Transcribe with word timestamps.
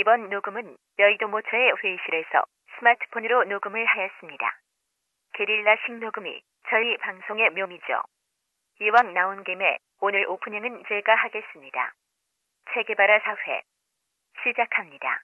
이번 0.00 0.30
녹음은 0.30 0.78
여의도 0.98 1.28
모처의 1.28 1.74
회의실에서 1.76 2.44
스마트폰으로 2.78 3.44
녹음을 3.44 3.84
하였습니다. 3.84 4.58
게릴라식 5.34 5.98
녹음이 5.98 6.40
저희 6.70 6.96
방송의 6.96 7.50
묘미죠. 7.50 8.00
이왕 8.80 9.12
나온 9.12 9.44
김에 9.44 9.76
오늘 10.00 10.26
오프닝은 10.26 10.84
제가 10.88 11.14
하겠습니다. 11.16 11.92
체계바라 12.72 13.18
사회 13.20 13.62
시작합니다. 14.42 15.20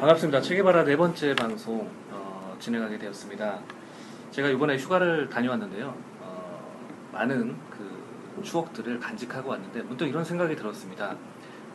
반갑습니다. 0.00 0.40
체계바라 0.40 0.84
네 0.84 0.96
번째 0.96 1.34
방송 1.34 1.86
어, 2.10 2.56
진행하게 2.58 2.96
되었습니다. 2.96 3.58
제가 4.30 4.48
이번에 4.48 4.78
휴가를 4.78 5.28
다녀왔는데요. 5.28 5.94
어, 6.20 6.80
많은 7.12 7.54
그 7.68 8.40
추억들을 8.42 8.98
간직하고 8.98 9.50
왔는데 9.50 9.82
문득 9.82 10.06
이런 10.06 10.24
생각이 10.24 10.56
들었습니다. 10.56 11.16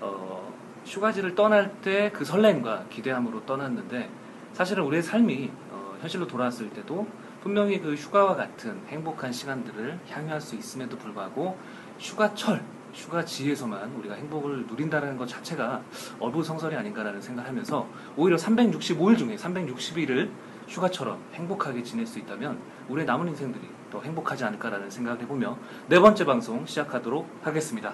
어, 0.02 0.52
휴가지를 0.88 1.36
떠날 1.36 1.72
때 1.82 2.10
그 2.12 2.26
설렘과 2.26 2.86
기대함으로 2.90 3.46
떠났는데 3.46 4.10
사실은 4.54 4.86
우리의 4.86 5.04
삶이 5.04 5.52
어, 5.70 5.96
현실로 6.02 6.26
돌아왔을 6.26 6.72
때도 6.72 7.06
분명히 7.44 7.80
그 7.80 7.94
휴가와 7.94 8.36
같은 8.36 8.82
행복한 8.88 9.32
시간들을 9.32 10.00
향유할 10.10 10.42
수 10.42 10.56
있음에도 10.56 10.98
불구하고 10.98 11.60
휴가철 12.00 12.64
휴가 12.96 13.24
지에서만 13.24 13.94
우리가 13.96 14.16
행복을 14.16 14.66
누린다는 14.68 15.18
것 15.18 15.28
자체가 15.28 15.84
어부성설이 16.20 16.76
아닌가라는 16.76 17.22
생각을 17.22 17.50
하면서 17.50 17.88
오히려 18.16 18.38
365일 18.38 19.18
중에 19.18 19.36
360일을 19.36 20.30
휴가처럼 20.68 21.20
행복하게 21.34 21.84
지낼 21.84 22.08
수 22.08 22.18
있다면 22.20 22.58
우리의 22.90 23.06
남은 23.06 23.28
인생들이 23.28 23.68
더 23.92 24.02
행복하지 24.02 24.46
않을까라는 24.46 24.90
생각을 24.90 25.22
해보며 25.22 25.58
네 25.88 26.00
번째 26.00 26.26
방송 26.26 26.66
시작하도록 26.66 27.28
하겠습니다. 27.44 27.94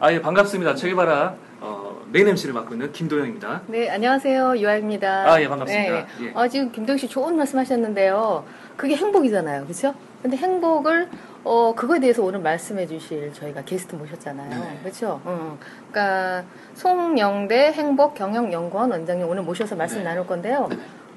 아, 0.00 0.12
예, 0.12 0.22
반갑습니다. 0.22 0.76
체계바라 0.76 1.34
어, 1.60 2.02
메인 2.12 2.28
MC를 2.28 2.54
맡고 2.54 2.72
있는 2.74 2.92
김도영입니다. 2.92 3.62
네, 3.66 3.90
안녕하세요. 3.90 4.56
유아입니다. 4.58 5.28
아, 5.32 5.42
예, 5.42 5.48
반갑습니다. 5.48 5.92
네. 5.92 6.06
예. 6.20 6.32
어, 6.34 6.46
지금 6.46 6.70
김동희 6.70 7.00
씨 7.00 7.08
좋은 7.08 7.36
말씀 7.36 7.58
하셨는데요. 7.58 8.44
그게 8.76 8.94
행복이잖아요. 8.94 9.64
그렇죠? 9.64 9.94
근데 10.22 10.36
행복을 10.36 11.08
어, 11.42 11.74
그거에 11.74 11.98
대해서 11.98 12.22
오늘 12.22 12.38
말씀해 12.40 12.86
주실 12.86 13.32
저희가 13.32 13.62
게스트 13.64 13.96
모셨잖아요. 13.96 14.50
네. 14.50 14.78
그렇죠? 14.84 15.20
음. 15.26 15.58
그러니까 15.90 16.44
송영대 16.74 17.72
행복 17.72 18.14
경영 18.14 18.52
연구원 18.52 18.92
원장님 18.92 19.28
오늘 19.28 19.42
모셔서 19.42 19.74
말씀 19.74 19.98
네. 19.98 20.04
나눌 20.04 20.28
건데요. 20.28 20.68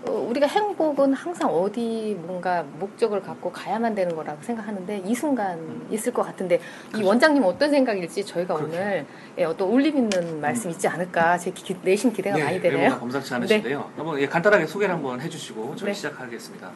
어, 0.07 0.11
우리가 0.13 0.47
행복은 0.47 1.13
항상 1.13 1.49
어디 1.53 2.17
뭔가 2.25 2.63
목적을 2.79 3.21
갖고 3.21 3.51
가야만 3.51 3.93
되는 3.93 4.15
거라고 4.15 4.41
생각하는데 4.41 5.03
이 5.05 5.13
순간 5.13 5.85
있을 5.91 6.11
것 6.11 6.23
같은데 6.23 6.55
이 6.55 6.91
그렇죠. 6.93 7.07
원장님 7.07 7.43
어떤 7.43 7.69
생각일지 7.69 8.25
저희가 8.25 8.55
그렇게. 8.55 8.77
오늘 8.77 9.05
예, 9.37 9.43
어떤 9.43 9.69
울림 9.69 9.95
있는 9.97 10.41
말씀 10.41 10.71
있지 10.71 10.87
않을까 10.87 11.37
제 11.37 11.51
기- 11.51 11.75
내심 11.83 12.11
기대가 12.13 12.35
네, 12.37 12.43
많이 12.43 12.61
되네요. 12.61 12.97
범상치 12.99 13.33
않으신데요. 13.35 13.91
한번 13.95 14.19
예, 14.19 14.27
간단하게 14.27 14.65
소개를 14.65 14.95
한번 14.95 15.21
해주시고 15.21 15.75
저희 15.75 15.89
네. 15.89 15.93
시작하겠습니다. 15.93 16.71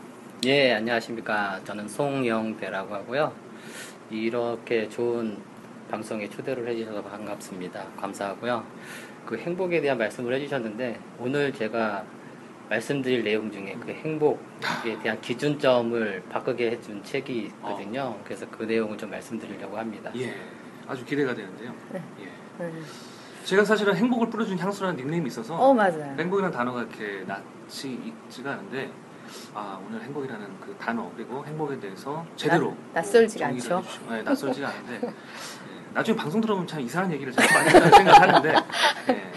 예, 0.45 0.73
안녕하십니까. 0.73 1.61
저는 1.65 1.87
송영배라고 1.87 2.93
하고요. 2.93 3.31
이렇게 4.11 4.87
좋은 4.87 5.37
방송에 5.89 6.29
초대를 6.29 6.67
해주셔서 6.67 7.01
반갑습니다. 7.01 7.83
감사하고요. 7.99 8.63
그 9.25 9.35
행복에 9.37 9.81
대한 9.81 9.97
말씀을 9.97 10.33
해주셨는데, 10.35 10.99
오늘 11.19 11.51
제가 11.51 12.03
말씀드릴 12.69 13.23
내용 13.23 13.51
중에 13.51 13.77
그 13.79 13.91
행복에 13.91 14.99
대한 15.01 15.19
기준점을 15.21 16.23
바꾸게 16.29 16.71
해준 16.71 17.03
책이 17.03 17.37
있거든요. 17.47 18.17
그래서 18.23 18.45
그 18.49 18.63
내용을 18.63 18.97
좀 18.97 19.09
말씀드리려고 19.11 19.77
합니다. 19.77 20.11
예, 20.15 20.33
아주 20.87 21.05
기대가 21.05 21.33
되는데요. 21.33 21.73
네. 21.91 22.01
예. 22.21 22.63
음. 22.63 22.85
제가 23.43 23.63
사실은 23.63 23.95
행복을 23.95 24.29
뿌려준 24.31 24.57
향수라는 24.57 24.95
닉네임이 24.97 25.27
있어서 25.27 25.55
어 25.55 25.71
맞아요. 25.73 26.15
행복이라는 26.17 26.51
단어가 26.51 26.81
이렇게 26.81 27.23
낯이 27.27 27.93
익지가 28.27 28.53
않은데 28.53 28.89
아 29.53 29.79
오늘 29.87 30.01
행복이라는 30.01 30.47
그 30.61 30.75
단어 30.79 31.11
그리고 31.15 31.45
행복에 31.45 31.79
대해서 31.79 32.25
제대로 32.35 32.69
낯- 32.93 33.03
낯설지가 33.05 33.47
정의를 33.49 33.71
않죠. 33.73 33.87
해주시고, 33.87 34.11
네, 34.13 34.23
낯설지가 34.23 34.67
않은데 34.69 35.07
예, 35.07 35.13
나중에 35.93 36.17
방송 36.17 36.41
들어보면 36.41 36.67
참 36.67 36.79
이상한 36.81 37.11
얘기를 37.11 37.31
많이 37.35 37.69
한다고 37.69 37.95
생각하는데 37.97 38.49
예, 39.09 39.31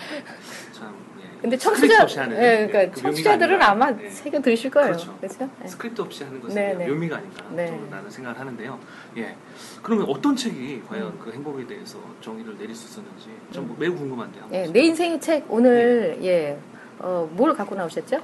참 0.73 0.95
예, 1.18 1.18
근데 1.41 1.57
청취자, 1.57 2.03
없이 2.03 2.19
하는 2.19 2.37
예, 2.37 2.63
예, 2.63 2.67
그러니까 2.67 2.95
그 2.95 3.01
청취자들은 3.01 3.63
아마. 3.63 3.93
예. 4.03 4.11
새겨 4.11 4.41
들으실 4.41 4.71
거예요. 4.71 4.89
그렇죠. 4.89 5.17
그렇죠? 5.19 5.51
예. 5.63 5.69
스크립트 5.69 6.01
없이 6.01 6.25
하는 6.25 6.41
것은 6.41 6.55
네, 6.55 6.75
네. 6.75 6.89
묘미가 6.89 7.17
아닌가 7.17 7.45
네. 7.51 7.69
좀 7.69 7.89
나는 7.91 8.11
생각을 8.11 8.39
하는데요. 8.39 8.79
예. 9.19 9.37
그러면 9.83 10.07
어떤 10.09 10.35
책이 10.35 10.83
과연 10.89 11.19
그 11.19 11.31
행복에 11.33 11.67
대해서 11.67 11.99
정의를 12.21 12.59
내릴 12.59 12.75
수 12.75 12.89
있었는지 12.89 13.31
좀 13.53 13.75
매우 13.79 13.95
궁금한데요. 13.95 14.49
예, 14.53 14.67
내 14.67 14.81
인생의 14.81 15.21
책 15.21 15.45
오늘 15.49 16.19
예, 16.23 16.59
어, 16.99 17.29
뭘 17.33 17.55
갖고 17.55 17.75
나오셨죠? 17.75 18.21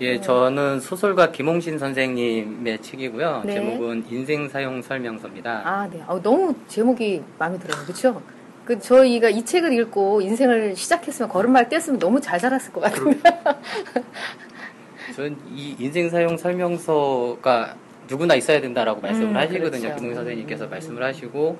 예, 0.00 0.20
저는 0.20 0.78
소설가 0.78 1.32
김홍신 1.32 1.76
선생님의 1.78 2.82
책이고요. 2.82 3.42
네. 3.44 3.54
제목은 3.54 4.04
인생 4.08 4.48
사용 4.48 4.80
설명서입니다. 4.80 5.62
아, 5.64 5.88
네. 5.90 6.04
어, 6.06 6.22
너무 6.22 6.54
제목이 6.68 7.22
마음에 7.36 7.58
들어요. 7.58 7.82
그렇죠? 7.82 8.22
그 8.68 8.78
저희가 8.78 9.30
이 9.30 9.42
책을 9.46 9.72
읽고 9.72 10.20
인생을 10.20 10.76
시작했으면 10.76 11.30
걸음마를 11.30 11.70
뗐으면 11.70 11.98
너무 11.98 12.20
잘 12.20 12.38
살았을 12.38 12.70
것 12.70 12.82
같은데. 12.82 13.18
저는 15.16 15.38
이 15.54 15.74
인생 15.78 16.10
사용 16.10 16.36
설명서가 16.36 17.76
누구나 18.08 18.34
있어야 18.34 18.60
된다라고 18.60 19.00
말씀을 19.00 19.28
음, 19.30 19.36
하시거든요. 19.38 19.94
그렇죠. 19.96 20.14
선생님께서 20.14 20.64
음, 20.66 20.70
말씀을 20.70 21.02
하시고 21.02 21.58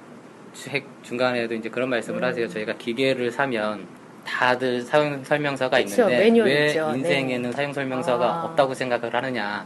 책 0.53 0.85
중간에도 1.03 1.55
이제 1.55 1.71
그런 1.71 1.89
말씀을 1.89 2.23
음. 2.23 2.25
하세요. 2.25 2.47
저희가 2.47 2.75
기계를 2.77 3.31
사면 3.31 3.87
다들 4.27 4.83
사용 4.83 5.25
설명서가 5.25 5.79
그쵸, 5.79 6.11
있는데 6.11 6.43
왜 6.43 6.67
있죠. 6.67 6.93
인생에는 6.95 7.53
사용 7.53 7.73
설명서가 7.73 8.27
아. 8.27 8.45
없다고 8.45 8.75
생각을 8.75 9.15
하느냐? 9.15 9.65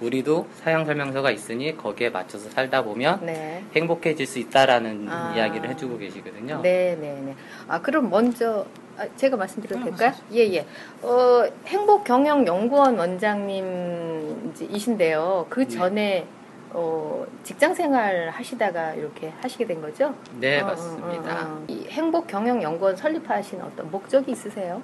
우리도 0.00 0.46
사용 0.56 0.84
설명서가 0.84 1.30
있으니 1.30 1.76
거기에 1.76 2.10
맞춰서 2.10 2.50
살다 2.50 2.82
보면 2.82 3.24
네. 3.24 3.64
행복해질 3.74 4.26
수 4.26 4.38
있다라는 4.38 5.06
아. 5.08 5.32
이야기를 5.36 5.70
해주고 5.70 5.98
계시거든요. 5.98 6.60
네, 6.62 6.96
네, 7.00 7.20
네. 7.24 7.34
아, 7.68 7.80
그럼 7.80 8.10
먼저 8.10 8.66
아, 8.96 9.06
제가 9.16 9.36
말씀드려도 9.36 9.84
네, 9.84 9.90
될까요? 9.90 10.12
예, 10.32 10.40
예. 10.54 10.66
어, 11.02 11.44
행복경영연구원 11.66 12.96
원장님이신데요. 12.98 15.46
그 15.48 15.60
네. 15.60 15.68
전에 15.68 16.26
어, 16.70 17.24
직장 17.44 17.72
생활 17.74 18.30
하시다가 18.30 18.94
이렇게 18.94 19.32
하시게 19.40 19.64
된 19.66 19.80
거죠? 19.80 20.12
네, 20.40 20.60
어, 20.60 20.64
어, 20.64 20.66
맞습니다. 20.68 21.32
어, 21.32 21.36
어. 21.54 21.64
이 21.68 21.86
행복경영연구원 21.88 22.96
설립하신 22.96 23.60
어떤 23.62 23.88
목적이 23.90 24.32
있으세요? 24.32 24.82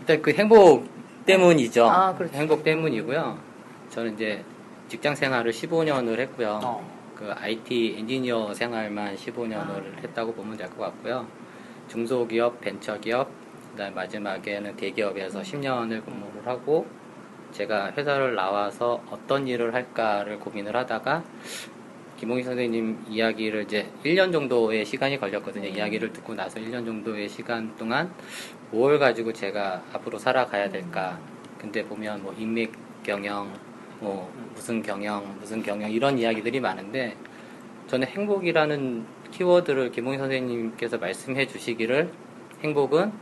일단 0.00 0.22
그 0.22 0.32
행복 0.32 0.86
때문이죠. 1.26 1.88
아, 1.88 2.14
그렇죠. 2.14 2.36
행복 2.36 2.62
때문이고요. 2.62 3.53
저는 3.94 4.14
이제 4.14 4.44
직장 4.88 5.14
생활을 5.14 5.52
15년을 5.52 6.18
했고요. 6.18 6.58
어. 6.64 6.94
그 7.14 7.30
IT 7.32 7.94
엔지니어 7.98 8.52
생활만 8.52 9.14
15년을 9.14 9.54
아. 9.56 10.00
했다고 10.02 10.34
보면 10.34 10.56
될 10.56 10.68
것 10.68 10.78
같고요. 10.78 11.24
중소기업, 11.86 12.60
벤처기업, 12.60 13.30
그다음 13.70 13.94
마지막에는 13.94 14.74
대기업에서 14.74 15.42
10년을 15.42 16.04
근무를 16.04 16.44
하고 16.44 16.86
제가 17.52 17.92
회사를 17.92 18.34
나와서 18.34 19.00
어떤 19.10 19.46
일을 19.46 19.72
할까를 19.72 20.40
고민을 20.40 20.74
하다가 20.74 21.22
김홍희 22.16 22.42
선생님 22.42 23.04
이야기를 23.08 23.62
이제 23.62 23.88
1년 24.04 24.32
정도의 24.32 24.84
시간이 24.84 25.20
걸렸거든요. 25.20 25.68
이야기를 25.68 26.12
듣고 26.12 26.34
나서 26.34 26.58
1년 26.58 26.84
정도의 26.84 27.28
시간 27.28 27.76
동안 27.76 28.12
뭘 28.72 28.98
가지고 28.98 29.32
제가 29.32 29.84
앞으로 29.92 30.18
살아가야 30.18 30.68
될까. 30.68 31.16
근데 31.58 31.84
보면 31.84 32.24
뭐 32.24 32.34
인맥 32.36 32.72
경영, 33.04 33.52
뭐 34.04 34.30
무슨 34.54 34.82
경영, 34.82 35.34
무슨 35.40 35.62
경영 35.62 35.90
이런 35.90 36.18
이야기들이 36.18 36.60
많은데 36.60 37.16
저는 37.88 38.06
행복이라는 38.06 39.06
키워드를 39.30 39.90
김홍희 39.92 40.18
선생님께서 40.18 40.98
말씀해 40.98 41.46
주시기를 41.46 42.10
행복은 42.62 43.12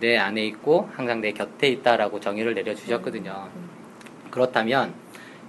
내 0.00 0.18
안에 0.18 0.44
있고 0.46 0.90
항상 0.92 1.20
내 1.20 1.30
곁에 1.30 1.68
있다라고 1.68 2.18
정의를 2.18 2.54
내려 2.54 2.74
주셨거든요. 2.74 3.48
그렇다면 4.30 4.92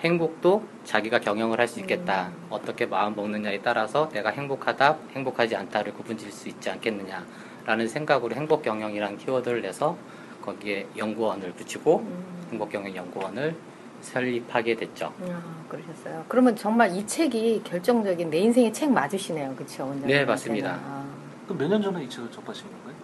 행복도 0.02 0.64
자기가 0.84 1.20
경영을 1.20 1.60
할 1.60 1.68
수 1.68 1.80
있겠다. 1.80 2.32
어떻게 2.52 2.86
마음 2.86 3.16
먹느냐에 3.16 3.62
따라서 3.64 4.10
내가 4.10 4.30
행복하다, 4.30 5.00
행복하지 5.16 5.56
않다를 5.56 5.92
구분질 5.94 6.32
수 6.32 6.48
있지 6.50 6.70
않겠느냐라는 6.70 7.88
생각으로 7.88 8.36
행복 8.36 8.62
경영이라는 8.62 9.18
키워드를 9.18 9.64
내서 9.64 9.98
거기에 10.44 10.86
연구원을 10.96 11.54
붙이고 11.54 11.98
음. 11.98 12.48
행복 12.52 12.70
경영 12.70 12.96
연구원을 12.96 13.56
설립하게 14.02 14.76
됐죠. 14.76 15.14
아, 15.22 15.42
그러셨어요. 15.70 16.26
그러면 16.28 16.56
정말 16.56 16.96
이 16.96 17.06
책이 17.06 17.62
결정적인 17.64 18.30
내 18.30 18.38
인생의 18.40 18.74
책 18.74 18.92
맞으시네요. 18.92 19.54
그렇죠? 19.56 19.84
원장님? 19.86 20.08
네, 20.08 20.26
맞습니다. 20.26 20.80
아. 20.84 21.06
그럼 21.46 21.58
몇 21.60 21.68
년 21.70 21.82
전에 21.82 22.04
이 22.04 22.10
책을 22.10 22.30
접하신 22.32 22.66
건가요? 22.72 22.96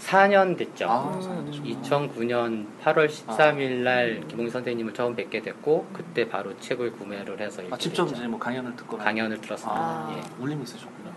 4년 0.00 0.56
됐죠. 0.58 0.86
아, 0.88 1.14
음. 1.14 1.20
4년 1.20 1.46
되셨구나. 1.46 2.08
2009년 2.08 2.66
8월 2.82 3.08
13일 3.08 3.70
날 3.84 4.20
아. 4.22 4.26
김홍희 4.26 4.50
선생님을 4.50 4.94
처음 4.94 5.14
뵙게 5.14 5.40
됐고 5.42 5.86
그때 5.92 6.28
바로 6.28 6.58
책을 6.58 6.92
구매를 6.92 7.40
해서 7.40 7.62
아, 7.70 7.76
직접. 7.76 8.08
이제 8.08 8.26
뭐 8.26 8.38
강연을 8.38 8.74
듣거나 8.76 9.04
강연을 9.04 9.40
들었습니다. 9.40 9.80
아, 9.80 10.14
예. 10.16 10.42
울림이 10.42 10.62
있으셨구나. 10.64 11.10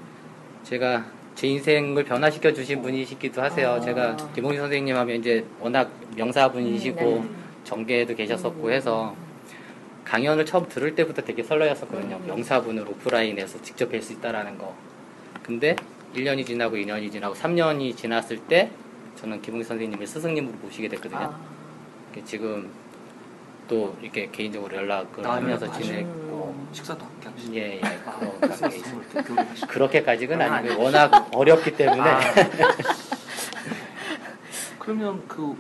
제가 0.64 1.06
제 1.34 1.48
인생을 1.48 2.04
변화시켜 2.06 2.54
주신 2.54 2.82
분이시기도 2.82 3.42
하세요. 3.42 3.72
아. 3.72 3.80
제가 3.80 4.16
김홍희 4.36 4.58
선생님 4.58 4.96
하면 4.96 5.16
이제 5.18 5.46
워낙 5.60 5.90
명사분이시고 6.16 7.00
음, 7.02 7.22
네. 7.24 7.45
정계에도 7.66 8.16
계셨었고 8.16 8.68
음. 8.68 8.72
해서 8.72 9.16
강연을 10.06 10.46
처음 10.46 10.70
들을 10.70 10.96
때부터 10.96 11.24
되게 11.24 11.44
설레었었거든요. 11.44 12.18
음. 12.18 12.28
명사분을 12.28 12.88
오프라인에서 12.88 13.62
직접 13.62 13.92
뵐 13.92 14.02
수 14.02 14.14
있다라는 14.14 14.58
거. 14.58 14.74
근데 15.44 15.76
1년이 16.16 16.46
지나고 16.46 16.78
2년이 16.78 17.12
지나고 17.12 17.36
3년이 17.36 17.98
지났을 17.98 18.38
때 18.38 18.72
저는 19.16 19.42
김홍희 19.42 19.64
선생님을 19.64 20.08
스승님으로 20.08 20.56
모시게 20.62 20.88
됐거든요. 20.88 21.20
아. 21.20 21.40
지금 22.24 22.70
또 23.68 23.98
이렇게 24.02 24.30
개인적으로 24.32 24.76
연락을 24.76 25.26
아, 25.26 25.34
하면서 25.36 25.70
지내고 25.72 26.56
음. 26.56 26.68
식사도 26.72 27.04
함께 27.04 27.30
하시고. 27.30 27.56
예, 27.56 27.76
예. 27.78 27.82
아, 28.06 29.22
그런. 29.24 29.48
그렇게까지는 29.68 30.42
아, 30.42 30.56
아니고 30.56 30.84
워낙 30.84 31.30
어렵기 31.34 31.76
때문에 31.76 32.10
아. 32.10 32.22
그러면 34.86 35.24
그 35.28 35.56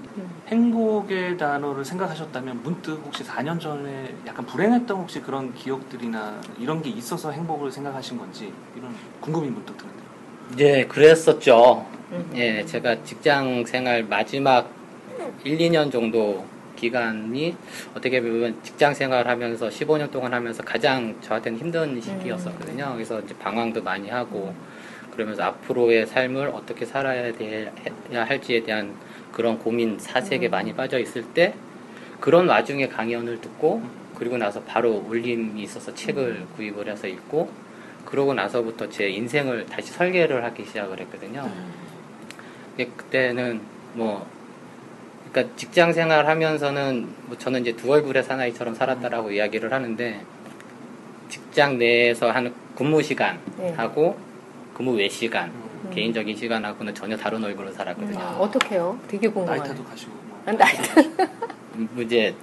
행복의 0.49 1.35
단어를 1.35 1.83
생각하셨다면 1.83 2.61
문득 2.61 3.01
혹시 3.03 3.23
4년 3.23 3.59
전에 3.59 4.13
약간 4.27 4.45
불행했던 4.45 4.97
혹시 4.97 5.19
그런 5.19 5.51
기억들이나 5.55 6.39
이런 6.59 6.83
게 6.83 6.91
있어서 6.91 7.31
행복을 7.31 7.71
생각하신 7.71 8.19
건지 8.19 8.53
이런 8.77 8.93
궁금이 9.21 9.47
문득 9.49 9.75
드는데요. 9.77 10.05
예, 10.59 10.85
그랬었죠. 10.85 11.87
음. 12.11 12.31
예, 12.35 12.63
제가 12.63 13.03
직장 13.03 13.65
생활 13.65 14.03
마지막 14.03 14.69
1, 15.43 15.57
2년 15.57 15.91
정도 15.91 16.45
기간이 16.75 17.55
어떻게 17.95 18.21
보면 18.21 18.61
직장 18.61 18.93
생활 18.93 19.27
하면서 19.27 19.69
15년 19.69 20.11
동안 20.11 20.35
하면서 20.35 20.61
가장 20.61 21.15
저한테는 21.21 21.57
힘든 21.57 21.99
시기였었거든요. 21.99 22.91
그래서 22.93 23.19
이제 23.21 23.33
방황도 23.39 23.81
많이 23.81 24.07
하고 24.07 24.53
그러면서 25.15 25.43
앞으로의 25.43 26.05
삶을 26.05 26.49
어떻게 26.49 26.85
살아야 26.85 27.31
돼- 27.33 27.71
할지에 28.13 28.61
대한 28.63 28.93
그런 29.35 29.59
고민 29.59 29.99
사색에 29.99 30.47
음. 30.47 30.51
많이 30.51 30.73
빠져 30.73 30.97
있을 30.97 31.23
때 31.33 31.53
그런 32.21 32.47
와중에 32.47 32.87
강연을 32.87 33.41
듣고 33.41 33.83
그리고 34.15 34.37
나서 34.37 34.61
바로 34.61 35.03
울림이 35.09 35.61
있어서 35.61 35.93
책을 35.93 36.47
구입을 36.55 36.87
해서 36.87 37.05
읽고 37.05 37.51
그러고 38.05 38.33
나서부터 38.33 38.89
제 38.89 39.09
인생을 39.09 39.65
다시 39.65 39.91
설계를 39.91 40.41
하기 40.45 40.63
시작을 40.65 41.01
했거든요. 41.01 41.51
근데 42.77 42.89
그때는 42.95 43.59
뭐 43.93 44.25
그러니까 45.31 45.53
직장 45.57 45.91
생활 45.91 46.25
하면서는 46.27 47.09
뭐 47.25 47.37
저는 47.37 47.61
이제 47.61 47.75
두 47.75 47.91
얼굴의 47.91 48.23
사나이처럼 48.23 48.73
살았다라고 48.73 49.31
이야기를 49.31 49.73
하는데 49.73 50.21
직장 51.27 51.77
내에서 51.77 52.31
하는 52.31 52.53
근무 52.73 53.03
시간 53.03 53.37
네. 53.57 53.73
하고 53.73 54.17
근무 54.73 54.93
외 54.93 55.09
시간 55.09 55.51
음. 55.85 55.91
개인적인 55.93 56.35
시간하고는 56.35 56.93
전혀 56.95 57.15
다른 57.17 57.43
얼굴로 57.43 57.71
살았거든요. 57.71 58.19
음. 58.19 58.35
어떡해요? 58.41 58.99
되게 59.07 59.27
궁금해요. 59.27 59.61
나이트도 59.61 59.83
가시고 59.83 60.11
뭐. 60.27 60.41
아, 60.45 60.51
나이트. 60.51 61.09
뭐 61.73 62.03
이제 62.03 62.33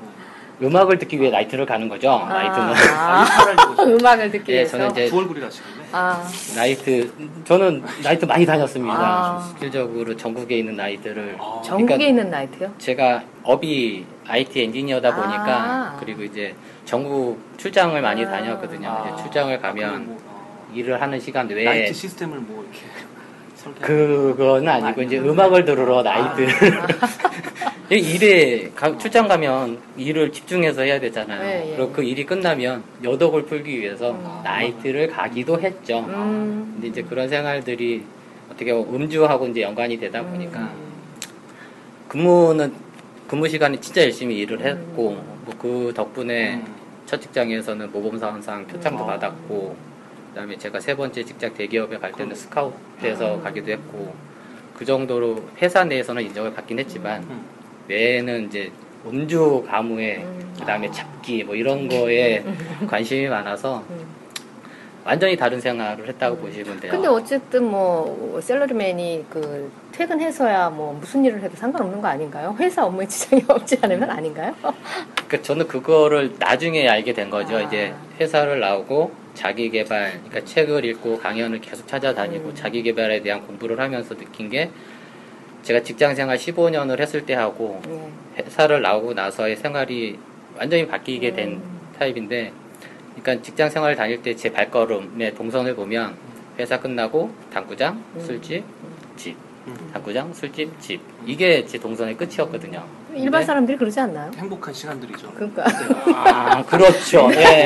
음악을 0.61 0.99
듣기 0.99 1.21
위해 1.21 1.31
나이트를 1.31 1.67
가는 1.67 1.89
거죠. 1.89 2.09
나이트는. 2.29 2.75
아, 2.97 3.25
아, 3.25 3.83
음악을 3.83 4.31
듣기 4.31 4.53
예, 4.53 4.56
위해서. 4.59 4.79
저는 4.79 4.91
이제 4.93 5.06
두 5.06 5.19
얼굴이 5.19 5.41
가시길래. 5.41 5.85
아, 5.93 6.25
나이트 6.56 7.12
저는 7.44 7.83
나이트 8.03 8.25
많이 8.27 8.47
다녔습니다. 8.47 8.94
아. 8.97 9.49
실질적으로 9.50 10.17
전국에 10.17 10.59
있는 10.59 10.77
나이트를 10.77 11.37
아, 11.41 11.61
전국에 11.65 11.97
그러니까- 11.97 12.09
있는 12.09 12.31
나이트요? 12.31 12.73
제가 12.79 13.25
업이 13.43 14.05
IT 14.27 14.62
엔지니어다 14.62 15.15
보니까 15.17 15.47
아. 15.49 15.97
그리고 15.99 16.23
이제 16.23 16.55
전국 16.85 17.41
출장을 17.56 18.00
많이 18.00 18.25
아. 18.25 18.31
다녔거든요. 18.31 18.89
아, 18.89 19.17
출장을 19.17 19.55
아, 19.56 19.61
가면 19.61 20.06
뭐, 20.06 20.17
어, 20.27 20.71
일을 20.75 21.00
하는 21.03 21.19
시간 21.19 21.49
외에 21.49 21.65
나이트 21.65 21.93
시스템을 21.93 22.39
뭐 22.39 22.62
이렇게. 22.62 22.87
그건 23.81 24.67
아니고 24.69 25.03
이제 25.03 25.19
음악을 25.19 25.64
들으러 25.64 26.03
나이트 26.03 26.47
일에 27.91 28.70
가- 28.75 28.97
출장 28.97 29.29
가면 29.29 29.79
일을 29.97 30.32
집중해서 30.32 30.82
해야 30.82 30.99
되잖아요. 30.99 31.41
네, 31.43 31.73
예. 31.73 31.76
그리고 31.76 31.93
그 31.93 32.03
일이 32.03 32.25
끝나면 32.25 32.82
여독을 33.05 33.44
풀기 33.44 33.79
위해서 33.81 34.12
음. 34.12 34.41
나이트를 34.43 35.09
가기도 35.09 35.61
했죠. 35.61 35.99
음. 36.09 36.73
근데 36.75 36.88
이제 36.88 37.03
그런 37.03 37.29
생활들이 37.29 38.03
어떻게 38.50 38.73
보면 38.73 38.94
음주하고 38.94 39.47
이제 39.49 39.62
연관이 39.62 39.99
되다 39.99 40.23
보니까 40.23 40.61
음. 40.61 40.70
근무는 42.08 42.73
근무 43.29 43.49
시간에 43.49 43.79
진짜 43.81 44.03
열심히 44.03 44.38
일을 44.38 44.61
음. 44.61 44.67
했고 44.67 45.11
뭐 45.44 45.55
그 45.58 45.93
덕분에 45.94 46.55
음. 46.55 46.65
첫 47.05 47.20
직장에서는 47.20 47.91
모범사원상 47.93 48.67
표창도 48.69 49.05
음. 49.05 49.06
받았고 49.06 49.76
그다음에 50.32 50.56
제가 50.56 50.81
세 50.81 50.96
번째 50.96 51.23
직장 51.25 51.52
대기업에 51.52 51.99
갈 51.99 52.12
때는 52.12 52.34
스카우트해서 52.34 53.34
음. 53.37 53.43
가기도 53.43 53.70
했고 53.70 54.14
그 54.76 54.84
정도로 54.84 55.43
회사 55.61 55.84
내에서는 55.84 56.23
인정을 56.23 56.55
받긴 56.55 56.79
했지만 56.79 57.23
음. 57.23 57.44
외에는 57.88 58.46
이제 58.46 58.73
음주 59.06 59.64
가무에 59.69 60.23
음. 60.23 60.55
그다음에 60.58 60.90
잡기 60.90 61.44
뭐 61.44 61.55
이런 61.55 61.87
거에 61.88 62.43
관심이 62.88 63.29
많아서 63.29 63.84
음. 63.90 64.06
완전히 65.05 65.37
다른 65.37 65.61
생활을 65.61 66.08
했다고 66.08 66.37
보시면 66.37 66.81
돼요. 66.81 66.93
근데 66.93 67.08
어쨌든 67.08 67.64
뭐 67.64 68.40
셀러리맨이 68.40 69.26
그 69.29 69.70
퇴근해서야 69.90 70.70
뭐 70.70 70.94
무슨 70.94 71.24
일을 71.24 71.43
해도 71.43 71.56
상관없는 71.56 72.01
거 72.01 72.06
아닌가요? 72.06 72.56
회사 72.58 72.86
업무에 72.86 73.06
지장이 73.06 73.43
없지 73.48 73.79
않으면 73.82 74.08
아닌가요? 74.08 74.55
그러니까 75.27 75.43
저는 75.43 75.67
그거를 75.67 76.36
나중에 76.39 76.89
알게 76.89 77.12
된 77.12 77.29
거죠. 77.29 77.56
아. 77.56 77.62
이제 77.62 77.93
회사를 78.20 78.60
나오고 78.60 79.21
자기 79.34 79.70
개발, 79.70 80.12
그러니까 80.24 80.44
책을 80.44 80.84
읽고 80.84 81.19
강연을 81.19 81.60
계속 81.60 81.86
찾아다니고 81.89 82.51
음. 82.51 82.55
자기 82.55 82.82
개발에 82.82 83.22
대한 83.22 83.46
공부를 83.46 83.81
하면서 83.81 84.15
느낀 84.15 84.51
게 84.51 84.70
제가 85.62 85.82
직장 85.82 86.15
생활 86.15 86.36
15년을 86.36 86.98
했을 87.01 87.24
때 87.24 87.34
하고 87.34 87.81
네. 87.86 88.43
회사를 88.44 88.82
나오고 88.82 89.15
나서의 89.15 89.56
생활이 89.56 90.19
완전히 90.58 90.86
바뀌게 90.86 91.32
된 91.32 91.48
음. 91.53 91.81
타입인데, 91.98 92.53
그러니까 93.15 93.43
직장 93.43 93.70
생활을 93.70 93.96
다닐 93.96 94.22
때 94.22 94.34
제 94.34 94.51
발걸음의 94.53 95.34
동선을 95.34 95.74
보면 95.77 96.15
회사 96.58 96.79
끝나고 96.79 97.32
당구장, 97.53 98.03
음. 98.17 98.20
술집, 98.20 98.65
집, 99.17 99.36
음. 99.66 99.90
당구장, 99.92 100.32
술집, 100.34 100.81
집 100.81 101.00
이게 101.24 101.64
제 101.64 101.78
동선의 101.78 102.16
끝이었거든요. 102.16 102.84
일반 103.14 103.31
근데- 103.32 103.44
사람들이 103.44 103.78
그러지 103.78 104.00
않나요? 104.00 104.31
행복한 104.36 104.74
시간들이죠. 104.74 105.32
그러니까 105.34 105.64
아 106.16 106.64
그렇죠. 106.64 107.31
예. 107.34 107.64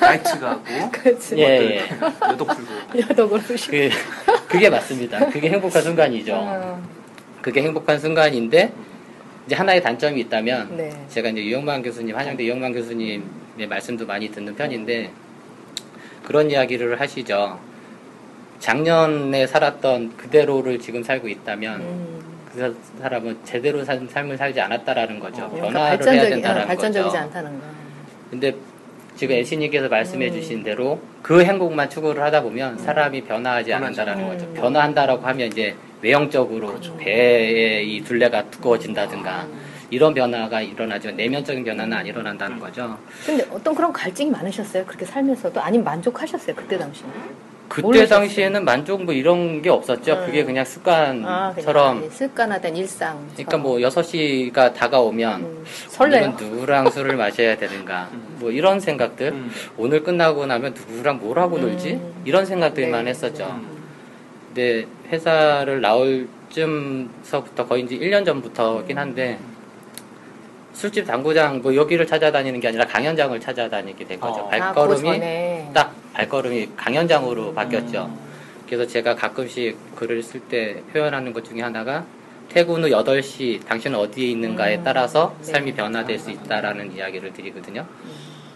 나이트 0.00 0.38
가고 0.40 0.62
그렇지. 0.92 1.36
예, 1.38 1.42
예. 1.42 1.82
여도 2.28 2.44
풀고 2.44 2.98
여덕으로 2.98 3.56
쉬고. 3.56 3.70
그, 3.72 3.90
그게 4.48 4.68
맞습니다. 4.68 5.26
그게 5.30 5.50
행복한 5.50 5.82
순간이죠. 5.82 6.34
어, 6.34 6.82
그게 7.40 7.62
행복한 7.62 7.98
순간인데, 7.98 8.72
이제 9.46 9.54
하나의 9.56 9.82
단점이 9.82 10.20
있다면, 10.20 10.76
네. 10.76 11.06
제가 11.08 11.30
이제 11.30 11.42
유영만 11.42 11.82
교수님, 11.82 12.14
한양대 12.14 12.44
유영만 12.44 12.72
교수님의 12.72 13.66
말씀도 13.68 14.06
많이 14.06 14.30
듣는 14.30 14.54
편인데, 14.54 15.10
그런 16.22 16.50
이야기를 16.50 17.00
하시죠. 17.00 17.58
작년에 18.62 19.44
살았던 19.48 20.16
그대로를 20.16 20.78
지금 20.78 21.02
살고 21.02 21.26
있다면, 21.26 21.80
음. 21.80 22.22
그 22.54 22.76
사람은 23.00 23.38
제대로 23.44 23.84
산 23.84 24.06
삶을 24.08 24.38
살지 24.38 24.60
않았다라는 24.60 25.18
거죠. 25.18 25.42
어. 25.42 25.48
그러니까 25.50 25.66
변화를 25.66 25.80
해야 25.80 25.96
발전적이, 25.98 26.30
된다는 26.30 26.62
어, 26.62 26.66
발전적이지 26.66 27.10
거죠. 27.16 27.18
않다는 27.24 27.58
거. 27.60 27.66
근데 28.30 28.54
지금 29.16 29.34
애신이께서 29.34 29.88
말씀해 29.88 30.28
음. 30.28 30.32
주신 30.32 30.62
대로 30.62 31.00
그 31.22 31.42
행복만 31.42 31.90
추구를 31.90 32.22
하다 32.22 32.42
보면 32.42 32.78
사람이 32.78 33.22
변화하지 33.22 33.72
않는다라는. 33.74 34.28
거죠. 34.28 34.46
음. 34.46 34.54
변화한다라고 34.54 35.26
하면 35.26 35.48
이제 35.48 35.74
외형적으로 36.00 36.68
그렇죠. 36.68 36.96
배의 36.98 37.92
이 37.92 38.04
둘레가 38.04 38.48
두꺼워진다든가 38.48 39.48
이런 39.90 40.14
변화가 40.14 40.62
일어나지만 40.62 41.16
내면적인 41.16 41.64
변화는 41.64 41.96
안 41.96 42.06
일어난다는 42.06 42.60
거죠. 42.60 42.96
근데 43.26 43.44
어떤 43.50 43.74
그런 43.74 43.92
갈증이 43.92 44.30
많으셨어요? 44.30 44.84
그렇게 44.86 45.04
살면서도 45.04 45.60
아니면 45.60 45.84
만족하셨어요? 45.84 46.54
그때 46.54 46.78
당시에? 46.78 47.06
그때 47.72 47.86
모르셨어요? 47.86 48.18
당시에는 48.18 48.66
만족 48.66 49.02
뭐 49.04 49.14
이런 49.14 49.62
게 49.62 49.70
없었죠. 49.70 50.12
음. 50.12 50.26
그게 50.26 50.44
그냥 50.44 50.60
아, 50.60 50.64
습관처럼. 50.66 52.00
그냥 52.00 52.10
습관화된 52.10 52.76
일상. 52.76 53.26
그러니까 53.32 53.56
뭐 53.56 53.78
6시가 53.78 54.74
다가오면 54.74 55.40
음, 55.40 55.64
설레요. 55.88 56.36
누구랑 56.38 56.90
술을 56.90 57.16
마셔야 57.16 57.56
되는가. 57.56 58.08
음. 58.12 58.36
뭐 58.40 58.50
이런 58.50 58.78
생각들. 58.78 59.28
음. 59.28 59.50
오늘 59.78 60.02
끝나고 60.02 60.44
나면 60.44 60.74
누구랑 60.74 61.20
뭘 61.20 61.38
하고 61.38 61.56
음. 61.56 61.62
놀지? 61.62 61.98
이런 62.26 62.44
생각들만 62.44 63.06
네. 63.06 63.10
했었죠. 63.10 63.44
음. 63.44 63.66
근데 64.48 64.86
회사를 65.10 65.80
나올 65.80 66.28
쯤서부터 66.50 67.66
거의 67.66 67.84
이제 67.84 67.96
1년 67.96 68.26
전부터긴 68.26 68.98
한데 68.98 69.38
술집 70.72 71.06
당구장 71.06 71.60
뭐 71.62 71.74
여기를 71.74 72.06
찾아다니는 72.06 72.60
게 72.60 72.68
아니라 72.68 72.86
강연장을 72.86 73.38
찾아다니게 73.40 74.04
된 74.06 74.20
거죠. 74.20 74.40
어. 74.40 74.48
아, 74.48 74.50
그 74.50 74.58
발걸음이 74.58 75.02
전에. 75.02 75.70
딱 75.74 75.94
발걸음이 76.14 76.70
강연장으로 76.76 77.54
바뀌었죠. 77.54 78.06
음. 78.06 78.32
그래서 78.66 78.86
제가 78.86 79.14
가끔씩 79.14 79.96
글을 79.96 80.22
쓸 80.22 80.40
때 80.40 80.82
표현하는 80.92 81.32
것 81.32 81.44
중에 81.44 81.60
하나가 81.60 82.04
퇴근 82.48 82.82
후 82.82 82.88
8시 82.88 83.66
당신은 83.66 83.98
어디에 83.98 84.28
있는가에 84.30 84.78
음. 84.78 84.84
따라서 84.84 85.34
네. 85.40 85.52
삶이 85.52 85.74
변화될 85.74 86.18
수 86.18 86.30
있다라는 86.30 86.92
이야기를 86.94 87.32
드리거든요. 87.32 87.86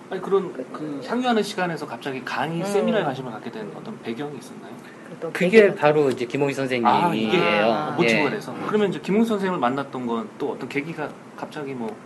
아니 0.08 0.22
그런 0.22 0.52
그 0.72 1.02
향유하는 1.06 1.42
시간에서 1.42 1.86
갑자기 1.86 2.24
강의 2.24 2.60
음. 2.60 2.66
세미나에 2.66 3.02
관심을 3.04 3.32
갖게 3.32 3.50
된 3.50 3.70
어떤 3.74 4.00
배경이 4.02 4.38
있었나요? 4.38 4.74
또 5.20 5.30
그게 5.32 5.74
바로 5.74 6.10
이제 6.10 6.24
김홍희 6.26 6.52
아 6.52 6.56
선생님이에요. 6.56 7.72
아, 7.72 7.90
모티브가 7.96 8.26
예. 8.26 8.30
돼서 8.30 8.54
그러면 8.66 8.90
이제 8.90 8.98
김웅 9.00 9.24
선생님을 9.24 9.58
만났던 9.58 10.06
건 10.06 10.28
또 10.38 10.52
어떤 10.52 10.68
계기가 10.68 11.08
갑자기 11.36 11.72
뭐 11.72 11.96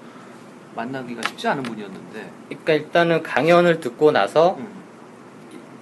만나기가 0.76 1.22
쉽지 1.28 1.48
않은 1.48 1.62
분이었는데 1.62 2.30
그러니까 2.48 2.72
일단은 2.74 3.22
강연을 3.22 3.80
듣고 3.80 4.12
나서 4.12 4.56
음. 4.58 4.68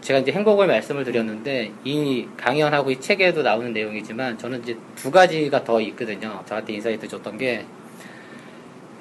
제가 0.01 0.21
이제 0.21 0.33
행복을 0.33 0.67
말씀을 0.67 1.05
드렸는데 1.05 1.73
이 1.85 2.27
강연하고 2.37 2.91
이 2.91 3.01
책에도 3.01 3.43
나오는 3.43 3.73
내용이지만 3.73 4.39
저는 4.39 4.63
이제 4.63 4.79
두 4.97 5.11
가지가 5.11 5.65
더 5.65 5.81
있거든요. 5.81 6.43
저한테 6.47 6.73
insight 6.75 7.09
줬던 7.09 7.37
게 7.37 7.67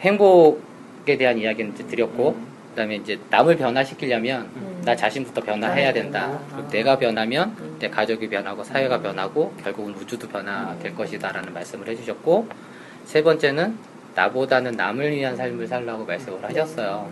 행복에 0.02 1.18
대한 1.18 1.38
이야기는 1.38 1.74
이제 1.74 1.86
드렸고 1.86 2.32
음. 2.32 2.57
그다음에 2.78 2.98
이제 2.98 3.20
남을 3.32 3.58
변화시키려면 3.58 4.52
음. 4.56 4.82
나 4.86 4.96
자신부터 4.96 5.42
변화해야 5.42 5.92
된다. 5.92 6.40
내가 6.72 7.00
변하면 7.00 7.56
음. 7.60 7.78
내 7.80 7.90
가족이 7.90 8.30
변하고 8.30 8.64
사회가 8.64 9.02
변하고 9.02 9.52
결국은 9.64 9.96
우주도 9.96 10.28
변화될 10.28 10.96
것이다라는 10.96 11.54
말씀을 11.54 11.88
해주셨고 11.88 12.48
세 13.06 13.24
번째는 13.24 13.76
나보다는 14.14 14.74
남을 14.74 15.12
위한 15.12 15.36
삶을 15.36 15.68
살라고 15.68 16.06
말씀을 16.06 16.44
하셨어요. 16.44 17.10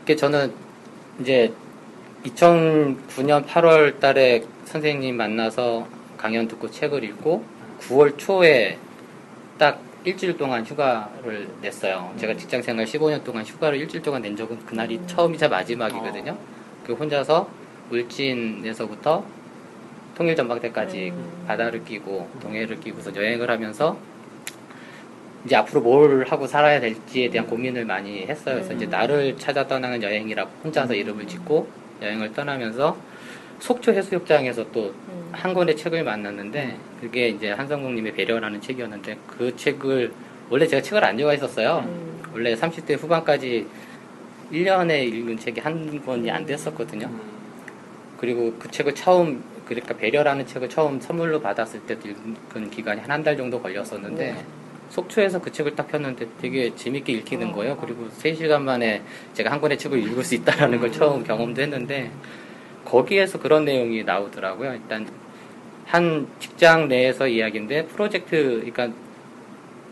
그게 0.00 0.14
저는 0.14 0.52
이제 1.20 1.52
2009년 2.24 3.46
8월 3.46 3.98
달에 4.00 4.44
선생님 4.66 5.16
만나서 5.16 5.88
강연 6.18 6.46
듣고 6.46 6.70
책을 6.70 7.02
읽고 7.04 7.42
9월 7.80 8.18
초에 8.18 8.76
딱 9.56 9.80
일주일 10.06 10.36
동안 10.36 10.64
휴가를 10.64 11.48
냈어요. 11.60 12.14
제가 12.16 12.36
직장 12.36 12.62
생활 12.62 12.84
15년 12.86 13.24
동안 13.24 13.44
휴가를 13.44 13.76
일주일 13.80 14.04
동안 14.04 14.22
낸 14.22 14.36
적은 14.36 14.64
그날이 14.64 15.00
처음이자 15.08 15.48
마지막이거든요. 15.48 16.38
그 16.86 16.92
혼자서 16.94 17.50
울진에서부터 17.90 19.24
통일 20.14 20.36
전망대까지 20.36 21.10
음. 21.10 21.44
바다를 21.48 21.84
끼고 21.84 22.30
동해를 22.40 22.78
끼고서 22.78 23.16
여행을 23.16 23.50
하면서 23.50 23.98
이제 25.44 25.56
앞으로 25.56 25.80
뭘 25.80 26.24
하고 26.28 26.46
살아야 26.46 26.78
될지에 26.78 27.28
대한 27.28 27.48
고민을 27.48 27.84
많이 27.84 28.26
했어요. 28.26 28.54
그래서 28.54 28.74
이제 28.74 28.84
음. 28.84 28.90
나를 28.90 29.36
찾아 29.38 29.66
떠나는 29.66 30.04
여행이라고 30.04 30.50
혼자서 30.62 30.94
이름을 30.94 31.26
짓고 31.26 31.68
여행을 32.00 32.32
떠나면서 32.32 32.96
속초 33.58 33.92
해수욕장에서 33.92 34.70
또 34.72 34.94
음. 35.08 35.28
한 35.32 35.54
권의 35.54 35.76
책을 35.76 36.04
만났는데 36.04 36.76
그게 37.00 37.28
이제 37.28 37.50
한성국님의 37.50 38.14
배려라는 38.14 38.60
책이었는데 38.60 39.18
그 39.26 39.54
책을 39.56 40.12
원래 40.50 40.66
제가 40.66 40.82
책을 40.82 41.04
안 41.04 41.18
좋아했었어요. 41.18 41.84
음. 41.86 42.22
원래 42.32 42.54
30대 42.54 42.98
후반까지 42.98 43.66
1년에 44.52 45.02
읽은 45.12 45.38
책이 45.38 45.60
한 45.60 46.04
권이 46.04 46.30
안 46.30 46.46
됐었거든요. 46.46 47.06
음. 47.06 47.20
그리고 48.18 48.54
그 48.58 48.70
책을 48.70 48.94
처음 48.94 49.42
그러니까 49.66 49.94
배려라는 49.96 50.46
책을 50.46 50.68
처음 50.68 51.00
선물로 51.00 51.40
받았을 51.40 51.80
때도 51.80 52.08
읽은 52.08 52.70
기간이 52.70 53.00
한 53.00 53.10
한 53.10 53.24
달 53.24 53.36
정도 53.36 53.60
걸렸었는데 53.60 54.32
네. 54.32 54.44
속초에서 54.90 55.40
그 55.40 55.50
책을 55.50 55.74
딱 55.74 55.88
폈는데 55.88 56.28
되게 56.40 56.72
재밌게 56.76 57.12
읽히는 57.14 57.50
거예요. 57.50 57.76
그리고 57.76 58.06
3시간 58.08 58.60
만에 58.62 59.02
제가 59.34 59.50
한 59.50 59.60
권의 59.60 59.76
책을 59.76 59.98
읽을 59.98 60.22
수 60.22 60.36
있다라는 60.36 60.78
걸 60.78 60.92
처음 60.92 61.24
경험도 61.24 61.60
했는데 61.60 62.10
거기에서 62.86 63.38
그런 63.38 63.66
내용이 63.66 64.04
나오더라고요. 64.04 64.72
일단 64.72 65.06
한 65.84 66.26
직장 66.40 66.88
내에서 66.88 67.28
이야기인데 67.28 67.86
프로젝트 67.86 68.62
그러니까 68.64 68.90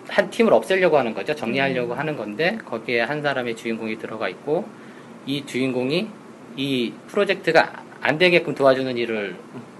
한 0.08 0.30
팀을 0.30 0.52
없애려고 0.52 0.98
하는 0.98 1.14
거죠. 1.14 1.34
정리하려고 1.34 1.94
하는 1.94 2.16
건데 2.16 2.58
거기에 2.64 3.02
한 3.02 3.22
사람의 3.22 3.56
주인공이 3.56 3.98
들어가 3.98 4.28
있고 4.28 4.66
이 5.26 5.44
주인공이 5.44 6.08
이 6.56 6.92
프로젝트가 7.08 7.84
안 8.00 8.18
되게끔 8.18 8.54
도와주는 8.54 8.96
일을 8.96 9.36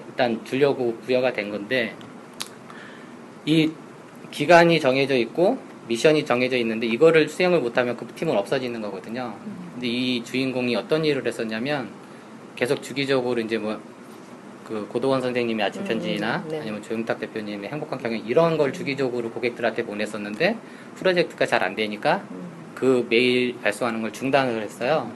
일단 0.09 0.44
주려고 0.44 0.97
부여가 1.04 1.33
된 1.33 1.50
건데 1.50 1.94
이 3.44 3.71
기간이 4.30 4.80
정해져 4.80 5.16
있고 5.16 5.59
미션이 5.88 6.25
정해져 6.25 6.56
있는데 6.56 6.87
이거를 6.87 7.28
수행을 7.28 7.61
못하면 7.61 7.97
그 7.97 8.06
팀은 8.06 8.37
없어지는 8.37 8.80
거거든요. 8.80 9.35
근데 9.75 9.87
이 9.87 10.25
주인공이 10.25 10.75
어떤 10.76 11.04
일을 11.04 11.26
했었냐면 11.26 11.90
계속 12.56 12.82
주기적으로 12.82 13.40
이제 13.40 13.58
뭐 13.58 13.80
그 14.64 14.87
고도원 14.88 15.20
선생님의 15.20 15.66
아침 15.66 15.84
편지나 15.84 16.38
음, 16.38 16.49
네. 16.49 16.61
아니면 16.61 16.82
조영탁 16.82 17.20
대표님의 17.20 17.68
행복한 17.68 17.99
경영 17.99 18.18
이런 18.26 18.56
걸 18.56 18.73
주기적으로 18.73 19.30
고객들한테 19.30 19.84
보냈었는데 19.84 20.56
프로젝트가 20.96 21.46
잘 21.46 21.62
안 21.62 21.75
되니까 21.75 22.23
음. 22.30 22.44
그 22.75 23.06
메일 23.08 23.56
발송하는 23.62 24.02
걸 24.02 24.12
중단을 24.12 24.61
했어요. 24.62 25.11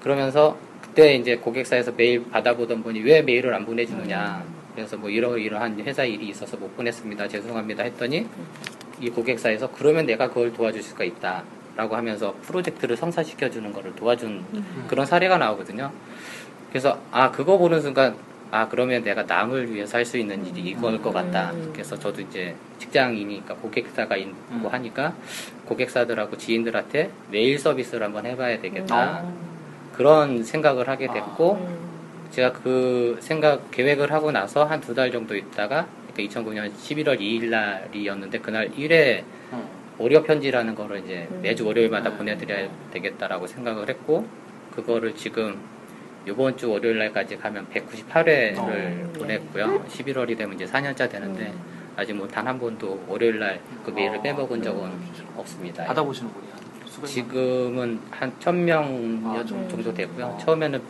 그러면서 0.00 0.56
그때 0.80 1.14
이제 1.14 1.36
고객사에서 1.36 1.92
메일 1.96 2.28
받아보던 2.30 2.82
분이 2.82 3.00
왜 3.00 3.22
메일을 3.22 3.54
안 3.54 3.64
보내주느냐. 3.64 4.44
그래서 4.74 4.96
뭐 4.96 5.10
이러이러한 5.10 5.80
회사 5.80 6.04
일이 6.04 6.28
있어서 6.28 6.56
못 6.56 6.76
보냈습니다. 6.76 7.28
죄송합니다. 7.28 7.84
했더니 7.84 8.26
이 9.00 9.10
고객사에서 9.10 9.70
그러면 9.70 10.06
내가 10.06 10.28
그걸 10.28 10.52
도와줄 10.52 10.82
수가 10.82 11.04
있다. 11.04 11.44
라고 11.76 11.96
하면서 11.96 12.34
프로젝트를 12.42 12.96
성사시켜주는 12.96 13.72
거를 13.72 13.94
도와준 13.96 14.44
그런 14.88 15.06
사례가 15.06 15.38
나오거든요. 15.38 15.90
그래서 16.72 16.98
아, 17.10 17.30
그거 17.30 17.58
보는 17.58 17.82
순간 17.82 18.16
아, 18.50 18.66
그러면 18.68 19.02
내가 19.04 19.22
남을 19.22 19.72
위해서 19.72 19.96
할 19.98 20.04
수 20.04 20.16
있는 20.18 20.44
일이 20.46 20.70
이거일 20.70 21.00
것 21.02 21.12
같다. 21.12 21.52
음. 21.52 21.70
그래서 21.72 21.98
저도 21.98 22.20
이제 22.22 22.54
직장이니까 22.78 23.54
고객사가 23.56 24.16
있고 24.16 24.32
음. 24.50 24.66
하니까 24.70 25.14
고객사들하고 25.66 26.36
지인들한테 26.36 27.10
메일 27.30 27.58
서비스를 27.58 28.04
한번 28.06 28.26
해봐야 28.26 28.60
되겠다. 28.60 29.20
음. 29.22 29.34
그런 29.94 30.42
생각을 30.42 30.88
하게 30.88 31.06
됐고, 31.06 31.52
음. 31.54 31.78
제가 32.30 32.52
그 32.52 33.18
생각, 33.20 33.70
계획을 33.70 34.10
하고 34.10 34.32
나서 34.32 34.64
한 34.64 34.80
두 34.80 34.94
달 34.94 35.12
정도 35.12 35.36
있다가, 35.36 35.86
그러니까 36.14 36.40
2009년 36.40 36.72
11월 36.72 37.20
2일 37.20 37.50
날이었는데, 37.50 38.38
그날 38.38 38.70
1회 38.70 39.22
어. 39.50 39.70
오려 39.98 40.22
편지라는 40.22 40.74
거를 40.74 41.02
이제 41.04 41.28
음. 41.30 41.40
매주 41.42 41.66
월요일마다 41.66 42.08
음. 42.10 42.16
보내드려야 42.18 42.68
되겠다라고 42.90 43.46
생각을 43.46 43.88
했고, 43.90 44.26
그거를 44.74 45.14
지금 45.14 45.58
이번 46.26 46.56
주 46.56 46.70
월요일 46.70 46.98
날까지 46.98 47.36
가면 47.38 47.66
198회를 47.72 48.58
어. 48.58 48.66
네. 48.68 49.04
보냈고요. 49.18 49.84
11월이 49.84 50.36
되면 50.36 50.54
이제 50.54 50.64
4년차 50.66 51.10
되는데, 51.10 51.46
음. 51.46 51.60
아직 51.96 52.14
뭐 52.14 52.26
단 52.28 52.46
한 52.46 52.58
번도 52.58 53.04
월요일 53.08 53.38
날 53.38 53.60
그 53.84 53.90
메일을 53.90 54.18
어. 54.18 54.22
빼먹은 54.22 54.62
적은 54.62 54.84
음. 54.84 55.12
없습니다. 55.36 55.84
받아보시는 55.84 56.30
분이? 56.32 56.46
지금은 57.06 58.00
한 58.10 58.32
1000명 58.38 59.24
아, 59.26 59.44
정도 59.46 59.92
되고요. 59.92 60.26
어. 60.26 60.38
처음에는 60.40 60.80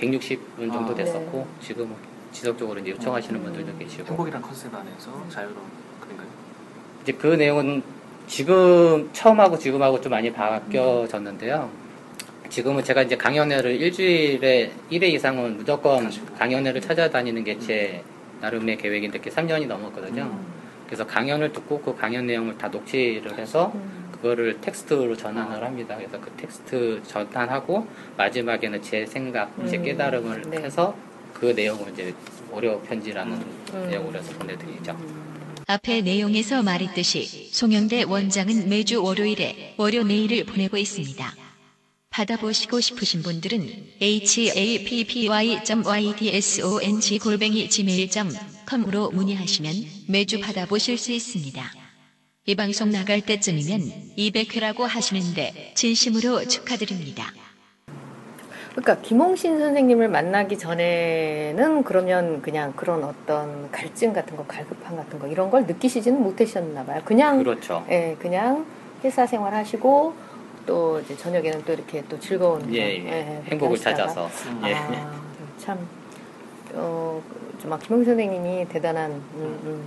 160분 0.00 0.72
정도 0.72 0.92
아. 0.92 0.94
됐었고, 0.94 1.46
지금은 1.60 1.94
지속적으로 2.32 2.80
이제 2.80 2.90
요청하시는 2.90 3.38
음. 3.40 3.44
분들도 3.44 3.78
계시고. 3.78 4.04
행복이란 4.08 4.42
컨셉 4.42 4.74
안에서 4.74 5.24
자유로운 5.30 5.58
그런가요? 6.00 6.26
이제 7.02 7.12
그 7.12 7.26
내용은 7.28 7.82
지금 8.26 9.08
처음하고 9.12 9.58
지금하고 9.58 10.00
좀 10.00 10.10
많이 10.10 10.32
바뀌어졌는데요. 10.32 11.70
지금은 12.54 12.84
제가 12.84 13.02
이제 13.02 13.16
강연회를 13.16 13.80
일주일에 13.80 14.70
1회 14.88 15.02
이상은 15.12 15.56
무조건 15.56 16.04
가시고. 16.04 16.36
강연회를 16.36 16.80
찾아다니는 16.80 17.42
게 17.42 17.58
제 17.58 18.00
나름의 18.40 18.78
계획인데 18.78 19.18
그게 19.18 19.28
3년이 19.28 19.66
넘었거든요. 19.66 20.22
음. 20.22 20.46
그래서 20.86 21.04
강연을 21.04 21.52
듣고 21.52 21.80
그 21.80 21.96
강연 21.96 22.28
내용을 22.28 22.56
다 22.56 22.68
녹취를 22.68 23.36
해서 23.38 23.72
음. 23.74 24.08
그거를 24.12 24.60
텍스트로 24.60 25.16
전환을 25.16 25.64
합니다. 25.64 25.96
그래서 25.96 26.20
그 26.20 26.30
텍스트 26.36 27.00
전환하고 27.04 27.88
마지막에는 28.16 28.80
제 28.82 29.04
생각, 29.04 29.50
제 29.68 29.78
음, 29.78 29.82
깨달음을 29.82 30.42
네. 30.48 30.58
해서 30.58 30.96
그 31.32 31.46
내용을 31.46 31.90
이제 31.92 32.14
오려 32.52 32.80
편지라는 32.82 33.32
음. 33.32 33.86
내용으로 33.90 34.16
해서 34.16 34.32
보내드리죠. 34.38 34.96
앞의 35.66 36.02
내용에서 36.02 36.62
말했듯이 36.62 37.48
송영대 37.50 38.04
원장은 38.04 38.68
매주 38.68 39.02
월요일에 39.02 39.74
월요 39.76 40.04
메일을 40.04 40.44
보내고 40.44 40.76
있습니다. 40.76 41.43
받아보시고 42.14 42.80
싶으신 42.80 43.22
분들은 43.22 43.60
happy.ydsong 44.00 45.30
gmail.com으로 47.68 49.10
문의하시면 49.10 49.74
매주 50.08 50.40
받아보실 50.40 50.96
수 50.96 51.10
있습니다. 51.10 51.60
이 52.46 52.54
방송 52.54 52.92
나갈 52.92 53.20
때쯤이면 53.20 53.80
200회라고 54.16 54.82
하시는데 54.82 55.72
진심으로 55.74 56.46
축하드립니다. 56.46 57.32
그러니까 58.76 59.00
김홍신 59.02 59.58
선생님을 59.58 60.08
만나기 60.08 60.56
전에는 60.56 61.82
그러면 61.82 62.42
그냥 62.42 62.74
그런 62.76 63.02
어떤 63.02 63.72
갈증 63.72 64.12
같은 64.12 64.36
거, 64.36 64.44
갈급함 64.46 64.96
같은 64.96 65.18
거 65.18 65.26
이런 65.26 65.50
걸 65.50 65.66
느끼시지는 65.66 66.22
못하셨나 66.22 66.84
봐요. 66.84 67.02
그냥 67.04 67.38
그렇죠. 67.38 67.84
예, 67.90 68.16
그냥 68.20 68.66
회사 69.02 69.26
생활 69.26 69.52
하시고 69.54 70.14
또 70.66 71.00
이제 71.00 71.16
저녁에는 71.16 71.62
또 71.64 71.72
이렇게 71.72 72.02
또 72.08 72.18
즐거운 72.18 72.60
거, 72.62 72.72
예, 72.74 72.96
예. 73.04 73.42
행복을 73.46 73.72
하시다가. 73.74 73.96
찾아서. 73.96 74.28
예. 74.66 74.74
아, 74.74 75.20
참, 75.58 75.86
어, 76.74 77.22
좀 77.60 77.78
김홍신 77.78 78.04
선생님이 78.04 78.66
대단한 78.68 79.12
음, 79.12 79.58
음, 79.64 79.84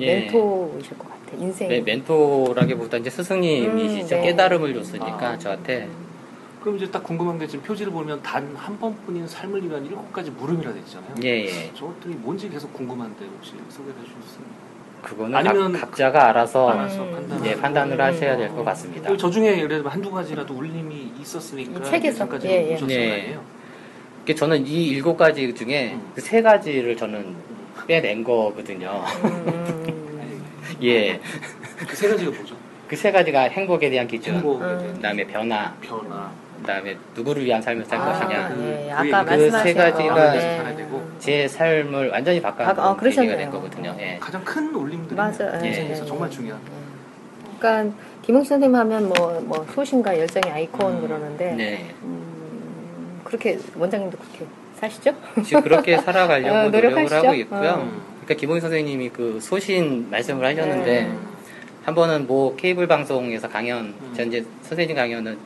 예. 0.00 0.20
멘토이실 0.20 0.98
것 0.98 1.08
같아. 1.08 1.36
인생. 1.38 1.68
네, 1.68 1.80
멘토라기보다 1.80 2.98
이제 2.98 3.10
스승님이시죠. 3.10 4.16
음, 4.16 4.20
네. 4.20 4.26
깨달음을 4.28 4.74
줬으니까 4.74 5.28
아. 5.30 5.38
저한테 5.38 5.88
그럼 6.60 6.76
이제 6.76 6.90
딱 6.90 7.02
궁금한 7.02 7.38
게 7.38 7.46
지금 7.46 7.64
표지를 7.64 7.90
보면 7.92 8.22
단 8.22 8.54
한 8.54 8.78
번뿐인 8.78 9.26
삶을 9.26 9.66
위한 9.68 9.84
일곱 9.86 10.12
가지 10.12 10.30
물음이라 10.30 10.74
돼 10.74 10.80
있잖아요. 10.80 11.14
예, 11.22 11.44
예. 11.46 11.70
저 11.74 11.86
것들이 11.86 12.14
뭔지 12.16 12.50
계속 12.50 12.72
궁금한데 12.74 13.24
혹시 13.26 13.52
소개해 13.70 13.96
주실 14.04 14.14
수 14.22 14.38
있나요? 14.40 14.69
그거는 15.02 15.34
아니면 15.34 15.72
각, 15.72 15.82
각자가 15.82 16.28
알아서 16.28 16.68
알아서 16.68 17.02
음. 17.02 17.12
판단을 17.12 17.46
예, 17.46 17.54
판단을 17.56 17.96
음. 17.98 18.00
하셔야 18.00 18.36
될 18.36 18.48
것 18.50 18.64
같습니다. 18.64 19.16
저 19.16 19.30
중에 19.30 19.56
예를 19.56 19.68
들면 19.68 19.86
한두 19.92 20.10
가지라도 20.10 20.54
울림이 20.54 21.12
있었으니까 21.20 21.80
이 21.80 21.84
책에서? 21.84 22.16
지금까지 22.24 22.48
예, 22.48 22.72
예. 22.72 22.86
네. 22.86 23.38
저는 24.34 24.66
이 24.66 24.86
일곱 24.88 25.16
가지 25.16 25.52
중에 25.54 25.94
음. 25.94 26.12
그세 26.14 26.40
가지를 26.42 26.96
저는 26.96 27.34
빼낸 27.86 28.22
거거든요. 28.22 29.02
음, 29.24 29.26
음, 29.26 29.84
음. 29.88 30.76
예. 30.82 31.20
그 31.88 31.96
세 31.96 32.08
가지가 32.08 32.30
뭐죠? 32.30 32.54
그 32.86 32.96
세 32.96 33.10
가지가 33.10 33.42
행복에 33.42 33.88
대한 33.90 34.06
기준, 34.06 34.34
행복에 34.36 34.64
음. 34.64 34.78
대한 34.78 34.94
그다음에 34.94 35.24
변화, 35.26 35.74
변화, 35.80 36.30
그다음에 36.70 36.96
누구를 37.14 37.44
위한 37.44 37.60
삶을 37.60 37.84
살 37.84 37.98
아, 38.00 38.12
것이냐. 38.12 38.48
그 38.48 38.88
아까 38.92 39.24
그 39.24 39.50
세 39.50 39.74
가지가 39.74 40.14
거, 40.14 40.20
네. 40.20 40.38
네. 40.38 40.56
살아야 40.56 40.76
되고. 40.76 41.02
제 41.18 41.48
삶을 41.48 42.10
완전히 42.10 42.40
바꿔 42.40 42.64
아, 42.64 42.68
아, 42.70 42.72
놓은 42.72 42.96
계기가. 43.10 43.36
된 43.36 43.50
거거든요. 43.50 43.94
예. 43.98 44.16
가장 44.20 44.42
큰 44.44 44.74
울림들이 44.74 45.14
맞아요. 45.16 45.60
예. 45.62 45.68
인생에서 45.68 46.04
예, 46.04 46.06
정말 46.08 46.28
예, 46.28 46.34
중요한 46.34 46.60
예. 46.64 47.58
그러니까 47.58 47.96
김홍신 48.22 48.48
선생님 48.48 48.74
하면 48.76 49.08
뭐, 49.08 49.40
뭐 49.44 49.66
소신과 49.74 50.18
열정의 50.18 50.50
아이콘 50.52 50.92
음. 50.96 51.00
그러는데 51.02 51.52
네. 51.52 51.94
음, 52.02 53.20
그렇게 53.24 53.58
원장님도 53.76 54.16
그렇게 54.16 54.46
사시죠? 54.76 55.14
지금 55.44 55.62
그렇게 55.62 55.98
살아가려고 55.98 56.56
어, 56.56 56.68
노력을? 56.70 57.12
하고 57.12 57.34
있고요. 57.34 57.70
음. 57.82 58.02
그러니까 58.24 58.34
김홍희 58.34 58.60
선생님이 58.60 59.10
그 59.10 59.38
소신 59.42 60.08
말씀을 60.10 60.44
하셨는데 60.46 61.02
네. 61.02 61.12
한 61.84 61.94
번은 61.94 62.26
뭐 62.26 62.54
케이블 62.56 62.86
방송에서 62.86 63.48
강연, 63.48 63.86
음. 64.00 64.14
전 64.16 64.28
이제 64.28 64.44
선생님 64.62 64.96
강연은 64.96 65.36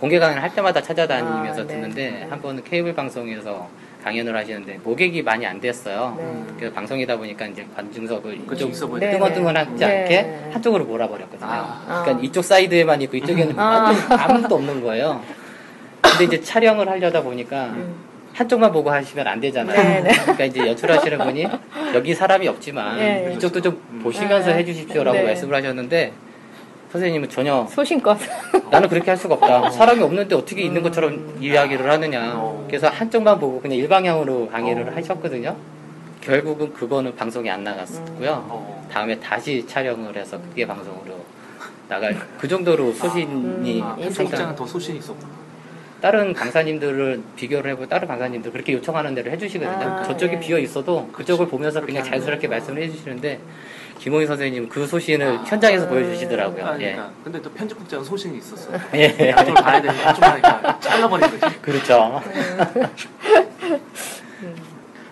공개 0.00 0.18
강연을 0.18 0.42
할 0.42 0.54
때마다 0.54 0.80
찾아다니면서 0.80 1.60
아, 1.60 1.66
네. 1.66 1.74
듣는데 1.74 2.10
네. 2.10 2.26
한 2.28 2.40
번은 2.40 2.64
케이블 2.64 2.94
방송에서 2.94 3.68
강연을 4.02 4.34
하시는데 4.34 4.80
모객이 4.82 5.22
많이 5.22 5.46
안 5.46 5.60
됐어요. 5.60 6.16
네. 6.18 6.54
그래서 6.56 6.74
방송이다 6.74 7.18
보니까 7.18 7.46
이제 7.46 7.66
관중석을 7.76 8.38
보여요. 8.38 8.98
네, 8.98 9.10
뜨문뜨문하지 9.10 9.74
네. 9.76 9.84
않게 9.84 10.22
네. 10.22 10.50
한쪽으로 10.52 10.86
몰아버렸거든요. 10.86 11.50
아. 11.50 12.02
그러니까 12.02 12.24
이쪽 12.24 12.42
사이드에만 12.42 13.02
있고 13.02 13.18
이쪽에는 13.18 13.58
아. 13.58 13.82
완전 13.82 14.18
아무것도 14.18 14.54
없는 14.54 14.80
거예요. 14.82 15.22
근데 16.00 16.24
이제 16.24 16.40
촬영을 16.40 16.88
하려다 16.88 17.22
보니까 17.22 17.66
음. 17.66 17.94
한쪽만 18.32 18.72
보고 18.72 18.90
하시면 18.90 19.26
안 19.26 19.38
되잖아요. 19.38 19.76
네, 19.76 20.00
네. 20.00 20.12
그러니까 20.12 20.44
이제 20.46 20.66
연출하시는 20.66 21.18
분이 21.18 21.46
여기 21.94 22.14
사람이 22.14 22.48
없지만 22.48 22.96
네, 22.96 23.26
네. 23.28 23.34
이쪽도 23.34 23.60
좀 23.60 23.82
음. 23.90 24.00
보시면서 24.02 24.50
네. 24.50 24.58
해주십시오라고 24.58 25.18
네. 25.18 25.24
말씀을 25.24 25.54
하셨는데 25.56 26.12
선생님은 26.90 27.28
전혀 27.28 27.66
소신껏. 27.70 28.18
나는 28.70 28.88
그렇게 28.88 29.10
할 29.10 29.16
수가 29.16 29.34
없다. 29.34 29.70
사람이 29.70 30.02
없는데 30.02 30.34
어떻게 30.34 30.62
있는 30.62 30.82
것처럼 30.82 31.36
이야기를 31.40 31.88
하느냐. 31.88 32.32
어. 32.34 32.64
그래서 32.66 32.88
한쪽만 32.88 33.38
보고 33.38 33.60
그냥 33.60 33.78
일방향으로 33.78 34.48
강의를 34.48 34.88
어. 34.88 34.92
하셨거든요. 34.96 35.56
결국은 36.20 36.72
그거는 36.72 37.14
방송에 37.14 37.48
안 37.48 37.62
나갔고요. 37.62 38.44
어. 38.48 38.88
다음에 38.92 39.18
다시 39.20 39.64
촬영을 39.66 40.16
해서 40.16 40.38
그게 40.48 40.66
방송으로 40.66 41.14
나갈 41.88 42.16
그 42.38 42.46
정도로 42.48 42.92
소신이 42.92 43.82
아, 43.82 43.96
음, 43.98 44.10
상당. 44.10 44.54
더 44.54 44.66
소신이 44.66 44.98
있었구나. 44.98 45.28
다른 46.00 46.32
강사님들을 46.32 47.22
비교를 47.36 47.72
해보 47.72 47.86
다른 47.86 48.08
강사님들 48.08 48.52
그렇게 48.52 48.72
요청하는 48.72 49.14
대로 49.14 49.30
해주시거든요. 49.30 49.86
아, 49.86 50.02
저쪽이 50.02 50.34
예. 50.36 50.40
비어 50.40 50.58
있어도 50.58 51.08
그쪽을 51.12 51.46
보면서 51.48 51.80
그냥 51.80 52.02
자연스럽게 52.02 52.48
말씀을 52.48 52.82
해주시는데 52.82 53.38
김홍희 54.00 54.26
선생님 54.26 54.70
그 54.70 54.86
소신을 54.86 55.44
현장에서 55.44 55.86
보여주시더라고요. 55.86 56.64
아, 56.64 56.74
예. 56.80 56.92
그러니까. 56.92 57.12
근데 57.22 57.42
또 57.42 57.50
편집국장은 57.52 58.02
소신이 58.02 58.38
있었어. 58.38 58.72
예. 58.94 59.30
한쪽을 59.30 59.62
봐야 59.62 59.82
되는데 59.82 60.02
한쪽 60.02 60.24
하니까 60.24 60.80
잘라버린 60.80 61.30
거지. 61.38 61.60
그렇죠. 61.60 62.22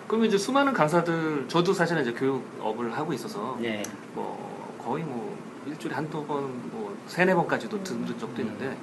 그러면 0.07 0.27
이제 0.27 0.39
수많은 0.39 0.73
강사들, 0.73 1.45
저도 1.47 1.71
사실은 1.71 2.01
이제 2.01 2.13
교육업을 2.13 2.91
하고 2.97 3.13
있어서 3.13 3.59
예. 3.61 3.83
뭐 4.15 4.75
거의 4.83 5.03
뭐 5.03 5.37
일주일에 5.67 5.93
한두 5.93 6.25
번, 6.25 6.49
뭐 6.71 6.97
세네 7.05 7.35
번까지도 7.35 7.83
듣는 7.83 8.07
적도 8.17 8.41
있는데 8.41 8.75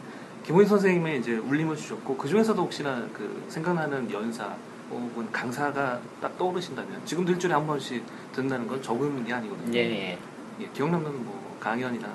김호인 0.44 0.68
선생님의 0.68 1.18
이제 1.18 1.32
울림을 1.36 1.74
주셨고 1.74 2.16
그 2.16 2.28
중에서도 2.28 2.62
혹시나 2.62 3.04
그 3.12 3.44
생각나는 3.48 4.08
연사 4.12 4.54
혹은 4.90 5.30
강사가 5.32 6.00
딱 6.20 6.36
떠오르신다면 6.38 7.04
지금도 7.04 7.32
일주일에 7.32 7.54
한 7.54 7.66
번씩 7.66 8.02
듣는다는 8.32 8.66
건 8.66 8.80
적은 8.82 9.24
게 9.24 9.32
아니거든요. 9.32 9.76
예. 9.76 9.80
예. 9.80 10.18
예, 10.60 10.68
기억나는 10.72 11.24
뭐 11.24 11.56
강연이나 11.60 12.08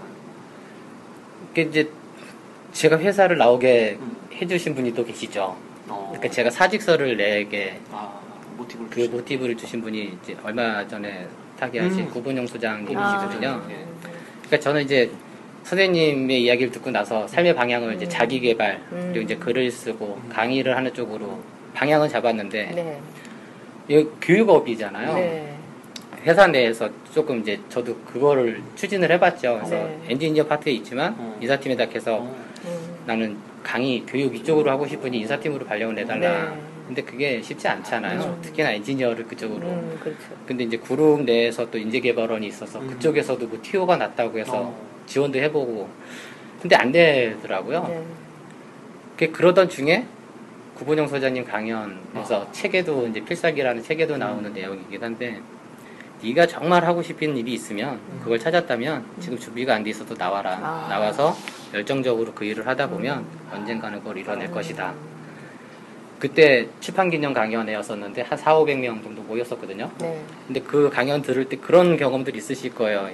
그 1.53 1.61
이제 1.61 1.89
제가 2.71 2.97
회사를 2.97 3.37
나오게 3.37 3.97
음. 3.99 4.15
해주신 4.33 4.73
분이 4.73 4.93
또 4.93 5.05
계시죠. 5.05 5.55
어, 5.87 6.07
그러니까 6.11 6.29
제가 6.33 6.49
사직서를 6.49 7.17
내게 7.17 7.79
아, 7.91 8.19
모티브를 8.57 8.89
그 8.89 8.95
주신. 8.95 9.11
모티브를 9.11 9.57
주신 9.57 9.81
분이 9.81 10.17
이제 10.21 10.37
얼마 10.43 10.87
전에 10.87 11.27
타계하신 11.59 11.99
음. 11.99 12.09
구본용 12.09 12.47
소장님이시거든요. 12.47 13.47
아. 13.49 13.67
예. 13.69 13.85
그러니까 14.37 14.59
저는 14.59 14.83
이제 14.83 15.11
선생님의 15.63 16.43
이야기를 16.43 16.71
듣고 16.71 16.89
나서 16.89 17.27
삶의 17.27 17.55
방향을 17.55 17.95
이제 17.95 18.05
음. 18.05 18.09
자기 18.09 18.39
개발 18.39 18.81
음. 18.91 19.09
그리고 19.11 19.25
이제 19.25 19.35
글을 19.35 19.69
쓰고 19.69 20.19
음. 20.23 20.29
강의를 20.29 20.75
하는 20.75 20.93
쪽으로 20.93 21.39
방향은 21.73 22.09
잡았는데 22.09 22.71
네. 22.75 23.01
이 23.87 24.07
교육업이잖아요. 24.21 25.13
네. 25.15 25.55
회사 26.23 26.47
내에서 26.47 26.89
조금 27.13 27.41
이제 27.41 27.59
저도 27.69 27.95
그거를 28.05 28.61
추진을 28.75 29.11
해봤죠. 29.11 29.55
그래서 29.55 29.75
네. 29.75 29.99
엔지니어 30.09 30.45
파트에 30.45 30.71
있지만 30.73 31.13
음. 31.17 31.37
인사팀에다 31.41 31.85
해서 31.85 32.17
어, 32.17 32.35
음. 32.65 32.95
나는 33.05 33.37
강의 33.63 34.03
교육 34.05 34.35
이쪽으로 34.35 34.69
하고 34.69 34.87
싶으니 34.87 35.19
인사팀으로 35.19 35.65
발령을 35.65 35.95
내달라. 35.95 36.51
네. 36.51 36.61
근데 36.87 37.03
그게 37.03 37.41
쉽지 37.41 37.67
않잖아요. 37.67 38.19
그렇죠. 38.19 38.41
특히나 38.41 38.71
엔지니어를 38.71 39.25
그쪽으로. 39.25 39.65
음, 39.65 39.97
그렇죠. 40.01 40.19
근데 40.45 40.65
이제 40.65 40.77
그룹 40.77 41.23
내에서 41.23 41.69
또 41.71 41.77
인재개발원이 41.77 42.45
있어서 42.47 42.79
음. 42.81 42.87
그쪽에서도 42.87 43.47
뭐 43.47 43.59
TO가 43.61 43.95
났다고 43.95 44.37
해서 44.37 44.51
어. 44.55 44.87
지원도 45.05 45.39
해보고 45.39 45.89
근데 46.61 46.75
안 46.75 46.91
되더라고요. 46.91 47.85
네. 47.87 48.03
그 49.17 49.31
그러던 49.31 49.69
중에 49.69 50.05
구본영 50.81 51.07
소장님 51.07 51.45
강연에서 51.45 52.41
아. 52.41 52.51
책에도 52.51 53.05
이제 53.05 53.23
필살기라는 53.23 53.83
책에도 53.83 54.17
나오는 54.17 54.51
내용이긴 54.51 55.03
한데 55.03 55.39
네가 56.23 56.47
정말 56.47 56.83
하고 56.85 57.03
싶은 57.03 57.37
일이 57.37 57.53
있으면 57.53 57.99
그걸 58.23 58.39
찾았다면 58.39 59.05
지금 59.19 59.37
준비가 59.37 59.75
안 59.75 59.83
돼 59.83 59.91
있어도 59.91 60.15
나와라 60.15 60.57
아. 60.59 60.87
나와서 60.89 61.37
열정적으로 61.71 62.33
그 62.33 62.45
일을 62.45 62.65
하다 62.65 62.89
보면 62.89 63.23
언젠가는 63.53 63.99
그걸 63.99 64.17
이뤄낼 64.17 64.47
음. 64.47 64.53
것이다. 64.55 64.91
그때 66.17 66.67
출판기념 66.79 67.33
강연회였었는데 67.33 68.23
한 68.23 68.35
4, 68.35 68.55
500명 68.55 69.03
정도 69.03 69.21
모였었거든요. 69.21 69.91
네. 69.99 70.19
근데 70.47 70.61
그 70.61 70.89
강연 70.89 71.21
들을 71.21 71.45
때 71.45 71.57
그런 71.57 71.95
경험들 71.95 72.35
있으실 72.35 72.73
거예요. 72.73 73.07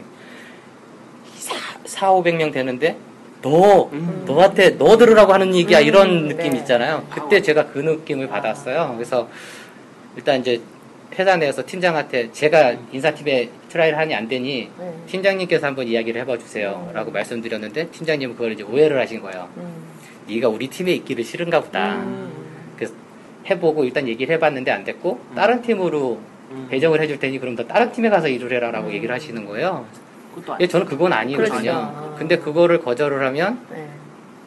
4, 1.36 1.56
4 1.84 2.12
500명 2.14 2.54
되는데 2.54 2.98
너 3.42 3.90
음. 3.94 4.24
너한테 4.26 4.78
너 4.78 4.98
들으라고 4.98 5.34
하는 5.34 5.54
얘기야 5.56 5.80
음, 5.80 5.86
이런 5.86 6.28
느낌 6.28 6.54
네. 6.54 6.60
있잖아요. 6.60 7.06
그때 7.10 7.42
제가 7.42 7.68
그 7.68 7.80
느낌을 7.80 8.28
받았어요. 8.28 8.94
그래서 8.96 9.30
일단 10.16 10.40
이제 10.42 10.62
회사 11.18 11.36
내에서 11.38 11.66
팀장한테 11.66 12.32
제가 12.32 12.76
인사팀에 12.92 13.50
try를 13.70 13.98
하니 13.98 14.14
안 14.16 14.28
되니 14.28 14.70
네. 14.78 14.94
팀장님께서 15.08 15.68
한번 15.68 15.88
이야기를 15.88 16.22
해봐 16.22 16.38
주세요라고 16.38 17.12
말씀드렸는데 17.12 17.90
팀장님은 17.90 18.36
그걸 18.36 18.54
이제 18.54 18.64
오해를 18.64 19.00
하신 19.00 19.22
거예요. 19.22 19.50
음. 19.58 19.88
네가 20.28 20.50
우리 20.50 20.68
팀에 20.68 20.92
있기를 20.94 21.24
싫은가 21.24 21.62
보다. 21.62 21.96
음. 21.98 22.32
그래서 22.76 22.94
해보고 23.50 23.86
일단 23.86 24.08
얘기를 24.08 24.36
해봤는데 24.36 24.72
안 24.72 24.84
됐고 24.84 25.20
다른 25.36 25.62
팀으로 25.62 26.20
음. 26.52 26.68
배정을 26.70 27.02
해줄 27.02 27.20
테니 27.20 27.40
그럼 27.40 27.56
너 27.56 27.66
다른 27.66 27.92
팀에 27.92 28.10
가서 28.10 28.28
일을 28.28 28.52
해라라고 28.54 28.90
음. 28.90 28.94
얘기를 28.94 29.14
하시는 29.14 29.46
거예요. 29.46 29.86
예, 30.60 30.68
저는 30.68 30.86
그건 30.86 31.14
아니거든요. 31.14 31.62
그렇죠. 31.62 32.16
근데 32.18 32.38
그거를 32.38 32.82
거절을 32.82 33.26
하면 33.28 33.66
네. 33.72 33.88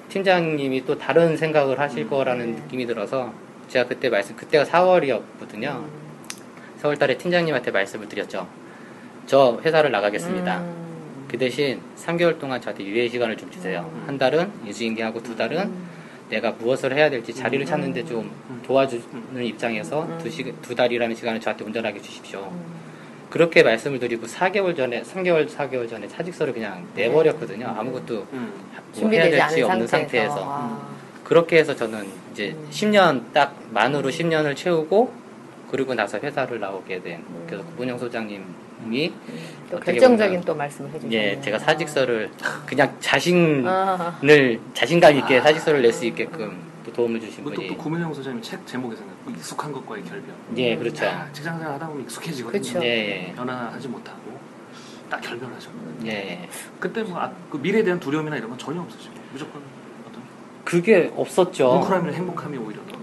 팀장님이 0.09 0.85
또 0.85 0.98
다른 0.98 1.37
생각을 1.37 1.79
하실 1.79 2.09
거라는 2.09 2.55
네. 2.55 2.61
느낌이 2.62 2.87
들어서 2.87 3.33
제가 3.68 3.88
그때 3.88 4.09
말씀 4.09 4.37
그때가 4.37 4.64
4월이었거든요. 4.64 5.85
4월 6.83 6.98
달에 6.98 7.16
팀장님한테 7.16 7.70
말씀을 7.70 8.09
드렸죠. 8.09 8.48
저 9.26 9.61
회사를 9.64 9.90
나가겠습니다. 9.92 10.59
음. 10.59 11.26
그 11.29 11.38
대신 11.38 11.81
3개월 11.96 12.40
동안 12.40 12.61
저한테 12.61 12.85
유예 12.85 13.09
시간을 13.09 13.37
좀 13.37 13.50
주세요. 13.50 13.88
음. 13.92 14.05
한 14.07 14.18
달은 14.18 14.50
인수인계하고 14.66 15.22
두 15.22 15.37
달은 15.37 15.72
내가 16.31 16.53
무엇을 16.53 16.92
해야 16.94 17.11
될지 17.11 17.35
자리를 17.35 17.64
찾는데 17.66 18.05
좀 18.05 18.31
도와주는 18.64 19.44
입장에서 19.44 20.03
음. 20.03 20.18
두, 20.20 20.31
시, 20.31 20.53
두 20.62 20.74
달이라는 20.74 21.14
시간을 21.14 21.40
저한테 21.40 21.64
온전하게 21.64 22.00
주십시오. 22.00 22.53
음. 23.31 23.33
그렇게 23.33 23.62
말씀을 23.62 23.99
드리고 24.01 24.27
4개월 24.27 24.77
전에, 24.77 25.03
3개월, 25.03 25.49
4개월 25.49 25.88
전에 25.88 26.09
사직서를 26.09 26.53
그냥 26.53 26.87
내버렸거든요. 26.95 27.66
아무것도 27.69 28.27
음. 28.33 28.53
뭐 28.97 29.11
해야 29.11 29.31
될지 29.31 29.62
없는 29.62 29.87
상태에서. 29.87 30.35
상태에서. 30.35 30.45
아. 30.45 30.90
그렇게 31.25 31.59
해서 31.59 31.75
저는 31.77 32.07
이제 32.33 32.51
음. 32.57 32.69
10년 32.71 33.33
딱 33.33 33.55
만으로 33.71 34.11
10년을 34.11 34.57
채우고 34.57 35.12
그리고 35.71 35.95
나서 35.95 36.19
회사를 36.19 36.59
나오게 36.59 37.03
된 37.03 37.23
그래서 37.47 37.62
음. 37.62 37.71
구본영 37.71 37.99
소장님이 37.99 39.12
또 39.71 39.79
결정적인 39.79 40.40
또 40.40 40.57
말씀을 40.57 40.90
해주셨네요. 40.90 41.21
예 41.21 41.40
제가 41.40 41.61
사직서를 41.61 42.31
그냥 42.66 42.97
자신을 42.99 43.64
아. 43.69 44.19
자신감 44.75 45.16
있게 45.19 45.40
사직서를 45.40 45.83
낼 45.83 45.93
수 45.93 46.05
있게끔 46.07 46.70
또 46.85 46.93
도움을 46.93 47.21
주신 47.21 47.45
분이 47.45 47.66
또 47.69 47.77
구문영 47.77 48.12
소장님 48.14 48.43
책 48.43 48.66
제목에서는 48.66 49.11
그 49.25 49.33
익숙한 49.33 49.73
것과의 49.73 50.05
결별. 50.05 50.35
예 50.57 50.77
그렇죠 50.77 51.05
야, 51.05 51.29
직장생활 51.33 51.75
하다 51.75 51.88
보면 51.88 52.03
익숙해지거든요. 52.05 52.61
그쵸. 52.62 52.83
예, 52.85 53.33
변화하지 53.37 53.88
못하고 53.88 54.38
딱 55.11 55.21
결별하셨거든요. 55.21 56.07
예, 56.11 56.12
예. 56.12 56.49
그때 56.79 57.03
뭐 57.03 57.19
아, 57.21 57.31
그 57.51 57.57
미래에 57.59 57.83
대한 57.83 57.99
두려움이나 58.01 58.37
이런 58.37 58.49
건 58.51 58.59
전혀 58.59 58.81
없으시고 58.81 59.14
무조건 59.33 59.62
어떤 60.09 60.23
그게 60.64 61.12
없었죠 61.16 61.75
뭉클함이나 61.75 62.12
행복함이 62.12 62.57
오히려 62.59 62.81
더 62.87 62.99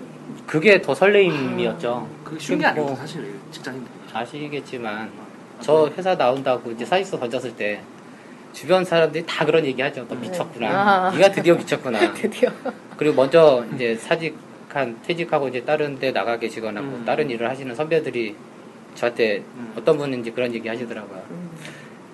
그게 0.46 0.82
더 0.82 0.96
설레임이었죠 0.96 2.10
그게 2.24 2.40
쉬운 2.40 2.60
게뭐 2.60 2.72
아니거든 2.72 2.96
사실 2.96 3.36
직장인들이. 3.52 3.94
아시겠지만 4.14 5.12
저 5.60 5.92
회사 5.98 6.16
나온다고 6.16 6.72
이제 6.72 6.86
사직서 6.86 7.20
던졌을 7.20 7.56
때 7.56 7.82
주변 8.58 8.84
사람들이 8.84 9.24
다 9.28 9.46
그런 9.46 9.64
얘기하죠. 9.64 10.08
너 10.08 10.16
미쳤구나. 10.16 10.68
아. 10.68 11.12
네가 11.12 11.32
드디어 11.32 11.54
미쳤구나. 11.54 12.12
드디어. 12.18 12.50
그리고 12.98 13.14
먼저 13.14 13.64
이제 13.76 13.94
사직한 13.96 15.00
퇴직하고 15.04 15.50
이제 15.50 15.64
다른 15.64 16.00
데 16.00 16.12
나가 16.12 16.40
계시거나 16.40 16.82
뭐 16.82 16.98
음. 16.98 17.06
다른 17.06 17.30
일을 17.30 17.48
하시는 17.48 17.76
선배들이 17.76 18.36
저한테 18.96 19.44
음. 19.58 19.74
어떤 19.78 20.00
분인지 20.00 20.32
그런 20.32 20.52
얘기 20.56 20.68
하시더라고요. 20.68 21.22
음. 21.30 21.52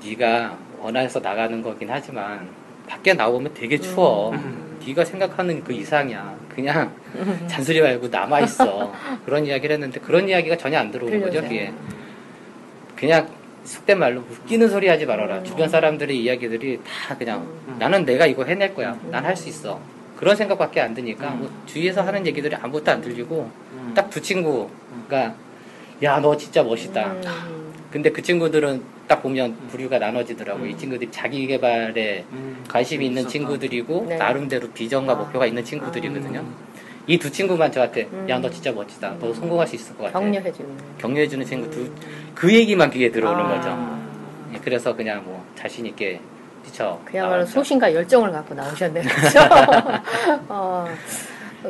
네가 0.04 0.58
원해서 0.82 1.22
나가는 1.22 1.62
거긴 1.62 1.88
하지만 1.90 2.50
밖에 2.88 3.14
나오면 3.14 3.54
되게 3.54 3.78
추워. 3.78 4.32
음. 4.32 4.80
네가 4.86 5.06
생각하는 5.06 5.64
그 5.64 5.72
이상이야. 5.72 6.36
그냥 6.50 6.94
잔소리 7.48 7.80
말고 7.80 8.10
남아 8.10 8.42
있어. 8.42 8.92
그런 9.26 9.46
이야기를 9.46 9.76
했는데 9.76 10.02
그런 10.02 10.28
이야기가 10.28 10.58
전혀 10.58 10.78
안 10.78 10.92
들어오는 10.92 11.22
거죠. 11.22 11.42
귀에. 11.48 11.72
그냥 12.98 13.30
속된 13.64 14.00
말로 14.00 14.22
웃기는 14.30 14.68
소리 14.70 14.88
하지 14.88 15.06
말아라. 15.06 15.38
음. 15.40 15.44
주변 15.44 15.70
사람들의 15.70 16.18
이야기들이 16.22 16.80
다 16.84 17.18
그냥 17.18 17.42
음. 17.68 17.76
나는 17.80 18.06
내가 18.06 18.26
이거 18.26 18.44
해낼 18.44 18.74
거야. 18.74 18.98
난할 19.10 19.36
수 19.36 19.50
있어. 19.50 19.80
그런 20.18 20.36
생각밖에 20.36 20.80
안 20.82 20.94
드니까 20.94 21.34
음. 21.34 21.40
뭐 21.40 21.52
주위에서 21.66 22.02
하는 22.02 22.26
얘기들이 22.26 22.56
아무것도 22.56 22.92
안 22.92 23.02
들리고 23.02 23.50
음. 23.74 23.92
딱두 23.96 24.22
친구가 24.22 25.36
야 26.04 26.20
너 26.20 26.36
진짜 26.36 26.64
멋있다. 26.64 27.14
음. 27.14 27.74
근데 27.92 28.12
그 28.12 28.22
친구들은 28.22 28.82
딱 29.08 29.22
보면 29.22 29.56
부류가 29.70 30.00
나눠지더라고. 30.00 30.64
음. 30.64 30.70
이 30.70 30.78
친구들이 30.78 31.12
자기 31.12 31.46
개발에 31.48 32.26
음. 32.32 32.64
관심이 32.68 33.06
있는 33.06 33.22
있었다. 33.22 33.32
친구들이고 33.32 34.06
네. 34.10 34.16
나름대로 34.18 34.70
비전과 34.72 35.14
아. 35.14 35.16
목표가 35.16 35.46
있는 35.46 35.64
친구들이거든요. 35.64 36.44
음. 37.04 37.08
이두 37.08 37.32
친구만 37.32 37.72
저한테 37.72 38.08
음. 38.14 38.26
야너 38.30 38.50
진짜 38.50 38.72
멋지다. 38.72 39.16
너 39.20 39.34
성공할 39.34 39.68
수 39.68 39.76
있을 39.76 39.96
것 39.98 40.06
같아. 40.06 40.20
격려해주는. 40.20 40.70
격려해주는 41.00 41.46
친구 41.46 41.70
두 41.70 41.92
그 42.36 42.54
얘기만 42.54 42.90
귀에 42.92 43.12
들어오는 43.12 43.46
아. 43.46 43.48
거죠. 43.56 44.54
예, 44.56 44.60
그래서 44.64 44.96
그냥 44.96 45.24
뭐 45.24 45.44
자신 45.56 45.86
있게 45.86 46.20
뛰쳐. 46.66 47.00
그야말로 47.06 47.36
나왔죠. 47.38 47.52
소신과 47.52 47.94
열정을 47.94 48.32
갖고 48.32 48.56
나오셨네요. 48.56 49.04
그렇죠? 49.04 49.40
어, 50.50 50.88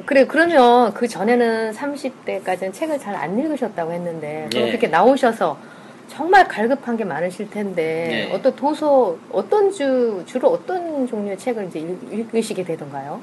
그래 0.06 0.26
그러면 0.26 0.94
그 0.94 1.08
전에는 1.08 1.74
30대까지는 1.74 2.74
책을 2.74 3.00
잘 3.00 3.14
안 3.16 3.38
읽으셨다고 3.38 3.92
했는데 3.92 4.50
예. 4.56 4.68
그렇게 4.68 4.88
나오셔서 4.88 5.58
정말 6.08 6.48
갈급한 6.48 6.96
게 6.98 7.04
많으실 7.06 7.50
텐데 7.50 8.30
예. 8.30 8.34
어떤 8.36 8.56
도서 8.56 9.16
어떤 9.32 9.72
주 9.72 10.24
주로 10.26 10.50
어떤 10.50 11.06
종류의 11.08 11.38
책을 11.38 11.68
이제 11.68 11.80
읽, 11.80 11.98
읽으시게 12.12 12.64
되던가요? 12.64 13.20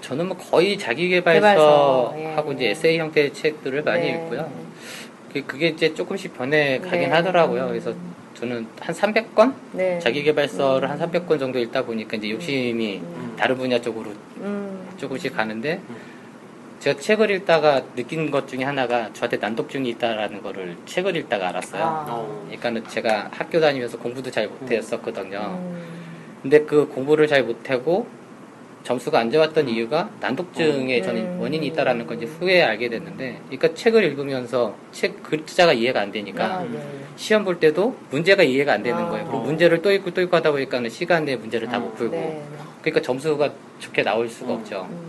저는 0.00 0.28
뭐 0.28 0.36
거의 0.36 0.76
개발서, 0.76 0.86
자기개발서 0.86 2.14
하고 2.36 2.50
예. 2.52 2.54
이제 2.54 2.70
에세이 2.70 2.98
형태의 2.98 3.32
책들을 3.32 3.82
많이 3.82 4.02
네. 4.02 4.10
읽고요. 4.14 4.50
그- 5.32 5.44
그게 5.46 5.68
이제 5.68 5.92
조금씩 5.94 6.36
변해 6.36 6.78
가긴 6.78 7.00
네. 7.00 7.06
하더라고요. 7.06 7.64
음. 7.64 7.68
그래서 7.68 7.92
저는 8.34 8.66
한 8.80 8.94
300권? 8.94 9.54
네. 9.72 9.98
자기개발서를 9.98 10.88
한 10.88 10.98
300권 10.98 11.38
정도 11.38 11.58
읽다 11.58 11.84
보니까 11.84 12.16
이제 12.16 12.30
욕심이 12.30 12.98
음. 12.98 13.34
다른 13.38 13.56
분야 13.56 13.80
쪽으로 13.80 14.12
음. 14.38 14.88
조금씩 14.96 15.36
가는데 15.36 15.80
음. 15.88 15.96
제가 16.78 17.00
책을 17.00 17.30
읽다가 17.32 17.82
느낀 17.96 18.30
것 18.30 18.46
중에 18.46 18.62
하나가 18.62 19.12
저한테 19.12 19.38
난독증이 19.38 19.88
있다라는 19.90 20.42
거를 20.42 20.76
책을 20.86 21.16
읽다가 21.16 21.48
알았어요. 21.48 21.82
아. 21.82 22.06
어. 22.08 22.42
그러니까는 22.46 22.86
제가 22.86 23.30
학교 23.32 23.60
다니면서 23.60 23.98
공부도 23.98 24.30
잘 24.30 24.46
못했었거든요. 24.46 25.58
음. 25.60 25.82
근데 26.42 26.60
그 26.60 26.86
공부를 26.86 27.26
잘 27.26 27.42
못하고 27.42 28.06
점수가 28.84 29.18
안 29.18 29.30
좋았던 29.30 29.68
이유가 29.68 30.08
난독증에 30.20 31.02
저는 31.02 31.20
음. 31.20 31.40
원인이 31.40 31.66
있다라는 31.68 32.06
걸 32.06 32.16
이제 32.16 32.26
후에 32.26 32.62
알게 32.62 32.88
됐는데, 32.88 33.40
그러니까 33.48 33.74
책을 33.74 34.02
읽으면서 34.04 34.74
책 34.92 35.22
글자가 35.22 35.72
이해가 35.74 36.00
안 36.00 36.10
되니까 36.10 36.44
아, 36.44 36.64
예, 36.64 36.74
예. 36.74 36.80
시험 37.16 37.44
볼 37.44 37.60
때도 37.60 37.96
문제가 38.10 38.42
이해가 38.42 38.72
안 38.72 38.82
되는 38.82 38.98
아. 38.98 39.08
거예요. 39.10 39.24
그리고 39.26 39.38
어. 39.38 39.44
문제를 39.44 39.82
또 39.82 39.92
읽고 39.92 40.12
또 40.12 40.20
읽고 40.22 40.34
하다 40.36 40.52
보니까는 40.52 40.88
시간 40.90 41.24
내에 41.24 41.36
문제를 41.36 41.68
다 41.68 41.78
못 41.78 41.94
풀고, 41.96 42.16
네. 42.16 42.42
그러니까 42.80 43.02
점수가 43.02 43.52
좋게 43.80 44.02
나올 44.02 44.28
수가 44.28 44.52
음. 44.52 44.58
없죠. 44.58 44.86
음. 44.90 45.08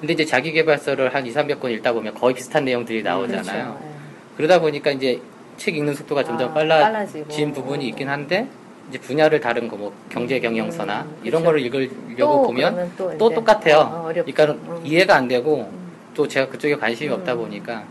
근데 0.00 0.12
이제 0.14 0.24
자기 0.24 0.52
개발서를 0.52 1.14
한 1.14 1.26
2, 1.26 1.32
300권 1.32 1.70
읽다 1.72 1.92
보면 1.92 2.14
거의 2.14 2.34
비슷한 2.34 2.64
내용들이 2.64 3.02
나오잖아요. 3.02 3.64
그렇죠. 3.64 3.80
예. 3.84 3.90
그러다 4.36 4.60
보니까 4.60 4.90
이제 4.92 5.20
책 5.58 5.76
읽는 5.76 5.94
속도가 5.94 6.24
점점 6.24 6.50
아, 6.50 6.54
빨라진 6.54 7.24
빨라지고. 7.26 7.52
부분이 7.52 7.86
있긴 7.88 8.08
한데 8.08 8.46
이제 8.90 8.98
분야를 8.98 9.40
다른 9.40 9.68
거 9.68 9.76
뭐 9.76 9.92
경제 10.10 10.38
경영서나 10.40 11.02
음, 11.02 11.16
이런 11.22 11.42
그렇죠. 11.42 11.44
거를 11.44 11.60
읽으려고 11.60 12.32
또 12.34 12.42
보면 12.42 12.74
그러면 12.74 12.92
또, 12.98 13.16
또 13.16 13.26
이제, 13.28 13.34
똑같아요. 13.36 13.76
어, 13.78 14.06
어렵죠. 14.08 14.32
그러니까 14.34 14.72
음. 14.72 14.80
이해가 14.84 15.14
안 15.16 15.28
되고 15.28 15.60
음. 15.72 15.90
또 16.14 16.28
제가 16.28 16.48
그쪽에 16.48 16.74
관심이 16.76 17.10
없다 17.10 17.32
음. 17.34 17.38
보니까 17.38 17.84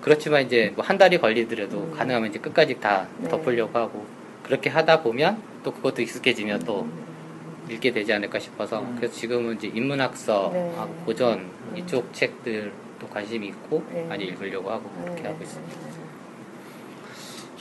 그렇지만 0.00 0.42
이제 0.42 0.72
뭐 0.76 0.84
한 0.84 0.96
달이 0.96 1.18
걸리더라도 1.18 1.76
음. 1.78 1.94
가능하면 1.96 2.30
이제 2.30 2.38
끝까지 2.38 2.80
다 2.80 3.06
네. 3.18 3.28
덮으려고 3.28 3.76
하고 3.78 4.06
그렇게 4.44 4.70
하다 4.70 5.02
보면 5.02 5.42
또 5.64 5.72
그것도 5.72 6.00
익숙해지면 6.02 6.60
또 6.60 6.86
읽게 7.68 7.90
되지 7.90 8.12
않을까 8.12 8.38
싶어서 8.38 8.80
음. 8.80 8.94
그래서 8.96 9.12
지금은 9.14 9.56
이제 9.56 9.66
인문학서, 9.74 10.50
네. 10.54 10.72
아, 10.78 10.86
고전 11.04 11.50
이쪽 11.74 12.14
책들도 12.14 13.08
관심이 13.12 13.48
있고 13.48 13.82
네. 13.92 14.04
많이 14.08 14.24
읽으려고 14.24 14.70
하고 14.70 14.88
그렇게 15.02 15.22
네. 15.22 15.28
하고 15.28 15.42
있습니다. 15.42 16.05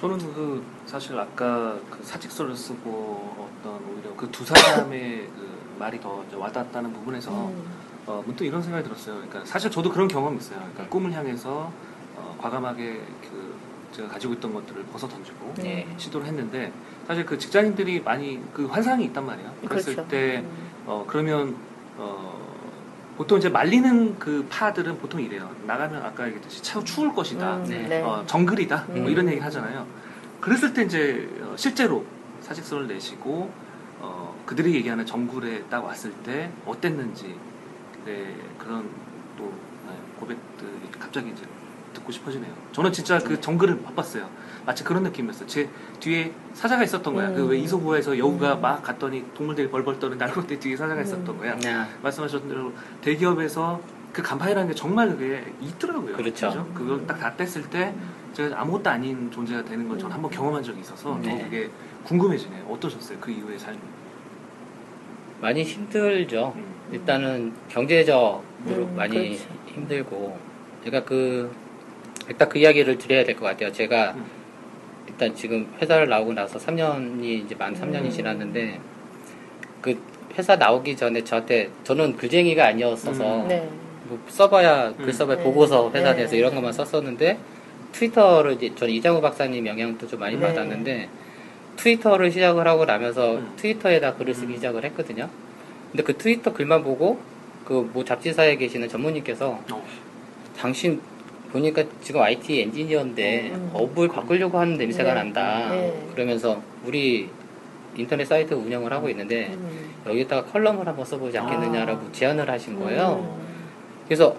저는 0.08 0.20
그 0.36 0.64
사실 0.86 1.18
아까 1.20 1.78
그 1.90 2.04
사직서를 2.04 2.56
쓰고 2.56 3.50
어떤 3.60 3.74
오히려 3.90 4.16
그 4.16 4.30
두 4.32 4.46
사람의 4.46 5.30
그 5.36 5.76
말이 5.80 6.00
더 6.00 6.24
와닿았다는 6.36 6.94
부분에서 6.94 7.32
음. 7.48 7.66
어, 8.06 8.22
문득 8.26 8.46
이런 8.46 8.62
생각이 8.62 8.84
들었어요. 8.84 9.16
그러니까 9.16 9.44
사실 9.46 9.72
저도 9.72 9.90
그런 9.90 10.08
경험이 10.08 10.38
있어요. 10.38 10.60
그러니까 10.60 10.88
꿈을 10.90 11.12
향해서 11.12 11.72
어, 12.18 12.38
과감하게 12.40 13.02
그 13.24 13.56
제가 13.94 14.08
가지고 14.10 14.34
있던 14.34 14.54
것들을 14.54 14.84
벗어 14.86 15.08
던지고 15.08 15.54
네. 15.58 15.88
시도를 15.98 16.28
했는데 16.28 16.72
사실 17.08 17.26
그 17.26 17.38
직장인들이 17.38 18.02
많이 18.02 18.40
그 18.54 18.66
환상이 18.68 19.06
있단 19.06 19.26
말이에요. 19.26 19.52
그랬을 19.68 19.96
그렇죠. 19.96 20.08
때 20.10 20.38
음. 20.40 20.70
어, 20.86 21.04
그러면 21.08 21.56
어, 21.98 22.45
보통 23.18 23.38
이제 23.38 23.48
말리는 23.50 24.20
그 24.20 24.46
파들은 24.50 24.98
보통 24.98 25.22
이래요. 25.22 25.50
나가면 25.66 26.04
아까 26.04 26.26
얘기했듯이 26.28 26.62
차 26.62 26.84
추울 26.84 27.14
것이다. 27.14 27.58
음, 27.58 27.64
네. 27.66 27.88
네. 27.88 28.02
어, 28.02 28.24
정글이다. 28.28 28.86
뭐 28.88 28.98
음. 28.98 29.10
이런 29.10 29.30
얘기 29.30 29.40
하잖아요. 29.40 29.86
그랬을 30.42 30.74
때 30.74 30.84
이제 30.84 31.30
어, 31.42 31.54
실제로 31.56 32.06
사직서를 32.42 32.88
내시고 32.88 33.50
어, 34.02 34.36
그들이 34.46 34.76
얘기하는 34.76 35.06
정글에 35.06 35.64
딱 35.70 35.84
왔을 35.84 36.12
때 36.12 36.52
어땠는지 36.66 37.36
네, 38.06 38.36
그런 38.58 38.90
또 39.38 39.46
네, 39.88 39.96
고백들이 40.20 40.92
갑자기 41.00 41.30
이제 41.30 41.44
듣고 41.94 42.12
싶어지네요. 42.12 42.54
저는 42.74 42.92
진짜 42.92 43.18
그 43.20 43.40
정글을 43.40 43.80
맛봤어요. 43.82 44.30
마치 44.66 44.84
그런 44.84 45.04
느낌이었어요. 45.04 45.48
제 45.48 45.70
뒤에 46.00 46.32
사자가 46.54 46.84
있었던 46.84 47.14
거야. 47.14 47.30
음. 47.30 47.36
그왜 47.36 47.58
이소부에서 47.60 48.18
여우가 48.18 48.56
음. 48.56 48.62
막 48.62 48.82
갔더니 48.82 49.24
동물들이 49.34 49.70
벌벌 49.70 50.00
떠는 50.00 50.18
날고 50.18 50.48
때 50.48 50.58
뒤에 50.60 50.76
사자가 50.76 51.02
있었던 51.02 51.38
거야. 51.38 51.58
야, 51.66 51.88
말씀하셨던 52.02 52.50
대로 52.50 52.74
대기업에서 53.02 53.80
그 54.12 54.22
간파이라는 54.22 54.70
게 54.70 54.74
정말 54.76 55.10
그게 55.10 55.44
있더라고요. 55.62 56.16
그렇죠. 56.16 56.68
그걸 56.74 57.06
딱 57.06 57.20
다 57.20 57.36
뗐을 57.36 57.70
때 57.70 57.94
제가 58.34 58.60
아무것도 58.62 58.90
아닌 58.90 59.30
존재가 59.32 59.66
되는 59.66 59.88
걸 59.88 60.00
저는 60.00 60.14
한번 60.16 60.32
경험한 60.32 60.64
적이 60.64 60.80
있어서 60.82 61.12
더 61.14 61.20
네. 61.20 61.44
그게 61.44 61.70
궁금해지네요. 62.06 62.66
어떠셨어요? 62.66 63.18
그 63.20 63.32
이후의 63.32 63.60
삶? 63.60 63.78
많이 65.42 65.64
힘들죠. 65.64 66.54
음. 66.56 66.76
일단은 66.92 67.54
경제적으로 67.70 68.44
음, 68.68 68.94
많이 68.96 69.38
그렇죠. 69.38 69.46
힘들고 69.68 70.38
제가 70.86 71.04
그 71.04 71.54
일단 72.28 72.48
그 72.50 72.58
이야기를 72.58 72.98
드려야 72.98 73.24
될 73.26 73.36
것 73.36 73.46
같아요. 73.46 73.72
제가 73.72 74.14
음. 74.14 74.26
일단 75.16 75.34
지금 75.34 75.66
회사를 75.82 76.10
나오고 76.10 76.34
나서 76.34 76.60
3년이 76.60 77.24
이제 77.24 77.56
만 77.56 77.74
3년이 77.74 78.06
음. 78.06 78.10
지났는데 78.10 78.80
그 79.82 79.98
회사 80.38 80.58
나오기 80.58 80.98
전에 80.98 81.24
저한테 81.24 81.70
저는 81.86 82.18
글쟁이가 82.18 82.68
아니었어서 82.68 83.44
음. 83.44 83.48
네. 83.48 83.70
뭐 84.04 84.20
써봐야 84.28 84.94
글 84.94 85.08
음. 85.08 85.12
써봐야 85.12 85.38
네. 85.38 85.44
보고서 85.44 85.90
회사 85.94 86.12
네. 86.12 86.18
내에서 86.18 86.36
이런 86.36 86.54
것만 86.54 86.74
썼었는데 86.74 87.38
트위터를 87.94 88.54
이제 88.54 88.76
저는 88.76 88.94
이장우 88.94 89.22
박사님 89.22 89.66
영향도 89.66 90.06
좀 90.06 90.20
많이 90.20 90.36
네. 90.36 90.46
받았는데 90.46 91.10
트위터를 91.78 92.30
시작을 92.30 92.68
하고 92.68 92.84
나면서 92.84 93.36
음. 93.36 93.54
트위터에다 93.56 94.16
글을 94.16 94.34
쓰기 94.34 94.54
음. 94.54 94.56
시작을 94.58 94.84
했거든요. 94.84 95.30
근데 95.92 96.04
그 96.04 96.18
트위터 96.18 96.52
글만 96.52 96.84
보고 96.84 97.20
그 97.64 97.90
뭐 97.94 98.04
잡지사에 98.04 98.58
계시는 98.58 98.90
전무님께서 98.90 99.62
어. 99.72 99.88
당신 100.58 101.02
보니까 101.56 101.84
지금 102.02 102.22
IT 102.22 102.62
엔지니어인데 102.64 103.52
음. 103.54 103.70
업을 103.74 104.10
바꾸려고 104.10 104.60
하는 104.60 104.78
냄새가 104.78 105.14
네. 105.14 105.16
난다. 105.22 105.70
네. 105.70 106.08
그러면서 106.14 106.62
우리 106.86 107.30
인터넷 107.96 108.26
사이트 108.26 108.54
운영을 108.54 108.92
하고 108.92 109.08
있는데 109.10 109.52
음. 109.54 109.94
여기다가 110.06 110.44
칼럼을 110.52 110.86
한번 110.86 111.06
써보지 111.06 111.38
않겠느냐라고 111.38 112.08
아. 112.08 112.12
제안을 112.12 112.50
하신 112.50 112.78
거예요. 112.78 113.38
음. 113.40 113.46
그래서 114.06 114.36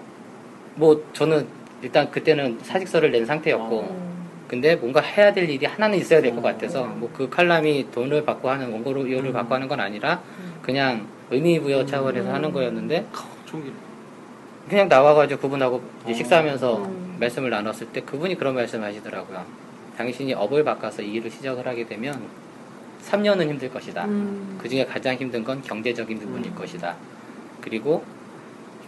뭐 0.75 1.03
저는 1.13 1.47
일단 1.81 2.11
그때는 2.11 2.59
사직서를 2.61 3.11
낸 3.11 3.25
상태였고 3.25 3.79
음. 3.81 4.07
근데 4.47 4.75
뭔가 4.75 5.01
해야 5.01 5.33
될 5.33 5.49
일이 5.49 5.65
하나는 5.65 5.97
있어야 5.97 6.21
될 6.21 6.35
것 6.35 6.43
같아서 6.43 6.85
음. 6.85 6.99
뭐그 6.99 7.29
칼럼이 7.29 7.89
돈을 7.91 8.25
받고 8.25 8.47
하는 8.47 8.71
원고료를 8.71 9.25
음. 9.25 9.33
받고 9.33 9.55
하는 9.55 9.67
건 9.67 9.79
아니라 9.79 10.21
음. 10.39 10.59
그냥 10.61 11.07
의미 11.31 11.59
부여 11.59 11.83
차원에서 11.83 12.29
음. 12.29 12.35
하는 12.35 12.51
거였는데. 12.51 13.07
그냥 14.69 14.87
나와가지고 14.87 15.41
그분하고 15.41 15.81
이제 16.03 16.11
어. 16.11 16.15
식사하면서 16.15 16.77
음. 16.85 17.17
말씀을 17.19 17.49
나눴을 17.49 17.87
때 17.93 18.01
그분이 18.01 18.35
그런 18.35 18.55
말씀 18.55 18.83
하시더라고요. 18.83 19.45
당신이 19.97 20.33
업을 20.33 20.63
바꿔서 20.63 21.01
이 21.01 21.13
일을 21.13 21.31
시작을 21.31 21.67
하게 21.67 21.85
되면 21.85 22.21
3년은 23.03 23.49
힘들 23.49 23.71
것이다. 23.71 24.05
음. 24.05 24.57
그 24.61 24.67
중에 24.67 24.85
가장 24.85 25.15
힘든 25.15 25.43
건 25.43 25.61
경제적인 25.61 26.19
부분일 26.19 26.51
음. 26.51 26.55
것이다. 26.55 26.95
그리고 27.61 28.03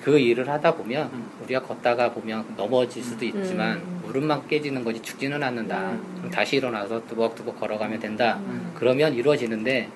그 0.02 0.18
일을 0.18 0.48
하다 0.50 0.76
보면 0.76 1.10
음. 1.12 1.30
우리가 1.44 1.62
걷다가 1.62 2.12
보면 2.12 2.46
넘어질 2.58 3.04
수도 3.04 3.26
있지만 3.26 3.78
음. 3.78 4.02
무릎만 4.06 4.48
깨지는 4.48 4.84
거지 4.84 5.02
죽지는 5.02 5.42
않는다. 5.42 5.92
음. 5.92 6.30
다시 6.32 6.58
일어나서 6.58 7.06
뚜벅뚜벅 7.08 7.60
걸어가면 7.60 8.00
된다. 8.00 8.40
음. 8.46 8.72
그러면 8.76 9.14
이루어지는데 9.14 9.90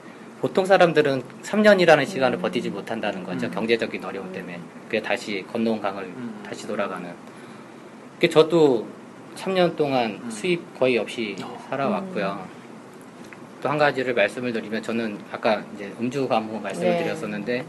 보통 0.43 0.65
사람들은 0.65 1.23
3년이라는 1.41 2.05
시간을 2.05 2.37
음. 2.37 2.41
버티지 2.41 2.69
못한다는 2.69 3.23
거죠. 3.23 3.45
음. 3.47 3.51
경제적인 3.51 4.03
어려움 4.03 4.29
때문에. 4.33 4.59
그게 4.87 5.01
다시 5.01 5.45
건너온 5.49 5.81
강을 5.81 6.03
음. 6.03 6.43
다시 6.45 6.67
돌아가는. 6.67 7.09
그 8.19 8.27
저도 8.29 8.85
3년 9.37 9.77
동안 9.77 10.19
음. 10.21 10.29
수입 10.29 10.77
거의 10.77 10.97
없이 10.97 11.37
어. 11.41 11.65
살아왔고요. 11.69 12.45
또 13.61 13.69
한 13.69 13.77
가지를 13.77 14.13
말씀을 14.13 14.51
드리면 14.51 14.83
저는 14.83 15.17
아까 15.31 15.63
이제 15.75 15.93
음주 15.97 16.27
가무 16.27 16.59
말씀을 16.59 16.89
네. 16.89 17.03
드렸었는데 17.03 17.65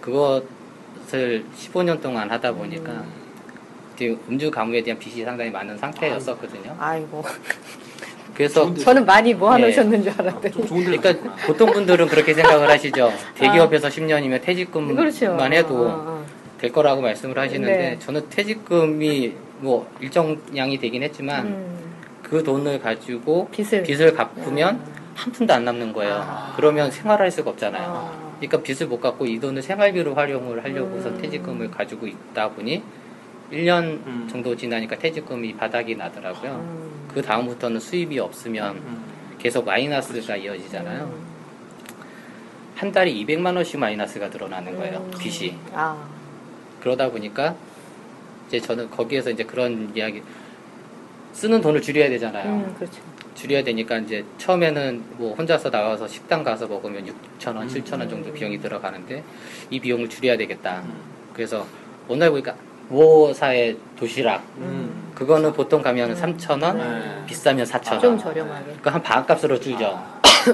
그것을 0.00 1.44
15년 1.56 2.00
동안 2.00 2.30
하다 2.30 2.52
보니까 2.52 2.92
음. 2.92 4.20
음주 4.28 4.52
가무에 4.52 4.84
대한 4.84 5.00
빚이 5.00 5.24
상당히 5.24 5.50
많은 5.50 5.76
상태였었거든요. 5.76 6.76
아이고. 6.78 7.24
그래서. 8.34 8.74
저는 8.74 9.06
많이 9.06 9.32
모아놓으셨는 9.32 10.02
줄좀 10.02 10.26
알았더니. 10.26 10.66
좋은 10.66 10.84
데를 10.84 10.98
그러니까. 11.00 11.36
보통 11.46 11.70
분들은 11.72 12.08
그렇게 12.08 12.34
생각을 12.34 12.68
하시죠. 12.68 13.12
대기업에서 13.36 13.88
10년이면 13.88 14.42
퇴직금만 14.42 14.96
아. 14.96 15.00
그렇죠. 15.00 15.38
해도 15.52 15.74
어, 15.76 16.04
어. 16.06 16.26
될 16.58 16.72
거라고 16.72 17.00
말씀을 17.00 17.38
하시는데 17.38 17.76
네. 17.76 17.98
저는 17.98 18.28
퇴직금이 18.30 19.32
뭐 19.58 19.88
일정량이 20.00 20.78
되긴 20.78 21.02
했지만 21.02 21.46
음. 21.46 21.78
그 22.22 22.42
돈을 22.42 22.80
가지고 22.80 23.48
빚을. 23.50 23.82
빚을 23.84 24.14
갚으면 24.14 24.80
아. 24.82 25.04
한 25.14 25.32
푼도 25.32 25.54
안 25.54 25.64
남는 25.64 25.92
거예요. 25.92 26.14
아. 26.26 26.52
그러면 26.56 26.90
생활할 26.90 27.30
수가 27.30 27.50
없잖아요. 27.50 27.84
아. 27.86 28.24
그러니까 28.40 28.62
빚을 28.62 28.88
못 28.88 29.00
갚고 29.00 29.26
이 29.26 29.38
돈을 29.38 29.62
생활비로 29.62 30.14
활용을 30.14 30.64
하려고서 30.64 31.10
음. 31.10 31.18
퇴직금을 31.20 31.70
가지고 31.70 32.06
있다 32.06 32.50
보니 32.50 32.82
1년 33.52 34.04
음. 34.06 34.28
정도 34.30 34.56
지나니까 34.56 34.98
퇴직금이 34.98 35.54
바닥이 35.54 35.94
나더라고요. 35.96 36.52
음. 36.52 37.08
그 37.12 37.22
다음부터는 37.22 37.78
수입이 37.80 38.18
없으면 38.18 38.76
음. 38.76 39.04
계속 39.38 39.64
마이너스가 39.64 40.36
이어지잖아요. 40.36 41.04
음. 41.04 41.34
한 42.74 42.90
달에 42.90 43.12
200만 43.12 43.54
원씩 43.54 43.78
마이너스가 43.78 44.28
늘어나는 44.28 44.76
거예요. 44.76 44.98
음. 44.98 45.18
빚이. 45.18 45.56
아. 45.72 46.08
그러다 46.80 47.10
보니까 47.10 47.54
이제 48.48 48.60
저는 48.60 48.90
거기에서 48.90 49.30
이제 49.30 49.44
그런 49.44 49.92
이야기 49.94 50.22
쓰는 51.32 51.60
돈을 51.60 51.82
줄여야 51.82 52.08
되잖아요. 52.10 52.52
음, 52.52 52.74
그렇죠. 52.76 53.02
줄여야 53.34 53.64
되니까 53.64 53.98
이제 53.98 54.24
처음에는 54.38 55.02
뭐 55.16 55.34
혼자서 55.34 55.70
나와서 55.70 56.06
식당 56.06 56.44
가서 56.44 56.66
먹으면 56.66 57.04
6천 57.06 57.56
원, 57.56 57.62
음. 57.62 57.68
7천 57.68 57.98
원 57.98 58.08
정도 58.08 58.32
비용이 58.32 58.60
들어가는데 58.60 59.24
이 59.70 59.80
비용을 59.80 60.08
줄여야 60.08 60.36
되겠다. 60.36 60.82
음. 60.82 60.94
그래서 61.32 61.66
오늘 62.06 62.30
보니까 62.30 62.54
모사의 62.88 63.76
도시락 63.98 64.42
음. 64.58 65.12
그거는 65.14 65.52
보통 65.52 65.80
가면 65.80 66.10
은 66.10 66.16
음. 66.16 66.36
3천 66.36 66.62
원, 66.62 66.78
네. 66.78 67.26
비싸면 67.26 67.64
4천 67.64 67.92
원. 67.92 68.00
좀 68.00 68.18
저렴하게. 68.18 68.72
그거 68.72 68.90
한 68.90 69.02
반값으로 69.02 69.60
줄죠. 69.60 69.98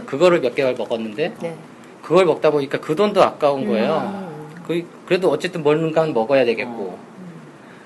그거를 0.06 0.40
몇 0.40 0.54
개월 0.54 0.74
먹었는데 0.74 1.34
네. 1.40 1.56
그걸 2.02 2.26
먹다 2.26 2.50
보니까 2.50 2.78
그 2.78 2.94
돈도 2.94 3.22
아까운 3.22 3.66
거예요. 3.66 3.96
음. 4.14 4.62
그, 4.66 4.86
그래도 5.06 5.30
어쨌든 5.30 5.62
뭔가는 5.62 6.12
먹어야 6.12 6.44
되겠고. 6.44 6.70
어. 6.72 6.98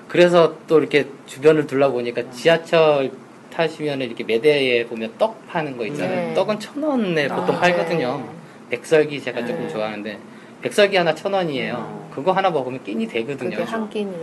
그래서 0.07 0.55
또 0.67 0.79
이렇게 0.79 1.07
주변을 1.25 1.67
둘러보니까 1.67 2.29
지하철 2.31 3.11
타시면 3.51 4.01
이렇게 4.01 4.23
매대에 4.23 4.85
보면 4.85 5.13
떡 5.17 5.47
파는 5.47 5.77
거 5.77 5.85
있잖아요. 5.87 6.27
네. 6.27 6.33
떡은 6.33 6.59
천 6.59 6.83
원에 6.83 7.27
보통 7.27 7.55
아, 7.55 7.59
팔거든요. 7.61 8.23
백설기 8.69 9.21
제가 9.21 9.41
네. 9.41 9.47
조금 9.47 9.69
좋아하는데 9.69 10.17
백설기 10.61 10.97
하나 10.97 11.15
천 11.15 11.33
원이에요. 11.33 12.04
어. 12.15 12.19
그거 12.19 12.31
하나 12.31 12.49
먹으면 12.49 12.83
끼니 12.83 13.07
되거든요. 13.07 13.63
한 13.63 13.89
끼니. 13.89 14.13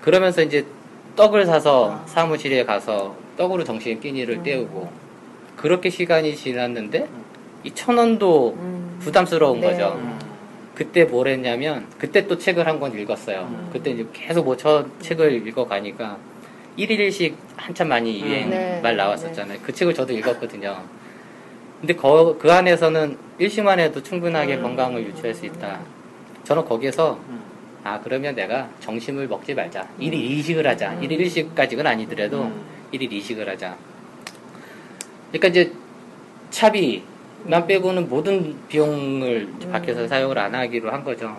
그러면서 0.00 0.42
이제 0.42 0.64
떡을 1.16 1.46
사서 1.46 1.92
아. 1.92 2.06
사무실에 2.06 2.64
가서 2.64 3.16
떡으로 3.36 3.64
정신 3.64 3.98
끼니를 4.00 4.36
음. 4.36 4.42
때우고 4.42 4.88
그렇게 5.56 5.90
시간이 5.90 6.36
지났는데 6.36 7.08
이 7.64 7.70
천 7.74 7.98
원도 7.98 8.54
음. 8.58 8.98
부담스러운 9.00 9.60
네. 9.60 9.70
거죠. 9.72 9.94
음. 9.98 10.18
그때 10.76 11.04
뭘 11.04 11.26
했냐면 11.26 11.86
그때 11.98 12.26
또 12.28 12.38
책을 12.38 12.66
한 12.68 12.78
권 12.78 12.96
읽었어요. 12.96 13.40
음. 13.50 13.68
그때 13.72 13.90
이제 13.90 14.06
계속 14.12 14.44
뭐 14.44 14.56
저 14.56 14.86
책을 15.00 15.44
읽어가니까 15.48 16.16
1일1식 16.78 17.34
한참 17.56 17.88
많이 17.88 18.22
음. 18.22 18.26
유행 18.28 18.50
네. 18.50 18.80
말 18.80 18.96
나왔었잖아요. 18.96 19.58
그 19.64 19.72
책을 19.72 19.92
저도 19.94 20.12
읽었거든요. 20.12 20.80
근데 21.80 21.94
거- 21.94 22.36
그 22.38 22.52
안에서는 22.52 23.18
일시만 23.38 23.80
해도 23.80 24.00
충분하게 24.02 24.56
음. 24.56 24.62
건강을 24.62 25.02
유지할 25.06 25.34
수 25.34 25.46
있다. 25.46 25.80
저는 26.48 26.64
거기에서 26.64 27.20
음. 27.28 27.42
아 27.84 28.00
그러면 28.00 28.34
내가 28.34 28.70
점심을 28.80 29.28
먹지 29.28 29.52
말자. 29.52 29.86
1일 30.00 30.14
2식을 30.14 30.64
하자. 30.64 30.92
음. 30.92 31.00
1일 31.02 31.20
1식까지는 31.26 31.84
아니더라도 31.84 32.44
음. 32.44 32.64
1일 32.90 33.10
2식을 33.10 33.44
하자. 33.44 33.76
그러니까 35.30 35.48
이제 35.48 35.70
차비만 36.48 37.66
빼고는 37.66 38.08
모든 38.08 38.56
비용을 38.66 39.46
음. 39.62 39.70
밖에서 39.70 40.08
사용을 40.08 40.38
안 40.38 40.54
하기로 40.54 40.90
한 40.90 41.04
거죠. 41.04 41.36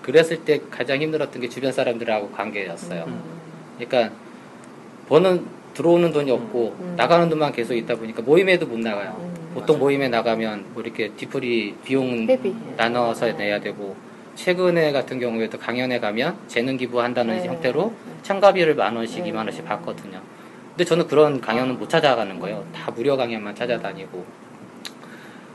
그랬을 0.00 0.42
때 0.42 0.62
가장 0.70 1.02
힘들었던 1.02 1.42
게 1.42 1.50
주변 1.50 1.70
사람들하고 1.70 2.30
관계였어요. 2.30 3.04
음. 3.08 3.22
그러니까 3.78 4.14
버는 5.06 5.44
들어오는 5.74 6.10
돈이 6.12 6.30
없고 6.30 6.76
음. 6.80 6.94
나가는 6.96 7.28
돈만 7.28 7.52
계속 7.52 7.74
있다 7.74 7.94
보니까 7.96 8.22
모임에도 8.22 8.64
못 8.64 8.78
나가요. 8.78 9.16
음. 9.20 9.50
보통 9.52 9.78
모임에 9.78 10.08
나가면 10.08 10.68
뭐 10.72 10.82
이렇게 10.82 11.10
뒤풀이 11.10 11.74
비용. 11.84 12.26
나눠서 12.78 13.32
내야 13.32 13.60
되고 13.60 14.05
최근에 14.36 14.92
같은 14.92 15.18
경우에도 15.18 15.58
강연에 15.58 15.98
가면 15.98 16.36
재능 16.46 16.76
기부한다는 16.76 17.38
네. 17.38 17.48
형태로 17.48 17.92
참가비를 18.22 18.76
만 18.76 18.94
원씩, 18.94 19.24
네. 19.24 19.30
이만 19.30 19.46
원씩 19.46 19.64
받거든요. 19.64 20.20
근데 20.68 20.84
저는 20.84 21.08
그런 21.08 21.40
강연은 21.40 21.78
못 21.78 21.88
찾아가는 21.88 22.38
거예요. 22.38 22.64
다 22.72 22.90
무료 22.92 23.16
강연만 23.16 23.54
찾아다니고. 23.54 24.46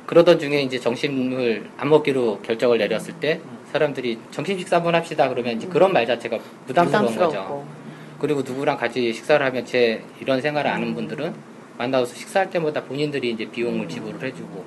그러던 0.07 0.39
중에 0.39 0.61
이제 0.63 0.77
점심을 0.77 1.69
안 1.77 1.89
먹기로 1.89 2.41
결정을 2.41 2.79
내렸을 2.79 3.13
때 3.13 3.39
사람들이 3.71 4.19
점심 4.31 4.57
식사 4.57 4.77
한번 4.77 4.93
합시다 4.93 5.29
그러면 5.29 5.55
이제 5.55 5.67
그런 5.67 5.93
말 5.93 6.05
자체가 6.05 6.37
부담스러운 6.67 7.05
거죠. 7.05 7.15
부담스럽고. 7.15 7.65
그리고 8.19 8.41
누구랑 8.41 8.77
같이 8.77 9.13
식사를 9.13 9.45
하면 9.45 9.65
제 9.65 10.03
이런 10.19 10.41
생활을 10.41 10.69
아는 10.69 10.93
분들은 10.95 11.33
만나서 11.77 12.13
식사할 12.13 12.49
때마다 12.49 12.83
본인들이 12.83 13.31
이제 13.31 13.45
비용을 13.45 13.87
지불을 13.87 14.21
해주고 14.27 14.65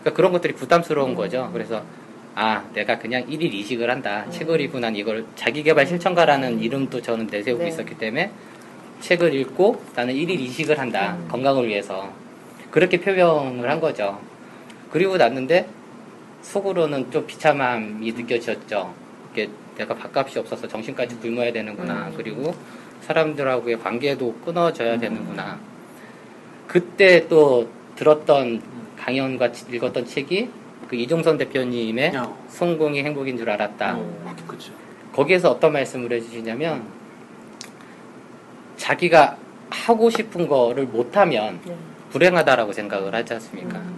그러니까 0.00 0.12
그런 0.14 0.32
것들이 0.32 0.52
부담스러운 0.52 1.14
거죠. 1.14 1.48
그래서 1.52 1.82
아 2.34 2.64
내가 2.72 2.98
그냥 2.98 3.26
1일 3.26 3.52
2식을 3.52 3.86
한다. 3.86 4.28
책을 4.30 4.60
읽고 4.62 4.80
난 4.80 4.96
이걸 4.96 5.26
자기개발 5.36 5.86
실천가라는 5.86 6.60
이름도 6.60 7.02
저는 7.02 7.26
내세우고 7.26 7.62
네. 7.62 7.68
있었기 7.68 7.98
때문에 7.98 8.30
책을 9.00 9.34
읽고 9.34 9.82
나는 9.94 10.14
1일 10.14 10.38
2식을 10.48 10.76
한다. 10.76 11.16
음. 11.18 11.28
건강을 11.28 11.68
위해서 11.68 12.10
그렇게 12.70 12.98
표명을 13.00 13.68
한 13.68 13.80
거죠. 13.80 14.18
그리고 14.90 15.16
났는데 15.16 15.68
속으로는 16.40 17.10
좀 17.10 17.26
비참함이 17.26 18.12
느껴졌죠. 18.12 18.94
이게 19.32 19.48
내가 19.76 19.94
밥값이 19.94 20.38
없어서 20.38 20.66
정신까지 20.66 21.16
굶어야 21.16 21.52
되는구나. 21.52 22.08
음. 22.08 22.14
그리고 22.16 22.54
사람들하고의 23.02 23.78
관계도 23.80 24.34
끊어져야 24.44 24.98
되는구나. 24.98 25.58
그때 26.66 27.28
또 27.28 27.68
들었던 27.96 28.62
강연과 28.96 29.52
읽었던 29.70 30.06
책이 30.06 30.48
그 30.92 30.96
이종선 30.96 31.38
대표님의 31.38 32.12
야. 32.12 32.30
성공이 32.50 33.02
행복인 33.02 33.38
줄 33.38 33.48
알았다. 33.48 33.94
어. 33.96 34.36
거기에서 35.14 35.50
어떤 35.50 35.72
말씀을 35.72 36.12
해주시냐면 36.12 36.82
자기가 38.76 39.38
하고 39.70 40.10
싶은 40.10 40.46
거를 40.46 40.84
못하면 40.84 41.58
네. 41.64 41.74
불행하다라고 42.10 42.74
생각을 42.74 43.14
하지 43.14 43.32
않습니까? 43.32 43.78
음. 43.78 43.94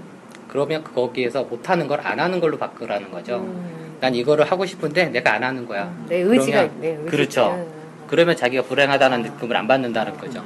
그러면 0.46 0.84
거기에서 0.84 1.42
못하는 1.42 1.88
걸 1.88 1.98
안 2.04 2.20
하는 2.20 2.38
걸로 2.38 2.58
바꾸라는 2.58 3.10
거죠. 3.10 3.38
음. 3.38 3.96
난 4.00 4.14
이거를 4.14 4.44
하고 4.44 4.64
싶은데 4.64 5.06
내가 5.06 5.32
안 5.32 5.42
하는 5.42 5.66
거야. 5.66 5.92
내 6.08 6.18
의지가 6.18 6.62
있네. 6.62 6.88
의지. 6.90 7.10
그렇죠. 7.10 7.50
음. 7.54 7.66
그러면 8.06 8.36
자기가 8.36 8.62
불행하다는 8.62 9.22
느낌을 9.22 9.56
안 9.56 9.66
받는다는 9.66 10.16
거죠. 10.16 10.44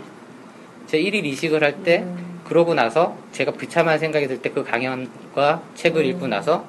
제 0.86 0.98
1일 0.98 1.26
이식을 1.26 1.62
할때 1.62 1.98
음. 2.04 2.27
그러고 2.48 2.74
나서 2.74 3.16
제가 3.32 3.52
비참한 3.52 3.98
생각이 3.98 4.26
들 4.26 4.40
때 4.40 4.50
그 4.50 4.64
강연과 4.64 5.60
책을 5.74 6.04
읽고 6.06 6.24
음. 6.26 6.30
나서 6.30 6.64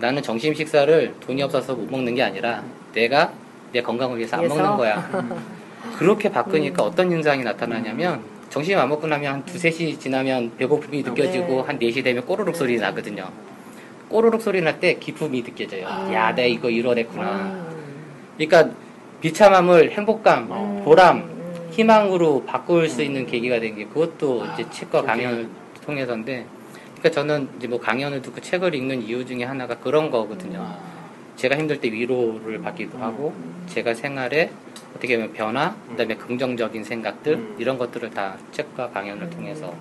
나는 0.00 0.22
점심 0.22 0.54
식사를 0.54 1.14
돈이 1.20 1.42
없어서 1.42 1.74
못 1.74 1.90
먹는 1.90 2.14
게 2.14 2.22
아니라 2.22 2.62
내가 2.94 3.32
내 3.72 3.82
건강을 3.82 4.16
위해서 4.16 4.36
안 4.36 4.42
위해서? 4.44 4.54
먹는 4.56 4.76
거야. 4.76 5.10
그렇게 5.98 6.30
바꾸니까 6.30 6.82
음. 6.84 6.88
어떤 6.88 7.12
현상이 7.12 7.42
나타나냐면 7.44 8.22
점심 8.48 8.78
안 8.78 8.88
먹고 8.88 9.06
나면 9.06 9.32
한 9.34 9.44
두세 9.44 9.70
시 9.70 9.98
지나면 9.98 10.52
배고픔이 10.56 11.02
느껴지고 11.02 11.46
네. 11.46 11.60
한 11.66 11.78
4시 11.78 12.02
되면 12.02 12.24
꼬르륵 12.24 12.56
소리 12.56 12.78
나거든요. 12.78 13.28
꼬르륵 14.08 14.40
소리 14.40 14.62
날 14.62 14.80
때 14.80 14.94
기쁨이 14.94 15.42
느껴져요. 15.42 15.86
음. 15.86 16.14
야, 16.14 16.34
내가 16.34 16.48
이거 16.48 16.70
이뤄냈구나. 16.70 17.30
음. 17.30 17.66
그러니까 18.38 18.74
비참함을 19.20 19.90
행복감, 19.90 20.50
음. 20.50 20.82
보람, 20.84 21.16
음. 21.18 21.37
희망으로 21.78 22.44
바꿀 22.44 22.88
수 22.88 23.02
있는 23.02 23.24
계기가 23.24 23.60
된 23.60 23.76
게 23.76 23.84
그것도 23.84 24.44
이제 24.54 24.68
책과 24.70 25.02
강연을 25.02 25.48
통해서인데 25.84 26.44
그러니까 26.98 27.10
저는 27.10 27.48
이제 27.58 27.68
뭐 27.68 27.78
강연을 27.78 28.20
듣고 28.22 28.40
책을 28.40 28.74
읽는 28.74 29.02
이유 29.02 29.24
중에 29.24 29.44
하나가 29.44 29.76
그런 29.78 30.10
거거든요. 30.10 30.60
아, 30.60 30.76
제가 31.36 31.56
힘들 31.56 31.80
때 31.80 31.92
위로를 31.92 32.60
받기도 32.62 32.98
하고 32.98 33.32
제가 33.66 33.94
생활에 33.94 34.50
어떻게 34.96 35.16
보면 35.16 35.32
변화, 35.32 35.76
그다음에 35.90 36.16
긍정적인 36.16 36.82
생각들 36.82 37.34
음. 37.34 37.56
이런 37.58 37.78
것들을 37.78 38.10
다 38.10 38.36
책과 38.50 38.90
강연을 38.90 39.30
통해서 39.30 39.72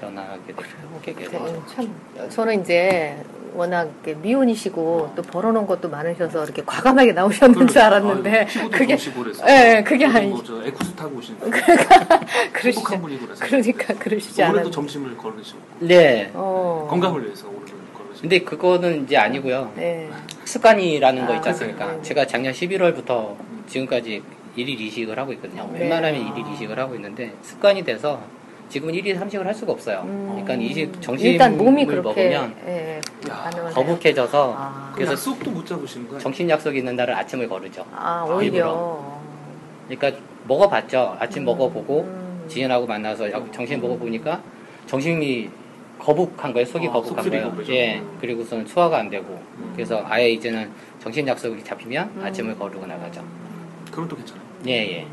변화하게 0.00 0.40
되고 0.46 0.62
되죠. 1.04 1.62
참 1.68 2.28
저는 2.28 2.60
이제 2.62 3.16
워낙 3.56 3.90
미혼이시고 4.22 5.12
또 5.16 5.22
벌어놓은 5.22 5.66
것도 5.66 5.88
많으셔서 5.88 6.44
이렇게 6.44 6.62
과감하게 6.64 7.12
나오셨는 7.12 7.66
줄 7.68 7.78
알았는데 7.78 8.42
아, 8.42 8.68
그게 8.70 8.96
그래서. 8.96 9.44
예, 9.48 9.82
그게 9.82 10.04
어디 10.06 10.16
아니- 10.18 10.28
뭐저 10.28 10.62
에쿠스 10.66 10.94
타고 10.94 11.16
오신 11.16 11.38
거. 11.40 11.46
분이고 13.00 13.26
그래서. 13.26 13.44
그러니까 13.44 13.94
그러시지 13.94 14.42
올해도 14.42 14.58
않아요. 14.58 14.70
점심을 14.70 15.16
걸으시고 15.16 15.58
네. 15.80 16.30
어. 16.34 16.86
건강을 16.90 17.24
위해서 17.24 17.48
오늘은 17.48 17.64
걸으시고. 17.94 18.20
근데 18.20 18.38
그거는 18.40 19.04
이제 19.04 19.16
아니고요. 19.16 19.72
네. 19.76 20.10
습관이라는 20.44 21.26
거 21.26 21.32
아, 21.32 21.36
있지 21.36 21.48
않습니까? 21.48 21.86
네, 21.86 21.96
네. 21.96 22.02
제가 22.02 22.26
작년 22.26 22.52
11월부터 22.52 23.34
지금까지 23.66 24.22
일일 24.54 24.80
이식을 24.80 25.18
하고 25.18 25.32
있거든요. 25.34 25.68
네. 25.72 25.80
웬만하면 25.80 26.26
아. 26.26 26.34
일일 26.36 26.52
이식을 26.52 26.78
하고 26.78 26.94
있는데 26.94 27.32
습관이 27.42 27.84
돼서 27.84 28.20
지금은 28.68 28.94
일일 28.94 29.16
삼식을 29.16 29.46
할 29.46 29.54
수가 29.54 29.72
없어요. 29.72 30.02
음. 30.06 30.26
그러니까 30.44 30.54
이식 30.54 31.00
정신을 31.00 31.32
일단 31.32 31.56
몸이 31.56 31.86
그렇게 31.86 32.02
먹으면 32.08 32.54
예, 32.66 32.96
야, 32.96 33.00
반응을. 33.30 33.72
거북해져서 33.72 34.54
아. 34.56 34.92
그래서 34.94 35.12
약속도 35.12 35.50
못 35.50 35.66
잡으시는 35.66 36.06
거예요? 36.08 36.20
정신 36.20 36.48
약속이 36.48 36.78
있는 36.78 36.96
날은 36.96 37.14
아침을 37.14 37.48
거르죠. 37.48 37.84
아 37.94 38.24
일부러. 38.26 38.36
오히려 38.36 39.18
그러니까 39.88 40.20
먹어봤죠. 40.48 41.16
아침 41.18 41.44
먹어보고 41.44 42.00
음. 42.02 42.44
지인하고 42.48 42.86
만나서 42.86 43.30
약- 43.32 43.52
정신 43.52 43.80
먹어보니까 43.80 44.40
정신이 44.86 45.50
거북한 45.98 46.52
거예요. 46.52 46.66
속이 46.66 46.86
어, 46.88 46.92
거북한 46.92 47.28
거예요. 47.30 47.50
그러죠. 47.52 47.72
예. 47.74 47.98
음. 47.98 48.18
그리고서는 48.20 48.66
소화가 48.66 48.98
안 48.98 49.10
되고 49.10 49.26
음. 49.58 49.72
그래서 49.74 50.02
아예 50.06 50.30
이제는 50.30 50.70
정신 51.00 51.26
약속이 51.26 51.64
잡히면 51.64 52.12
음. 52.16 52.24
아침을 52.24 52.58
거르고 52.58 52.86
나가죠. 52.86 53.22
그럼 53.90 54.08
또 54.08 54.16
괜찮아요. 54.16 54.44
예, 54.66 54.72
예. 54.98 55.06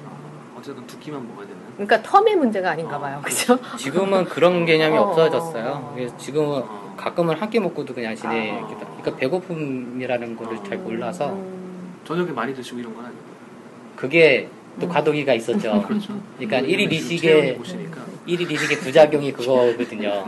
어쨌든 0.58 0.86
두 0.88 1.00
끼만 1.00 1.26
먹어야 1.28 1.46
되는. 1.48 1.62
그러니까 1.78 2.02
텀의 2.02 2.36
문제가 2.36 2.72
아닌가 2.72 3.00
봐요. 3.00 3.20
그죠? 3.24 3.58
지금은 3.78 4.26
그런 4.26 4.66
개념이 4.66 4.98
어. 4.98 5.02
없어졌어요. 5.04 5.92
그래서 5.96 6.18
지금은 6.18 6.62
어. 6.62 6.83
가끔은 6.98 7.36
한 7.36 7.50
끼 7.50 7.60
먹고도 7.60 7.94
그냥 7.94 8.16
지내기도. 8.16 8.58
아. 8.64 8.68
그러니까 9.02 9.16
배고픔이라는 9.18 10.36
거를 10.36 10.58
잘 10.68 10.78
몰라서 10.78 11.34
음. 11.34 11.94
저녁에 12.06 12.32
많이 12.32 12.54
드시고 12.56 12.80
이런 12.80 12.94
건 12.96 13.06
아니고. 13.06 13.22
그게 13.96 14.48
또 14.80 14.88
음. 14.88 14.90
과도기가 14.92 15.34
있었죠. 15.36 15.84
그렇죠. 15.88 16.20
그러니까 16.38 16.60
일일 16.60 16.90
보시니까 17.58 18.02
일일 18.26 18.50
이식의 18.52 18.78
부작용이 18.80 19.34
그거거든요. 19.34 20.26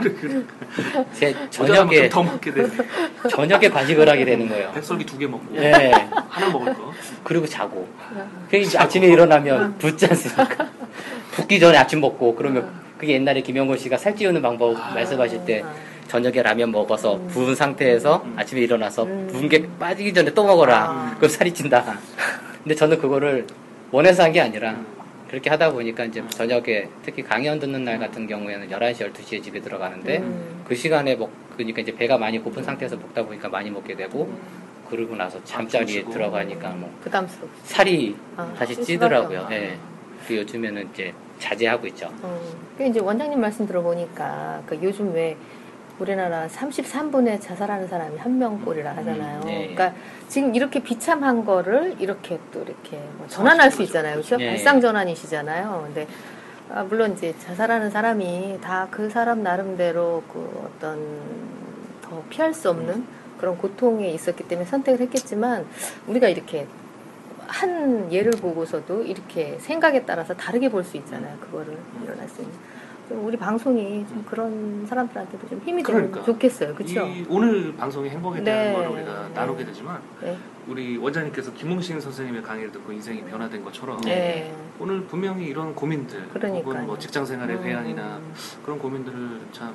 제 1.13 1.33
저녁에 1.49 1.95
저녁에 1.95 2.09
더 2.09 2.21
먹게 2.23 2.51
되네. 2.53 2.69
저녁에 3.29 3.69
과식을 3.69 4.07
하게 4.09 4.25
되는 4.25 4.47
거예요. 4.49 4.71
백설기 4.73 5.05
두 5.05 5.17
개 5.17 5.25
먹고 5.25 5.55
예. 5.55 5.71
하나 6.29 6.49
먹을 6.51 6.73
거. 6.73 6.91
그리고 7.23 7.45
자고. 7.47 7.87
그 8.49 8.57
이제 8.57 8.77
아침에 8.77 9.07
일어나면 9.07 9.77
붓지 9.77 10.05
않습니까? 10.07 10.69
붓기 11.31 11.59
전에 11.59 11.77
아침 11.77 12.01
먹고 12.01 12.35
그러면 12.35 12.69
그게 12.97 13.13
옛날에 13.13 13.41
김영곤 13.41 13.77
씨가 13.77 13.97
살찌우는 13.97 14.41
방법 14.41 14.73
말씀하실 14.93 15.45
때 15.45 15.63
저녁에 16.07 16.41
라면 16.41 16.71
먹어서 16.71 17.17
부은 17.29 17.55
상태에서 17.55 18.21
음. 18.25 18.33
아침에 18.37 18.61
일어나서 18.61 19.03
음. 19.03 19.27
부은 19.31 19.49
게 19.49 19.67
빠지기 19.79 20.13
전에 20.13 20.33
또 20.33 20.43
먹어라. 20.45 20.83
아. 20.89 21.15
그럼 21.17 21.29
살이 21.29 21.53
찐다. 21.53 21.97
근데 22.63 22.75
저는 22.75 22.97
그거를 22.99 23.45
원해서 23.91 24.23
한 24.23 24.31
게 24.31 24.41
아니라 24.41 24.71
음. 24.71 24.85
그렇게 25.29 25.49
하다 25.49 25.71
보니까 25.71 26.05
이제 26.05 26.23
저녁에 26.29 26.87
특히 27.03 27.23
강연 27.23 27.59
듣는 27.59 27.83
날 27.83 27.97
같은 27.99 28.27
경우에는 28.27 28.69
11시, 28.69 29.11
12시에 29.11 29.41
집에 29.43 29.59
들어가는데 29.59 30.17
음. 30.19 30.63
그 30.67 30.75
시간에 30.75 31.15
먹, 31.15 31.29
그러니까 31.55 31.81
이제 31.81 31.93
배가 31.95 32.17
많이 32.17 32.37
고픈 32.39 32.63
상태에서 32.63 32.95
먹다 32.97 33.25
보니까 33.25 33.49
많이 33.49 33.69
먹게 33.71 33.95
되고 33.95 34.31
그러고 34.89 35.15
나서 35.15 35.43
잠자리에 35.43 36.01
주무시고. 36.01 36.11
들어가니까 36.11 36.69
뭐 36.69 36.93
부담스럽고. 37.03 37.49
살이 37.63 38.15
아, 38.37 38.53
다시 38.57 38.75
찔 38.75 38.83
찌더라고요. 38.85 39.47
예. 39.51 39.77
그 40.27 40.37
요즘에는 40.37 40.89
이제 40.93 41.11
자제하고 41.39 41.87
있죠. 41.87 42.09
어, 42.21 42.39
그 42.77 42.85
이제 42.85 42.99
원장님 42.99 43.39
말씀 43.41 43.65
들어보니까 43.65 44.61
그 44.67 44.77
요즘 44.81 45.13
왜 45.13 45.35
우리나라 45.99 46.47
33분의 46.47 47.41
자살하는 47.41 47.87
사람이 47.87 48.17
한 48.17 48.37
명꼴이라 48.37 48.95
하잖아요. 48.97 49.39
음, 49.41 49.45
네. 49.45 49.73
그러니까 49.73 49.93
지금 50.27 50.53
이렇게 50.53 50.81
비참한 50.83 51.45
거를 51.45 51.95
이렇게 51.99 52.39
또 52.51 52.61
이렇게 52.63 52.97
뭐 53.17 53.27
전환할 53.27 53.71
수 53.71 53.81
있잖아요. 53.83 54.15
그렇죠? 54.15 54.37
네. 54.37 54.47
발상 54.49 54.81
전환이시잖아요. 54.81 55.83
근데 55.85 56.07
아, 56.69 56.83
물론 56.83 57.13
이제 57.13 57.33
자살하는 57.39 57.89
사람이 57.91 58.59
다 58.61 58.87
그 58.91 59.09
사람 59.09 59.43
나름대로 59.43 60.23
그 60.31 60.69
어떤 60.75 60.99
더 62.01 62.21
피할 62.29 62.53
수 62.53 62.69
없는 62.69 63.05
그런 63.39 63.57
고통에 63.57 64.09
있었기 64.09 64.47
때문에 64.47 64.65
선택을 64.67 64.99
했겠지만 65.01 65.65
우리가 66.07 66.27
이렇게 66.27 66.67
한 67.47 68.11
예를 68.11 68.31
보고서도 68.31 69.03
이렇게 69.03 69.57
생각에 69.59 70.03
따라서 70.03 70.33
다르게 70.33 70.69
볼 70.69 70.83
수 70.83 70.97
있잖아요. 70.97 71.37
그거를 71.39 71.77
일어날 72.03 72.27
수 72.27 72.41
있는. 72.41 72.53
좀 73.07 73.25
우리 73.25 73.37
방송이 73.37 74.05
좀 74.07 74.25
그런 74.27 74.85
사람들한테도 74.87 75.47
좀 75.47 75.61
힘이 75.63 75.83
되면 75.83 76.01
그러니까. 76.09 76.23
좋겠어요. 76.23 76.73
그렇죠? 76.73 77.05
이 77.05 77.25
오늘 77.29 77.75
방송의 77.75 78.09
행복에 78.09 78.43
대한 78.43 78.65
네. 78.65 78.73
걸 78.73 78.87
우리가 78.87 79.27
네. 79.27 79.33
나누게 79.33 79.65
되지만 79.65 80.01
네. 80.21 80.37
우리 80.67 80.97
원장님께서 80.97 81.53
김홍신 81.53 81.99
선생님의 82.01 82.41
강의를 82.41 82.71
듣고 82.71 82.91
인생이 82.91 83.21
변화된 83.25 83.63
것처럼 83.63 84.01
네. 84.01 84.51
오늘 84.79 85.03
분명히 85.03 85.45
이런 85.45 85.75
고민들 85.75 86.27
그러니까요. 86.29 86.63
혹은 86.63 86.87
뭐 86.87 86.97
직장 86.97 87.25
생활의 87.25 87.57
음. 87.57 87.63
회한이나 87.63 88.19
그런 88.63 88.79
고민들을 88.79 89.41
참 89.51 89.73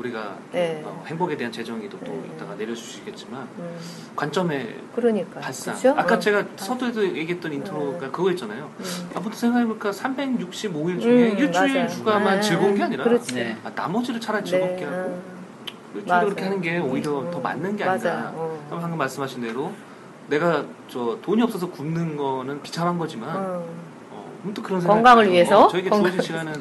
우리가 0.00 0.36
네. 0.50 0.82
어, 0.84 1.04
행복에 1.06 1.36
대한 1.36 1.52
재정의도 1.52 1.98
또 2.00 2.06
네. 2.06 2.30
이따가 2.34 2.54
내려주시겠지만 2.54 3.42
음, 3.58 3.76
관점의 4.16 4.76
그러니까. 4.94 5.40
발상 5.40 5.74
그렇죠? 5.74 5.98
아까 5.98 6.14
어. 6.14 6.18
제가 6.18 6.44
서두에도 6.56 7.04
얘기했던 7.16 7.52
인트로가 7.52 8.10
그거 8.10 8.30
있잖아요 8.30 8.70
음. 8.78 9.10
아무튼 9.14 9.32
생각해보니까 9.38 9.90
365일 9.90 11.00
중에 11.00 11.32
음, 11.32 11.38
일주일 11.38 11.74
맞아요. 11.74 11.86
휴가만 11.88 12.34
네. 12.36 12.40
즐거운 12.40 12.74
게 12.74 12.82
아니라. 12.82 13.04
네. 13.34 13.56
아, 13.62 13.70
나머지를 13.74 14.20
차라리 14.20 14.44
즐겁게 14.44 14.84
하고 14.84 14.96
음. 14.96 15.22
일주일에 15.94 16.08
맞아요. 16.08 16.24
그렇게 16.24 16.42
하는 16.44 16.60
게 16.62 16.78
오히려 16.78 17.20
음. 17.20 17.30
더 17.30 17.40
맞는 17.40 17.76
게. 17.76 17.84
아닌가 17.84 18.32
어. 18.34 18.66
방금 18.70 18.96
말씀하신 18.96 19.42
대로 19.42 19.72
내가 20.28 20.64
저 20.88 21.18
돈이 21.20 21.42
없어서 21.42 21.68
굶는 21.70 22.16
거는 22.16 22.62
비참한 22.62 22.96
거지만 22.96 23.62
문득 24.42 24.62
그런 24.62 24.82
건강을. 24.82 25.30
위해서? 25.30 25.66
어, 25.66 25.68
저에게 25.68 25.88
주어진 25.90 26.04
건강- 26.04 26.22
시간은 26.24 26.52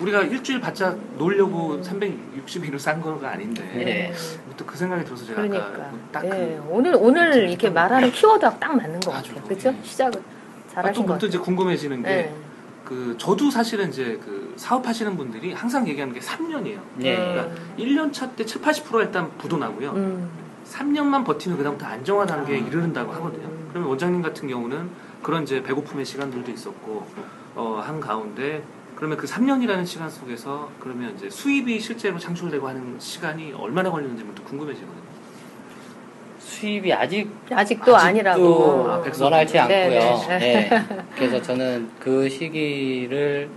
우리가 0.00 0.22
일주일 0.22 0.60
바짝 0.60 0.96
놀려고 1.16 1.74
음. 1.74 1.82
360일을 1.82 2.78
싼 2.78 3.00
거가 3.00 3.30
아닌데 3.30 3.62
네. 3.74 4.12
음. 4.12 4.40
문득 4.48 4.66
그 4.66 4.76
생각이 4.76 5.04
들어서 5.04 5.24
제가 5.24 5.40
그러니까. 5.42 5.66
아까 5.66 5.90
딱 6.12 6.24
예, 6.26 6.28
그, 6.28 6.62
오늘 6.68 6.94
오늘 6.94 7.48
이렇게 7.48 7.70
말하는 7.70 8.10
키워드가 8.12 8.58
딱 8.58 8.76
맞는 8.76 9.00
것 9.00 9.14
아주 9.14 9.30
같아요. 9.34 9.48
그렇죠? 9.48 9.68
예. 9.70 9.76
시작을 9.82 10.20
아, 10.20 10.22
또 10.22 10.72
잘하신 10.74 11.02
것 11.06 11.08
문득 11.12 11.26
이제 11.28 11.38
같아요. 11.38 11.44
궁금해지는 11.44 12.02
게 12.02 12.08
네. 12.08 12.34
그 12.84 13.14
저도 13.18 13.50
사실은 13.50 13.88
이제 13.88 14.20
그 14.22 14.52
사업하시는 14.56 15.16
분들이 15.16 15.52
항상 15.54 15.88
얘기하는 15.88 16.12
게 16.12 16.20
3년이에요. 16.20 16.78
네. 16.96 17.16
그러니까 17.16 17.48
1년 17.78 18.12
차 18.12 18.28
때 18.32 18.44
7, 18.44 18.60
80% 18.60 19.00
일단 19.00 19.30
부도 19.38 19.56
나고요. 19.56 19.92
음. 19.92 20.28
3년만 20.68 21.24
버티면 21.24 21.56
그다음부터 21.58 21.86
안정화 21.88 22.26
단계에 22.26 22.56
아. 22.56 22.66
이르른다고 22.66 23.12
하거든요. 23.14 23.44
음. 23.46 23.66
그러면 23.70 23.88
원장님 23.88 24.20
같은 24.22 24.48
경우는 24.48 24.88
그런 25.22 25.44
이제 25.44 25.62
배고픔의 25.62 26.04
시간들도 26.04 26.50
있었고 26.50 27.06
어, 27.54 27.80
한 27.84 28.00
가운데 28.00 28.62
그러면 28.96 29.16
그 29.16 29.26
3년이라는 29.26 29.86
시간 29.86 30.10
속에서 30.10 30.70
그러면 30.78 31.14
이제 31.16 31.28
수입이 31.28 31.80
실제로 31.80 32.18
창출되고 32.18 32.68
하는 32.68 32.98
시간이 32.98 33.52
얼마나 33.52 33.90
걸리는지 33.90 34.24
또 34.34 34.44
궁금해지거든요. 34.44 35.02
수입이 36.38 36.92
아직 36.92 37.28
아직도 37.50 37.96
아니라고. 37.96 38.88
아. 38.88 39.02
원활치 39.20 39.58
않고요. 39.58 39.76
네네. 39.78 40.38
네. 40.38 40.70
그래서 41.16 41.42
저는 41.42 41.90
그 41.98 42.28
시기를 42.28 43.48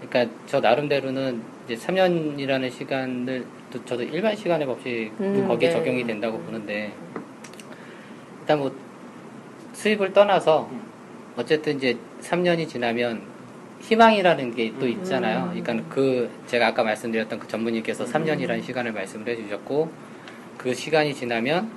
그러니까 0.00 0.34
저 0.46 0.60
나름대로는 0.60 1.42
이제 1.64 1.74
3년이라는 1.74 2.70
시간을 2.70 3.46
또 3.70 3.84
저도 3.84 4.02
일반 4.02 4.34
시간의 4.34 4.66
법칙 4.66 5.12
음, 5.20 5.46
거기에 5.46 5.68
네. 5.68 5.74
적용이 5.74 6.04
된다고 6.04 6.38
보는데 6.40 6.92
일단 8.40 8.58
뭐 8.58 8.74
수입을 9.72 10.12
떠나서 10.12 10.68
음. 10.72 10.89
어쨌든 11.36 11.76
이제 11.76 11.96
3년이 12.22 12.68
지나면 12.68 13.22
희망이라는 13.80 14.54
게또 14.54 14.86
음. 14.86 14.90
있잖아요. 14.90 15.52
그러니까 15.52 15.88
그 15.88 16.30
제가 16.46 16.68
아까 16.68 16.82
말씀드렸던 16.82 17.38
그 17.38 17.48
전문의께서 17.48 18.04
3년이라는 18.04 18.62
시간을 18.62 18.92
말씀을 18.92 19.28
해주셨고 19.28 19.90
그 20.58 20.74
시간이 20.74 21.14
지나면 21.14 21.70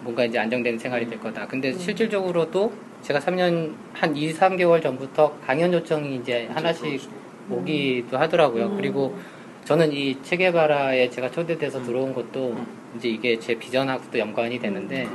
뭔가 0.00 0.24
이제 0.24 0.38
안정되는 0.38 0.78
생활이 0.78 1.06
될 1.08 1.20
거다. 1.20 1.46
근데 1.46 1.72
실질적으로도 1.72 2.72
제가 3.02 3.20
3년 3.20 3.74
한 3.92 4.16
2, 4.16 4.32
3개월 4.32 4.82
전부터 4.82 5.38
강연 5.46 5.72
요청이 5.72 6.16
이제 6.16 6.48
하나씩 6.52 6.82
그렇죠. 6.82 7.10
오기도 7.50 8.16
하더라고요. 8.16 8.66
음. 8.66 8.76
그리고 8.76 9.18
저는 9.64 9.92
이 9.92 10.16
체계바라에 10.22 11.10
제가 11.10 11.30
초대돼서 11.30 11.78
음. 11.78 11.84
들어온 11.84 12.14
것도 12.14 12.52
음. 12.52 12.66
이제 12.96 13.08
이게 13.08 13.38
제 13.38 13.54
비전하고도 13.54 14.18
연관이 14.18 14.58
되는데 14.58 15.06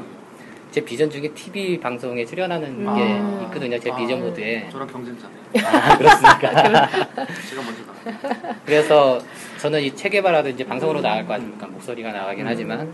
제 0.75 0.83
비전 0.83 1.09
중에 1.09 1.29
TV 1.29 1.79
방송에 1.79 2.25
출연하는 2.25 2.67
음. 2.67 2.95
게 2.97 3.01
아. 3.01 3.45
있거든요. 3.45 3.79
제 3.79 3.89
아, 3.91 3.95
비전 3.95 4.19
보드에. 4.19 4.67
저랑 4.69 4.85
경쟁자네요. 4.89 5.39
아, 5.63 5.97
그렇습니까? 5.97 6.49
제가 7.47 7.61
먼저 7.63 7.85
나가. 7.85 8.59
그래서 8.65 9.21
저는 9.59 9.81
이 9.81 9.95
체계바라도 9.95 10.49
이제 10.49 10.65
방송으로 10.65 10.99
나갈 10.99 11.25
거 11.25 11.35
아닙니까? 11.35 11.65
목소리가 11.67 12.11
나가긴 12.11 12.45
음. 12.45 12.47
하지만 12.49 12.91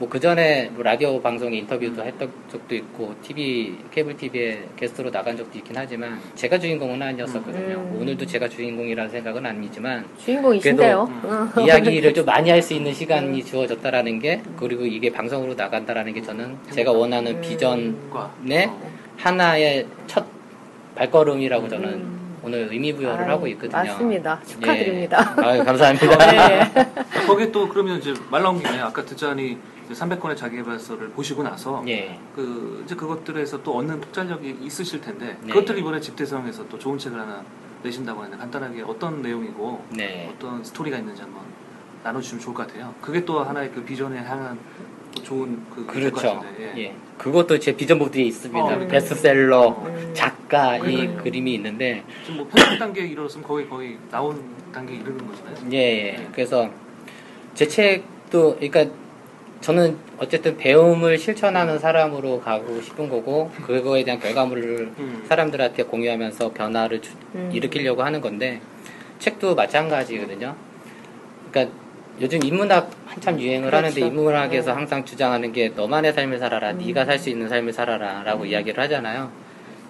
뭐 0.00 0.08
그 0.08 0.18
전에 0.18 0.70
뭐 0.72 0.82
라디오 0.82 1.20
방송에 1.20 1.58
인터뷰도 1.58 2.02
했던 2.02 2.32
적도 2.50 2.74
있고 2.74 3.14
TV 3.22 3.76
케이블 3.90 4.16
TV에 4.16 4.64
게스트로 4.76 5.10
나간 5.10 5.36
적도 5.36 5.58
있긴 5.58 5.76
하지만 5.76 6.18
제가 6.34 6.58
주인공은 6.58 7.00
아니었었거든요. 7.02 7.76
음. 7.76 7.98
오늘도 8.00 8.24
제가 8.24 8.48
주인공이라는 8.48 9.10
생각은 9.10 9.44
아니지만 9.44 10.06
주인공이신데요. 10.24 11.22
응. 11.24 11.50
이야기를 11.64 12.14
좀 12.14 12.24
많이 12.24 12.48
할 12.50 12.60
수 12.62 12.74
있는 12.74 12.92
시간이 12.92 13.42
주어졌다라는 13.44 14.18
게 14.20 14.42
그리고 14.58 14.84
이게 14.84 15.10
방송으로 15.10 15.54
나간다라는 15.54 16.12
게 16.14 16.20
저는 16.22 16.56
제가 16.70 16.92
원하는 16.92 17.36
음. 17.36 17.40
비전의 17.40 17.94
과. 18.12 18.30
네? 18.42 18.66
어. 18.66 18.90
하나의 19.16 19.86
첫 20.06 20.26
발걸음이라고 20.94 21.68
저는 21.68 21.88
음. 21.88 22.36
오늘 22.42 22.68
의미 22.70 22.92
부여를 22.94 23.24
아유, 23.24 23.30
하고 23.32 23.46
있거든요. 23.48 23.82
맞습니다. 23.82 24.40
예. 24.42 24.46
축하드립니다. 24.48 25.34
아유, 25.42 25.62
감사합니다. 25.64 26.16
네. 26.48 27.26
거기에 27.26 27.52
또 27.52 27.68
그러면 27.68 27.98
이제 27.98 28.14
말 28.30 28.42
나온 28.42 28.58
김에 28.58 28.78
아까 28.78 29.04
듣자니 29.04 29.58
300건의 29.94 30.36
자기개발서를 30.36 31.10
보시고 31.10 31.42
나서 31.42 31.82
예. 31.88 32.18
그 32.34 32.82
이제 32.84 32.94
그것들에서 32.94 33.62
또 33.62 33.76
얻는 33.76 34.00
독자력이 34.00 34.58
있으실 34.62 35.00
텐데 35.00 35.36
네. 35.42 35.48
그것들 35.52 35.78
이번에 35.78 36.00
집대성에서 36.00 36.68
또 36.68 36.78
좋은 36.78 36.98
책을 36.98 37.18
하나 37.18 37.44
내신다고 37.82 38.20
하는데 38.20 38.36
간단하게 38.36 38.82
어떤 38.82 39.22
내용이고 39.22 39.84
네. 39.90 40.32
어떤 40.34 40.62
스토리가 40.62 40.98
있는지 40.98 41.22
한번 41.22 41.42
나눠주시면 42.02 42.42
좋을 42.42 42.54
것 42.54 42.66
같아요. 42.66 42.94
그게 43.00 43.24
또 43.24 43.40
하나의 43.40 43.70
그 43.72 43.82
비전에 43.84 44.18
향한 44.18 44.58
또 45.14 45.22
좋은 45.22 45.60
그 45.74 45.86
그렇죠. 45.86 46.14
같은데, 46.14 46.72
예. 46.76 46.94
그것도 47.18 47.58
제 47.58 47.74
비전 47.76 47.98
보드에 47.98 48.22
있습니다. 48.22 48.64
어, 48.64 48.78
베스트셀러, 48.86 49.68
음. 49.68 50.10
작가 50.14 50.76
이 50.76 50.80
그러니까요. 50.80 51.22
그림이 51.24 51.54
있는데 51.54 52.04
지금 52.24 52.38
뭐 52.38 52.48
편집 52.48 52.78
단계에 52.78 53.06
이르렀으면 53.06 53.46
거의 53.46 53.68
거의 53.68 53.98
나온 54.10 54.42
단계에 54.72 54.96
이르는 54.96 55.26
거잖아요. 55.26 55.56
예, 55.72 55.76
예. 55.78 56.28
그래서 56.32 56.70
제 57.54 57.66
책도 57.66 58.56
그러니까 58.60 58.86
저는 59.60 59.96
어쨌든 60.18 60.56
배움을 60.56 61.18
실천하는 61.18 61.78
사람으로 61.78 62.40
가고 62.40 62.80
싶은 62.80 63.08
거고 63.10 63.50
그거에 63.66 64.04
대한 64.04 64.18
결과물을 64.18 64.92
음. 64.98 65.24
사람들한테 65.28 65.82
공유하면서 65.84 66.52
변화를 66.52 67.02
주- 67.02 67.12
음. 67.34 67.50
일으키려고 67.52 68.02
하는 68.02 68.20
건데 68.22 68.60
책도 69.18 69.54
마찬가지거든요. 69.54 70.56
그러니까 71.50 71.74
요즘 72.22 72.42
인문학 72.42 72.90
한참 73.06 73.38
유행을 73.38 73.68
그렇죠. 73.70 73.76
하는데 73.76 74.00
인문학에서 74.00 74.70
네. 74.70 74.74
항상 74.76 75.04
주장하는 75.04 75.52
게 75.52 75.68
너만의 75.70 76.12
삶을 76.14 76.38
살아라, 76.38 76.70
음. 76.72 76.78
네가 76.78 77.04
살 77.04 77.18
수 77.18 77.28
있는 77.28 77.48
삶을 77.48 77.72
살아라라고 77.74 78.46
이야기를 78.46 78.82
하잖아요. 78.84 79.30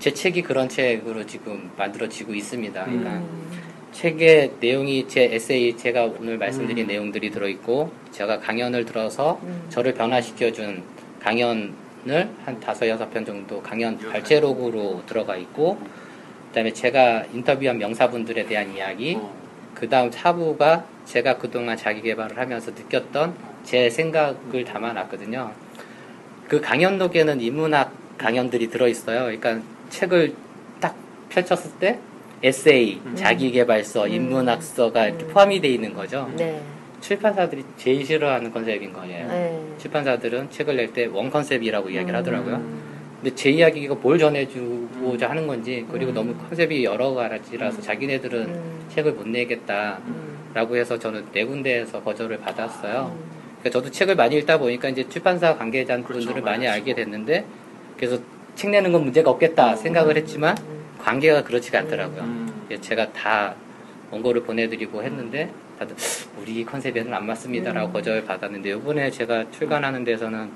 제 0.00 0.12
책이 0.12 0.42
그런 0.42 0.68
책으로 0.68 1.26
지금 1.26 1.70
만들어지고 1.76 2.34
있습니다. 2.34 2.84
그러니까 2.84 3.10
음. 3.10 3.50
책의 3.92 4.52
내용이 4.60 5.08
제 5.08 5.24
에세이 5.24 5.76
제가 5.76 6.04
오늘 6.04 6.38
말씀드린 6.38 6.84
음. 6.84 6.88
내용들이 6.88 7.30
들어있고 7.30 7.92
제가 8.10 8.40
강연을 8.40 8.84
들어서 8.84 9.40
음. 9.42 9.66
저를 9.68 9.94
변화시켜준 9.94 10.82
강연을 11.20 12.28
한 12.44 12.60
다섯 12.60 12.88
여섯 12.88 13.10
편 13.10 13.24
정도 13.24 13.62
강연. 13.62 13.98
발제록으로 13.98 15.02
들어가 15.06 15.36
있고 15.36 15.78
그다음에 16.48 16.72
제가 16.72 17.24
인터뷰한 17.32 17.78
명사분들에 17.78 18.46
대한 18.46 18.74
이야기 18.74 19.16
어. 19.16 19.32
그 19.74 19.88
다음 19.88 20.10
차부가 20.10 20.84
제가 21.04 21.38
그동안 21.38 21.76
자기 21.76 22.02
개발을 22.02 22.36
하면서 22.38 22.70
느꼈던 22.70 23.34
제 23.64 23.88
생각을 23.90 24.64
담아놨거든요. 24.64 25.52
그 26.48 26.60
강연록에는 26.60 27.40
인문학 27.40 27.92
강연들이 28.18 28.68
들어있어요. 28.68 29.20
그러니까 29.20 29.60
책을 29.88 30.34
딱 30.80 30.96
펼쳤을 31.28 31.70
때 31.78 31.98
에세이, 32.42 33.00
음. 33.04 33.14
자기개발서, 33.16 34.04
음. 34.06 34.10
인문학서가 34.12 35.06
이렇게 35.08 35.24
음. 35.24 35.28
포함이 35.28 35.60
되어 35.60 35.70
있는 35.72 35.94
거죠. 35.94 36.30
네. 36.36 36.60
출판사들이 37.00 37.64
제일 37.76 38.04
싫어하는 38.04 38.50
컨셉인 38.52 38.92
거예요. 38.92 39.28
네. 39.28 39.62
출판사들은 39.78 40.50
책을 40.50 40.76
낼 40.76 40.92
때 40.92 41.06
one 41.06 41.30
컨셉이라고 41.30 41.90
이야기를 41.90 42.18
하더라고요. 42.18 42.56
음. 42.56 42.80
근데 43.22 43.34
제 43.34 43.50
이야기가 43.50 43.94
뭘 43.96 44.18
전해주고자 44.18 45.28
하는 45.30 45.46
건지 45.46 45.86
그리고 45.90 46.12
음. 46.12 46.14
너무 46.14 46.34
컨셉이 46.34 46.84
여러 46.84 47.12
가지라서 47.12 47.80
자기네들은 47.82 48.38
음. 48.40 48.80
책을 48.94 49.12
못 49.12 49.26
내겠다. 49.28 49.98
음. 50.06 50.30
라고 50.52 50.76
해서 50.76 50.98
저는 50.98 51.26
네 51.32 51.44
군데에서 51.44 52.02
거절을 52.02 52.38
받았어요. 52.40 53.12
음. 53.14 53.30
그러니까 53.60 53.70
저도 53.70 53.90
책을 53.90 54.16
많이 54.16 54.36
읽다 54.38 54.58
보니까 54.58 54.88
이제 54.88 55.06
출판사 55.08 55.56
관계자분들을 55.56 56.24
그렇죠, 56.26 56.42
많이 56.44 56.66
알게. 56.66 56.94
됐는데 56.94 57.44
그래서 57.96 58.18
책 58.56 58.70
내는 58.70 58.90
건 58.92 59.04
문제가 59.04 59.30
없겠다 59.30 59.76
생각을 59.76 60.16
했지만 60.16 60.56
음. 60.58 60.79
관계가 61.02 61.44
그렇지가 61.44 61.80
않더라고요. 61.80 62.22
음. 62.22 62.66
예, 62.70 62.80
제가 62.80 63.12
다 63.12 63.54
원고를 64.10 64.42
보내드리고 64.42 65.02
했는데 65.02 65.50
다들 65.78 65.94
우리 66.40 66.64
컨셉에는 66.64 67.12
안 67.12 67.26
맞습니다라고 67.26 67.88
음. 67.88 67.92
거절 67.92 68.24
받았는데 68.24 68.70
이번에 68.70 69.10
제가 69.10 69.50
출간하는 69.50 70.04
데서는 70.04 70.50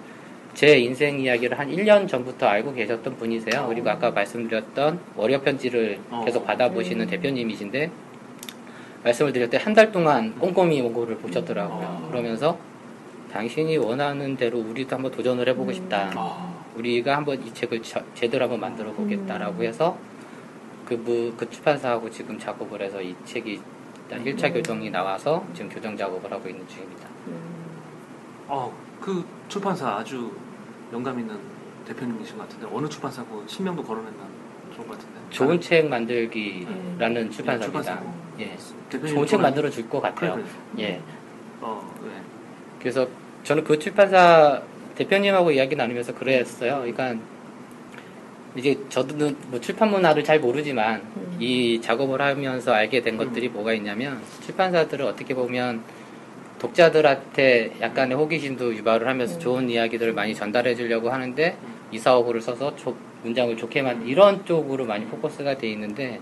제 0.54 0.78
인생 0.78 1.18
이야기를 1.18 1.58
한 1.58 1.68
1년 1.68 2.06
전부터 2.06 2.46
알고 2.46 2.74
계셨던 2.74 3.16
분이세요. 3.16 3.66
그리고 3.68 3.90
아까 3.90 4.10
말씀드렸던 4.10 5.00
월요 5.16 5.40
편지를 5.40 5.98
어. 6.10 6.22
계속 6.24 6.44
받아보시는 6.46 7.06
음. 7.06 7.10
대표님이신데 7.10 7.90
말씀을 9.02 9.32
드릴 9.32 9.50
때 9.50 9.58
한 9.58 9.74
달 9.74 9.90
동안 9.92 10.34
꼼꼼히 10.38 10.80
원고를 10.80 11.16
보셨더라고요. 11.16 11.86
어. 11.86 12.08
그러면서 12.10 12.56
당신이 13.32 13.76
원하는 13.78 14.36
대로 14.36 14.58
우리도 14.60 14.94
한번 14.94 15.10
도전을 15.10 15.48
해보고 15.48 15.70
음. 15.70 15.74
싶다. 15.74 16.10
아. 16.14 16.54
우리가 16.76 17.16
한번 17.16 17.44
이 17.44 17.52
책을 17.52 17.82
저- 17.82 18.02
제대로 18.14 18.44
한번 18.44 18.60
만들어 18.60 18.92
보겠다라고 18.92 19.60
음. 19.60 19.64
해서 19.64 19.98
그, 20.86 20.94
무- 20.94 21.32
그 21.36 21.48
출판사하고 21.50 22.10
지금 22.10 22.38
작업을 22.38 22.80
해서 22.82 23.00
이 23.00 23.14
책이 23.24 23.60
일단 24.10 24.24
1차 24.24 24.44
음. 24.50 24.52
교정이 24.54 24.90
나와서 24.90 25.44
지금 25.54 25.68
교정 25.70 25.96
작업을 25.96 26.30
하고 26.30 26.48
있는 26.48 26.66
중입니다. 26.68 27.08
음. 27.28 27.34
어, 28.48 28.72
그 29.00 29.24
출판사 29.48 29.96
아주 29.96 30.30
영감 30.92 31.18
있는 31.18 31.38
대표님이신 31.86 32.36
것 32.36 32.48
같은데 32.48 32.66
어느 32.74 32.86
출판사고 32.88 33.42
신명도 33.46 33.82
거론했나 33.82 34.24
좋은 34.76 34.86
것 34.86 34.98
같은데. 34.98 35.20
좋은 35.30 35.56
아, 35.56 35.60
책 35.60 35.86
만들기라는 35.88 37.30
출판사입니다. 37.30 37.82
출판사고. 37.82 38.12
예. 38.40 38.56
대표님 38.90 39.14
좋은 39.14 39.26
책 39.26 39.40
만들어 39.40 39.70
줄 39.70 39.88
것 39.88 40.00
같아요. 40.00 40.34
그래, 40.34 40.44
그래. 40.74 40.84
예. 40.84 41.00
어, 41.60 41.94
네. 42.04 42.10
그래서 42.80 43.06
저는 43.42 43.64
그 43.64 43.78
출판사 43.78 44.62
대표님하고 44.96 45.50
이야기 45.50 45.74
나누면서 45.76 46.14
그랬어요. 46.14 46.76
그러니까 46.84 47.14
이제 48.56 48.78
저도 48.88 49.32
뭐 49.48 49.60
출판 49.60 49.90
문화를 49.90 50.22
잘 50.22 50.38
모르지만 50.40 51.00
음. 51.16 51.36
이 51.40 51.80
작업을 51.80 52.20
하면서 52.22 52.72
알게 52.72 53.00
된 53.02 53.16
것들이 53.16 53.48
뭐가 53.48 53.72
있냐면 53.74 54.20
출판사들을 54.44 55.04
어떻게 55.04 55.34
보면 55.34 55.82
독자들한테 56.58 57.72
약간의 57.80 58.16
호기심도 58.16 58.74
유발을 58.76 59.08
하면서 59.08 59.34
음. 59.36 59.40
좋은 59.40 59.70
이야기들을 59.70 60.12
많이 60.12 60.34
전달해 60.34 60.74
주려고 60.74 61.10
하는데 61.10 61.56
이사오구를 61.90 62.40
써서 62.40 62.74
조- 62.76 62.96
문장을 63.22 63.56
좋게 63.56 63.82
만 63.82 64.06
이런 64.06 64.44
쪽으로 64.44 64.84
많이 64.84 65.04
포커스가 65.06 65.56
돼 65.58 65.68
있는데 65.70 66.20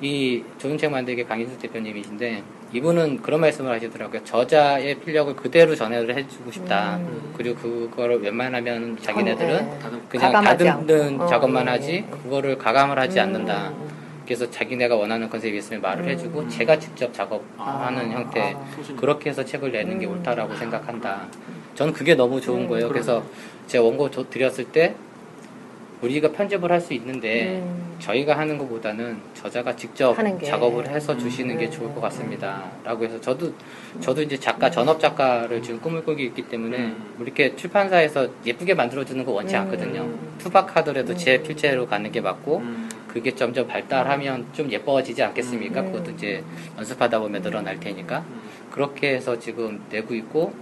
이 0.00 0.42
좋은 0.58 0.78
책 0.78 0.90
만들기 0.90 1.24
강인수 1.24 1.58
대표님이신데 1.58 2.42
이분은 2.72 3.22
그런 3.22 3.40
말씀을 3.40 3.72
하시더라고요. 3.72 4.24
저자의 4.24 4.96
필력을 5.00 5.34
그대로 5.36 5.74
전해를 5.74 6.14
해주고 6.16 6.50
싶다. 6.52 6.96
음. 6.98 7.32
그리고 7.36 7.58
그거를 7.88 8.20
웬만하면 8.22 8.98
자기네들은 9.00 9.48
네. 9.70 9.78
다들 9.78 10.00
그냥 10.08 10.32
다듬는. 10.44 11.20
어, 11.20 11.26
작업만 11.26 11.66
예, 11.66 11.70
하지 11.70 11.92
예. 11.94 12.04
그거를 12.10 12.58
가감을 12.58 12.98
하지 12.98 13.18
음, 13.18 13.22
않는다. 13.22 13.72
그래서 14.26 14.50
자기네가 14.50 14.94
원하는 14.96 15.30
컨셉이 15.30 15.56
있으면 15.56 15.80
말을 15.80 16.04
음. 16.04 16.08
해주고 16.10 16.48
제가 16.48 16.78
직접 16.78 17.12
작업하는 17.14 18.10
아, 18.10 18.14
형태 18.14 18.52
아. 18.54 18.96
그렇게 18.96 19.30
해서 19.30 19.42
책을 19.42 19.72
내는 19.72 19.98
게 19.98 20.06
음. 20.06 20.12
옳다라고 20.12 20.54
생각한다. 20.54 21.26
저는 21.74 21.94
그게 21.94 22.14
너무 22.14 22.38
좋은 22.38 22.62
음. 22.62 22.68
거예요. 22.68 22.88
그래서 22.88 23.22
제가 23.66 23.82
원고 23.84 24.10
조- 24.10 24.28
드렸을 24.28 24.64
때 24.64 24.94
우리가 26.00 26.30
편집을 26.32 26.70
할 26.70 26.80
수 26.80 26.94
있는데 26.94 27.58
음. 27.58 27.96
저희가 27.98 28.38
하는 28.38 28.56
것보다는 28.56 29.18
저자가 29.34 29.74
직접 29.74 30.16
하는 30.16 30.38
게. 30.38 30.46
작업을 30.46 30.88
해서 30.88 31.12
음. 31.14 31.18
주시는 31.18 31.58
게 31.58 31.64
네, 31.64 31.70
좋을 31.70 31.88
것 31.88 31.96
네. 31.96 32.00
같습니다. 32.02 32.70
라고 32.84 33.04
해서 33.04 33.20
저도 33.20 33.52
저도 34.00 34.22
이제 34.22 34.38
작가 34.38 34.70
전업 34.70 35.00
작가를 35.00 35.60
지금 35.60 35.80
꿈을 35.80 36.04
꾸고 36.04 36.20
있기 36.20 36.42
때문에 36.42 36.78
음. 36.78 37.14
뭐 37.16 37.26
이렇게 37.26 37.56
출판사에서 37.56 38.28
예쁘게 38.46 38.74
만들어주는 38.74 39.24
거 39.24 39.32
원치 39.32 39.56
음. 39.56 39.62
않거든요. 39.62 40.08
투박하더라도 40.38 41.16
제 41.16 41.38
음. 41.38 41.42
필체로 41.42 41.86
가는 41.88 42.10
게 42.12 42.20
맞고 42.20 42.58
음. 42.58 42.88
그게 43.08 43.34
점점 43.34 43.66
발달하면 43.66 44.46
좀 44.52 44.70
예뻐지지 44.70 45.20
않겠습니까? 45.24 45.80
음. 45.80 45.92
그것도 45.92 46.12
이제 46.12 46.44
연습하다 46.76 47.18
보면 47.18 47.42
늘어날 47.42 47.80
테니까 47.80 48.20
음. 48.20 48.40
그렇게 48.70 49.14
해서 49.14 49.36
지금 49.38 49.82
내고 49.90 50.14
있고 50.14 50.52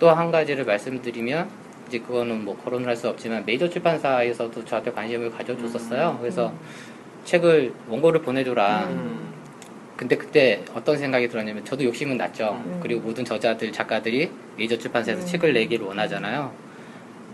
또 0.00 0.10
한 0.10 0.30
가지를 0.32 0.64
말씀드리면 0.64 1.48
이제 1.88 1.98
그거는 2.00 2.44
뭐 2.44 2.56
거론을 2.56 2.88
할 2.88 2.96
수 2.96 3.08
없지만 3.08 3.44
메이저 3.46 3.68
출판사에서도 3.68 4.64
저한테 4.64 4.90
관심을 4.92 5.30
가져줬었어요. 5.30 6.18
그래서 6.20 6.52
책을 7.24 7.72
원고를 7.88 8.22
보내줘라. 8.22 8.84
음. 8.90 9.26
근데 9.96 10.16
그때 10.16 10.62
어떤 10.74 10.96
생각이 10.98 11.28
들었냐면 11.28 11.64
저도 11.64 11.84
욕심은 11.84 12.16
났죠. 12.16 12.60
음. 12.64 12.80
그리고 12.82 13.00
모든 13.02 13.24
저자들 13.24 13.72
작가들이 13.72 14.30
메이저 14.56 14.76
출판사에서 14.76 15.22
음. 15.22 15.26
책을 15.26 15.52
내기를 15.52 15.86
원하잖아요. 15.86 16.52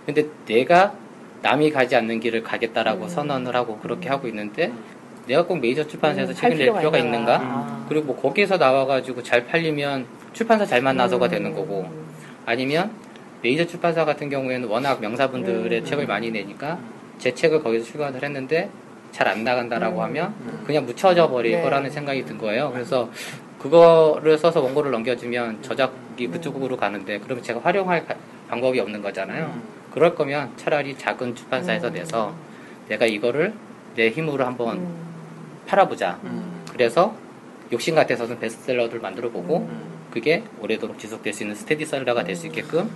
근데 0.07 0.27
내가 0.47 0.95
남이 1.43 1.71
가지 1.71 1.97
않는 1.97 2.21
길을 2.21 2.43
가겠다라고 2.43 3.05
음. 3.05 3.09
선언을 3.09 3.55
하고 3.57 3.79
그렇게 3.79 4.09
하고 4.09 4.29
있는데 4.29 4.67
음. 4.69 4.79
내가 5.27 5.45
꼭 5.47 5.61
메이저 5.61 5.87
출판사에서 5.87 6.33
음, 6.33 6.35
책을 6.35 6.51
할낼 6.59 6.79
필요가? 6.79 6.99
있는가? 6.99 7.41
아. 7.41 7.87
그리고 7.89 8.07
뭐 8.07 8.21
거기서 8.21 8.57
나와가지고 8.57 9.23
잘 9.23 9.47
팔리면 9.47 10.07
출판사 10.33 10.67
잘 10.67 10.81
만나서가 10.83 11.27
음. 11.27 11.31
되는 11.31 11.55
거고 11.55 11.89
아니면 12.47 12.91
메이저 13.43 13.67
출판사 13.67 14.05
같은 14.05 14.29
경우에는 14.29 14.69
워낙 14.69 15.01
명사분들의 15.01 15.81
음. 15.81 15.85
책을 15.85 16.07
많이 16.07 16.31
내니까 16.31 16.79
제 17.19 17.35
책을 17.35 17.63
거기서 17.63 17.85
출간을 17.85 18.23
했는데 18.23 18.71
잘 19.11 19.29
안 19.29 19.45
나간다라고 19.45 19.99
음. 19.99 20.03
하면 20.05 20.35
음. 20.41 20.63
그냥 20.67 20.87
묻혀져 20.87 21.29
버릴 21.29 21.53
네. 21.53 21.63
거라는 21.63 21.91
생각이 21.91 22.25
든 22.25 22.39
거예요. 22.39 22.71
그래서 22.73 23.11
그거를 23.59 24.39
써서 24.39 24.61
원고를 24.63 24.91
넘겨주면 24.91 25.63
저작이 25.63 26.29
그쪽으로 26.29 26.77
가는데 26.77 27.19
그러면 27.19 27.43
제가 27.45 27.61
활용할 27.61 28.07
가- 28.07 28.15
방법이 28.49 28.81
없는 28.81 29.03
거잖아요. 29.03 29.47
음. 29.55 29.63
그럴 29.93 30.15
거면 30.15 30.53
차라리 30.57 30.97
작은 30.97 31.35
출판사에서 31.35 31.89
음. 31.89 31.93
내서 31.95 32.35
내가 32.89 33.05
이거를 33.07 33.53
내 33.97 34.09
힘으로 34.09 34.47
한번 34.47 34.79
음. 34.79 34.95
팔아보자. 35.67 36.19
음. 36.25 36.63
그래서 36.73 37.15
욕심 37.73 37.95
같아서는 37.95 38.39
베스트셀러를 38.41 39.01
만들어 39.01 39.31
보고 39.31 39.59
음. 39.59 39.83
그게 40.11 40.43
오래도록 40.61 40.99
지속될 40.99 41.33
수 41.33 41.43
있는 41.43 41.55
스테디셀러가 41.57 42.25
될 42.25 42.35
수 42.37 42.47
있게끔 42.47 42.91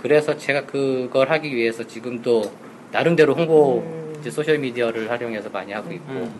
그래서 0.00 0.36
제가 0.36 0.64
그걸 0.66 1.30
하기 1.30 1.54
위해서 1.54 1.86
지금도 1.86 2.50
나름대로 2.90 3.34
홍보 3.34 3.78
음. 3.80 4.16
이제 4.20 4.30
소셜 4.30 4.58
미디어를 4.58 5.10
활용해서 5.10 5.50
많이 5.50 5.72
하고 5.72 5.92
있고 5.92 6.12
음. 6.12 6.34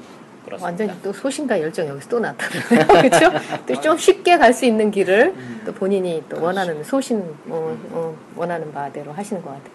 그렇습니다. 0.44 0.64
완전히 0.66 0.92
또 1.02 1.12
소신과 1.12 1.60
열정 1.60 1.86
여기서 1.86 2.08
또 2.08 2.18
나타나요. 2.20 2.86
그렇죠? 2.88 3.30
또 3.66 3.80
좀 3.82 3.98
쉽게 3.98 4.38
갈 4.38 4.54
수 4.54 4.64
있는 4.64 4.90
길을 4.90 5.34
음. 5.36 5.62
또 5.66 5.72
본인이 5.72 6.22
또 6.28 6.42
원하는 6.42 6.82
소신 6.82 7.20
어, 7.48 7.76
어, 7.90 8.16
원하는 8.34 8.72
바대로 8.72 9.12
하시는 9.12 9.42
것 9.42 9.50
같아요. 9.50 9.70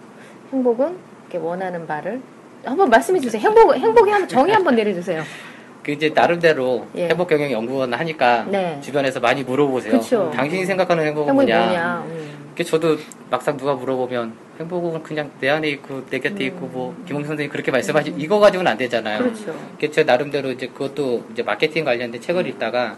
행복은 0.52 0.98
이렇게 1.30 1.38
원하는 1.38 1.86
바를 1.86 2.20
한번 2.64 2.90
말씀해 2.90 3.20
주세요. 3.20 3.40
행복 3.42 3.76
행복이 3.76 4.10
한번 4.10 4.28
정의 4.28 4.54
한번 4.56 4.76
내려주세요. 4.76 5.22
그 5.84 5.92
이제 5.92 6.10
나름대로 6.14 6.88
예. 6.96 7.10
행복 7.10 7.28
경영 7.30 7.52
연구원 7.52 7.94
하니까 7.94 8.46
네. 8.50 8.80
주변에서 8.82 9.20
많이 9.20 9.44
물어보세요. 9.44 9.94
그쵸. 10.00 10.32
당신이 10.34 10.66
생각하는 10.66 11.06
행복은 11.06 11.28
행복이 11.30 11.46
뭐냐? 11.52 11.66
뭐냐? 11.66 12.06
음. 12.08 12.25
그 12.56 12.64
저도 12.64 12.98
막상 13.30 13.58
누가 13.58 13.74
물어보면 13.74 14.34
행복은 14.60 15.04
그냥 15.04 15.30
내 15.40 15.50
안에 15.50 15.68
있고 15.70 16.06
내 16.10 16.20
곁에 16.20 16.46
있고 16.46 16.68
뭐 16.68 16.96
김홍 17.06 17.26
선생님 17.26 17.52
그렇게 17.52 17.72
말씀하시 17.72 18.16
이거 18.18 18.40
가지고는 18.40 18.72
안 18.72 18.78
되잖아요. 18.78 19.20
음. 19.20 19.34
그렇죠. 19.34 19.60
그제 19.80 20.04
나름대로 20.04 20.52
이제 20.52 20.68
그것도 20.68 21.26
이제 21.32 21.44
마케팅 21.44 21.84
관련된 21.84 22.22
책을 22.22 22.48
읽다가 22.48 22.98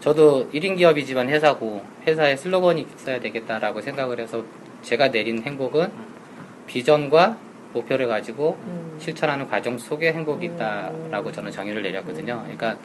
저도 0.00 0.48
1인 0.52 0.78
기업이지만 0.78 1.28
회사고 1.28 1.84
회사에 2.06 2.36
슬로건이 2.36 2.86
있어야 2.96 3.20
되겠다라고 3.20 3.82
생각을 3.82 4.18
해서 4.18 4.42
제가 4.80 5.10
내린 5.10 5.42
행복은 5.42 5.90
비전과 6.66 7.36
목표를 7.74 8.08
가지고 8.08 8.58
음. 8.66 8.96
실천하는 8.98 9.46
과정 9.46 9.76
속에 9.76 10.12
행복이 10.12 10.48
음. 10.48 10.54
있다라고 10.54 11.30
저는 11.30 11.50
정의를 11.50 11.82
내렸거든요. 11.82 12.40
그러니까 12.42 12.78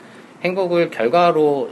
행복을 0.43 0.89
결과로 0.89 1.71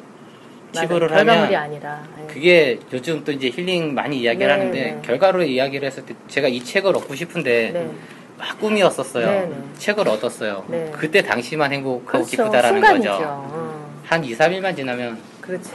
치부를 0.72 1.10
맞아요. 1.10 1.26
결과물이 1.26 1.56
하면 1.56 1.72
아니라 1.72 2.04
예. 2.13 2.13
그게 2.28 2.80
요즘 2.92 3.24
또 3.24 3.32
이제 3.32 3.50
힐링 3.50 3.94
많이 3.94 4.20
이야기를 4.20 4.48
네, 4.48 4.52
하는데 4.54 4.82
네. 4.82 5.02
결과로 5.04 5.44
이야기를 5.44 5.88
했을 5.88 6.06
때 6.06 6.16
제가 6.28 6.48
이 6.48 6.64
책을 6.64 6.96
얻고 6.96 7.16
싶은데 7.16 7.72
네. 7.74 7.90
막 8.38 8.60
꿈이었었어요. 8.60 9.26
네, 9.26 9.46
네. 9.48 9.56
책을 9.78 10.08
얻었어요. 10.08 10.66
네. 10.68 10.92
그때 10.94 11.22
당시만 11.22 11.72
행복하고 11.72 12.06
그렇죠. 12.06 12.30
기쁘다라는 12.30 12.80
순간이죠. 12.80 13.10
거죠. 13.12 13.24
어. 13.28 13.94
한 14.06 14.24
2, 14.24 14.36
3일만 14.36 14.76
지나면 14.76 15.18
그렇죠. 15.42 15.72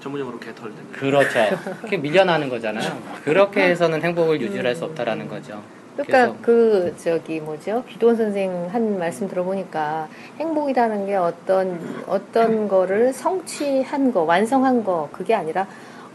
전문용어로 0.00 0.38
개털된. 0.38 0.92
그렇죠. 0.92 1.38
그게 1.80 1.96
밀려나는 1.96 2.48
거잖아요. 2.48 3.02
그렇게 3.24 3.62
해서는 3.62 4.02
행복을 4.02 4.40
유지할 4.40 4.74
수 4.76 4.84
없다라는 4.84 5.28
거죠. 5.28 5.62
그러니까 5.96 6.34
그 6.42 6.94
저기 6.98 7.40
뭐죠 7.40 7.84
비도원 7.86 8.16
선생 8.16 8.68
한 8.72 8.98
말씀 8.98 9.28
들어보니까 9.28 10.08
행복이라는 10.38 11.06
게 11.06 11.14
어떤 11.14 11.78
어떤 12.06 12.66
거를 12.68 13.12
성취한 13.12 14.12
거 14.12 14.22
완성한 14.22 14.82
거 14.84 15.08
그게 15.12 15.34
아니라 15.34 15.66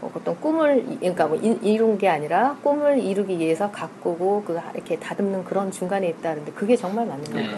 어떤 0.02 0.38
꿈을 0.40 0.84
이- 0.90 0.96
그러니까 0.98 1.26
뭐 1.26 1.36
이- 1.36 1.58
이룬 1.62 1.96
게 1.98 2.08
아니라 2.08 2.56
꿈을 2.62 2.98
이루기 2.98 3.38
위해서 3.38 3.70
가꾸고 3.70 4.44
그 4.46 4.58
이렇게 4.74 4.98
다듬는 4.98 5.44
그런 5.44 5.70
중간에 5.70 6.08
있다는데 6.08 6.52
그게 6.52 6.76
정말 6.76 7.06
맞는 7.06 7.24
것 7.24 7.34
네. 7.34 7.48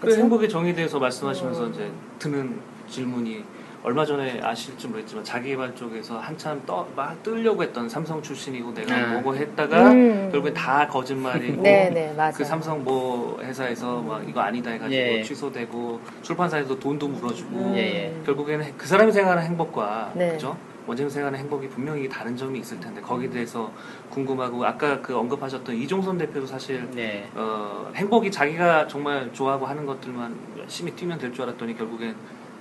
그? 0.00 0.16
행복의 0.16 0.48
정의에 0.48 0.74
대해서 0.74 0.98
말씀하시면서 0.98 1.64
음. 1.64 1.70
이제 1.72 1.90
드는 2.18 2.58
질문이 2.88 3.44
얼마 3.82 4.04
전에 4.04 4.40
아실지 4.42 4.88
모르겠지만 4.88 5.24
자기개발 5.24 5.74
쪽에서 5.74 6.18
한참 6.18 6.60
떠, 6.66 6.86
막 6.94 7.22
뜨려고 7.22 7.62
했던 7.62 7.88
삼성 7.88 8.20
출신이고 8.20 8.74
내가 8.74 8.94
아. 8.94 9.06
뭐고 9.14 9.34
했다가 9.34 9.90
음. 9.92 10.28
결국엔 10.30 10.52
다 10.52 10.86
거짓말이고 10.86 11.62
네네 11.62 12.12
맞아요. 12.14 12.32
그 12.36 12.44
삼성 12.44 12.84
뭐 12.84 13.40
회사에서 13.42 14.02
막 14.02 14.22
이거 14.28 14.40
아니다 14.40 14.70
해가지고 14.70 14.94
예. 15.00 15.22
취소되고 15.22 15.98
출판사에서 16.20 16.78
돈도 16.78 17.08
물어주고 17.08 17.56
음. 17.58 17.74
예, 17.74 17.78
예. 17.80 18.14
결국에는 18.26 18.74
그 18.76 18.86
사람이 18.86 19.12
생각하는 19.12 19.42
행복과 19.44 20.12
네. 20.14 20.32
그죠? 20.32 20.56
원장님 20.86 21.08
생각하는 21.10 21.38
행복이 21.38 21.68
분명히 21.68 22.06
다른 22.08 22.36
점이 22.36 22.58
있을 22.58 22.80
텐데 22.80 23.00
거기에 23.00 23.30
대해서 23.30 23.70
궁금하고 24.10 24.64
아까 24.64 25.00
그 25.00 25.16
언급하셨던 25.16 25.74
이종선 25.76 26.18
대표도 26.18 26.46
사실 26.46 26.86
네. 26.94 27.28
어, 27.34 27.90
행복이 27.94 28.30
자기가 28.30 28.88
정말 28.88 29.30
좋아하고 29.32 29.64
하는 29.66 29.86
것들만 29.86 30.36
열심히 30.58 30.92
뛰면 30.92 31.18
될 31.18 31.32
줄 31.32 31.44
알았더니 31.44 31.78
결국엔 31.78 32.14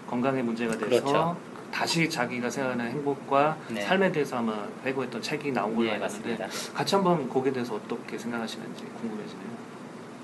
건강의 0.10 0.42
문제가 0.44 0.72
돼서 0.76 0.88
그렇죠. 0.88 1.38
다시 1.72 2.10
자기가 2.10 2.50
생각하는 2.50 2.90
행복과 2.90 3.56
네. 3.70 3.82
삶에 3.82 4.12
대해서 4.12 4.38
아마 4.38 4.66
회고했던 4.84 5.22
책이 5.22 5.52
나온 5.52 5.76
걸로 5.76 5.88
예, 5.88 5.92
알고 5.94 6.06
있는데. 6.08 6.48
같이 6.74 6.96
한번 6.96 7.30
거기에 7.30 7.54
대해서 7.54 7.76
어떻게 7.76 8.18
생각하시는지 8.18 8.84
궁금해지네요. 9.02 9.48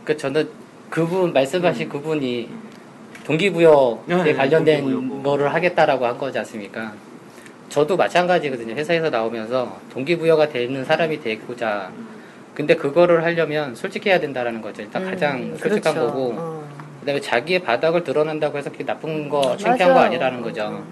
그 0.03 0.17
저는 0.17 0.49
그분 0.89 1.33
말씀하신 1.33 1.89
그분이 1.89 2.47
음. 2.49 2.63
동기부여에 3.25 3.97
네, 4.07 4.23
네, 4.23 4.33
관련된 4.33 4.81
동기부여. 4.81 5.21
거를 5.23 5.53
하겠다라고 5.53 6.05
한 6.07 6.17
거지 6.17 6.39
않습니까? 6.39 6.93
저도 7.69 7.95
마찬가지거든요. 7.97 8.73
회사에서 8.73 9.09
나오면서 9.11 9.79
동기부여가 9.91 10.49
되는 10.49 10.83
사람이 10.83 11.21
되고자. 11.21 11.91
근데 12.55 12.75
그거를 12.75 13.23
하려면 13.23 13.75
솔직해야 13.75 14.19
된다라는 14.19 14.61
거죠. 14.61 14.81
일단 14.81 15.03
음, 15.03 15.09
가장 15.11 15.57
솔직한 15.57 15.93
그렇죠. 15.93 16.07
거고. 16.07 16.33
어. 16.38 16.64
그다음에 17.05 17.21
자기의 17.21 17.59
바닥을 17.59 18.03
드러난다고 18.03 18.57
해서 18.57 18.71
그게 18.71 18.83
나쁜 18.83 19.29
거, 19.29 19.55
창피한 19.55 19.89
거 19.89 19.95
맞아요. 19.95 20.07
아니라는 20.07 20.41
거죠. 20.41 20.67
음. 20.69 20.83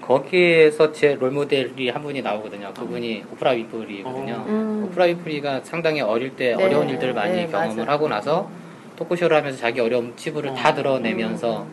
거기에서 0.00 0.90
제 0.90 1.14
롤모델이 1.14 1.88
한 1.88 2.02
분이 2.02 2.20
나오거든요. 2.22 2.74
그분이 2.74 3.24
오프라 3.32 3.52
윈프리거든요. 3.52 4.44
음. 4.48 4.84
오프라 4.88 5.04
윈프리가 5.04 5.60
상당히 5.62 6.00
어릴 6.00 6.34
때 6.34 6.56
네, 6.56 6.64
어려운 6.64 6.88
일들을 6.90 7.14
많이 7.14 7.36
네, 7.36 7.46
경험을 7.46 7.76
맞아요. 7.76 7.90
하고 7.90 8.08
나서 8.08 8.50
토크쇼를 8.96 9.36
하면서 9.36 9.56
자기 9.56 9.78
어려움 9.78 10.14
치부를 10.16 10.50
어. 10.50 10.54
다 10.54 10.74
드러내면서 10.74 11.68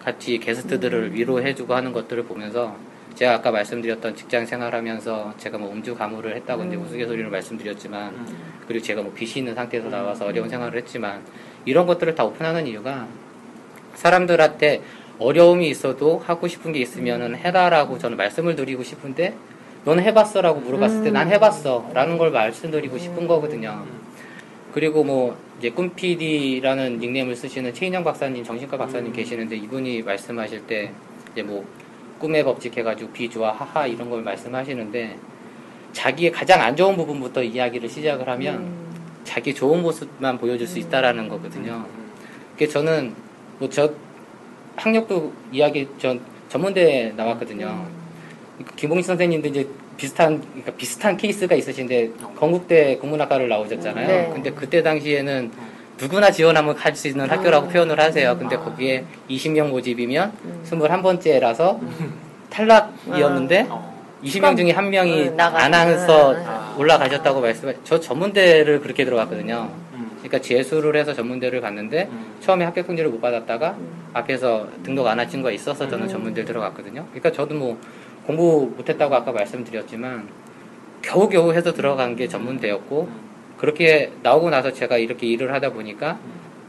같이 0.00 0.38
게스트들을 0.38 1.14
위로해주고 1.14 1.74
하는 1.74 1.92
것들을 1.92 2.22
보면서 2.26 2.76
제가 3.16 3.34
아까 3.34 3.50
말씀드렸던 3.50 4.14
직장 4.14 4.46
생활하면서 4.46 5.34
제가 5.38 5.58
뭐 5.58 5.72
음주 5.72 5.96
가무를 5.96 6.36
했다고 6.36 6.64
이제 6.64 6.76
음. 6.76 6.82
우스갯소리로 6.82 7.30
말씀드렸지만 7.30 8.14
음. 8.14 8.26
그리고 8.68 8.84
제가 8.84 9.02
뭐 9.02 9.12
빚이 9.12 9.40
있는 9.40 9.56
상태에서 9.56 9.88
나와서 9.88 10.26
어려운 10.26 10.48
생활을 10.48 10.78
했지만 10.78 11.22
이런 11.64 11.86
것들을 11.86 12.14
다 12.14 12.24
오픈하는 12.24 12.68
이유가 12.68 13.08
사람들한테 13.94 14.82
어려움이 15.18 15.68
있어도 15.68 16.18
하고 16.18 16.48
싶은 16.48 16.72
게 16.72 16.80
있으면은 16.80 17.36
해라라고 17.36 17.98
저는 17.98 18.16
말씀을 18.16 18.56
드리고 18.56 18.82
싶은데 18.82 19.34
너는 19.84 20.02
해봤어라고 20.02 20.60
물어봤을 20.60 21.04
때 21.04 21.10
난 21.10 21.28
해봤어라는 21.30 22.18
걸 22.18 22.30
말씀드리고 22.30 22.98
싶은 22.98 23.26
거거든요. 23.28 23.84
그리고 24.72 25.04
뭐 25.04 25.36
이제 25.58 25.70
꿈PD라는 25.70 26.98
닉네임을 26.98 27.36
쓰시는 27.36 27.72
최인영 27.74 28.02
박사님, 28.02 28.42
정신과 28.42 28.76
박사님 28.76 29.12
계시는데 29.12 29.56
이분이 29.56 30.02
말씀하실 30.02 30.66
때 30.66 30.90
이제 31.32 31.42
뭐 31.42 31.64
꿈의 32.18 32.42
법칙 32.42 32.76
해가지고 32.76 33.12
비주와 33.12 33.52
하하 33.52 33.86
이런 33.86 34.10
걸 34.10 34.22
말씀하시는데 34.22 35.16
자기의 35.92 36.32
가장 36.32 36.60
안 36.60 36.74
좋은 36.74 36.96
부분부터 36.96 37.42
이야기를 37.44 37.88
시작을 37.88 38.28
하면 38.28 38.54
음. 38.56 39.20
자기 39.22 39.54
좋은 39.54 39.80
모습만 39.82 40.38
보여줄 40.38 40.66
수 40.66 40.78
있다라는 40.80 41.28
거거든요. 41.28 41.86
그게 42.52 42.66
저는 42.66 43.08
뭐 43.08 43.23
저 43.70 43.90
학력도 44.76 45.32
이야기 45.52 45.88
전 45.98 46.20
전문대 46.48 47.12
나왔거든요. 47.16 47.86
김봉식 48.76 49.06
선생님도 49.06 49.48
이제 49.48 49.68
비슷한 49.96 50.40
그러니까 50.40 50.72
비슷한 50.72 51.16
케이스가 51.16 51.54
있으신데 51.54 52.10
건국대 52.36 52.96
국문학과를 52.98 53.48
나오셨잖아요. 53.48 54.06
네. 54.06 54.30
근데 54.32 54.50
그때 54.50 54.82
당시에는 54.82 55.50
누구나 55.98 56.30
지원하면 56.30 56.74
갈 56.74 56.94
수 56.96 57.06
있는 57.08 57.30
학교라고 57.30 57.68
표현을 57.68 58.00
하세요. 58.00 58.36
근데 58.38 58.56
거기에 58.56 59.04
20명 59.30 59.68
모집이면 59.68 60.32
21번째라서 60.64 61.78
탈락이었는데 62.50 63.66
어. 63.70 63.94
20명 64.24 64.56
중에 64.56 64.70
한 64.72 64.90
명이 64.90 65.28
음, 65.28 65.36
나가서. 65.36 66.32
음, 66.32 66.64
올라가셨다고 66.78 67.40
말씀해. 67.40 67.74
저 67.84 68.00
전문대를 68.00 68.80
그렇게 68.80 69.04
들어갔거든요. 69.04 69.70
음. 70.24 70.28
그러니까 70.28 70.40
재수를 70.40 70.96
해서 70.96 71.12
전문대를 71.12 71.60
갔는데 71.60 72.08
음. 72.10 72.36
처음에 72.40 72.64
합격 72.64 72.86
통지를 72.86 73.10
못 73.10 73.20
받았다가 73.20 73.76
앞에서 74.14 74.68
등록 74.82 75.06
안 75.06 75.18
한 75.18 75.28
친구가 75.28 75.52
있어서 75.52 75.88
저는 75.88 76.08
전문대를 76.08 76.46
들어갔거든요. 76.46 77.06
그러니까 77.10 77.30
저도 77.32 77.54
뭐 77.54 77.78
공부 78.26 78.72
못했다고 78.76 79.14
아까 79.14 79.32
말씀드렸지만 79.32 80.26
겨우겨우 81.02 81.52
해서 81.52 81.72
들어간 81.72 82.16
게 82.16 82.26
전문대였고 82.26 83.08
그렇게 83.58 84.10
나오고 84.22 84.50
나서 84.50 84.72
제가 84.72 84.96
이렇게 84.98 85.26
일을 85.26 85.52
하다 85.52 85.72
보니까 85.72 86.18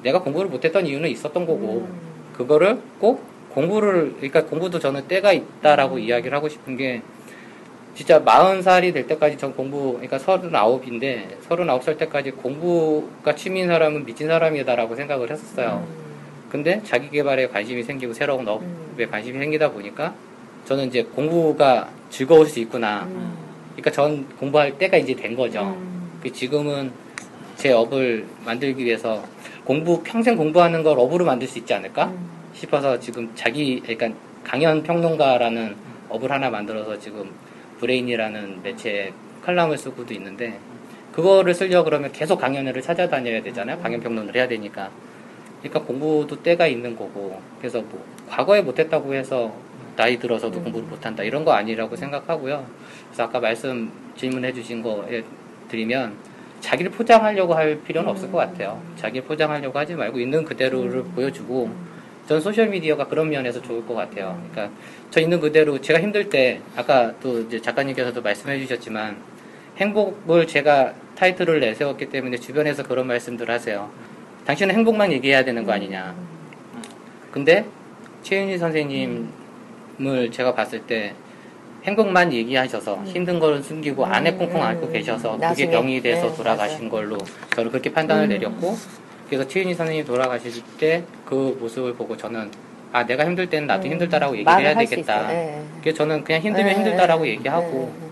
내가 0.03 0.22
공부를 0.22 0.49
못했던 0.49 0.86
이유는 0.86 1.10
있었던 1.10 1.45
거고 1.45 1.88
그거를 2.34 2.78
꼭 2.99 3.24
공부를 3.49 4.14
그러니까 4.18 4.43
공부도 4.45 4.80
저는 4.80 5.08
때가 5.08 5.32
있다라고 5.32 5.97
이야기를 5.97 6.36
하고 6.36 6.49
싶은 6.49 6.76
게 6.78 7.01
진짜 7.96 8.22
40살이 8.22 8.93
될 8.93 9.08
때까지 9.08 9.38
전 9.38 9.56
공부 9.56 9.93
그러니까 9.93 10.18
39인데 10.18 11.39
39살 11.48 11.98
때까지 11.98 12.32
공부가 12.32 13.34
취미인 13.34 13.68
사람은 13.68 14.06
미친 14.06 14.28
사람이다라고 14.28 14.96
생각을 14.96 15.32
했었어요. 15.32 15.88
근데 16.50 16.82
자기 16.84 17.10
개발에 17.10 17.48
관심이 17.48 17.82
생기고 17.84 18.14
새로운 18.14 18.46
업에 18.48 19.06
관심이 19.10 19.39
생기다 19.39 19.72
보니까 19.72 20.14
저는 20.66 20.88
이제 20.88 21.04
공부가 21.04 21.89
즐거울 22.10 22.48
수 22.48 22.60
있구나. 22.60 23.08
그러니까 23.72 23.91
전 23.91 24.28
공부할 24.38 24.78
때가 24.78 24.98
이제 24.98 25.16
된 25.16 25.34
거죠. 25.36 25.78
그 26.22 26.32
지금은 26.32 26.91
제 27.56 27.72
업을 27.72 28.26
만들기 28.46 28.84
위해서 28.84 29.24
공부 29.64 30.04
평생 30.04 30.36
공부하는 30.36 30.84
걸 30.84 31.00
업으로 31.00 31.24
만들 31.24 31.48
수 31.48 31.60
있지 31.60 31.74
않을까 31.74 32.12
싶어서 32.54 33.00
지금 33.00 33.32
자기 33.36 33.80
그러니까 33.80 34.10
강연 34.43 34.84
평론가라는 34.84 35.76
업을 36.10 36.32
하나 36.32 36.50
만들어서 36.50 37.00
지금 37.00 37.32
브레인이라는 37.80 38.64
매체에 38.64 39.14
칼럼을 39.44 39.78
쓰고도 39.78 40.14
있는데 40.14 40.60
그거를 41.12 41.54
쓰려고 41.54 41.86
그러면 41.86 42.12
계속 42.12 42.40
강연회를 42.40 42.82
찾아다녀야 42.82 43.42
되잖아요. 43.44 43.80
강연 43.80 44.02
평론을 44.02 44.36
해야 44.36 44.48
되니까. 44.48 44.90
그러니까 45.62 45.82
공부도 45.82 46.44
때가 46.44 46.68
있는 46.68 46.96
거고 46.96 47.42
그래서 47.60 47.82
뭐 47.82 48.04
과거에 48.28 48.62
못했다고 48.62 49.14
해서 49.14 49.54
나이 49.96 50.20
들어서도 50.20 50.62
공부를 50.62 50.88
못한다 50.88 51.24
이런 51.24 51.46
거 51.46 51.54
아니라고 51.54 51.96
생각하고요. 51.96 52.66
그래서 53.08 53.24
아까 53.24 53.40
말씀 53.40 53.92
질문해 54.16 54.54
주신 54.54 54.84
거에 54.84 55.24
드리면 55.70 56.16
자기를 56.60 56.92
포장하려고 56.92 57.54
할 57.54 57.80
필요는 57.82 58.10
없을 58.10 58.32
것 58.32 58.40
같아요. 58.40 58.82
자기를 58.98 59.28
포장하려고 59.28 59.78
하지 59.80 59.96
말고 59.96 60.20
있는 60.20 60.44
그대로를 60.44 61.04
보여주고 61.04 61.70
전 62.28 62.42
소셜 62.42 62.70
미디어가 62.70 63.08
그런 63.08 63.30
면에서 63.30 63.62
좋을 63.62 63.86
것 63.86 63.94
같아요. 63.94 64.42
그러니까 64.52 64.76
저 65.12 65.20
있는 65.22 65.40
그대로 65.40 65.80
제가 65.80 66.02
힘들 66.02 66.30
때 66.30 66.60
아까 66.76 67.14
또 67.22 67.40
이제 67.42 67.62
작가님께서도 67.62 68.22
말씀해 68.22 68.60
주셨지만 68.60 69.18
행복을 69.78 70.48
제가 70.48 70.94
타이틀을 71.16 71.60
내세웠기 71.60 72.10
때문에 72.10 72.38
주변에서 72.38 72.84
그런 72.84 73.08
말씀들 73.08 73.50
하세요. 73.50 73.90
당신은 74.46 74.74
행복만 74.76 75.12
얘기해야 75.12 75.44
되는 75.44 75.64
거 75.64 75.72
아니냐. 75.72 76.16
근데 77.32 77.66
최윤희 78.24 78.58
선생님을 78.58 80.32
제가 80.32 80.56
봤을 80.56 80.82
때 80.82 81.14
행복만 81.84 82.34
얘기하셔서 82.34 83.04
힘든 83.06 83.40
거는 83.40 83.62
숨기고 83.62 84.06
안에 84.06 84.34
콩콩 84.34 84.64
앓고 84.64 84.92
계셔서 84.92 85.38
그게. 85.38 85.70
병이 85.70 86.02
돼서 86.02 86.30
네, 86.30 86.36
돌아가신 86.36 86.90
걸로 86.90 87.18
저는 87.56 87.70
그렇게 87.70 87.92
판단을 87.92 88.28
내렸고 88.28 88.76
그래서 89.28 89.48
최윤희 89.48 89.74
선생님이 89.74 90.06
돌아가실 90.06 90.62
때 90.78 91.04
그 91.26 91.58
모습을 91.60 91.94
보고 91.96 92.16
저는 92.16 92.50
아 92.94 93.06
내가 93.06 93.26
힘들 93.26 93.50
때는 93.50 93.68
나도 93.68 93.88
힘들다라고 93.88 94.36
얘기를 94.38 94.60
해야 94.60 94.76
되겠다. 94.78 95.34
예. 95.34 95.62
그래서 95.82 95.98
저는 95.98 96.24
그냥 96.24 96.42
힘들면 96.42 96.68
네, 96.72 96.76
힘들다라고 96.76 97.24
네, 97.24 97.32
얘기하고 97.32 97.92
네, 98.00 98.10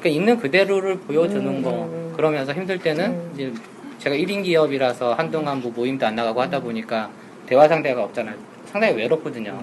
그러니까 0.00 0.08
있는 0.08 0.38
그대로를 0.38 0.98
보여주는 1.00 1.46
음, 1.46 1.62
거 1.62 1.70
음, 1.70 2.12
그러면서 2.16 2.52
힘들 2.52 2.78
때는 2.78 3.04
음. 3.04 3.30
이제 3.34 3.52
제가 4.00 4.16
1인 4.16 4.42
기업이라서 4.42 5.14
한동안 5.14 5.60
뭐 5.60 5.70
모임도 5.74 6.04
안 6.04 6.16
나가고 6.16 6.40
하다 6.42 6.60
보니까 6.60 7.10
대화 7.46 7.68
상대가 7.68 8.02
없잖아요. 8.02 8.34
상당히 8.66 8.94
외롭거든요. 8.96 9.62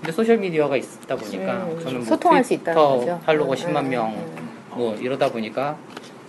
근데 0.00 0.10
소셜 0.12 0.38
미디어가 0.38 0.76
있다 0.76 1.14
보니까 1.16 1.52
음, 1.64 1.80
저는 1.80 1.98
뭐 1.98 2.06
소통할 2.06 2.42
수 2.42 2.54
있다는 2.54 2.74
트위터 2.80 2.98
거죠. 2.98 3.20
팔로워 3.26 3.50
음, 3.50 3.54
10만 3.54 3.76
음, 3.84 3.90
명 3.90 4.08
음. 4.14 4.48
뭐 4.70 4.94
이러다 4.96 5.30
보니까 5.30 5.76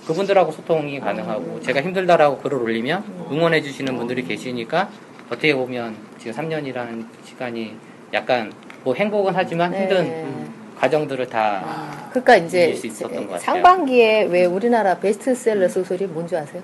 그분들하고 0.07 0.51
소통이 0.51 0.99
가능하고 0.99 1.61
제가 1.61 1.81
힘들다라고 1.81 2.39
글을 2.39 2.57
올리면 2.57 3.27
응원해 3.31 3.61
주시는 3.61 3.95
분들이 3.95 4.23
계시니까 4.23 4.89
어떻게 5.27 5.55
보면 5.55 5.95
지금 6.19 6.33
3년이라는 6.33 7.05
시간이 7.23 7.75
약간 8.13 8.51
뭐 8.83 8.93
행복은 8.93 9.33
하지만 9.35 9.73
힘든 9.73 10.03
네. 10.03 10.47
과정들을 10.77 11.27
다 11.27 11.61
아, 11.65 12.09
그러니까 12.09 12.35
이제 12.35 12.65
이길 12.65 12.75
수 12.77 12.87
있었던 12.87 13.15
것 13.15 13.33
같아요. 13.33 13.39
상반기에 13.39 14.23
왜 14.23 14.45
우리나라 14.45 14.97
베스트셀러 14.99 15.69
소설이 15.69 16.05
뭔지 16.07 16.35
아세요? 16.35 16.61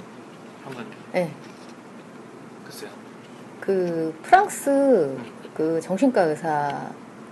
한번 0.65 0.85
네. 1.13 1.29
글쎄요. 2.65 2.89
그 3.61 4.13
프랑스 4.23 5.17
그 5.53 5.79
정신과 5.81 6.23
의사 6.23 6.89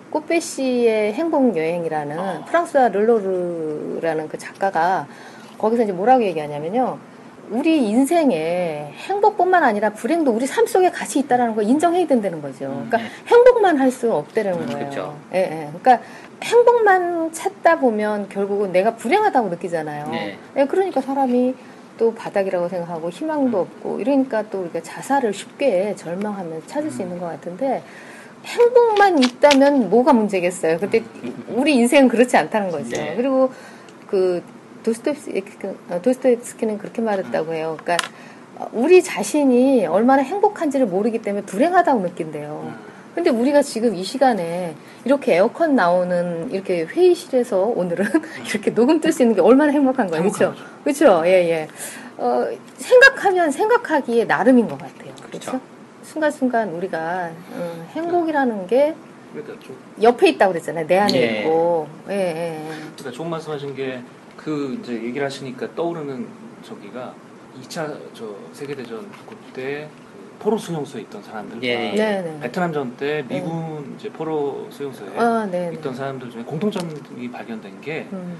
꽃배 0.09 0.39
씨의 0.39 1.13
행복 1.13 1.57
여행이라는 1.57 2.17
아. 2.19 2.45
프랑스와 2.45 2.87
르로르라는 2.87 4.29
그 4.29 4.37
작가가 4.37 5.05
거기서 5.57 5.83
이제 5.83 5.91
뭐라고 5.91 6.23
얘기하냐면요. 6.23 6.97
우리 7.49 7.87
인생에 7.87 8.91
행복뿐만 9.07 9.63
아니라 9.63 9.91
불행도 9.91 10.31
우리 10.31 10.45
삶 10.45 10.67
속에 10.67 10.91
같이 10.91 11.19
있다라는 11.19 11.55
걸 11.55 11.63
인정해야 11.63 12.05
된다는 12.05 12.41
거죠. 12.41 12.67
그러니까 12.67 12.97
네. 12.97 13.03
행복만 13.27 13.77
할수 13.77 14.13
없다는 14.13 14.53
음, 14.53 14.65
거예요. 14.65 14.89
그쵸. 14.89 15.17
예, 15.33 15.37
예. 15.37 15.69
그러니까 15.79 16.05
행복만 16.43 17.31
찾다 17.31 17.79
보면 17.79 18.27
결국은 18.27 18.71
내가 18.71 18.95
불행하다고 18.95 19.49
느끼잖아요. 19.49 20.09
네. 20.09 20.37
예, 20.57 20.65
그러니까 20.65 20.99
사람이 20.99 21.55
또 21.97 22.13
바닥이라고 22.13 22.67
생각하고 22.67 23.09
희망도 23.09 23.59
없고 23.59 23.99
이러니까 24.01 24.43
또 24.49 24.61
우리가 24.61 24.81
자살을 24.81 25.33
쉽게 25.33 25.95
절망하면 25.95 26.63
찾을 26.67 26.91
수 26.91 27.01
있는 27.01 27.17
것 27.17 27.27
같은데 27.27 27.81
행복만 28.45 29.17
있다면 29.19 29.89
뭐가 29.89 30.13
문제겠어요. 30.13 30.77
근데 30.79 31.03
우리 31.49 31.75
인생은 31.75 32.07
그렇지 32.07 32.37
않다는 32.37 32.71
거죠. 32.71 32.91
네. 32.91 33.15
그리고 33.15 33.51
그 34.05 34.43
도스토옙스키, 34.87 35.67
어, 35.89 36.01
도스토옙스키 36.01 36.65
는 36.65 36.77
그렇게 36.77 37.01
말했다고 37.01 37.53
해요. 37.53 37.77
그러니까 37.81 38.07
어, 38.55 38.69
우리 38.71 39.03
자신이 39.03 39.85
얼마나 39.85 40.21
행복한지를 40.23 40.85
모르기 40.85 41.19
때문에 41.21 41.45
불행하다고 41.45 42.01
느낀대요. 42.01 42.73
근데 43.13 43.29
우리가 43.31 43.63
지금 43.63 43.95
이 43.95 44.03
시간에 44.03 44.75
이렇게 45.03 45.35
에어컨 45.35 45.75
나오는 45.75 46.51
이렇게 46.51 46.85
회의실에서 46.85 47.63
오늘은 47.63 48.05
이렇게 48.49 48.73
녹음 48.73 49.01
뜰 49.01 49.11
수 49.11 49.23
있는 49.23 49.35
게 49.35 49.41
얼마나 49.41 49.71
행복한 49.71 50.07
거예요. 50.07 50.23
그렇죠? 50.23 50.53
그렇죠? 50.83 51.23
예, 51.25 51.31
예. 51.49 51.67
어, 52.17 52.47
생각하면 52.77 53.51
생각하기에 53.51 54.25
나름인 54.25 54.67
것 54.67 54.77
같아요. 54.77 55.13
그렇죠? 55.15 55.51
그렇죠. 55.51 55.61
순간순간 56.03 56.69
우리가 56.69 57.31
어, 57.53 57.87
행복이라는 57.93 58.67
게 58.67 58.95
그러니까 59.33 59.65
좀 59.65 59.75
옆에 60.01 60.29
있다고 60.29 60.53
그랬잖아요. 60.53 60.87
내 60.87 60.97
안에 60.97 61.17
예. 61.17 61.41
있고. 61.41 61.87
예, 62.09 62.13
예, 62.13 62.69
예. 62.69 62.69
그러니까 62.95 63.11
좋은 63.11 63.29
말씀하신 63.29 63.75
게 63.75 63.99
그 64.37 64.77
이제 64.79 64.93
얘기를 64.93 65.25
하시니까 65.25 65.73
떠오르는 65.75 66.27
저기가 66.63 67.13
2차 67.61 67.97
저 68.13 68.35
세계대전 68.53 69.09
그때 69.27 69.89
그 70.13 70.43
포로 70.43 70.57
수용소에 70.57 71.01
있던 71.01 71.23
사람들과 71.23 71.63
예, 71.63 71.91
예. 71.91 71.95
네, 71.95 72.21
네. 72.21 72.39
베트남전 72.41 72.95
때 72.95 73.25
미군 73.27 73.95
이제 73.97 74.09
포로 74.09 74.67
수용소에 74.69 75.17
아, 75.17 75.47
네. 75.51 75.69
네. 75.71 75.75
있던 75.75 75.95
사람들 75.95 76.29
중에 76.29 76.43
공통점이 76.43 77.31
발견된 77.31 77.81
게 77.81 78.07
음, 78.13 78.37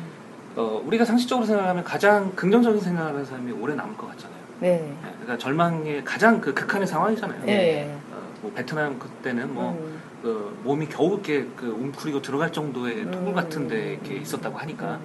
어, 0.55 0.81
우리가 0.85 1.03
상식적으로 1.03 1.45
생각하면 1.45 1.83
가장 1.83 2.31
긍정적인 2.35 2.79
생각을 2.79 3.13
하는 3.13 3.25
사람이 3.25 3.51
오래 3.53 3.73
남을 3.75 3.97
것 3.97 4.07
같잖아요. 4.11 4.37
네. 4.59 4.77
네, 4.77 4.95
그러니까 5.01 5.37
절망의 5.37 6.03
가장 6.03 6.39
그 6.39 6.53
극한의 6.53 6.87
상황이잖아요. 6.87 7.41
예, 7.47 7.51
예. 7.51 7.91
어, 8.11 8.21
뭐 8.41 8.51
베트남 8.53 8.97
그때는 8.99 9.53
뭐 9.53 9.71
음, 9.71 9.99
그 10.21 10.59
몸이 10.63 10.87
겨우 10.87 11.13
이렇게 11.13 11.47
그 11.55 11.67
웅크리고 11.67 12.21
들어갈 12.21 12.51
정도의 12.51 13.03
음. 13.03 13.11
토굴 13.11 13.33
같은 13.33 13.67
데 13.67 13.93
이렇게 13.93 14.15
있었다고 14.17 14.57
하니까. 14.57 14.99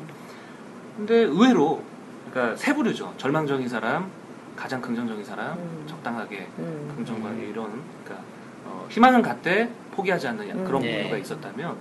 근데 0.96 1.14
의외로 1.16 1.82
그러니까 2.30 2.56
세 2.56 2.74
부류죠. 2.74 3.14
절망적인 3.16 3.68
사람, 3.68 4.10
가장 4.56 4.80
긍정적인 4.80 5.24
사람, 5.24 5.56
음. 5.58 5.84
적당하게 5.86 6.46
음. 6.58 6.92
긍정과 6.96 7.28
음. 7.30 7.48
이런 7.50 7.82
그러니까 8.04 8.24
어, 8.66 8.86
희망은 8.90 9.22
갖되 9.22 9.70
포기하지 9.92 10.28
않는 10.28 10.48
약- 10.48 10.56
음. 10.56 10.64
그런 10.64 10.82
예. 10.84 10.98
부류가 11.02 11.16
있었다면 11.18 11.76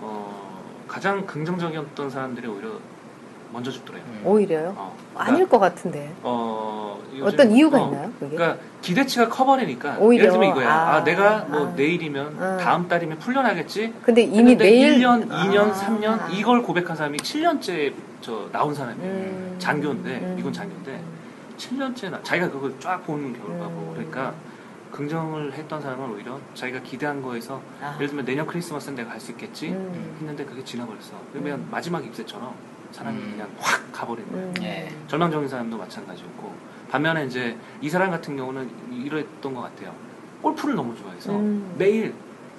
어, 0.00 0.64
가장 0.86 1.26
긍정적이었던 1.26 2.10
사람들이 2.10 2.46
오히려 2.46 2.70
먼저 3.52 3.70
죽더래요. 3.70 4.02
음. 4.06 4.22
오히려요? 4.24 4.74
어, 4.76 4.96
아닐 5.16 5.48
것 5.48 5.58
같은데. 5.58 6.12
어, 6.22 7.00
어떤 7.22 7.50
이유가 7.50 7.82
어, 7.82 7.86
있나요? 7.86 8.12
그게? 8.18 8.36
그러니까 8.36 8.62
기대치가 8.82 9.28
커버리니까 9.28 9.96
오히려. 9.98 10.24
예를 10.24 10.32
들면 10.32 10.50
이거야. 10.50 10.70
아, 10.72 10.94
아, 10.96 11.04
내가 11.04 11.46
뭐 11.48 11.68
아. 11.68 11.72
내일이면 11.74 12.36
아. 12.42 12.56
다음 12.58 12.86
달이면 12.88 13.18
풀려나겠지. 13.18 13.94
근데 14.02 14.22
이미 14.22 14.54
매일 14.54 14.98
1년, 14.98 15.28
2년, 15.28 15.70
아. 15.70 15.72
3년 15.72 16.32
이걸 16.34 16.62
고백한 16.62 16.96
사람이 16.96 17.18
7년째 17.18 17.92
저 18.20 18.48
나온 18.52 18.74
사람이에요. 18.74 19.10
음. 19.10 19.56
장교인데 19.58 20.10
음. 20.18 20.36
이건 20.38 20.52
장교인데 20.52 21.00
7년째 21.56 22.10
나, 22.10 22.22
자기가 22.22 22.50
그걸 22.50 22.74
쫙 22.78 23.04
보는 23.04 23.32
결과고 23.32 23.70
음. 23.72 23.92
그러니까 23.94 24.34
긍정을 24.92 25.52
했던 25.52 25.80
사람은 25.82 26.10
오히려 26.14 26.38
자기가 26.54 26.80
기대한 26.82 27.20
거에서 27.22 27.60
아. 27.82 27.94
예를 27.96 28.08
들면 28.08 28.24
내년 28.24 28.46
크리스마스는 28.46 28.96
내가 28.96 29.10
갈 29.10 29.20
수 29.20 29.32
있겠지 29.32 29.68
음. 29.70 30.16
했는데 30.20 30.44
그게 30.44 30.62
지나버렸어. 30.62 31.14
그러면 31.32 31.66
마지막 31.70 32.04
입새처럼 32.04 32.54
사람이 32.92 33.18
음. 33.18 33.30
그냥 33.32 33.48
확 33.58 33.92
가버린 33.92 34.30
거예요. 34.30 34.46
음. 34.46 34.54
예. 34.62 34.88
절망적인 35.08 35.48
사람도 35.48 35.76
마찬가지였고 35.76 36.52
반면에 36.90 37.26
이제 37.26 37.56
이 37.80 37.88
사람 37.88 38.10
같은 38.10 38.36
경우는 38.36 38.70
이랬던 38.92 39.54
것 39.54 39.62
같아요. 39.62 39.92
골프를 40.42 40.74
너무 40.74 40.96
좋아해서 40.96 41.32
음. 41.32 41.74
매일 41.76 42.14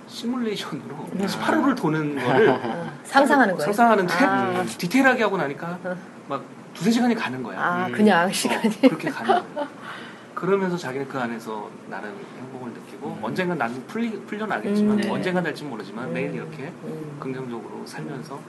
시뮬레이션으로 0.08 0.96
음. 1.14 1.26
18호를 1.26 1.76
도는 1.76 2.16
거를 2.24 2.50
아, 2.50 2.92
상상하는 3.04 3.56
거예요. 3.56 3.66
상상하는데 3.66 4.14
아. 4.26 4.64
디테일하게 4.66 5.24
하고 5.24 5.38
나니까 5.38 5.80
어. 5.84 5.96
막 6.28 6.44
두세 6.74 6.92
시간이 6.92 7.16
가는 7.16 7.42
거야. 7.44 7.60
아, 7.60 7.88
음. 7.88 7.92
그냥 7.92 8.28
어, 8.28 8.32
시간이. 8.32 8.82
그렇게 8.82 9.10
가는 9.10 9.54
거야. 9.56 9.68
그러면서 10.34 10.78
자기는 10.78 11.08
그 11.10 11.20
안에서 11.20 11.70
나름 11.90 12.16
행복을 12.40 12.72
느끼고 12.72 13.08
음. 13.08 13.24
언젠간 13.24 13.58
나는 13.58 13.86
풀리, 13.88 14.12
풀려나겠지만 14.22 14.98
음. 14.98 15.02
네. 15.02 15.10
언젠간 15.10 15.44
될지 15.44 15.64
모르지만 15.64 16.08
음. 16.08 16.14
매일 16.14 16.34
이렇게 16.34 16.72
음. 16.84 17.18
긍정적으로 17.20 17.86
살면서 17.86 18.40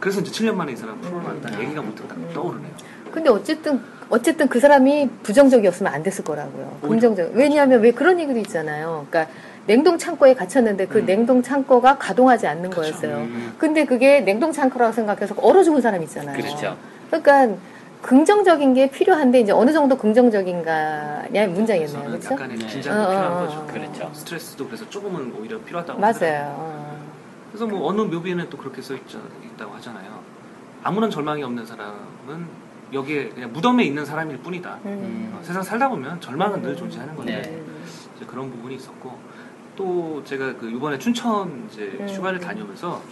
그래서 0.00 0.20
이제 0.20 0.30
7년 0.30 0.54
만에 0.54 0.72
이 0.72 0.76
사람 0.76 1.00
풀어난다 1.00 1.50
음. 1.50 1.62
얘기가 1.62 1.82
딱 1.82 2.16
음. 2.16 2.30
떠오르네요. 2.34 2.72
근데 3.12 3.28
어쨌든 3.28 3.80
어쨌든 4.08 4.48
그 4.48 4.58
사람이 4.58 5.08
부정적이었으면 5.22 5.92
안 5.92 6.02
됐을 6.02 6.24
거라고요. 6.24 6.78
긍정적. 6.82 7.32
왜냐하면 7.34 7.80
왜 7.80 7.92
그런 7.92 8.18
얘기도 8.18 8.38
있잖아요. 8.40 9.06
그러니까 9.08 9.32
냉동 9.66 9.98
창고에 9.98 10.34
갇혔는데 10.34 10.86
그 10.86 10.98
음. 10.98 11.06
냉동 11.06 11.42
창고가 11.42 11.98
가동하지 11.98 12.46
않는 12.48 12.70
그쵸. 12.70 12.80
거였어요. 12.80 13.16
음. 13.18 13.54
근데 13.58 13.84
그게 13.84 14.20
냉동 14.20 14.50
창고라고 14.50 14.92
생각해서 14.92 15.34
얼어 15.38 15.62
죽은 15.62 15.80
사람 15.80 16.02
있잖아요. 16.02 16.36
그렇죠. 16.36 16.76
그러니까 17.08 17.56
긍정적인 18.02 18.74
게 18.74 18.90
필요한데 18.90 19.40
이제 19.40 19.52
어느 19.52 19.72
정도 19.72 19.96
긍정적인가냐. 19.96 21.46
그래서 21.48 22.02
그렇죠? 22.02 22.32
약간의 22.32 22.56
네. 22.56 22.66
긴장도 22.66 23.00
어, 23.00 23.04
어, 23.04 23.08
필요한 23.08 23.32
어, 23.32 23.46
거죠. 23.46 23.58
어. 23.58 23.66
그렇죠. 23.66 24.10
스트레스도 24.14 24.66
그래서 24.66 24.88
조금은 24.88 25.34
오히려 25.38 25.60
필요하다고. 25.60 26.00
맞아요. 26.00 26.98
어. 27.50 27.52
그래서 27.52 27.66
뭐 27.66 27.88
어느 27.88 28.00
묘비에는 28.02 28.48
또 28.50 28.56
그렇게 28.56 28.80
써 28.80 28.94
있자, 28.94 29.18
있다고 29.44 29.74
하잖아요. 29.74 30.20
아무런 30.82 31.10
절망이 31.10 31.42
없는 31.42 31.66
사람은 31.66 32.46
여기에 32.92 33.28
그냥 33.30 33.52
무덤에 33.52 33.84
있는 33.84 34.04
사람일 34.04 34.38
뿐이다. 34.38 34.78
음. 34.86 35.32
어, 35.34 35.42
세상 35.42 35.62
살다 35.62 35.88
보면 35.88 36.20
절망은 36.20 36.62
늘 36.62 36.76
존재하는 36.76 37.14
건데 37.14 37.42
네. 37.42 37.62
이제 38.16 38.24
그런 38.26 38.50
부분이 38.50 38.76
있었고 38.76 39.18
또 39.76 40.22
제가 40.24 40.56
그 40.56 40.68
이번에 40.70 40.98
춘천 40.98 41.68
이제 41.70 41.96
음. 42.00 42.08
휴가를 42.08 42.40
다녀오면서 42.40 43.02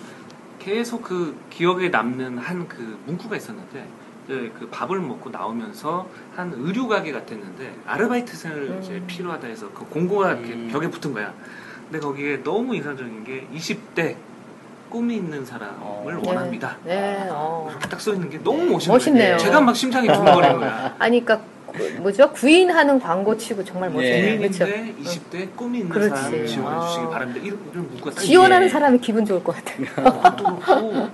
계속 0.59 1.03
그 1.03 1.39
기억에 1.51 1.89
남는 1.89 2.39
한 2.39 2.66
그 2.68 2.99
문구가 3.07 3.36
있었는데 3.36 3.89
이제 4.24 4.53
그 4.59 4.68
밥을 4.68 5.01
먹고 5.01 5.30
나오면서 5.30 6.09
한 6.34 6.53
의류 6.55 6.89
가게 6.89 7.12
같았는데 7.12 7.82
아르바이트생을 7.86 8.57
음. 8.70 8.80
이제 8.82 9.03
필요하다 9.07 9.47
해서 9.47 9.70
그 9.72 9.84
공고가 9.86 10.32
음. 10.32 10.68
벽에 10.72 10.91
붙은 10.91 11.12
거야. 11.12 11.32
근데 11.84 12.01
거기에 12.01 12.43
너무 12.43 12.74
인상적인 12.74 13.24
게 13.24 13.47
20대 13.55 14.16
꿈이 14.89 15.16
있는 15.16 15.45
사람을 15.45 15.76
어. 15.80 16.22
원합니다. 16.26 16.76
네. 16.84 17.26
어. 17.30 17.66
이렇게 17.70 17.89
딱 17.89 18.01
써 18.01 18.12
있는 18.12 18.30
게 18.30 18.39
너무 18.43 18.64
멋있는 18.64 18.95
멋있네요. 18.95 19.22
거예요. 19.24 19.39
제가 19.39 19.61
막 19.61 19.74
심장이 19.76 20.07
두근거리는 20.09 20.59
거야. 20.59 20.95
아니 20.99 21.24
그러니까 21.24 21.47
구- 21.66 22.01
뭐죠? 22.03 22.30
구인하는 22.32 22.99
광고 22.99 23.36
치고 23.36 23.64
정말 23.64 23.91
멋있네요. 23.91 24.24
네. 24.24 24.39
그렇죠? 24.39 24.64
군인인데 24.64 25.03
20대 25.03 25.57
꿈이 25.57 25.78
있는 25.78 25.91
그렇지. 25.91 26.09
사람 26.11 26.47
지원해 26.47 26.86
주시기 26.86 27.05
아. 27.05 27.09
바랍니다. 27.11 27.41
이런, 27.45 27.59
이런 27.72 27.89
문구가 27.89 28.11
딱 28.12 28.20
지원하는 28.20 28.66
예. 28.66 28.70
사람이 28.70 28.99
기분 29.01 29.24
좋을 29.24 29.43
것 29.45 29.55
같아요. 29.57 29.86
그것도 29.95 30.57
그렇고 30.61 31.09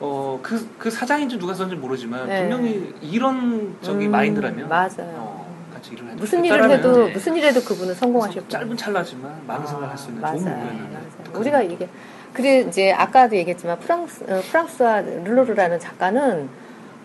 어, 0.00 0.38
그, 0.42 0.68
그 0.78 0.90
사장인지 0.90 1.38
누가 1.38 1.54
썼는지 1.54 1.80
모르지만 1.80 2.28
네. 2.28 2.40
분명히 2.42 2.94
이런 3.02 3.76
저기 3.82 4.06
음, 4.06 4.12
마인드라면 4.12 4.68
맞아요. 4.68 4.92
어, 5.16 5.48
같이 5.74 5.92
일을 5.94 6.06
해도 6.06 6.16
무슨 6.16 6.44
일을 6.44 6.70
해도 6.70 7.06
네. 7.06 7.12
무슨 7.12 7.34
일해도 7.36 7.60
그분은 7.64 7.94
성공하실 7.94 8.42
그래서 8.42 8.58
짧은 8.60 8.76
찰나지만 8.76 9.42
많은 9.46 9.66
생각을 9.66 9.90
할수 9.90 10.10
있는 10.10 10.24
아, 10.24 10.30
좋은 10.32 10.44
맞아요. 10.44 10.56
문구였는데 10.58 11.38
우리가 11.38 11.62
이게 11.62 11.88
그래 12.32 12.60
이제 12.60 12.92
아까도 12.92 13.36
얘기했지만 13.36 13.78
프랑스 13.78 14.24
어, 14.24 14.40
프랑스와 14.50 15.00
르로르라는 15.00 15.78
작가는 15.80 16.48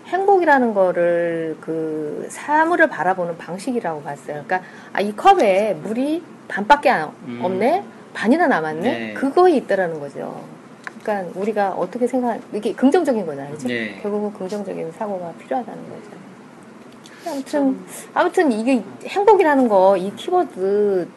행복이라는 0.08 0.74
거를 0.74 1.58
그 1.62 2.28
사물을 2.30 2.88
바라보는 2.90 3.38
방식이라고 3.38 4.02
봤어요. 4.04 4.44
그러니까 4.46 4.62
아, 4.92 5.02
이 5.02 5.16
컵에 5.16 5.76
물이 5.82 6.22
반밖에 6.48 6.90
안- 6.90 7.10
음. 7.26 7.40
없네, 7.42 7.84
반이나 8.14 8.48
남았네. 8.48 8.82
네. 8.82 9.14
그거에 9.14 9.54
있다라는 9.54 10.00
거죠. 10.00 10.44
그러니까 11.02 11.32
우리가 11.40 11.72
어떻게 11.72 12.06
생각 12.06 12.40
이게 12.54 12.74
긍정적인 12.74 13.26
거잖아요. 13.26 13.58
네. 13.60 14.00
결국은 14.02 14.34
긍정적인 14.34 14.92
사고가 14.92 15.32
필요하다는 15.40 15.84
거죠. 15.90 16.24
아무튼 17.26 17.80
아무튼 18.14 18.52
이게 18.52 18.84
행복이라는 19.06 19.68
거 19.70 19.96
이 19.98 20.14
키워드 20.16 21.08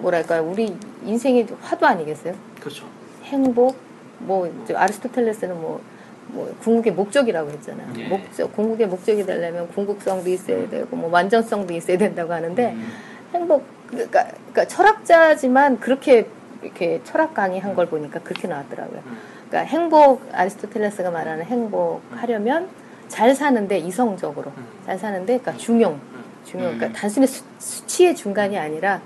뭐랄까요 0.00 0.42
우리 0.50 0.74
인생의 1.04 1.46
화두 1.60 1.84
아니겠어요? 1.86 2.34
그렇죠. 2.58 2.86
행복 3.30 3.76
뭐 4.18 4.46
이제 4.64 4.74
아리스토텔레스는 4.74 5.60
뭐, 5.60 5.80
뭐 6.28 6.54
궁극의 6.62 6.92
목적이라고 6.92 7.50
했잖아요. 7.50 7.92
네. 7.94 8.08
목적 8.08 8.54
궁극의 8.54 8.86
목적이 8.86 9.24
되려면 9.24 9.68
궁극성도 9.68 10.28
있어야 10.28 10.68
되고 10.68 10.94
뭐 10.96 11.10
완전성도 11.10 11.72
있어야 11.74 11.96
된다고 11.96 12.32
하는데 12.32 12.72
음. 12.72 12.92
행복 13.32 13.64
그러니까, 13.88 14.24
그러니까 14.24 14.64
철학자지만 14.66 15.80
그렇게 15.80 16.26
이렇게 16.62 17.00
철학 17.04 17.34
강의한 17.34 17.74
걸 17.74 17.86
보니까 17.86 18.20
그렇게 18.20 18.46
나왔더라고요. 18.46 19.02
음. 19.06 19.16
그러니까 19.48 19.70
행복 19.70 20.22
아리스토텔레스가 20.32 21.10
말하는 21.10 21.44
행복하려면 21.44 22.68
잘 23.08 23.34
사는데 23.34 23.78
이성적으로 23.78 24.52
음. 24.56 24.66
잘 24.84 24.98
사는데 24.98 25.38
그러니까 25.38 25.56
중용 25.56 25.94
음. 25.94 26.24
중용 26.44 26.72
음. 26.72 26.76
그러니까 26.76 26.98
단순히 26.98 27.26
수, 27.26 27.42
수치의 27.58 28.14
중간이 28.14 28.58
아니라 28.58 29.00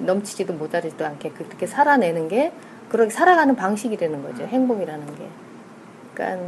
넘치지도 0.00 0.52
모자르지도 0.54 1.06
않게 1.06 1.30
그렇게 1.30 1.66
살아내는 1.66 2.28
게 2.28 2.52
그렇게 2.88 3.10
살아가는 3.10 3.54
방식이라는 3.56 4.22
거죠 4.22 4.42
음. 4.44 4.48
행복이라는 4.48 5.06
게 5.16 5.28
그러니까 6.14 6.46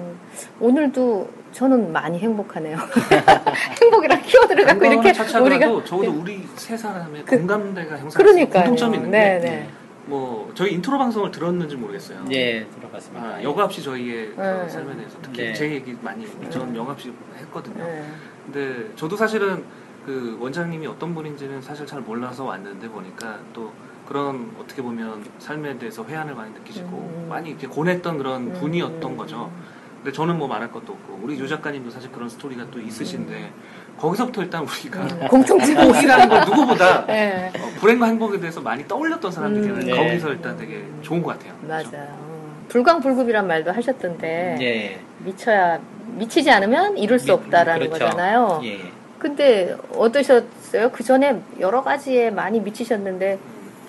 오늘도 0.61 1.29
저는 1.53 1.93
많이 1.93 2.19
행복하네요 2.19 2.79
행복이란 3.83 4.23
키워드를 4.23 4.65
갖고 4.65 4.85
이렇게 4.85 5.11
우리가 5.41 5.85
적어도 5.85 6.11
우리 6.13 6.47
세 6.57 6.77
사람의 6.77 7.25
그- 7.25 7.39
공감대가 7.39 7.97
그러니까요 8.15 8.65
공통점이 8.65 8.97
있는데 8.97 9.19
네, 9.19 9.39
네. 9.41 9.69
뭐 10.07 10.51
저희 10.55 10.73
인트로 10.73 10.97
방송을 10.97 11.31
들었는지 11.31 11.77
모르겠어요. 11.77 12.25
예, 12.33 12.65
들어봤습니다. 12.65 13.27
아, 13.27 13.43
여과 13.43 13.65
없이 13.65 13.83
저희의 13.83 14.33
네. 14.35 14.69
삶에 14.69 14.97
대해서 14.97 15.19
특히 15.21 15.43
네. 15.43 15.53
제 15.53 15.71
얘기 15.71 15.95
많이 16.01 16.27
전 16.49 16.73
네. 16.73 16.79
여과 16.79 16.93
없이 16.93 17.13
했거든요. 17.37 17.85
네. 17.85 18.05
근데 18.47 18.91
저도 18.97 19.17
사실은 19.17 19.65
그 20.07 20.39
원장님이 20.41 20.87
어떤 20.87 21.15
분인지는 21.15 21.61
사실 21.61 21.85
잘 21.85 22.01
몰라서 22.01 22.45
왔는데 22.47 22.89
보니까 22.89 23.39
또 23.53 23.71
그런 24.09 24.51
어떻게 24.59 24.81
보면 24.81 25.23
삶에 25.39 25.77
대해서 25.77 26.03
회한을 26.03 26.35
많이 26.35 26.51
느끼시고 26.53 26.89
음. 26.89 27.27
많이 27.29 27.51
이렇게 27.51 27.67
고냈던 27.67 28.17
그런 28.17 28.47
음. 28.49 28.53
분이었던 28.55 29.17
거죠. 29.19 29.51
근데 29.97 30.13
저는 30.13 30.39
뭐 30.39 30.49
말할 30.49 30.73
것도 30.73 30.95
없고 30.95 31.21
우리 31.23 31.39
유 31.39 31.47
작가님도 31.47 31.91
사실 31.91 32.11
그런 32.11 32.27
스토리가 32.27 32.69
또 32.71 32.81
있으신데 32.81 33.51
거기서부터 33.99 34.43
일단 34.45 34.63
우리가 34.63 35.03
음, 35.03 35.29
공통점 35.29 35.77
행복이라는 35.77 36.29
걸 36.29 36.41
누구보다 36.47 37.05
네. 37.07 37.53
어, 37.55 37.69
불행과 37.81 38.07
행복에 38.07 38.41
대해서 38.41 38.63
많이 38.63 38.89
떠올렸던 38.89 39.31
사람들이면 39.31 39.83
음. 39.83 39.87
네. 39.87 39.95
거기서 39.95 40.31
일단 40.31 40.57
되게 40.57 40.83
좋은 41.03 41.23
것 41.23 41.33
같아요. 41.39 41.53
그렇죠? 41.61 41.91
맞아요 41.91 42.29
불광불급이란 42.69 43.47
말도 43.47 43.73
하셨던데 43.73 44.57
예. 44.61 45.01
미쳐야 45.19 45.81
미치지 46.17 46.51
않으면 46.51 46.97
이룰 46.97 47.19
수 47.19 47.27
미- 47.27 47.33
없다라는 47.33 47.89
그렇죠. 47.89 48.05
거잖아요. 48.07 48.61
예. 48.65 48.81
근데 49.19 49.77
어떠셨어요? 49.95 50.93
그 50.93 51.03
전에 51.03 51.43
여러 51.61 51.83
가지에 51.83 52.31
많이 52.31 52.61
미치셨는데 52.61 53.39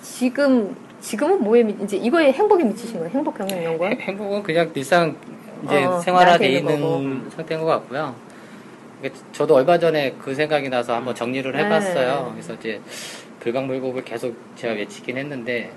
지금 0.02 0.74
지금은 1.00 1.42
뭐에 1.42 1.62
미, 1.62 1.74
이제 1.82 1.96
이거에 1.96 2.32
행복에 2.32 2.64
미치신 2.64 2.98
거예요? 2.98 3.10
행복 3.10 3.36
경영 3.38 3.62
연구원? 3.64 3.92
행- 3.92 4.00
행복은 4.00 4.42
그냥 4.42 4.70
일상 4.74 5.16
이제 5.64 5.84
어, 5.84 5.98
생활화돼 6.00 6.48
있는 6.48 6.74
있는 6.74 7.30
상태인 7.30 7.60
것 7.60 7.66
같고요. 7.66 8.14
저도 9.32 9.54
얼마 9.54 9.78
전에 9.78 10.14
그 10.22 10.34
생각이 10.34 10.68
나서 10.68 10.94
한번 10.94 11.14
정리를 11.14 11.56
해봤어요. 11.58 12.24
네. 12.26 12.30
그래서 12.32 12.54
이제 12.54 12.80
불광불급을 13.40 14.04
계속 14.04 14.36
제가 14.56 14.74
외치긴 14.74 15.16
했는데 15.16 15.72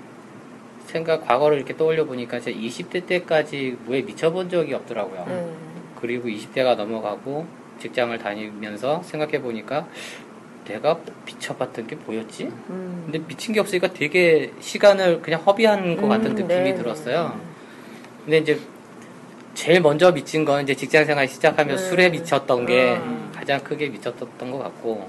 생각 0.86 1.26
과거를 1.26 1.56
이렇게 1.56 1.74
떠올려 1.74 2.04
보니까 2.04 2.38
제 2.40 2.52
20대 2.52 3.06
때까지 3.06 3.78
뭐에 3.86 4.02
미쳐본 4.02 4.50
적이 4.50 4.74
없더라고요. 4.74 5.24
네. 5.26 5.46
그리고 6.00 6.28
20대가 6.28 6.76
넘어가고 6.76 7.46
직장을 7.78 8.16
다니면서 8.18 9.02
생각해 9.02 9.40
보니까 9.40 9.86
내가 10.64 10.98
미쳐봤던 11.26 11.86
게 11.86 11.96
뭐였지? 11.96 12.44
음. 12.44 13.02
근데 13.04 13.18
미친 13.26 13.54
게 13.54 13.60
없으니까 13.60 13.92
되게 13.92 14.52
시간을 14.60 15.22
그냥 15.22 15.40
허비한 15.42 15.96
것 15.96 16.08
같은 16.08 16.30
음, 16.32 16.34
느낌이 16.34 16.48
네. 16.48 16.74
들었어요. 16.74 17.38
근데 18.24 18.38
이제 18.38 18.58
제일 19.54 19.80
먼저 19.80 20.12
미친 20.12 20.44
건 20.44 20.62
이제 20.62 20.74
직장 20.74 21.04
생활 21.04 21.28
시작하면 21.28 21.76
음. 21.76 21.78
술에 21.78 22.08
미쳤던 22.08 22.66
게 22.66 22.94
음. 22.96 23.30
가장 23.34 23.60
크게 23.62 23.88
미쳤던 23.88 24.50
것 24.50 24.58
같고 24.58 25.08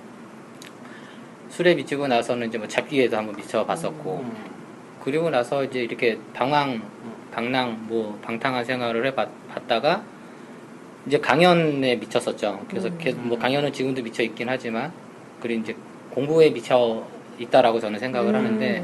술에 1.49 1.74
미치고 1.76 2.08
나서는 2.08 2.49
이제 2.49 2.58
뭐 2.58 2.68
잡기에도 2.68 3.18
한번 3.18 3.36
미쳐봤었고 3.38 4.18
음. 4.18 4.56
그리고 5.03 5.30
나서 5.30 5.64
이제 5.64 5.80
이렇게 5.82 6.18
방황, 6.34 6.82
방랑, 7.32 7.86
뭐 7.88 8.20
방탕한 8.22 8.66
생활을 8.66 9.06
해봤다가 9.06 10.03
이제 11.08 11.20
강연에 11.20 11.95
미쳤었죠. 11.95 12.66
그래서 12.68 12.89
음. 12.89 12.97
계속 12.99 13.22
뭐 13.22 13.38
강연은 13.38 13.72
지금도 13.72 14.01
미쳐 14.01 14.24
있긴 14.24 14.49
하지만 14.49 14.91
그리고 15.46 15.62
이제 15.62 15.76
공부에 16.10 16.50
미쳐 16.50 17.06
있다라고 17.38 17.80
저는 17.80 18.00
생각을 18.00 18.34
음. 18.34 18.36
하는데 18.36 18.84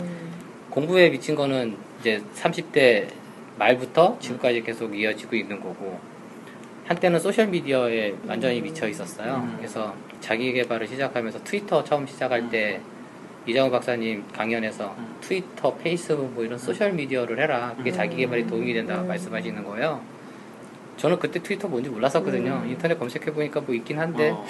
공부에 0.69 1.09
미친 1.09 1.33
거는 1.33 1.75
이제 1.99 2.21
30대 2.35 3.07
말부터 3.57 4.17
지금까지 4.19 4.61
계속 4.61 4.95
이어지고 4.95 5.35
있는 5.35 5.59
거고 5.59 5.99
한때는 6.85 7.19
social 7.19 7.47
media에 7.47 8.13
완전히 8.27 8.61
미쳐 8.61 8.87
있었어요. 8.87 9.37
음. 9.37 9.55
그래서 9.57 9.95
자기 10.19 10.53
개발을 10.53 10.87
시작하면서 10.87 11.43
트위터 11.43 11.83
처음 11.83 12.05
시작할 12.05 12.49
때 12.51 12.79
이장우 13.47 13.71
박사님 13.71 14.25
강연에서 14.31 14.95
음. 14.99 15.15
트위터, 15.19 15.73
페이스북 15.77 16.31
뭐 16.33 16.43
이런 16.43 16.59
social 16.59 16.93
media를 16.93 17.39
해라. 17.39 17.73
그게 17.75 17.91
자기 17.91 18.17
개발에 18.17 18.45
도움이 18.45 18.71
된다 18.73 19.01
음. 19.01 19.07
말씀하시는 19.07 19.63
거예요. 19.63 20.01
저는 20.97 21.17
그때 21.17 21.41
트위터 21.41 21.67
뭔지 21.67 21.89
몰랐었거든요. 21.89 22.61
음. 22.63 22.69
인터넷 22.69 22.99
검색해 22.99 23.33
보니까 23.33 23.61
뭐 23.61 23.73
있긴 23.73 23.97
한데 23.97 24.29
어. 24.29 24.45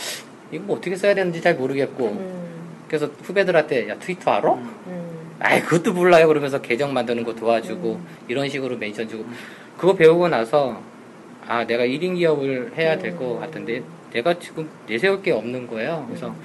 이거 0.52 0.64
뭐 0.66 0.78
어떻게 0.78 0.95
써야 0.95 1.14
되는지 1.14 1.41
잘 1.41 1.56
모르겠고 1.56 2.08
음. 2.08 2.41
그래서 2.88 3.08
후배들한테 3.24 3.89
야 3.89 3.95
트위터 3.97 4.32
알아? 4.32 4.54
음. 4.54 4.76
음. 4.88 5.32
아이 5.39 5.62
그것도 5.62 5.93
몰라요 5.93 6.28
그러면서 6.28 6.62
계정 6.62 6.93
만드는 6.93 7.24
거 7.24 7.34
도와주고 7.34 7.93
음. 7.93 8.08
이런 8.28 8.49
식으로 8.49 8.78
mention 8.78 9.07
주고 9.08 9.26
그거 9.78 9.93
배우고 9.93 10.28
나서 10.28 10.82
아 11.47 11.66
내가 11.66 11.84
1인 11.84 12.16
기업을 12.18 12.74
해야 12.78 12.97
될것 12.97 13.22
음. 13.22 13.39
같은데 13.39 13.82
내가 14.12 14.38
지금 14.38 14.70
내세울 14.88 15.22
게 15.22 15.32
없는 15.32 15.68
거예요 15.68 16.06
그래서 16.08 16.36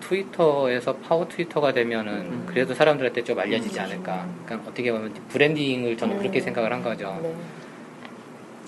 트위터에서 0.00 0.96
파워 0.96 1.26
트위터가 1.26 1.72
되면은 1.72 2.12
음. 2.12 2.44
그래도 2.46 2.74
사람들한테 2.74 3.24
좀 3.24 3.38
알려지지 3.38 3.78
않을까 3.80 4.28
그러니까 4.44 4.70
어떻게 4.70 4.92
보면 4.92 5.12
branding을 5.28 5.96
저는 5.96 6.16
음. 6.16 6.18
그렇게 6.18 6.40
생각을 6.40 6.72
한 6.72 6.82
거죠 6.82 7.18
네. 7.22 7.34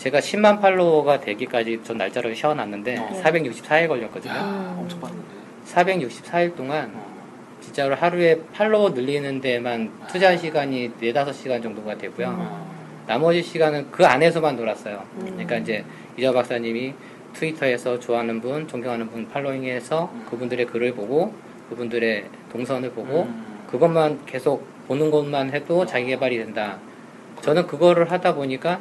제가 0.01 0.18
10만 0.18 0.62
팔로워가 0.62 1.20
되기까지 1.20 1.80
전 1.84 1.98
날짜를 1.98 2.34
세워놨는데 2.34 2.96
어. 2.96 3.22
464일 3.22 3.86
걸렸거든요 3.86 4.32
야, 4.32 4.42
음. 4.42 4.76
엄청 4.80 4.98
빠른데. 4.98 5.22
464일 5.66 6.57
동안 6.57 6.90
어. 6.94 7.11
진짜로 7.61 7.94
하루에 7.94 8.40
팔로워 8.55 8.90
늘리는 8.90 9.42
데만 9.42 9.92
투자한 10.09 10.38
시간이 10.38 10.92
4, 10.98 11.24
5시간 11.26 11.62
정도가 11.62 11.98
되고요. 11.98 12.34
어. 12.34 12.70
나머지 13.07 13.42
시간은 13.42 13.90
그 13.90 14.07
안에서만 14.07 14.57
놀았어요. 14.57 15.05
음. 15.16 15.24
그러니까 15.32 15.57
이제 15.59 15.84
이자 16.16 16.32
박사님이 16.32 16.94
트위터에서 17.34 18.01
좋아하는 18.01 18.40
분, 18.40 18.66
존경하는 18.66 19.07
분 19.11 19.28
팔로잉해서 19.28 20.11
음. 20.14 20.26
그분들의 20.30 20.64
글을 20.64 20.94
보고 20.94 21.34
그분들의 21.68 22.24
동선을 22.51 22.92
보고 22.92 23.24
음. 23.24 23.66
그것만 23.70 24.24
계속 24.24 24.66
보는 24.88 25.11
것만 25.11 25.51
해도 25.51 25.84
자기 25.84 26.07
개발이 26.07 26.38
된다. 26.38 26.78
저는 27.42 27.66
그거를 27.66 28.11
하다 28.11 28.34
보니까 28.34 28.80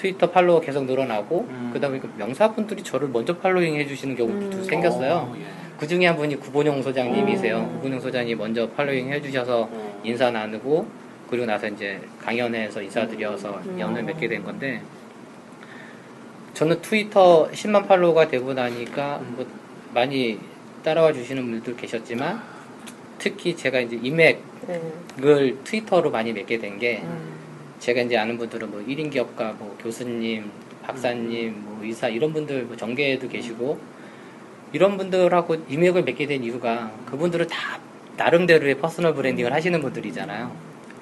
트위터 0.00 0.30
팔로워 0.30 0.60
계속 0.60 0.86
늘어나고 0.86 1.46
음. 1.50 1.70
그다음에 1.74 1.98
그 1.98 2.10
명사분들이 2.16 2.82
저를 2.82 3.08
먼저 3.08 3.36
팔로잉 3.36 3.76
해주시는 3.76 4.16
경우도 4.16 4.56
음. 4.56 4.64
생겼어요. 4.64 5.12
어, 5.12 5.36
예. 5.38 5.44
그 5.78 5.86
중에 5.86 6.06
한 6.06 6.16
분이 6.16 6.36
구본용 6.36 6.82
소장님이세요. 6.82 7.58
음. 7.58 7.74
구본용 7.76 8.00
소장이 8.00 8.34
먼저 8.34 8.66
팔로잉 8.70 9.12
해주셔서 9.12 9.68
어. 9.70 10.00
인사 10.02 10.30
나누고 10.30 10.86
그리고 11.28 11.44
나서 11.44 11.68
이제 11.68 12.00
강연회에서 12.18 12.80
인사드려서 12.80 13.60
음. 13.66 13.78
연을 13.78 14.02
맺게 14.04 14.26
된 14.26 14.42
건데 14.42 14.80
저는 16.54 16.80
트위터 16.80 17.50
10만 17.50 17.86
팔로워가 17.86 18.28
되고 18.28 18.54
나니까 18.54 19.18
음. 19.18 19.34
뭐 19.36 19.46
많이 19.92 20.38
따라와 20.82 21.12
주시는 21.12 21.42
분들도 21.42 21.78
계셨지만 21.78 22.40
특히 23.18 23.54
제가 23.54 23.80
이제 23.80 24.00
인맥을 24.02 24.40
네. 24.66 25.54
트위터로 25.62 26.10
많이 26.10 26.32
맺게 26.32 26.58
된게 26.58 27.02
음. 27.04 27.39
제가 27.80 28.02
이제 28.02 28.16
아는 28.16 28.36
분들은 28.38 28.70
뭐 28.70 28.80
1인 28.86 29.10
기업가, 29.10 29.52
뭐 29.58 29.76
교수님, 29.80 30.50
박사님, 30.82 31.64
뭐 31.64 31.78
의사 31.82 32.08
이런 32.08 32.32
분들 32.32 32.64
뭐 32.64 32.76
정계에도 32.76 33.26
계시고 33.26 33.80
이런 34.72 34.96
분들하고 34.96 35.56
인맥을 35.68 36.04
맺게 36.04 36.26
된 36.26 36.44
이유가 36.44 36.92
그분들은 37.06 37.48
다 37.48 37.80
나름대로의 38.16 38.76
personal 38.78 39.14
branding을 39.14 39.52
하시는 39.52 39.80
분들이잖아요. 39.80 40.52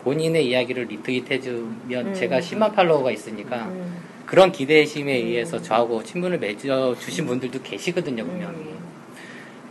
본인의 0.04 0.46
이야기를 0.46 0.84
retweet해주면 0.84 2.06
음. 2.06 2.14
제가 2.14 2.38
10만 2.38 2.72
follower가 2.72 3.10
있으니까 3.10 3.66
음. 3.66 3.96
그런 4.24 4.52
기대심에 4.52 5.12
의해서 5.12 5.60
저하고 5.60 6.04
친분을 6.04 6.38
맺어주신 6.38 7.26
분들도 7.26 7.60
계시거든요, 7.62 8.24
분명히. 8.24 8.56
음. 8.56 8.78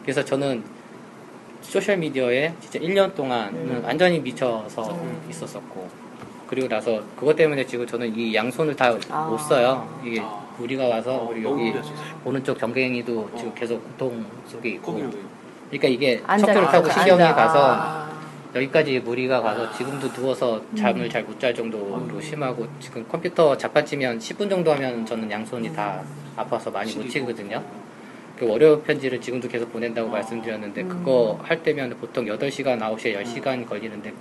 그래서 0.02 0.26
저는 0.26 0.62
소셜미디어에 1.62 2.54
진짜 2.60 2.80
1년 2.80 3.16
동안 3.16 3.54
음. 3.56 3.82
완전히 3.84 4.20
미쳐서 4.20 4.92
음. 4.92 5.28
있었었고 5.30 6.07
그리고 6.48 6.68
나서 6.68 7.02
그것 7.16 7.36
때문에 7.36 7.66
지금 7.66 7.86
저는 7.86 8.16
이 8.18 8.34
양손을 8.34 8.76
다 8.76 8.92
못 8.92 9.02
아. 9.10 9.38
써요. 9.38 10.00
이게 10.04 10.20
아. 10.22 10.46
우리가 10.60 10.88
와서 10.88 11.16
어, 11.18 11.30
우리 11.30 11.44
여기. 11.44 11.74
오른쪽 12.26 12.58
정갱이도 12.58 13.30
지금 13.38 13.52
어. 13.52 13.54
계속 13.54 13.84
고통 13.84 14.26
속에 14.48 14.70
있고 14.70 14.94
코vil도. 14.94 15.18
그러니까 15.70 15.88
이게 15.90 16.22
앉아 16.26 16.46
척추를 16.46 16.68
타고 16.70 16.88
앉아, 16.88 17.02
앉아. 17.14 17.36
가서 17.36 17.60
아. 17.76 18.08
여기까지 18.56 19.00
무리가 19.02 19.42
가서 19.42 19.72
지금도 19.74 20.12
누워서 20.14 20.62
잠을 20.76 21.10
잘 21.10 21.24
못 21.26 21.38
잘 21.40 21.54
정도로 21.54 22.20
심하고 22.22 22.66
지금 22.80 23.06
컴퓨터 23.08 23.56
자판 23.58 23.86
치면 23.86 24.18
10분 24.20 24.50
정도 24.50 24.74
하면 24.74 25.06
저는 25.06 25.30
양손이 25.30 25.74
다 25.76 26.02
아파서 26.36 26.72
많이 26.72 26.92
못. 26.96 27.08
치거든요. 27.10 27.62
그 28.38 28.48
월요 28.48 28.82
편지를 28.82 29.20
지금도 29.20 29.48
계속 29.48 29.72
보낸다고 29.74 30.10
말씀드렸는데 30.10 30.82
음. 30.84 30.90
그거 30.90 31.40
할 31.44 31.62
때면 31.62 31.98
보통 32.00 32.26
8시간, 32.26 32.80
9시에 32.80 33.22
10시간 33.24 33.68
걸리는데 33.68 34.14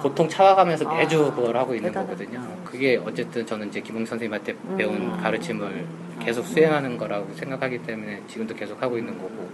고통 0.00 0.28
참아가면서 0.28 0.88
매주 0.94 1.26
아, 1.26 1.34
그걸 1.34 1.56
하고 1.56 1.74
있는 1.74 1.90
대단하다. 1.90 2.12
거거든요. 2.14 2.56
그게 2.64 3.00
어쨌든 3.04 3.44
저는 3.44 3.68
이제 3.68 3.80
김홍 3.80 4.06
선생님한테 4.06 4.54
배운 4.76 4.94
음. 4.94 5.20
가르침을 5.20 5.84
계속 6.20 6.46
수행하는 6.46 6.96
거라고 6.96 7.32
생각하기 7.34 7.82
때문에 7.82 8.22
지금도 8.28 8.54
계속 8.54 8.80
하고 8.82 8.98
있는 8.98 9.16
거고 9.16 9.48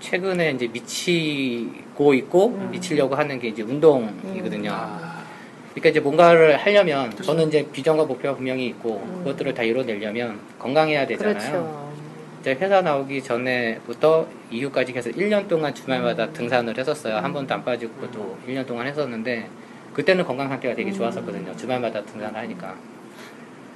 최근에 0.00 0.52
이제 0.52 0.68
미치고 0.68 2.14
있고 2.14 2.48
음. 2.48 2.70
미치려고 2.70 3.14
하는 3.14 3.38
게 3.38 3.48
이제 3.48 3.62
운동이거든요. 3.62 4.70
아. 4.72 5.22
그러니까 5.70 5.88
이제 5.88 6.00
뭔가를 6.00 6.56
하려면 6.56 7.10
저는 7.16 7.48
이제 7.48 7.66
비전과 7.72 8.04
목표가 8.04 8.36
분명히 8.36 8.66
있고 8.66 9.02
음. 9.04 9.18
그것들을 9.18 9.54
다 9.54 9.62
이뤄내려면 9.62 10.38
건강해야 10.58 11.06
되잖아요. 11.06 11.34
그렇죠. 11.34 11.92
이제 12.40 12.52
회사 12.60 12.80
나오기 12.82 13.22
전에부터 13.22 14.26
이후까지 14.50 14.92
계속 14.92 15.10
1년 15.12 15.48
동안 15.48 15.74
주말마다 15.74 16.30
등산을 16.30 16.76
했었어요. 16.76 17.16
한 17.16 17.32
번도 17.32 17.54
안 17.54 17.64
빠지고 17.64 18.10
또 18.12 18.36
1년 18.46 18.66
동안 18.66 18.86
했었는데 18.86 19.48
그때는 19.94 20.24
건강 20.24 20.48
상태가 20.48 20.74
되게 20.74 20.92
좋았었거든요. 20.92 21.56
주말마다 21.56 22.02
등산을 22.02 22.38
하니까. 22.40 22.74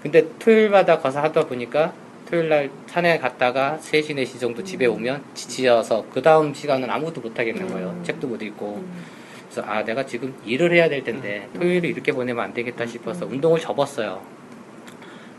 근데 0.02 0.28
토요일마다 0.38 0.98
가서 0.98 1.20
하다 1.22 1.46
보니까 1.46 1.92
토요일 2.28 2.48
날 2.48 2.70
산에 2.86 3.18
갔다가 3.18 3.78
3시, 3.80 4.14
4시 4.16 4.38
정도 4.38 4.62
집에 4.62 4.86
오면 4.86 5.22
지치어서 5.34 6.04
그 6.12 6.20
다음 6.20 6.52
시간은 6.52 6.90
아무것도 6.90 7.20
못 7.20 7.38
하겠는 7.38 7.66
거예요. 7.68 7.94
음. 7.96 8.04
책도 8.04 8.26
못 8.26 8.42
읽고. 8.42 8.82
음. 8.82 9.04
그래서 9.48 9.62
아 9.62 9.82
내가 9.82 10.04
지금 10.04 10.34
일을 10.44 10.72
해야 10.72 10.88
될 10.90 11.02
텐데 11.02 11.48
토요일을 11.54 11.88
이렇게 11.88 12.12
보내면 12.12 12.44
안 12.44 12.52
되겠다 12.52 12.84
싶어서 12.84 13.24
운동을 13.24 13.58
접었어요. 13.58 14.20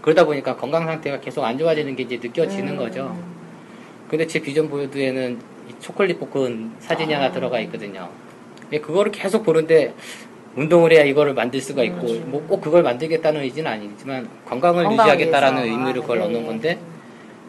그러다 0.02 0.26
보니까 0.26 0.56
건강 0.56 0.86
상태가 0.86 1.20
계속 1.20 1.44
안 1.44 1.58
좋아지는 1.58 1.96
게 1.96 2.04
이제 2.04 2.18
느껴지는 2.22 2.74
음. 2.74 2.78
거죠. 2.78 3.16
근데 4.10 4.26
제 4.26 4.40
비전 4.40 4.68
보드에는 4.70 5.40
이 5.70 5.74
초콜릿 5.80 6.20
볶은 6.20 6.72
사진이 6.80 7.14
하나 7.14 7.28
아. 7.28 7.32
들어가 7.32 7.60
있거든요. 7.62 8.10
근데 8.62 8.80
그거를 8.80 9.12
계속 9.12 9.44
보는데 9.44 9.94
운동을 10.60 10.92
해야 10.92 11.04
이거를 11.04 11.34
만들 11.34 11.62
수가 11.62 11.84
있고 11.84 12.08
음. 12.08 12.32
뭐꼭 12.32 12.60
그걸 12.60 12.84
만들겠다는 12.84 13.42
의지는 13.42 13.72
아니지만 13.72 14.28
건강을 14.46 14.84
건강을 14.84 15.14
유지하겠다라는 15.14 15.64
위해서. 15.64 15.80
의미로 15.80 16.02
그걸 16.02 16.18
아, 16.20 16.22
넣는 16.24 16.42
네. 16.42 16.46
건데 16.46 16.80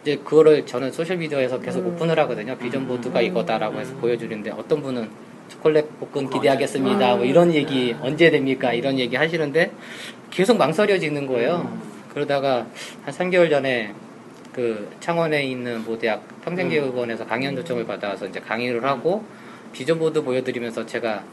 이제 0.03 0.17
그거를 0.17 0.65
저는 0.65 0.93
소셜 0.93 1.17
미디어에서 1.17 1.59
계속 1.61 1.81
음. 1.81 1.89
오픈을 1.89 2.17
하거든요. 2.21 2.57
비전 2.57 2.87
보드가 2.87 3.19
음. 3.19 3.25
이거다라고 3.25 3.81
해서 3.81 3.95
보여주는데 3.97 4.53
어떤 4.53 4.81
분은 4.81 5.11
초콜릿 5.49 5.87
그거 5.99 6.29
기대하겠습니다. 6.29 7.15
음. 7.15 7.19
뭐 7.19 7.27
이런 7.27 7.53
얘기 7.53 7.97
언제 8.01 8.31
됩니까? 8.31 8.73
이런 8.73 8.97
얘기 8.97 9.17
하시는데 9.17 9.73
계속 10.31 10.57
망설여지는 10.57 11.27
거예요. 11.27 11.69
음. 11.69 11.81
그러다가 12.15 12.67
한 13.05 13.13
3개월 13.13 13.51
전에 13.51 13.93
그 14.53 14.89
창원에 15.01 15.43
있는 15.45 15.85
모 15.85 15.99
대학 15.99 16.23
평생교육원에서 16.45 17.27
강연 17.27 17.57
요청을 17.57 17.87
받아서 17.87 18.27
이제 18.27 18.39
강의를 18.39 18.85
하고 18.85 19.25
비전 19.73 19.99
보드 19.99 20.23
보여드리면서 20.23 20.87
제가 20.87 21.25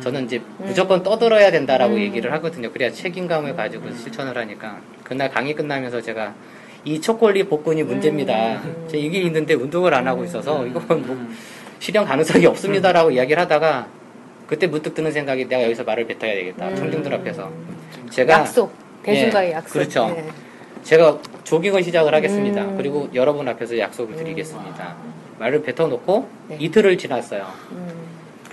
저는 0.00 0.24
이제 0.24 0.40
무조건 0.58 1.02
떠들어야 1.02 1.50
된다라고 1.50 1.94
음. 1.94 2.00
얘기를 2.00 2.32
하거든요. 2.34 2.70
그래야 2.70 2.90
책임감을 2.90 3.56
가지고 3.56 3.90
실천을 3.94 4.36
하니까. 4.36 4.80
그날 5.02 5.30
강의 5.30 5.54
끝나면서 5.54 6.00
제가 6.00 6.34
이 6.84 7.00
초콜릿 7.00 7.48
복근이 7.48 7.82
문제입니다. 7.82 8.56
음. 8.64 8.86
저 8.90 8.96
이게 8.96 9.20
있는데 9.22 9.54
운동을 9.54 9.94
안 9.94 10.06
하고 10.06 10.24
있어서 10.24 10.66
이건 10.66 11.06
뭐 11.06 11.28
실현 11.78 12.04
가능성이 12.04 12.46
없습니다라고 12.46 13.10
이야기를 13.12 13.40
하다가 13.42 13.86
그때 14.46 14.66
문득 14.66 14.94
드는 14.94 15.10
생각이 15.10 15.48
내가 15.48 15.64
여기서 15.64 15.84
말을 15.84 16.06
뱉어야 16.06 16.34
되겠다. 16.34 16.68
음. 16.68 16.76
청중들 16.76 17.12
앞에서. 17.14 17.50
제가 18.10 18.34
약속 18.34 18.72
대중과의 19.02 19.50
예, 19.50 19.54
약속. 19.54 19.72
그렇죠. 19.72 20.08
네. 20.08 20.28
제가 20.82 21.18
조깅을 21.44 21.82
시작을 21.82 22.14
하겠습니다. 22.14 22.62
음. 22.62 22.76
그리고 22.76 23.08
여러분 23.14 23.48
앞에서 23.48 23.78
약속을 23.78 24.16
드리겠습니다. 24.16 24.96
말을 25.38 25.62
뱉어놓고 25.62 26.28
네. 26.48 26.56
이틀을 26.60 26.98
지났어요. 26.98 27.46
음. 27.72 28.03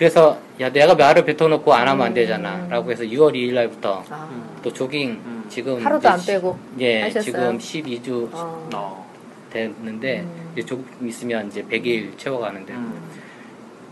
그래서 0.02 0.36
야 0.60 0.68
내가 0.72 0.96
말을 0.96 1.24
뱉어놓고 1.26 1.72
안 1.76 1.88
하면 1.88 2.08
안 2.08 2.12
음. 2.12 2.14
되잖아. 2.16 2.66
라고 2.68 2.92
해서 2.92 3.04
6월 3.04 3.36
2일 3.36 3.54
날부터 3.54 4.04
아, 4.10 4.28
또 4.64 4.74
조깅 4.74 5.12
음. 5.12 5.46
지금 5.48 5.78
하루도 5.86 6.00
이제 6.00 6.08
안 6.08 6.18
시- 6.18 6.28
빼고 6.32 6.58
예 6.80 7.02
하셨어요? 7.04 7.22
지금 7.24 7.58
12주 7.60 8.30
어. 8.34 8.68
어. 8.74 9.12
됐는데 9.52 10.22
음. 10.22 10.50
이제 10.54 10.66
조금 10.66 11.08
있으면 11.08 11.46
이제 11.50 11.62
100일 11.62 12.18
채워가는데 12.18 12.74
음. 12.74 13.00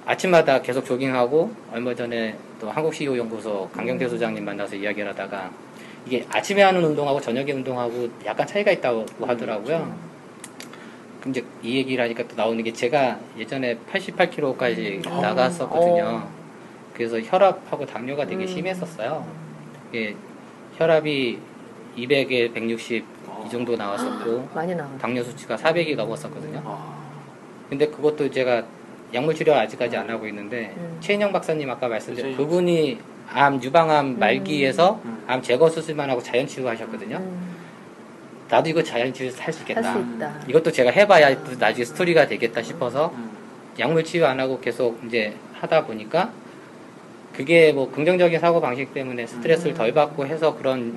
아침마다 0.07 0.63
계속 0.63 0.83
조깅하고 0.83 1.53
얼마 1.71 1.93
전에 1.93 2.35
또 2.59 2.71
한국 2.71 2.95
CEO 2.95 3.15
연구소 3.15 3.69
강경태 3.71 4.09
소장님 4.09 4.43
만나서 4.43 4.77
이야기를 4.77 5.09
하다가 5.11 5.51
이게 6.07 6.25
아침에 6.31 6.63
하는 6.63 6.83
운동하고 6.85 7.21
저녁에 7.21 7.51
운동하고 7.51 8.09
약간 8.25 8.47
차이가 8.47 8.71
있다고 8.71 9.05
하더라고요. 9.21 9.95
그럼 11.19 11.31
이제 11.31 11.45
이 11.61 11.77
얘기를 11.77 12.03
하니까 12.03 12.27
또 12.27 12.35
나오는 12.35 12.63
게 12.63 12.71
제가 12.71 13.19
예전에 13.37 13.77
88kg까지 13.91 15.05
음. 15.05 15.21
나갔었거든요. 15.21 16.03
어. 16.05 16.31
그래서 16.93 17.19
혈압하고 17.19 17.85
당뇨가 17.85 18.25
되게 18.25 18.43
음. 18.43 18.47
심했었어요. 18.47 19.25
이게 19.91 20.15
혈압이 20.77 21.39
200에 21.97 22.53
160 22.53 23.05
어. 23.27 23.43
이 23.45 23.49
정도 23.49 23.75
나왔었고. 23.75 24.49
당뇨 25.01 25.23
수치가 25.23 25.55
400이 25.55 25.95
넘었었거든요. 25.95 26.61
어. 26.63 26.99
근데 27.69 27.87
그것도 27.87 28.31
제가 28.31 28.63
약물 29.13 29.35
치료 29.35 29.53
아직까지 29.55 29.97
안 29.97 30.09
하고 30.09 30.27
있는데 30.27 30.73
음. 30.77 30.97
최인영 30.99 31.31
박사님 31.31 31.69
아까 31.69 31.87
말씀드린 31.87 32.37
그분이 32.37 32.99
암 33.31 33.61
유방암 33.61 34.19
말기에서 34.19 35.01
음. 35.03 35.23
암 35.27 35.41
제거 35.41 35.69
수술만 35.69 36.09
하고 36.09 36.21
자연 36.21 36.47
치유하셨거든요. 36.47 37.17
음, 37.17 37.48
나도 38.49 38.69
이거 38.69 38.81
자연 38.83 39.13
치유 39.13 39.27
할수할 39.37 39.69
있겠다. 39.69 39.93
수 39.93 39.99
있다. 39.99 40.39
이것도 40.47 40.71
제가 40.71 40.91
해봐야 40.91 41.43
또 41.43 41.51
나중에 41.57 41.85
스토리가 41.85 42.27
되겠다 42.27 42.61
싶어서 42.61 43.11
음. 43.15 43.29
약물 43.77 44.03
치유 44.03 44.25
안 44.25 44.39
하고 44.39 44.59
계속 44.59 44.99
이제 45.05 45.35
하다 45.53 45.85
보니까 45.85 46.31
그게 47.33 47.71
뭐 47.71 47.89
긍정적인 47.91 48.39
사고 48.39 48.59
방식 48.59 48.93
때문에 48.93 49.25
스트레스를 49.27 49.73
덜 49.73 49.93
받고 49.93 50.25
해서 50.25 50.55
그런 50.57 50.93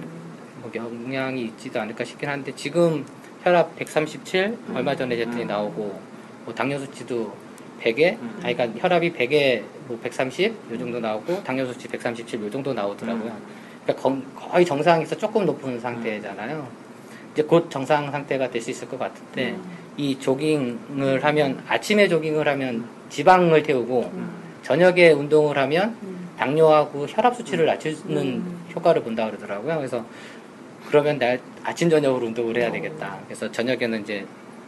뭐 0.60 0.70
영향이 0.74 1.42
있지도 1.42 1.80
않을까 1.80 2.04
싶긴 2.04 2.28
한데 2.28 2.52
지금 2.56 3.04
혈압 3.44 3.76
137 3.76 4.56
얼마 4.74 4.96
전에 4.96 5.16
제트이 5.16 5.44
나오고 5.44 6.00
뭐 6.44 6.54
당뇨 6.54 6.78
수치도 6.78 7.32
100에 7.82 8.14
음. 8.18 8.40
아니 8.42 8.54
그러니까 8.56 8.80
혈압이 8.80 9.12
100에 9.12 9.62
뭐 9.88 9.98
130 10.02 10.54
요 10.72 10.78
정도 10.78 10.98
나오고 11.00 11.42
당뇨 11.44 11.66
수치 11.66 11.86
137 11.88 12.40
요 12.42 12.50
정도 12.50 12.72
나오더라고요. 12.72 13.36
그러니까 13.84 14.02
거- 14.02 14.48
거의 14.50 14.64
정상에서 14.64 15.16
조금 15.16 15.44
높은 15.44 15.78
상태잖아요. 15.78 16.66
이제 17.32 17.42
곧 17.42 17.70
정상 17.70 18.10
상태가 18.10 18.50
될 18.50 18.60
수 18.62 18.70
있을 18.70 18.88
것 18.88 18.98
같은데 18.98 19.56
이 19.96 20.18
조깅을 20.18 21.24
하면 21.24 21.62
아침에 21.68 22.08
조깅을 22.08 22.46
하면 22.48 22.84
지방을 23.08 23.62
태우고 23.62 24.10
음. 24.14 24.30
저녁에 24.62 25.10
운동을 25.10 25.58
하면 25.58 25.96
음. 26.02 26.28
당뇨하고 26.38 27.06
혈압 27.08 27.36
수치를 27.36 27.66
낮추는 27.66 28.16
음. 28.16 28.64
효과를 28.74 29.02
본다 29.02 29.26
그러더라고요. 29.26 29.76
그래서 29.76 30.04
그러면 30.88 31.18
날 31.18 31.40
아침 31.62 31.90
저녁으로 31.90 32.26
운동을 32.26 32.56
해야 32.56 32.70
되겠다. 32.70 33.18
그래서 33.26 33.50
저녁에는 33.50 34.02
이제 34.02 34.26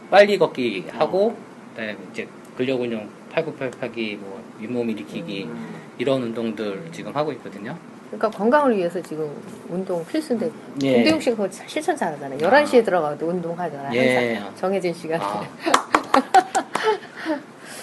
빨리 0.09 0.37
걷기 0.37 0.85
하고 0.91 1.35
그다음에 1.71 1.95
이제 2.11 2.27
근력 2.57 2.81
운용 2.81 3.09
팔굽혀펴기 3.31 4.17
뭐 4.21 4.43
윗몸 4.59 4.89
일으키기 4.91 5.45
음. 5.45 5.75
이런 5.97 6.23
운동들 6.23 6.89
지금 6.91 7.15
하고 7.15 7.31
있거든요. 7.33 7.77
그러니까 8.15 8.29
건강을 8.29 8.75
위해서 8.77 9.01
지금 9.01 9.29
운동 9.69 10.03
필수인데 10.05 10.49
예. 10.83 10.93
김대용 10.95 11.19
씨가 11.19 11.35
그거 11.35 11.49
실천 11.67 11.95
잘하잖아요. 11.95 12.39
11시에 12.39 12.83
들어가도 12.85 13.27
운동하잖아요. 13.27 13.93
예. 13.93 14.35
항상 14.35 14.55
정해진 14.55 14.93
시간에. 14.93 15.23
아, 15.23 15.43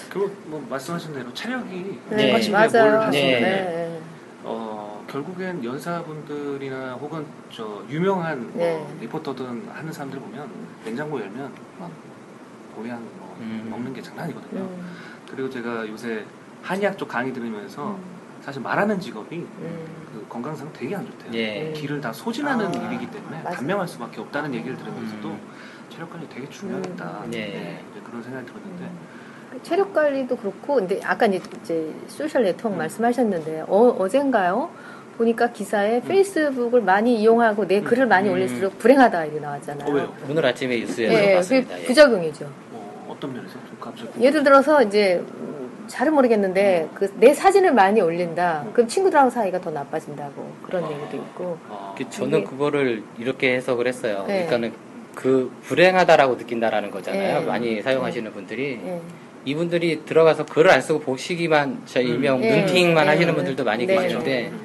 그리고 0.09 0.31
뭐 0.47 0.65
말씀하신 0.69 1.15
대로 1.15 1.33
체력이 1.33 2.01
네, 2.11 2.27
똑같이 2.29 2.51
맞아요. 2.51 2.71
뭘 2.71 3.01
하시면 3.01 3.13
네. 3.13 3.41
네. 3.41 4.01
어, 4.45 5.05
결국엔 5.09 5.65
연사분들이나 5.65 6.95
혹은 6.95 7.25
저 7.51 7.83
유명한 7.89 8.43
뭐 8.53 8.57
네. 8.57 8.87
리포터든 9.01 9.69
하는 9.71 9.93
사람들 9.93 10.19
보면 10.19 10.51
냉장고 10.85 11.21
열면 11.21 11.53
막 11.79 11.91
고향 12.75 13.01
뭐 13.19 13.37
음. 13.41 13.69
먹는 13.71 13.93
게 13.95 14.03
장난이거든요. 14.03 14.61
음, 14.61 14.97
그리고 15.31 15.49
제가 15.49 15.87
요새 15.89 16.25
한의학 16.63 16.97
쪽 16.99 17.09
강의 17.09 17.33
들으면서 17.33 17.91
음, 17.93 18.22
사실 18.43 18.61
말하는 18.61 18.99
직업이 18.99 19.37
음. 19.37 19.87
그 20.13 20.27
건강상 20.29 20.69
되게 20.73 20.97
안 20.97 21.07
좋대요. 21.07 21.33
예. 21.35 21.73
기를 21.75 22.01
다 22.01 22.13
소진하는 22.13 22.67
아, 22.67 22.89
일이기 22.89 23.09
때문에 23.11 23.41
맞아. 23.43 23.57
단명할 23.57 23.87
수밖에 23.87 24.21
없다는 24.21 24.53
얘기를 24.55 24.77
들으면서도 24.77 25.29
음. 25.29 25.41
체력 25.89 26.11
관리 26.11 26.29
되게 26.29 26.49
중요하겠다. 26.49 27.23
음. 27.25 27.31
네. 27.31 27.83
이제 27.93 28.01
그런 28.05 28.23
생각이 28.23 28.47
들었는데 28.47 28.91
그 29.53 29.63
체력 29.63 29.93
관리도 29.93 30.37
그렇고, 30.37 30.77
근데 30.77 30.99
아까 31.05 31.27
이제- 31.27 31.93
social 32.09 32.43
network 32.43 32.77
음. 32.77 32.79
말씀하셨는데 32.79 33.65
어, 33.69 33.97
어젠가요? 33.99 34.71
보니까 35.19 35.53
기사에 35.53 36.01
페이스북을 36.01 36.81
많이 36.81 37.21
이용하고 37.21 37.69
내 37.69 37.81
글을 37.83 38.07
많이 38.07 38.29
음. 38.29 38.33
올릴수록 38.35 38.79
불행하다 38.79 39.27
이게 39.27 39.39
나왔잖아요. 39.41 39.89
어, 39.89 39.93
왜요? 39.95 40.13
오늘 40.29 40.45
아침에 40.47 40.79
뉴스에서 40.81 41.13
예, 41.15 41.35
봤습니다. 41.37 41.77
그 41.77 41.83
예. 41.83 41.85
부작용이죠. 41.87 42.51
어, 42.73 43.07
어떤 43.11 43.35
면에서 43.35 43.53
좀 43.53 43.77
갑자기 43.79 44.09
예를 44.21 44.43
들어서 44.43 44.83
이제 44.83 45.23
음, 45.39 45.62
잘은 45.89 46.15
모르겠는데 46.15 46.89
그 46.95 47.13
내 47.19 47.35
사진을 47.35 47.73
많이 47.73 48.01
올린다. 48.01 48.65
그럼 48.73 48.89
친구들하고 48.89 49.31
사이가 49.31 49.61
더 49.61 49.71
나빠진다고 49.71 50.51
그런 50.65 50.85
얘기도 50.91 51.17
있고. 51.17 51.59
어, 51.69 51.95
그 51.97 52.09
저는 52.11 52.39
이게- 52.41 52.49
그거를 52.49 53.03
이렇게 53.19 53.55
해석을 53.57 53.87
했어요. 53.87 54.25
네. 54.27 54.47
그러니까는 54.47 54.73
그 55.15 55.53
불행하다라고 55.65 56.37
느낀다라는 56.37 56.91
거잖아요. 56.91 57.41
네. 57.41 57.47
많이 57.47 57.83
사용하시는 57.83 58.33
분들이 58.33 58.81
예. 58.85 59.01
이분들이 59.45 60.05
들어가서 60.07 60.47
글을 60.47 60.71
안 60.71 60.81
쓰고 60.81 61.01
보시기만 61.01 61.83
저 61.87 62.01
일명 62.01 62.41
네. 62.41 62.61
눈팅만 62.65 63.05
네. 63.05 63.11
하시는 63.11 63.35
분들도 63.35 63.63
많이 63.65 63.85
네. 63.87 63.95
계시는데 63.97 64.49
음. 64.49 64.61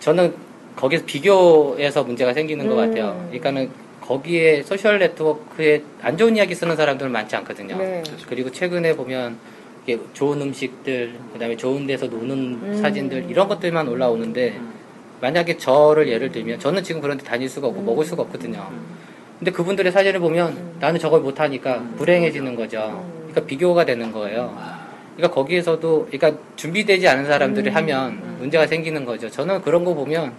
저는 0.00 0.34
거기서 0.76 1.04
비교해서 1.06 2.04
문제가 2.04 2.32
생기는 2.32 2.66
것 2.68 2.74
음. 2.78 2.88
같아요. 2.90 3.16
그러니까는 3.28 3.70
거기에 4.00 4.62
소셜 4.62 4.98
네트워크에 5.00 5.82
안 6.00 6.16
좋은 6.16 6.36
이야기 6.36 6.54
쓰는 6.54 6.76
사람들은 6.76 7.10
많지 7.10 7.34
않거든요. 7.36 7.76
네. 7.76 8.02
그리고 8.28 8.50
최근에 8.50 8.94
보면 8.94 9.36
좋은 10.12 10.40
음식들, 10.40 11.14
그다음에 11.32 11.56
좋은 11.56 11.86
데서 11.86 12.06
노는 12.06 12.30
음. 12.62 12.78
사진들 12.80 13.26
이런 13.30 13.48
것들만 13.48 13.88
올라오는데 13.88 14.56
음. 14.58 14.72
만약에 15.20 15.56
저를 15.56 16.08
예를 16.08 16.32
들면 16.32 16.58
저는 16.58 16.82
지금 16.82 17.00
그런 17.00 17.16
데 17.16 17.24
다닐 17.24 17.48
수가 17.48 17.68
없고 17.68 17.80
음. 17.80 17.86
먹을 17.86 18.04
수가 18.04 18.22
없거든요. 18.22 18.66
음. 18.70 18.80
근데 19.38 19.50
그분들의 19.50 19.92
사진을 19.92 20.20
보면 20.20 20.52
음. 20.52 20.76
나는 20.80 20.98
저걸 20.98 21.20
못하니까 21.20 21.78
음. 21.78 21.94
불행해지는 21.96 22.56
거죠. 22.56 22.78
음. 22.78 23.28
그러니까 23.28 23.46
비교가 23.46 23.84
되는 23.84 24.12
거예요. 24.12 24.56
그러니까 25.16 25.34
거기에서도 25.34 26.08
그러니까 26.10 26.40
준비되지 26.56 27.08
않은 27.08 27.26
사람들이 27.26 27.70
음. 27.70 27.76
하면 27.76 28.10
음. 28.12 28.36
문제가 28.40 28.66
생기는 28.66 29.04
거죠. 29.04 29.30
저는 29.30 29.62
그런 29.62 29.84
거 29.84 29.94
보면 29.94 30.32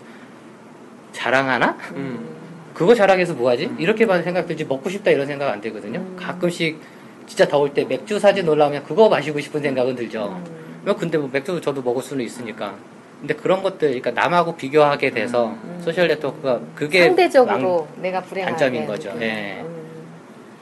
자랑하나? 1.12 1.78
음. 1.96 2.36
그거 2.74 2.94
자랑해서 2.94 3.34
뭐하지? 3.34 3.66
음. 3.66 3.78
이렇게만 3.80 4.24
생각 4.24 4.46
들지 4.46 4.66
먹고 4.66 4.90
싶다 4.90 5.10
이런 5.10 5.26
생각 5.26 5.52
안 5.52 5.60
들거든요. 5.62 6.00
음. 6.00 6.16
가끔씩 6.16 6.80
진짜 7.28 7.48
더울 7.48 7.74
때 7.74 7.84
맥주 7.86 8.18
사진 8.20 8.48
올라오면 8.48 8.86
그거 8.86 9.10
마시고 9.10 9.40
싶은 9.40 9.62
생각은 9.62 9.96
들죠. 9.96 10.28
음. 10.46 10.82
뭐 10.86 10.96
근데 10.96 11.18
뭐 11.18 11.30
맥주 11.32 11.60
저도 11.62 11.82
먹을 11.82 12.02
수는 12.02 12.24
있으니까. 12.26 12.76
근데 13.20 13.34
그런 13.36 13.62
것들, 13.64 14.00
그러니까 14.00 14.12
남하고 14.12 14.56
비교하게 14.56 15.12
돼서 15.12 15.48
음. 15.48 15.82
social 15.84 16.08
network가 16.08 16.62
그게 16.76 17.04
상대적으로 17.06 17.88
내가 17.98 18.22
불행하게 18.22 18.52
단점인 18.56 18.86
거죠. 18.88 19.12
예. 19.20 19.62
음. 19.62 19.76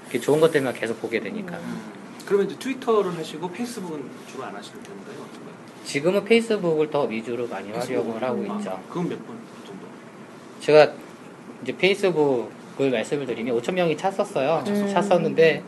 이렇게 0.03 0.20
좋은 0.20 0.39
것들만 0.39 0.74
계속 0.74 0.99
보게 1.01 1.20
되니까. 1.20 1.57
음. 1.57 1.82
그러면 2.26 2.47
이제 2.47 2.57
트위터를 2.57 3.16
하시고 3.18 3.51
페이스북은 3.51 4.03
주로 4.32 4.45
안 4.45 4.55
하시는 4.55 4.82
편인가요? 4.82 5.26
지금은 5.84 6.26
페이스북을 6.26 6.89
더 6.89 7.03
위주로 7.03 7.47
많이 7.47 7.72
활용을 7.72 8.24
하고 8.24 8.43
아, 8.51 8.57
있죠. 8.57 8.80
그건 8.89 9.09
몇 9.09 9.18
번 9.20 9.38
정도? 9.68 9.86
제가 10.61 10.91
이제 11.61 11.78
페이스북을 11.78 12.89
말씀을 12.89 13.28
드리면 13.28 13.55
5천 13.61 13.74
명이 13.74 13.95
찼었어요. 13.95 14.63
음. 14.66 14.89
찼었는데 14.91 15.61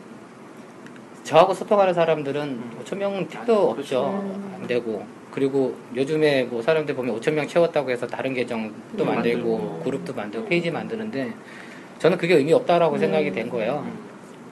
저하고 1.28 1.52
소통하는 1.52 1.92
사람들은 1.92 2.42
음. 2.42 2.80
5천 2.82 2.96
명은 2.96 3.28
택도 3.28 3.72
아, 3.72 3.74
그렇죠. 3.74 3.98
없죠. 4.00 4.22
음. 4.22 4.54
안 4.54 4.66
되고 4.66 5.04
그리고 5.30 5.76
요즘에 5.94 6.44
뭐 6.44 6.62
사람들 6.62 6.94
보면 6.94 7.20
5천 7.20 7.34
명 7.34 7.46
채웠다고 7.46 7.90
해서 7.90 8.06
다른 8.06 8.32
계정도 8.32 9.04
음, 9.04 9.06
만들고. 9.06 9.82
그룹도 9.84 10.14
만들고 10.14 10.48
페이지 10.48 10.70
만드는데 10.70 11.34
저는 11.98 12.16
그게 12.16 12.34
의미 12.36 12.54
없다라고 12.54 12.94
음. 12.94 12.98
생각이 12.98 13.30
된 13.32 13.50
거예요. 13.50 13.84
음. 13.84 13.98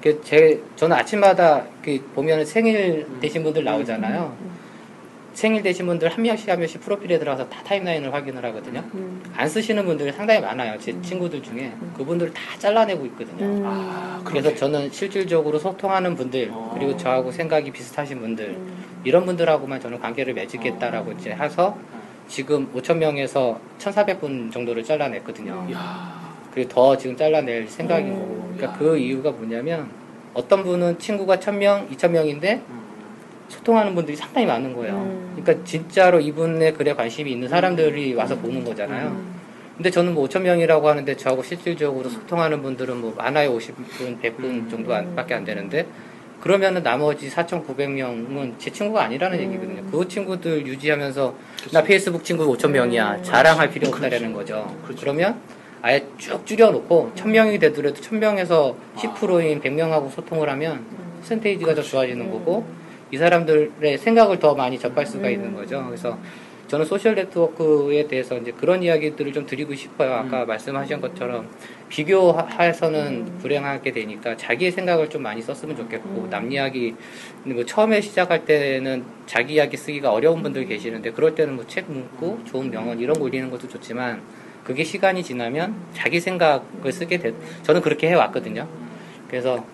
그 0.02 0.20
제, 0.22 0.60
저는 0.76 0.94
아침마다 0.98 1.64
그 1.82 1.98
보면 2.14 2.44
생일 2.44 3.06
음. 3.08 3.18
되신 3.20 3.42
분들 3.42 3.64
나오잖아요. 3.64 4.36
음. 5.37 5.39
생일 5.39 5.62
되신 5.62 5.87
분들 5.87 6.09
한 6.09 6.22
명씩 6.22 6.49
한 6.49 6.59
명씩 6.59 6.80
프로필에 6.80 7.18
들어가서 7.18 7.49
다 7.51 7.62
타임라인을 7.62 8.12
확인을 8.12 8.43
하거든요. 8.47 8.82
음. 8.95 9.22
안 9.37 9.47
쓰시는 9.47 9.84
분들이 9.84 10.11
상당히 10.11 10.41
많아요. 10.41 10.78
제 10.78 10.99
친구들 11.03 11.43
중에 11.43 11.72
그분들 11.97 12.32
다 12.32 12.41
잘라내고 12.59 13.05
있거든요. 13.07 13.45
음. 13.45 13.62
아, 13.66 14.20
그래서. 14.24 14.55
저는 14.55 14.91
실질적으로 14.91 15.59
소통하는 15.59 16.14
분들 16.14 16.49
어. 16.51 16.72
그리고 16.74 16.97
저하고 16.97 17.30
생각이 17.30 17.70
비슷하신 17.70 18.20
분들 18.20 18.47
음. 18.47 18.84
이런 19.05 19.26
분들하고만 19.26 19.80
저는 19.80 20.01
관계를 20.01 20.32
맺겠다라고 20.32 21.12
이제 21.12 21.30
해서 21.32 21.76
지금 22.28 22.72
5천 22.72 22.97
명에서 22.97 23.61
1,400분 23.78 24.51
정도를 24.51 24.82
잘라냈거든요. 24.82 25.68
그리고 26.53 26.68
더 26.70 26.97
지금 26.97 27.16
잘라낼 27.16 27.68
생각이고 27.68 28.16
음. 28.16 28.55
그러니까 28.57 28.78
그 28.78 28.97
이유가 28.97 29.30
뭐냐면 29.30 29.91
어떤 30.32 30.62
분은 30.64 30.99
친구가 30.99 31.37
1,000명, 31.37 31.91
2,000명인데 31.91 32.62
음. 32.68 32.86
소통하는 33.49 33.94
분들이 33.94 34.16
상당히 34.16 34.47
많은 34.47 34.74
거예요. 34.74 34.94
음. 34.94 35.32
그러니까 35.36 35.64
진짜로 35.64 36.20
이분의 36.20 36.74
글에 36.74 36.94
관심이 36.94 37.30
있는 37.30 37.49
사람들이 37.49 38.14
와서 38.14 38.36
보는 38.36 38.64
거잖아요. 38.64 39.09
음. 39.09 39.34
근데 39.76 39.90
저는 39.90 40.14
뭐 40.14 40.26
5천 40.26 40.40
명이라고 40.40 40.88
하는데 40.88 41.16
저하고 41.16 41.42
실질적으로 41.42 42.09
소통하는 42.09 42.62
분들은 42.62 42.97
뭐 42.97 43.14
많아요 43.16 43.57
50분, 43.57 44.20
100분 44.22 44.44
음. 44.44 44.68
정도 44.70 44.94
안, 44.94 45.14
밖에 45.14 45.34
안 45.34 45.44
되는데 45.44 45.86
그러면은 46.40 46.82
나머지 46.82 47.28
4,900명은 47.30 48.55
제 48.59 48.70
친구가 48.70 49.03
아니라는 49.05 49.38
음. 49.38 49.44
얘기거든요. 49.44 49.90
그 49.90 50.09
친구들 50.09 50.66
유지하면서 50.66 51.34
나 51.72 51.82
페이스북 51.82 52.24
친구 52.24 52.47
5천 52.57 52.70
명이야 52.70 53.16
음. 53.16 53.22
자랑할 53.22 53.70
필요 53.70 53.88
없다라는 53.88 54.32
거죠. 54.32 54.74
그렇죠. 54.84 55.01
그러면 55.01 55.40
아예 55.82 56.07
쭉 56.16 56.44
줄여놓고 56.47 57.12
1,000명이 57.14 57.61
되더라도 57.61 58.01
1,000명에서 58.01 58.74
10%인 58.97 59.61
100명하고 59.61 60.11
소통을 60.11 60.49
하면 60.51 60.84
퍼센테이지가 61.20 61.74
더 61.74 61.82
좋아지는 61.82 62.30
거고 62.30 62.66
이 63.11 63.16
사람들의 63.16 63.98
생각을 63.98 64.38
더 64.38 64.54
많이 64.54 64.78
접할 64.78 65.07
수가 65.07 65.28
있는 65.28 65.54
거죠. 65.54 65.84
그래서 65.86 66.18
저는 66.68 66.84
소셜 66.84 67.14
네트워크에 67.14 68.09
대해서 68.09 68.36
이제 68.36 68.50
그런 68.50 68.82
이야기들을 68.82 69.32
좀 69.32 69.46
드리고 69.46 69.74
싶어요. 69.74 70.14
아까 70.14 70.44
말씀하신 70.44 71.00
것처럼 71.00 71.48
비교해서는 71.88 73.38
불행하게 73.38 73.92
되니까 73.92 74.36
자기의 74.36 74.72
생각을 74.72 75.09
좀 75.09 75.22
많이 75.22 75.40
썼으면 75.40 75.76
좋겠고 75.76 76.28
남 76.28 76.50
이야기 76.50 76.96
뭐 77.44 77.64
처음에 77.64 78.00
시작할 78.00 78.44
때는 78.44 79.04
자기 79.26 79.54
이야기 79.54 79.76
쓰기가 79.76 80.11
어려운 80.11 80.42
분들 80.42 80.66
계시는데 80.66 81.12
그럴 81.12 81.36
때는 81.36 81.54
뭐책 81.54 81.88
문구, 81.88 82.40
좋은 82.44 82.70
명언 82.70 82.98
이런 82.98 83.16
거 83.16 83.26
올리는 83.26 83.48
것도 83.48 83.68
좋지만 83.68 84.20
그게 84.64 84.82
시간이 84.82 85.22
지나면 85.22 85.76
자기 85.92 86.18
생각을 86.18 86.90
쓰게 86.90 87.18
돼. 87.18 87.32
저는 87.62 87.80
그렇게 87.80 88.09
해왔거든요. 88.09 88.66
그래서 89.28 89.64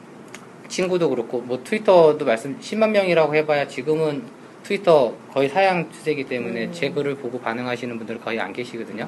친구도 0.73 1.11
그렇고 1.11 1.43
뭐 1.43 1.63
트위터도 1.63 2.25
말씀 2.25 2.59
10만 2.59 2.91
명이라고 2.91 3.35
해봐야 3.35 3.69
지금은 3.69 4.23
트위터 4.63 5.13
거의 5.31 5.51
사양 5.51 5.91
추세이기 5.91 6.25
때문에 6.25 6.71
제 6.73 6.91
글을 6.91 7.17
보고 7.17 7.39
반응하시는 7.39 7.99
분들 7.99 8.21
거의 8.21 8.41
안 8.41 8.55
계시거든요. 8.55 9.07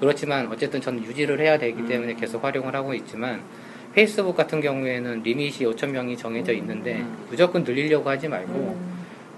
그렇지만 0.00 0.50
어쨌든 0.50 0.80
저는 0.80 1.04
유지를 1.04 1.38
해야 1.38 1.58
되기 1.58 1.86
때문에 1.86 2.14
계속 2.14 2.42
활용을 2.42 2.74
하고 2.74 2.94
있지만 2.94 3.42
페이스북 3.92 4.34
같은 4.34 4.62
경우에는 4.62 5.22
limit이 5.22 5.58
5천 5.58 5.90
명이 5.90 6.16
정해져 6.16 6.52
있는데 6.54 7.04
무조건 7.28 7.62
늘리려고 7.62 8.08
하지 8.08 8.28
말고 8.28 8.78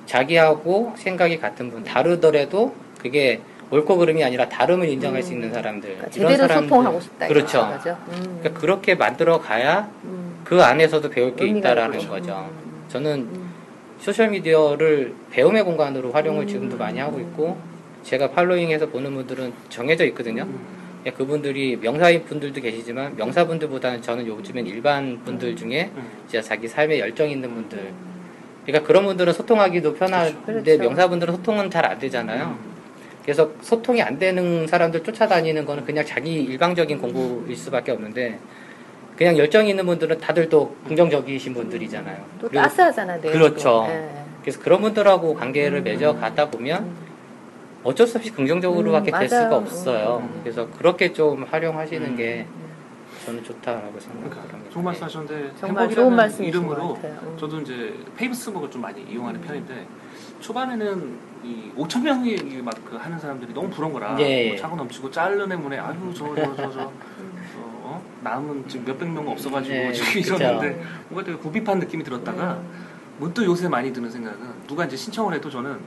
자기하고 0.06 0.94
생각이 0.96 1.38
같은 1.38 1.72
분 1.72 1.82
다르더라도 1.82 2.72
그게 3.00 3.40
옳고 3.70 3.96
그름이 3.96 4.22
아니라 4.22 4.48
다름을 4.48 4.88
인정할 4.88 5.24
수 5.24 5.32
있는 5.32 5.52
사람들 5.52 5.96
그러니까 5.96 6.16
이런 6.16 6.30
제대로 6.30 6.46
사람들 6.46 6.68
소통하고 6.68 7.00
싶다 7.00 7.26
그렇죠. 7.26 7.80
음. 8.10 8.38
그러니까 8.40 8.60
그렇게 8.60 8.94
만들어 8.94 9.40
가야 9.40 9.90
음. 10.04 10.23
그 10.44 10.62
안에서도 10.62 11.08
배울 11.10 11.34
게 11.34 11.46
있다라는. 11.46 12.06
거죠. 12.08 12.48
음. 12.50 12.84
저는 12.88 13.12
음. 13.32 13.50
social 13.98 14.28
media를 14.30 15.14
배움의 15.30 15.64
공간으로 15.64 16.12
활용을 16.12 16.42
음. 16.42 16.46
지금도 16.46 16.76
많이 16.76 16.98
하고 16.98 17.18
있고 17.18 17.56
제가 18.02 18.30
following해서 18.30 18.88
보는 18.90 19.14
분들은 19.14 19.52
정해져 19.70 20.04
있거든요. 20.06 20.42
음. 20.42 20.84
예, 21.06 21.10
그분들이 21.10 21.76
명사인 21.76 22.24
분들도 22.24 22.60
계시지만 22.60 23.16
명사분들보다는 23.16 24.00
저는 24.02 24.26
요즘엔 24.26 24.66
일반 24.66 25.22
분들 25.24 25.56
중에 25.56 25.90
음. 25.94 26.08
진짜 26.26 26.40
자기 26.42 26.68
삶에 26.68 26.98
열정 26.98 27.28
있는 27.28 27.52
분들. 27.54 27.92
그러니까 28.64 28.86
그런 28.86 29.04
분들은 29.04 29.32
소통하기도 29.32 29.94
편한데 29.94 30.36
그렇죠. 30.46 30.78
명사분들은 30.82 31.34
소통은 31.34 31.70
잘 31.70 31.84
안 31.84 31.98
되잖아요. 31.98 32.56
그래서 33.22 33.50
소통이 33.62 34.02
안 34.02 34.18
되는 34.18 34.66
사람들 34.66 35.02
쫓아다니는 35.02 35.64
거는 35.64 35.84
그냥 35.84 36.04
자기 36.04 36.42
일방적인 36.42 36.98
공부일 36.98 37.56
수밖에 37.56 37.92
없는데 37.92 38.38
그냥 39.16 39.38
열정이 39.38 39.70
있는 39.70 39.86
분들은 39.86 40.18
다들 40.20 40.48
또 40.48 40.74
긍정적이신 40.88 41.54
분들이잖아요. 41.54 42.16
또 42.40 42.48
그리고 42.48 42.62
따스하잖아요. 42.64 43.20
그렇죠. 43.20 43.86
예. 43.88 44.08
그래서 44.42 44.60
그런 44.60 44.80
분들하고 44.82 45.34
관계를 45.34 45.78
음. 45.78 45.84
맺어 45.84 46.14
가다 46.16 46.50
보면 46.50 46.82
음. 46.82 46.96
어쩔 47.84 48.06
수 48.06 48.18
없이 48.18 48.30
긍정적으로밖에 48.30 49.12
음, 49.12 49.18
될. 49.20 49.28
수가 49.28 49.56
없어요. 49.56 50.22
음. 50.22 50.40
그래서 50.42 50.68
그렇게 50.78 51.12
좀 51.12 51.44
활용하시는 51.44 52.06
음. 52.08 52.16
게 52.16 52.46
저는 53.24 53.42
좋다라고 53.44 53.92
그러니까 53.92 54.00
생각합니다. 54.40 54.70
좋은 54.72 54.84
말씀 54.84 55.04
하셨는데 55.04 55.50
정말 55.60 55.82
행복이라는 55.84 55.94
좋은 55.94 56.16
말씀이신 56.16 56.44
이름으로. 56.60 56.94
음. 57.04 57.36
저도 57.38 57.60
이제 57.60 57.94
페이스북을 58.16 58.70
좀 58.70 58.82
많이 58.82 59.00
이용하는 59.02 59.40
편인데 59.40 59.86
초반에는 60.40 61.18
이 61.44 61.70
5천 61.76 62.02
명이 62.02 62.36
막 62.62 62.74
그 62.84 62.96
하는 62.96 63.18
사람들이 63.18 63.52
너무 63.54 63.68
부러운 63.70 63.92
거라 63.92 64.16
예. 64.20 64.48
뭐 64.50 64.56
차고 64.58 64.76
넘치고 64.76 65.10
자르는 65.10 65.60
문에 65.62 65.78
아유 65.78 65.94
저 66.14 66.34
저 66.34 66.54
저저 66.56 66.80
어, 66.82 66.92
남은 68.24 68.66
지금 68.66 68.86
몇백 68.86 69.08
명 69.10 69.28
없어가지고 69.28 69.74
예, 69.74 69.92
지금. 69.92 70.36
이러는데 70.38 70.82
뭔가 71.08 71.24
되게 71.24 71.38
구비판 71.38 71.78
느낌이 71.78 72.02
들었다가 72.02 72.54
음. 72.54 72.70
문득 73.18 73.44
요새 73.44 73.68
많이 73.68 73.92
드는 73.92 74.10
생각은 74.10 74.38
누가 74.66 74.86
이제 74.86 74.96
신청을 74.96 75.34
해도 75.34 75.48
저는 75.48 75.78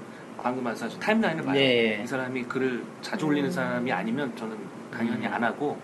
방금 0.42 0.64
말씀하신 0.64 1.00
타임라인을 1.00 1.44
봐요. 1.44 1.60
예. 1.60 2.02
이 2.02 2.08
사람이 2.08 2.44
글을 2.44 2.84
자주 3.02 3.26
올리는 3.26 3.50
음. 3.50 3.52
사람이 3.52 3.92
아니면 3.92 4.32
저는 4.38 4.56
당연히 4.92 5.26
음. 5.26 5.34
안 5.34 5.44
하고 5.44 5.78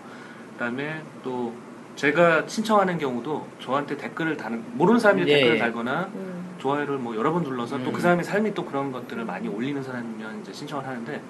그다음에 0.52 1.02
또 1.22 1.52
제가 1.96 2.44
신청하는 2.46 2.98
경우도 2.98 3.46
저한테 3.60 3.96
댓글을 3.96 4.36
다는 4.36 4.64
모르는 4.72 5.00
사람이 5.00 5.22
예. 5.22 5.26
댓글을 5.26 5.58
달거나 5.58 6.10
음. 6.14 6.54
좋아요를 6.58 6.98
뭐 6.98 7.14
여러 7.16 7.32
번 7.32 7.42
눌러서 7.42 7.78
또 7.82 7.90
음. 7.90 7.92
그 7.92 8.00
사람의 8.00 8.24
삶이 8.24 8.54
또 8.54 8.64
그런 8.64 8.92
것들을 8.92 9.24
많이 9.24 9.48
올리는 9.48 9.82
사람이면 9.82 10.40
이제 10.40 10.52
신청을 10.52 10.86
하는데 10.86 11.20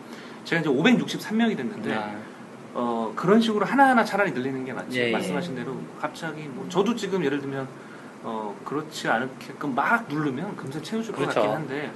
제가 0.45 0.61
이제 0.61 0.71
563명이 0.71 1.57
됐는데 1.57 1.95
아, 1.95 2.15
어 2.75 3.13
그런 3.15 3.41
식으로 3.41 3.65
하나하나 3.65 4.05
차라리 4.05 4.33
늘리는 4.33 4.65
게 4.65 4.73
낫지 4.73 5.01
예. 5.01 5.13
말씀하신 5.13 5.55
대로 5.55 5.77
갑자기 6.01 6.43
뭐 6.43 6.67
저도 6.69 6.95
지금 6.97 7.25
예를 7.25 7.41
들면 7.41 7.69
어 8.25 8.55
그렇지 8.65 9.09
않게끔 9.09 9.75
막 9.75 10.07
누르면 10.09 10.57
금세 10.57 10.83
채워줄 10.83 11.13
것 11.15 11.21
그렇죠. 11.23 11.41
같긴 11.41 11.57
한데 11.57 11.91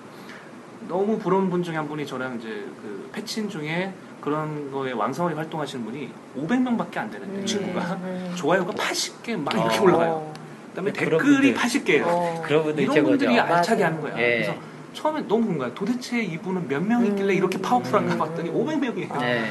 너무 0.89 1.19
부러운 1.19 1.51
분 1.51 1.63
중에 1.63 1.75
한 1.77 1.89
분이 1.89 2.07
저랑 2.07 2.37
이제 2.39 2.49
그 2.81 3.11
패친 3.13 3.49
중에 3.49 3.93
그런 4.21 4.71
거에 4.71 4.93
왕성하게 4.93 5.35
활동하시는 5.37 5.85
분이 5.85 6.11
500명밖에 6.37 6.99
안 6.99 7.11
되는데 7.11 7.41
음. 7.41 7.47
친구가 7.47 7.81
음. 7.95 8.33
좋아요가 8.37 8.73
80개 8.73 9.37
막 9.37 9.53
이렇게 9.55 9.79
어. 9.79 9.83
올라가요. 9.83 10.33
그다음에 10.71 10.93
댓글이 10.93 11.19
분들. 11.19 11.55
80개예요. 11.55 12.05
어. 12.07 12.43
그런 12.47 12.63
분들 12.63 12.85
이런. 12.85 13.05
분들이 13.05 13.39
알차게 13.39 13.83
맞아요. 13.83 13.97
하는 13.97 14.01
거야. 14.01 14.19
예. 14.19 14.35
그래서 14.35 14.55
처음에 14.93 15.23
너무 15.23 15.47
궁금해. 15.47 15.75
도대체 15.75 16.23
이분은 16.23 16.69
몇명 16.69 17.05
있길래 17.07 17.33
음. 17.33 17.37
이렇게 17.37 17.61
파워풀한가 17.61 18.15
음. 18.15 18.19
봤더니 18.19 18.51
500명이에요. 18.53 19.19
네. 19.19 19.51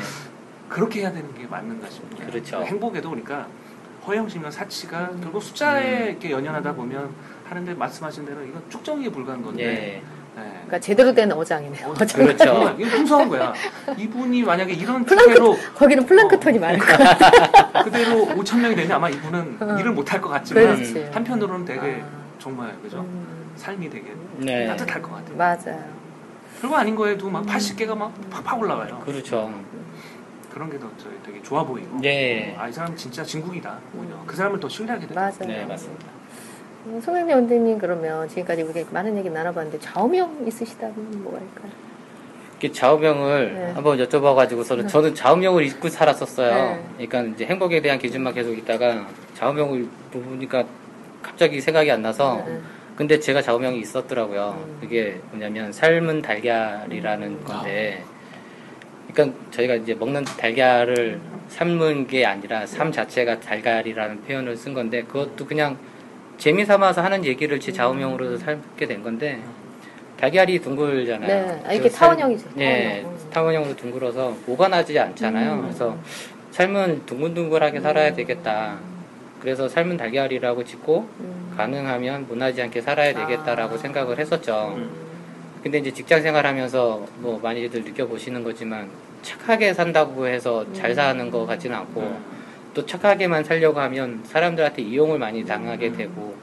그렇게 0.69 1.01
해야 1.01 1.11
되는 1.11 1.33
게 1.33 1.45
맞는가 1.47 1.89
싶네요. 1.89 2.27
그렇죠. 2.29 2.61
행복에도 2.63 3.09
그러니까 3.09 3.47
허영심과 4.05 4.51
사치가 4.51 5.09
결국 5.21 5.41
숫자에 5.41 6.03
음. 6.03 6.09
이렇게 6.09 6.31
연연하다 6.31 6.73
보면 6.75 7.09
하는데 7.49 7.73
말씀하신 7.73 8.25
대로 8.25 8.41
이건 8.43 8.61
축정이에 8.69 9.09
불과한 9.09 9.41
건데. 9.41 9.63
예. 9.63 10.01
네. 10.37 10.51
그러니까 10.51 10.79
제대로 10.79 11.13
된 11.13 11.31
어장이네요. 11.31 11.87
어, 11.87 11.91
어장. 11.99 12.23
그렇죠. 12.25 12.75
이거 12.79 12.89
풍성한 12.95 13.27
거야. 13.29 13.53
이분이 13.97 14.43
만약에 14.43 14.71
이런 14.73 15.03
플랑크- 15.03 15.33
투표로 15.33 15.57
거기는 15.75 16.05
플랑크톤이 16.05 16.59
많을 16.59 16.77
것 16.79 16.85
같아요. 16.85 17.83
그대로 17.83 18.25
5천 18.35 18.59
명이 18.59 18.75
되면 18.75 18.91
아마 18.91 19.09
이분은 19.09 19.57
어. 19.59 19.77
일을 19.79 19.91
못할 19.93 20.21
것 20.21 20.29
같지만 20.29 20.75
그렇지. 20.75 21.09
한편으로는 21.11 21.65
되게 21.65 22.01
아. 22.03 22.07
정말 22.37 22.75
그죠 22.83 22.99
음. 22.99 23.25
삶이 23.55 23.89
되게 23.89 24.13
네. 24.37 24.67
따뜻할 24.67 25.01
것 25.01 25.15
같아요. 25.15 25.35
맞아요. 25.37 25.83
별거 26.61 26.75
아닌 26.75 26.95
거에도 26.95 27.27
음. 27.27 27.33
막 27.33 27.45
80개가 27.45 27.97
막 27.97 28.13
팍팍 28.29 28.59
올라가요. 28.59 28.99
그렇죠. 29.05 29.51
그런 30.57 30.71
게 30.71 30.79
더 30.79 30.89
되게 31.23 31.39
좋아 31.43 31.63
보이고. 31.63 31.99
네. 32.01 32.55
아, 32.57 32.67
이 32.67 32.73
사람 32.73 32.95
진짜 32.95 33.23
진국이다. 33.23 33.77
오히려. 33.95 34.15
그 34.25 34.35
사람을 34.35 34.59
더 34.59 34.67
신뢰하게 34.67 35.05
돼요. 35.05 35.15
맞아요. 35.15 35.33
네, 35.41 35.65
맞습니다. 35.65 36.07
음, 36.87 36.99
송영래 36.99 37.33
원장님 37.33 37.77
그러면 37.77 38.27
지금까지 38.27 38.63
우리 38.63 38.83
많은 38.89 39.15
얘기 39.17 39.29
나눠봤는데 39.29 39.79
좌우명 39.79 40.45
있으시다면 40.47 40.95
뭐가 41.23 41.37
있을까요? 41.37 41.71
이렇게 42.59 42.71
좌우명을 42.71 43.53
네. 43.53 43.71
한번 43.73 43.99
여쭤봐가지고 43.99 44.63
서는 44.63 44.87
저는 44.87 45.13
좌우명을 45.13 45.63
잊고 45.63 45.89
살았었어요. 45.89 46.53
네. 46.97 47.07
그러니까 47.07 47.21
이제 47.35 47.45
행복에 47.45 47.79
대한 47.81 47.99
기준만 47.99 48.33
계속 48.33 48.53
있다가 48.57 49.05
좌우명을 49.35 49.87
보니까 50.11 50.63
갑자기 51.21 51.61
생각이 51.61 51.91
안 51.91 52.01
나서 52.01 52.43
네. 52.47 52.59
근데 52.95 53.19
제가 53.19 53.43
좌우명이 53.43 53.79
있었더라고요. 53.81 54.57
음. 54.65 54.77
그게 54.81 55.21
뭐냐면 55.29 55.71
삶은 55.71 56.23
달걀이라는 56.23 57.43
건데, 57.43 58.03
그러니까 59.13 59.37
저희가 59.51 59.75
이제 59.75 59.93
먹는 59.93 60.23
달걀을 60.25 61.19
삶은 61.47 62.07
게 62.07 62.25
아니라 62.25 62.65
삶 62.65 62.91
자체가 62.91 63.39
달걀이라는 63.39 64.23
표현을 64.23 64.55
쓴 64.57 64.73
건데 64.73 65.03
그것도 65.03 65.45
그냥 65.45 65.77
재미 66.37 66.65
삼아서 66.65 67.01
하는 67.01 67.25
얘기를 67.25 67.59
제 67.59 67.71
좌우명으로 67.71 68.37
삼게 68.37 68.85
된 68.85 69.01
건데 69.03 69.39
달걀이 70.19 70.59
둥글잖아요. 70.59 71.27
네. 71.27 71.61
아, 71.65 71.71
이렇게 71.73 71.89
그 71.89 71.95
살- 71.95 72.09
타원형이죠, 72.09 72.49
네, 72.55 73.01
타원형. 73.01 73.11
음. 73.11 73.29
타원형으로 73.31 73.75
둥글어서 73.75 74.35
오가나지 74.47 74.97
않잖아요. 74.99 75.53
음. 75.53 75.61
그래서 75.63 75.97
삶은 76.51 77.05
둥글둥글하게 77.05 77.79
살아야 77.81 78.13
되겠다. 78.13 78.79
그래서 79.39 79.69
삶은 79.69 79.97
달걀이라고 79.97 80.63
짓고 80.63 81.07
음. 81.19 81.53
가능하면 81.55 82.25
무나지 82.27 82.61
않게 82.61 82.81
살아야 82.81 83.13
되겠다라고 83.13 83.75
아. 83.75 83.77
생각을 83.77 84.17
했었죠. 84.19 84.73
음. 84.75 85.06
근데 85.63 85.79
이제 85.79 85.91
직장 85.91 86.21
생활하면서 86.21 87.07
뭐 87.19 87.39
많이들 87.39 87.83
느껴보시는 87.83 88.43
거지만 88.43 88.89
착하게 89.21 89.73
산다고 89.73 90.27
해서 90.27 90.65
잘 90.73 90.91
음. 90.91 90.95
사는 90.95 91.31
것 91.31 91.45
같지는 91.45 91.75
않고 91.75 92.01
음. 92.01 92.23
또 92.73 92.85
착하게만 92.85 93.43
살려고 93.43 93.79
하면 93.79 94.21
사람들한테 94.23 94.83
이용을 94.83 95.17
많이 95.17 95.43
당하게 95.43 95.91
되고 95.91 96.35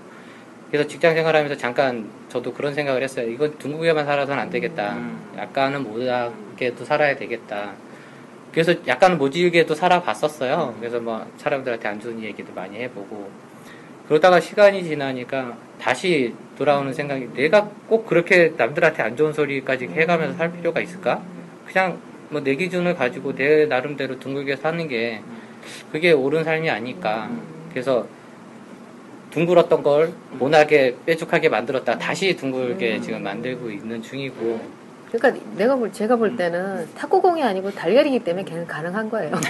그래서 0.71 0.89
직장 0.89 1.15
생활하면서 1.15 1.57
잠깐 1.57 2.11
저도 2.29 2.53
그런 2.53 2.75
생각을 2.75 3.03
했어요. 3.03 3.29
이건 3.29 3.57
둥글게만 3.59 4.05
살아서는 4.05 4.43
안 4.43 4.51
되겠다. 4.51 4.95
음. 4.95 5.35
약간은 5.39 5.85
모자게도 5.85 6.85
살아야 6.85 7.15
되겠다. 7.17 7.73
그래서 8.51 8.75
약간은 8.87 9.19
모질게도 9.19 9.75
살아봤었어요. 9.75 10.77
그래서 10.79 11.01
뭐 11.01 11.27
사람들한테 11.37 11.89
안 11.89 12.01
좋은 12.01 12.23
얘기도 12.23 12.53
많이 12.55 12.77
해보고 12.79 13.31
그러다가 14.09 14.39
시간이 14.41 14.85
지나니까 14.85 15.57
다시 15.81 16.35
돌아오는 16.57 16.93
생각이 16.93 17.29
내가 17.35 17.69
꼭 17.89 18.07
그렇게 18.07 18.53
남들한테 18.57 19.03
안 19.03 19.17
좋은 19.17 19.33
소리까지 19.33 19.87
해가면서 19.89 20.37
살 20.37 20.53
필요가 20.53 20.81
있을까? 20.81 21.23
그냥 21.67 21.99
뭐 22.31 22.43
내 22.43 22.55
기준을 22.57 22.95
가지고 22.97 23.35
내 23.35 23.67
나름대로 23.67 24.19
둥글게 24.19 24.57
사는 24.57 24.89
게 24.89 25.21
그게 25.93 26.13
옳은 26.13 26.45
삶이 26.45 26.69
아닐까. 26.71 27.31
그래서 27.71 28.07
둥글었던 29.31 29.83
걸 29.83 30.13
모나게 30.33 30.97
뾰족하게 31.07 31.49
만들었다 31.49 31.99
다시 31.99 32.37
둥글게 32.37 33.01
지금 33.01 33.23
만들고 33.25 33.69
있는 33.71 34.01
중이고 34.01 34.61
그러니까 35.11 35.43
내가 35.57 35.75
볼 35.77 35.93
제가 35.93 36.17
볼 36.17 36.37
때는 36.37 36.89
탁구공이 36.95 37.43
아니고 37.43 37.71
달걀이기 37.73 38.21
때문에 38.21 38.45
걔는 38.45 38.67
가능한 38.67 39.11
거예요. 39.11 39.33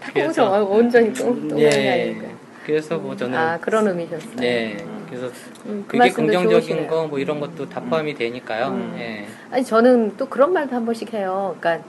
탁구공 0.00 0.32
정말 0.32 0.62
온전히 0.62 1.12
똥 1.14 1.48
똥이 1.48 1.62
예. 1.62 1.90
아니니까. 1.90 2.35
그래서 2.66 2.98
뭐 2.98 3.14
저는 3.14 3.38
아 3.38 3.58
그런 3.60 3.86
의미셨어요. 3.86 4.36
네 4.36 4.76
그래서 5.08 5.26
음, 5.66 5.84
그 5.86 5.96
그게 5.96 6.10
긍정적인. 6.10 6.88
거 6.88 7.06
뭐 7.06 7.18
이런 7.20 7.38
것도 7.38 7.68
다 7.68 7.80
포함이 7.80 8.14
되니까요. 8.14 8.66
음. 8.68 8.96
예. 8.98 9.24
아니 9.52 9.64
저는 9.64 10.16
또 10.16 10.26
그런 10.28 10.52
말도 10.52 10.74
한 10.74 10.84
번씩 10.84 11.14
해요. 11.14 11.54
그러니까 11.60 11.86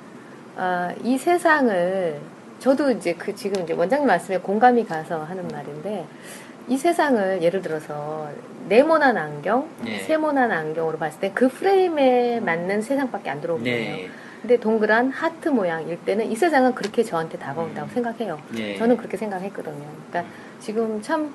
아, 0.55 0.93
이 1.03 1.17
세상을 1.17 2.19
저도 2.59 2.91
이제 2.91 3.13
그 3.13 3.33
지금 3.35 3.63
이제 3.63 3.73
원장님 3.73 4.05
말씀에 4.07 4.37
공감이 4.37 4.85
가서 4.85 5.23
하는 5.23 5.47
말인데 5.47 6.05
이 6.67 6.77
세상을 6.77 7.41
예를 7.41 7.61
들어서 7.63 8.29
네모난 8.69 9.17
안경, 9.17 9.67
네. 9.83 9.99
세모난 9.99 10.51
안경으로 10.51 10.97
봤을 10.99 11.19
때 11.21 11.31
그 11.33 11.47
프레임에 11.47 12.39
맞는 12.41 12.81
세상밖에 12.83 13.29
안 13.31 13.41
들어오거든요. 13.41 13.73
네. 13.75 14.09
근데 14.41 14.57
동그란 14.59 15.09
하트 15.11 15.49
모양일 15.49 15.97
때는 16.05 16.29
이 16.31 16.35
세상은 16.35 16.75
그렇게 16.75 17.03
저한테 17.03 17.37
다가온다고 17.39 17.89
생각해요. 17.89 18.39
네. 18.51 18.75
저는 18.77 18.97
그렇게 18.97 19.17
생각했거든요. 19.17 19.85
그러니까 20.09 20.31
지금 20.59 21.01
참, 21.01 21.34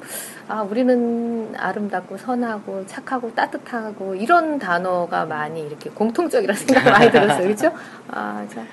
아, 0.49 0.62
우리는 0.62 1.55
아름답고 1.57 2.16
선하고 2.16 2.86
착하고 2.86 3.35
따뜻하고 3.35 4.15
이런 4.15 4.59
단어가 4.59 5.24
많이 5.24 5.62
이렇게 5.62 5.90
공통적이라는 5.90 6.59
생각이 6.61 6.90
많이 6.90 7.11
들었어요. 7.11 7.43
그렇죠? 7.43 7.73
아, 8.09 8.44
참. 8.49 8.66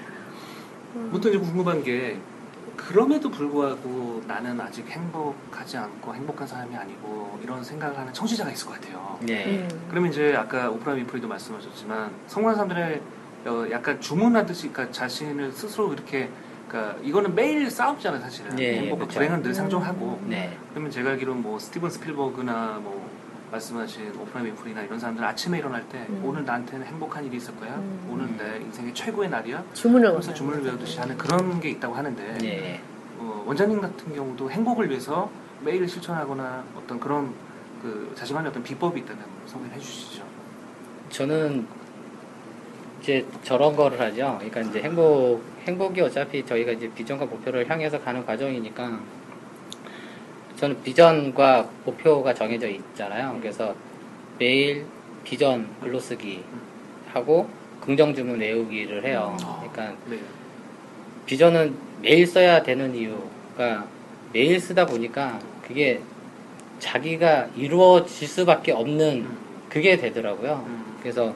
문득 0.93 1.29
이제 1.29 1.37
궁금한 1.37 1.83
게 1.83 2.17
그럼에도 2.75 3.29
불구하고 3.29 4.23
나는 4.25 4.59
아직 4.59 4.87
행복하지 4.89 5.77
않고 5.77 6.15
행복한 6.15 6.47
사람이 6.47 6.75
아니고 6.75 7.39
이런 7.43 7.63
생각을 7.63 7.97
하는 7.97 8.13
청취자가 8.13 8.49
있을 8.51 8.67
것 8.67 8.73
같아요. 8.75 9.19
네. 9.21 9.45
음. 9.45 9.87
그러면 9.89 10.11
이제 10.11 10.33
아까 10.35 10.69
오프라 10.69 10.93
위프리도 10.93 11.27
말씀하셨지만 11.27 12.11
성공한 12.27 12.55
사람들의 12.55 13.01
어, 13.45 13.65
약간 13.71 13.99
주문하듯이 13.99 14.69
그러니까 14.69 14.93
자신을 14.93 15.51
스스로 15.51 15.93
이렇게 15.93 16.29
그러니까 16.69 16.95
이거는 17.03 17.33
매일 17.33 17.69
싸움잖아요 17.69 18.21
사실은 18.21 18.55
네, 18.55 18.77
행복과 18.81 19.05
그렇죠. 19.05 19.13
불행은 19.15 19.41
늘 19.41 19.53
상종하고 19.53 20.21
네. 20.25 20.55
그러면 20.69 20.91
제가 20.91 21.11
알기로는 21.11 21.41
뭐 21.41 21.57
스티븐 21.57 21.89
스필버그나 21.89 22.79
뭐 22.83 23.09
말씀하신 23.51 24.15
오프라 24.19 24.43
위프리나 24.43 24.83
이런 24.83 24.99
사람들 24.99 25.25
아침에 25.25 25.57
일어날 25.57 25.83
때 25.89 26.05
음. 26.09 26.21
오늘 26.23 26.45
나한테는 26.45 26.85
행복한 26.85 27.25
일이 27.25 27.37
있을 27.37 27.55
거야 27.55 27.73
음. 27.75 28.07
오늘 28.11 28.37
내 28.37 28.63
인생의 28.63 28.93
최고의 28.93 29.29
날이야 29.29 29.63
주문을 29.73 30.11
그래서 30.11 30.33
주문을. 30.33 30.63
외우듯이 30.63 30.99
하는 30.99 31.17
그런 31.17 31.59
게 31.59 31.71
있다고 31.71 31.95
하는데 31.95 32.37
네. 32.37 32.79
어, 33.17 33.43
원장님 33.47 33.81
같은 33.81 34.13
경우도 34.15 34.51
행복을 34.51 34.89
위해서 34.89 35.31
매일 35.61 35.87
실천하거나 35.87 36.63
어떤 36.77 36.99
그런 36.99 37.33
그 37.81 38.13
자신만의 38.15 38.51
어떤 38.51 38.61
비법이 38.61 38.99
있다면 38.99 39.23
소개해 39.47 39.79
주시죠. 39.79 40.23
저는 41.09 41.65
이제 43.01 43.25
저런 43.43 43.75
거를 43.75 43.99
하죠. 43.99 44.37
그러니까 44.39 44.61
이제 44.61 44.81
행복 44.83 45.41
행복이 45.69 46.01
어차피 46.01 46.43
저희가 46.43 46.71
이제 46.71 46.89
비전과 46.93 47.25
목표를 47.25 47.69
향해서 47.69 47.99
가는 47.99 48.25
과정이니까 48.25 48.99
저는 50.55 50.81
비전과 50.83 51.69
목표가 51.85 52.33
정해져 52.33 52.67
있잖아요. 52.67 53.37
그래서 53.39 53.75
매일 54.39 54.85
비전 55.23 55.69
글로쓰기 55.81 56.43
하고 57.13 57.47
긍정 57.81 58.13
주문 58.15 58.39
외우기를 58.39 59.05
해요. 59.05 59.37
그러니까 59.39 59.95
네. 60.09 60.19
비전은 61.27 61.75
매일 62.01 62.25
써야 62.25 62.63
되는 62.63 62.95
이유가 62.95 63.85
매일 64.33 64.59
쓰다 64.59 64.85
보니까 64.87 65.39
그게 65.61 66.01
자기가 66.79 67.49
이루어질 67.55 68.27
수밖에 68.27 68.71
없는 68.71 69.27
그게 69.69 69.97
되더라고요. 69.97 70.63
음. 70.65 70.97
그래서 71.01 71.35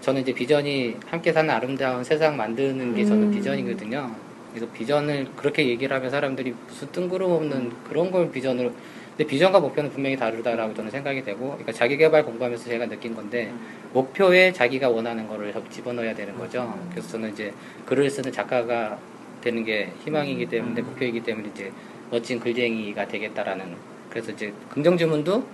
저는 0.00 0.22
이제 0.22 0.32
비전이 0.32 0.96
함께 1.06 1.32
사는 1.32 1.48
아름다운 1.50 2.02
세상 2.02 2.36
만드는 2.36 2.94
게 2.94 3.04
저는 3.04 3.24
음. 3.24 3.30
비전이거든요. 3.30 4.10
그래서 4.52 4.66
비전을 4.72 5.28
그렇게 5.36 5.68
얘기를 5.68 5.94
하면 5.96 6.10
사람들이 6.10 6.54
무슨 6.66 6.90
뜬구름없는 6.90 7.72
그런 7.88 8.10
걸 8.10 8.30
비전으로 8.32 8.72
근데 9.16 9.28
비전과 9.30 9.60
목표는 9.60 9.90
분명히 9.90 10.16
다르다라고 10.16 10.72
저는 10.74 10.90
생각이 10.90 11.22
되고 11.22 11.48
그러니까 11.50 11.72
자기 11.72 11.96
개발 11.96 12.24
공부하면서 12.24 12.64
제가 12.64 12.86
느낀 12.86 13.14
건데 13.14 13.52
목표에 13.92 14.52
자기가 14.52 14.88
원하는 14.88 15.28
거를 15.28 15.52
접- 15.52 15.70
집어넣어야 15.70 16.14
되는 16.14 16.36
거죠. 16.38 16.74
그래서 16.90 17.08
저는 17.10 17.32
이제 17.32 17.52
글을 17.86 18.08
쓰는 18.08 18.32
작가가 18.32 18.98
되는 19.42 19.62
게 19.64 19.92
희망이기 20.04 20.46
때문에 20.46 20.80
목표이기 20.80 21.20
때문에 21.20 21.50
이제 21.54 21.70
멋진 22.10 22.40
글쟁이가 22.40 23.06
되겠다라는 23.08 23.66
그래서 24.08 24.32
이제 24.32 24.52
긍정 24.70 24.96
주문도 24.96 25.46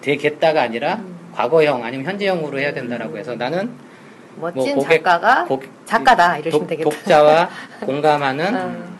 되겠다가 0.00 0.62
아니라 0.62 0.96
음. 0.96 1.16
과거형 1.32 1.84
아니면 1.84 2.04
현재형으로 2.06 2.58
해야 2.58 2.74
된다라고 2.74 3.16
해서 3.16 3.34
나는 3.36 3.70
멋진 4.36 4.74
뭐 4.74 4.84
고객- 4.84 5.04
작가가 5.04 5.44
고- 5.44 5.62
작가다 5.84 6.38
이러시면 6.38 6.60
독, 6.60 6.68
되겠다. 6.68 6.90
독자와 6.90 7.50
공감하는 7.80 8.54
음, 8.54 8.96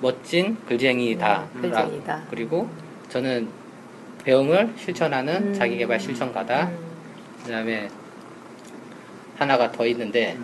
멋진 0.00 0.56
글쟁이다. 0.66 1.44
음, 1.54 1.60
글쟁이다. 1.60 2.22
그리고 2.30 2.68
저는 3.08 3.48
배움을 4.24 4.72
실천하는 4.78 5.48
음. 5.48 5.54
자기개발 5.54 6.00
실천가다. 6.00 6.64
음. 6.64 6.78
그다음에 7.44 7.88
하나가 9.36 9.70
더 9.72 9.86
있는데 9.86 10.36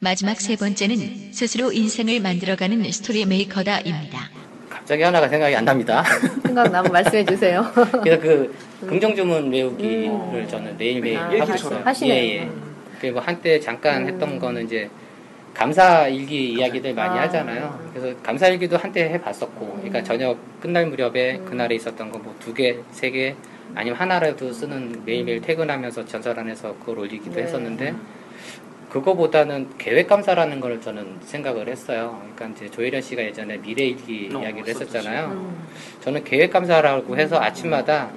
마지막 0.00 0.40
세 0.40 0.56
번째는 0.56 1.32
스스로 1.32 1.72
인생을 1.72 2.20
만들어가는 2.20 2.90
story 2.92 3.24
maker다입니다. 3.26 4.30
갑자기 4.68 5.02
하나가 5.02 5.28
생각이 5.28 5.54
안 5.56 5.64
납니다. 5.64 6.02
생각나면 6.44 6.92
말씀해 6.92 7.24
주세요. 7.24 7.70
그래서 8.02 8.20
그 8.20 8.54
긍정 8.86 9.14
주문 9.16 9.50
외우기를 9.52 10.08
음. 10.08 10.46
저는 10.48 10.76
매일매일 10.78 11.18
아, 11.18 11.30
하고. 11.40 11.54
있어요. 11.54 11.80
하시네요. 11.84 12.14
예, 12.14 12.36
예. 12.42 12.50
음. 12.98 13.00
그리고 13.00 13.20
한때 13.20 13.60
잠깐 13.60 14.02
음. 14.02 14.08
했던 14.08 14.38
거는 14.38 14.64
이제 14.66 14.90
감사 15.54 16.06
일기 16.08 16.52
이야기들 16.52 16.94
많이 16.94 17.18
아. 17.18 17.22
하잖아요. 17.22 17.90
그래서 17.92 18.16
감사 18.22 18.48
일기도 18.48 18.76
한때 18.76 19.08
해봤었고, 19.10 19.66
그러니까 19.76 20.00
음. 20.00 20.04
저녁 20.04 20.60
끝날 20.60 20.86
무렵에 20.86 21.36
음. 21.38 21.44
그날에 21.44 21.74
있었던 21.76 22.10
거 22.10 22.18
뭐 22.18 22.32
두 22.38 22.54
개, 22.54 22.76
세 22.90 23.10
개, 23.10 23.34
아니면 23.74 23.98
하나라도 23.98 24.52
쓰는 24.52 25.02
매일매일 25.04 25.40
퇴근하면서 25.40 26.04
전설 26.06 26.38
안에서 26.38 26.74
그걸 26.78 27.00
올리기도 27.00 27.36
네. 27.36 27.42
했었는데, 27.42 27.94
그거보다는 28.90 29.68
계획 29.76 30.06
감사라는 30.06 30.60
걸 30.60 30.80
저는 30.80 31.16
생각을 31.20 31.68
했어요. 31.68 32.22
그러니까 32.36 32.56
이제 32.56 32.70
조혜련 32.74 33.02
씨가 33.02 33.22
예전에 33.22 33.58
미래 33.58 33.84
일기 33.84 34.30
어, 34.32 34.40
이야기를. 34.40 34.68
했었잖아요. 34.68 35.26
음. 35.26 35.56
저는 36.00 36.24
계획 36.24 36.52
감사라고 36.52 37.18
해서 37.18 37.38
아침마다 37.38 38.10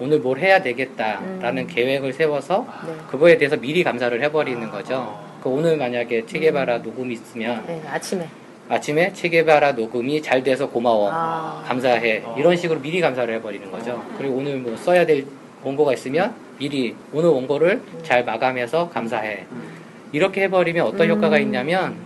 오늘 0.00 0.20
뭘 0.20 0.38
해야 0.38 0.62
되겠다라는 0.62 1.64
음. 1.64 1.66
계획을 1.66 2.12
세워서 2.12 2.66
네. 2.86 2.92
그거에 3.10 3.36
대해서 3.36 3.56
미리 3.56 3.82
감사를 3.82 4.22
해버리는 4.22 4.70
거죠. 4.70 4.94
아. 4.94 5.40
그 5.42 5.48
오늘 5.48 5.76
만약에 5.76 6.26
체계바라 6.26 6.78
녹음이 6.78 7.14
있으면 7.14 7.64
네, 7.66 7.82
아침에. 7.88 8.28
아침에 8.68 9.12
체계바라 9.12 9.72
녹음이 9.72 10.20
잘 10.20 10.42
돼서 10.42 10.68
고마워, 10.68 11.10
아. 11.10 11.64
감사해 11.66 12.22
이런 12.36 12.56
식으로 12.56 12.80
미리 12.80 13.00
감사를 13.00 13.32
해버리는 13.34 13.70
거죠. 13.70 14.04
그리고 14.18 14.36
오늘 14.36 14.58
뭐 14.58 14.76
써야 14.76 15.06
될 15.06 15.26
원고가 15.62 15.92
있으면 15.94 16.34
미리 16.58 16.94
오늘 17.12 17.30
원고를 17.30 17.80
잘 18.02 18.24
마감해서 18.24 18.90
감사해. 18.90 19.46
이렇게 20.12 20.42
해버리면 20.42 20.86
어떤 20.86 21.08
음. 21.10 21.16
효과가 21.16 21.38
있냐면 21.38 21.96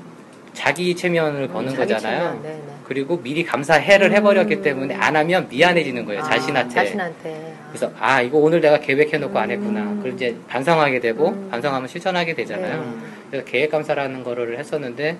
자기 0.52 0.94
체면을 0.94 1.48
거는 1.48 1.70
자기 1.74 1.92
거잖아요. 1.92 2.18
체면, 2.18 2.42
네, 2.42 2.48
네. 2.50 2.62
그리고 2.84 3.20
미리 3.22 3.44
감사해를 3.44 4.12
해버렸기 4.12 4.56
음. 4.56 4.62
때문에 4.62 4.94
안 4.94 5.16
하면 5.16 5.48
미안해지는 5.48 6.04
거예요 6.04 6.20
아, 6.20 6.24
자신한테. 6.24 6.74
자신한테. 6.74 7.54
그래서 7.72 7.90
아 7.98 8.20
이거 8.20 8.36
오늘 8.36 8.60
내가 8.60 8.78
계획해놓고 8.78 9.38
안 9.38 9.50
했구나. 9.50 9.80
음. 9.80 9.96
그걸 9.96 10.12
이제 10.12 10.36
반성하게 10.46 11.00
되고 11.00 11.28
음. 11.30 11.48
반성하면 11.50 11.88
실천하게 11.88 12.34
되잖아요. 12.34 12.82
네. 12.82 12.92
그래서 13.30 13.46
계획 13.46 13.70
감사라는 13.70 14.22
거를 14.24 14.58
했었는데 14.58 15.16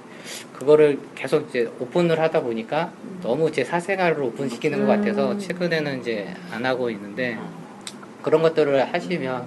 그거를 0.53 0.99
계속 1.15 1.49
이제 1.49 1.71
오픈을 1.81 2.21
하다 2.21 2.43
보니까 2.43 2.93
너무 3.23 3.51
제 3.51 3.65
사생활을 3.65 4.23
오픈시키는 4.23 4.81
것 4.81 4.87
같아서 4.87 5.33
음. 5.33 5.39
최근에는 5.39 6.01
이제 6.01 6.29
안 6.51 6.67
하고 6.67 6.91
있는데 6.91 7.39
그런 8.23 8.43
것들을 8.43 8.93
하시면 8.93 9.47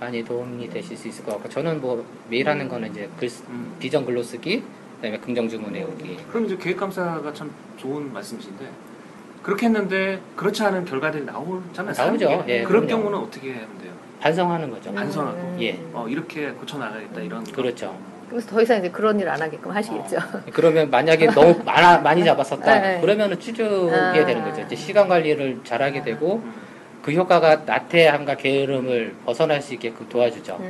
많이 0.00 0.24
도움이 0.24 0.70
되실 0.70 0.96
수 0.96 1.08
있을 1.08 1.24
것 1.26 1.32
같고 1.32 1.50
저는 1.50 1.80
뭐 1.82 2.04
매일 2.30 2.48
하는 2.48 2.68
거는 2.68 2.90
이제 2.90 3.06
글, 3.18 3.28
쓰- 3.28 3.44
음. 3.50 3.74
비전 3.78 4.06
글로 4.06 4.22
쓰기 4.22 4.62
그다음에 4.96 5.18
긍정 5.18 5.46
주문 5.46 5.74
외우기 5.74 6.16
그럼 6.30 6.46
이제 6.46 6.56
계획 6.58 6.78
감사가 6.78 7.30
참 7.34 7.50
좋은 7.76 8.10
말씀이신데 8.14 8.64
그렇게 9.46 9.66
했는데 9.66 10.18
그렇지 10.34 10.60
않은 10.64 10.84
결과들이 10.86 11.24
나오잖아요. 11.24 11.94
나오죠. 11.96 12.44
예, 12.48 12.64
그런 12.64 12.84
그럼요. 12.84 13.04
경우는 13.04 13.18
어떻게 13.28 13.52
하면 13.52 13.68
돼요? 13.80 13.92
반성하는 14.18 14.68
거죠. 14.72 14.92
반성하고. 14.92 15.56
예. 15.60 15.78
어, 15.92 16.06
이렇게 16.08 16.50
고쳐 16.50 16.78
나가겠다 16.78 17.20
이런. 17.20 17.44
거. 17.44 17.52
그렇죠. 17.52 17.96
그래서 18.28 18.48
더 18.48 18.60
이상 18.60 18.78
이제 18.78 18.90
그런 18.90 19.20
일 19.20 19.28
안 19.28 19.40
하게끔 19.40 19.70
하시겠죠. 19.70 20.16
그러면 20.52 20.90
만약에 20.90 21.26
너무 21.26 21.54
많아, 21.64 21.98
많이 21.98 22.24
잡았었다 22.24 22.80
네. 22.80 23.00
그러면은 23.00 23.38
줄이게 23.38 23.94
아. 23.94 24.12
되는 24.26 24.42
거죠. 24.42 24.62
이제 24.62 24.74
시간 24.74 25.06
관리를 25.06 25.60
잘하게 25.62 26.02
되고 26.02 26.42
음. 26.44 26.52
그 27.02 27.12
효과가 27.12 27.62
나태함과 27.66 28.34
게으름을 28.38 29.14
벗어날 29.24 29.62
수 29.62 29.74
있게끔 29.74 30.08
도와주죠. 30.08 30.60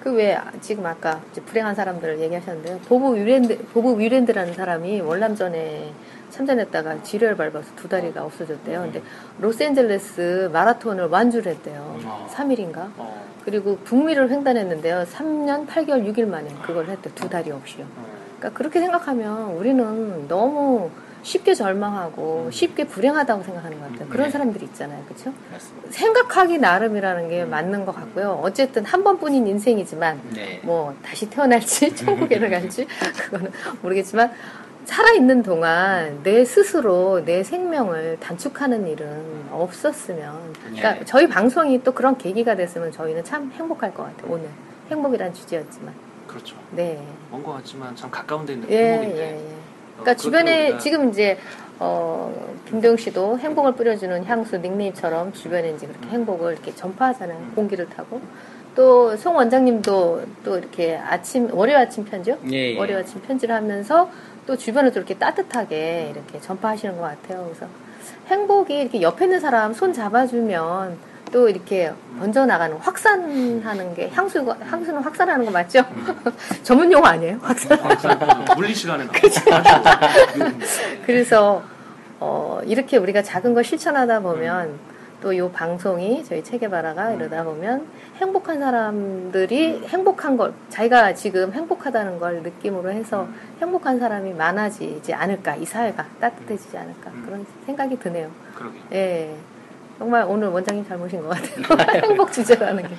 그왜 0.00 0.36
지금 0.60 0.84
아까 0.84 1.22
불행한 1.46 1.74
사람들을 1.74 2.20
얘기하셨는데요. 2.20 2.78
보브 2.80 3.16
위랜드 3.16 3.56
보브 3.72 3.98
위랜드라는 3.98 4.52
사람이 4.52 5.00
월남전에 5.00 5.92
참전했다가 6.30 7.02
지뢰를 7.02 7.36
밟아서 7.36 7.66
두 7.76 7.88
다리가 7.88 8.24
없어졌대요. 8.24 8.82
근데 8.82 9.02
로스앤젤레스 9.40 10.50
마라톤을 10.52 11.06
완주를 11.06 11.52
했대요. 11.52 11.98
어. 12.04 12.28
3일인가? 12.32 12.90
어, 12.96 13.26
그리고 13.44 13.78
북미를 13.78 14.30
횡단했는데요. 14.30 15.04
3년 15.12 15.66
8개월 15.66 16.06
6일 16.06 16.26
만에 16.26 16.48
그걸 16.62 16.86
했대. 16.88 17.10
두 17.14 17.28
다리 17.28 17.50
없이요. 17.50 17.84
어. 17.96 18.06
그러니까 18.38 18.56
그렇게 18.56 18.80
생각하면 18.80 19.52
우리는 19.54 20.28
너무 20.28 20.90
쉽게 21.22 21.54
절망하고 21.54 22.48
쉽게 22.52 22.86
불행하다고 22.86 23.42
생각하는 23.42 23.80
것 23.80 23.90
같아요. 23.90 24.08
그런 24.08 24.26
네. 24.26 24.30
사람들이 24.30 24.64
있잖아요. 24.66 25.02
그렇죠? 25.04 25.32
생각하기 25.90 26.58
나름이라는 26.58 27.28
게 27.28 27.44
맞는 27.44 27.84
것 27.84 27.94
같고요. 27.94 28.40
어쨌든 28.42 28.84
한 28.84 29.02
번뿐인 29.02 29.46
인생이지만 29.46 30.20
네. 30.34 30.60
뭐 30.62 30.94
다시 31.02 31.28
태어날지 31.28 31.94
천국에를 31.96 32.48
갈지 32.50 32.86
그거는 33.24 33.50
모르겠지만 33.82 34.30
살아있는 34.88 35.42
동안 35.42 36.20
내 36.22 36.46
스스로 36.46 37.22
내 37.22 37.42
생명을 37.44 38.16
단축하는 38.20 38.86
일은 38.88 39.44
없었으면 39.52 40.54
그러니까 40.62 40.94
네. 40.94 41.04
저희 41.04 41.28
방송이 41.28 41.82
또 41.84 41.92
그런 41.92 42.16
계기가 42.16 42.56
됐으면 42.56 42.90
저희는 42.90 43.22
참 43.22 43.52
행복할 43.54 43.92
것 43.92 44.04
같아요. 44.04 44.32
오늘 44.32 44.48
행복이란 44.90 45.34
주제였지만 45.34 45.92
그렇죠. 46.26 46.56
네. 46.70 46.98
먼 47.30 47.42
것 47.42 47.52
같지만 47.52 47.94
참 47.96 48.10
가까운 48.10 48.46
데 48.46 48.54
있는 48.54 48.70
예, 48.70 48.74
예, 48.76 48.92
행복인데. 48.94 49.22
예. 49.22 49.34
어, 49.34 50.00
그러니까 50.00 50.14
주변에 50.16 50.78
지금 50.78 51.10
이제 51.10 51.38
어 51.78 52.32
김도영 52.70 52.96
씨도 52.96 53.38
행복을 53.40 53.74
뿌려주는 53.74 54.24
향수 54.24 54.56
닉네임처럼 54.56 55.34
주변에 55.34 55.70
이제 55.72 55.86
그렇게 55.86 56.08
행복을 56.08 56.52
이렇게 56.54 56.74
전파하잖아요. 56.74 57.36
음. 57.38 57.52
공기를 57.54 57.90
타고 57.90 58.22
또 58.74 59.16
송 59.16 59.34
원장님도 59.36 60.22
또 60.44 60.56
이렇게 60.56 60.96
아침 60.96 61.52
월요 61.52 61.76
아침 61.76 62.04
편지요? 62.04 62.38
예, 62.52 62.72
예. 62.74 62.78
월요 62.78 62.98
아침 62.98 63.20
편지를 63.22 63.54
하면서 63.54 64.08
또 64.48 64.56
주변을 64.56 64.92
또 64.92 65.00
이렇게 65.00 65.14
따뜻하게 65.14 66.10
이렇게 66.10 66.40
전파하시는 66.40 66.96
것 66.96 67.02
같아요. 67.02 67.44
그래서 67.44 67.66
행복이 68.28 68.80
이렇게 68.80 69.02
옆에 69.02 69.26
있는 69.26 69.40
사람 69.40 69.74
손 69.74 69.92
잡아주면 69.92 70.96
또 71.30 71.50
이렇게 71.50 71.92
번져 72.18 72.46
나가는 72.46 72.74
확산하는 72.78 73.94
게 73.94 74.08
향수 74.08 74.38
향수는 74.40 75.02
확산하는 75.02 75.44
거 75.44 75.50
맞죠? 75.50 75.82
전문 76.64 76.90
용어 76.90 77.08
아니에요? 77.08 77.38
확산. 77.42 77.76
그 78.46 78.52
물리 78.56 78.74
시간에. 78.74 79.06
그렇죠. 79.08 79.42
그래서 81.04 81.62
어, 82.18 82.62
이렇게 82.64 82.96
우리가 82.96 83.22
작은 83.22 83.52
걸 83.52 83.62
실천하다 83.62 84.20
보면 84.20 84.78
또 85.20 85.32
이 85.32 85.40
방송이 85.52 86.24
저희 86.24 86.42
체계바라가 86.42 87.12
이러다 87.12 87.44
보면 87.44 87.86
행복한 88.16 88.58
사람들이 88.60 89.86
행복한 89.86 90.36
걸 90.36 90.52
자기가 90.68 91.14
지금 91.14 91.52
행복하다는 91.52 92.18
걸 92.18 92.42
느낌으로 92.42 92.90
해서 92.90 93.28
행복한 93.60 93.98
사람이 93.98 94.32
많아지지 94.34 95.12
않을까? 95.14 95.56
이 95.56 95.64
사회가 95.64 96.06
따뜻해지지 96.20 96.76
않을까? 96.78 97.10
그런 97.24 97.44
생각이 97.66 97.98
드네요. 97.98 98.30
그러게. 98.54 98.78
예. 98.92 99.34
정말 99.98 100.24
오늘 100.28 100.46
원장님 100.48 100.86
잘 100.86 100.96
모신 100.96 101.20
것 101.20 101.30
같아요. 101.30 102.02
행복 102.06 102.30
주제라는 102.30 102.84
게. 102.84 102.94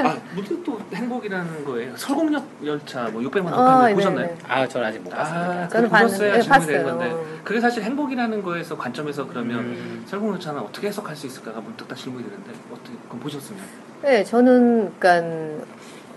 아, 0.00 0.16
무슨 0.32 0.62
또 0.62 0.80
행복이라는 0.94 1.64
거예요. 1.64 1.96
설국역 1.96 2.44
열차 2.64 3.08
뭐 3.08 3.20
600만 3.22 3.46
어, 3.48 3.50
독한 3.50 3.78
거 3.80 3.86
네, 3.88 3.94
보셨나요? 3.94 4.26
네. 4.26 4.38
아, 4.46 4.68
저는 4.68 4.86
아직 4.86 5.00
못 5.00 5.10
봤습니다. 5.10 5.50
아, 5.50 5.68
저는 5.68 5.88
보셨어야 5.88 6.32
네, 6.34 6.40
질문이 6.40 6.66
되는. 6.66 6.84
건데 6.84 7.16
그게 7.42 7.60
사실 7.60 7.82
행복이라는 7.82 8.42
거에서 8.44 8.78
관점에서 8.78 9.26
그러면 9.26 9.58
음. 9.58 10.04
설국열차는 10.06 10.60
어떻게 10.60 10.86
해석할 10.86 11.16
수 11.16 11.26
있을까가 11.26 11.60
문득 11.60 11.88
딱 11.88 11.96
질문이 11.96 12.24
드는데 12.24 12.52
어떻게 12.72 12.96
그건 13.02 13.20
보셨으면 13.20 13.60
네, 14.02 14.22
저는 14.22 14.92
그러니까 15.00 15.64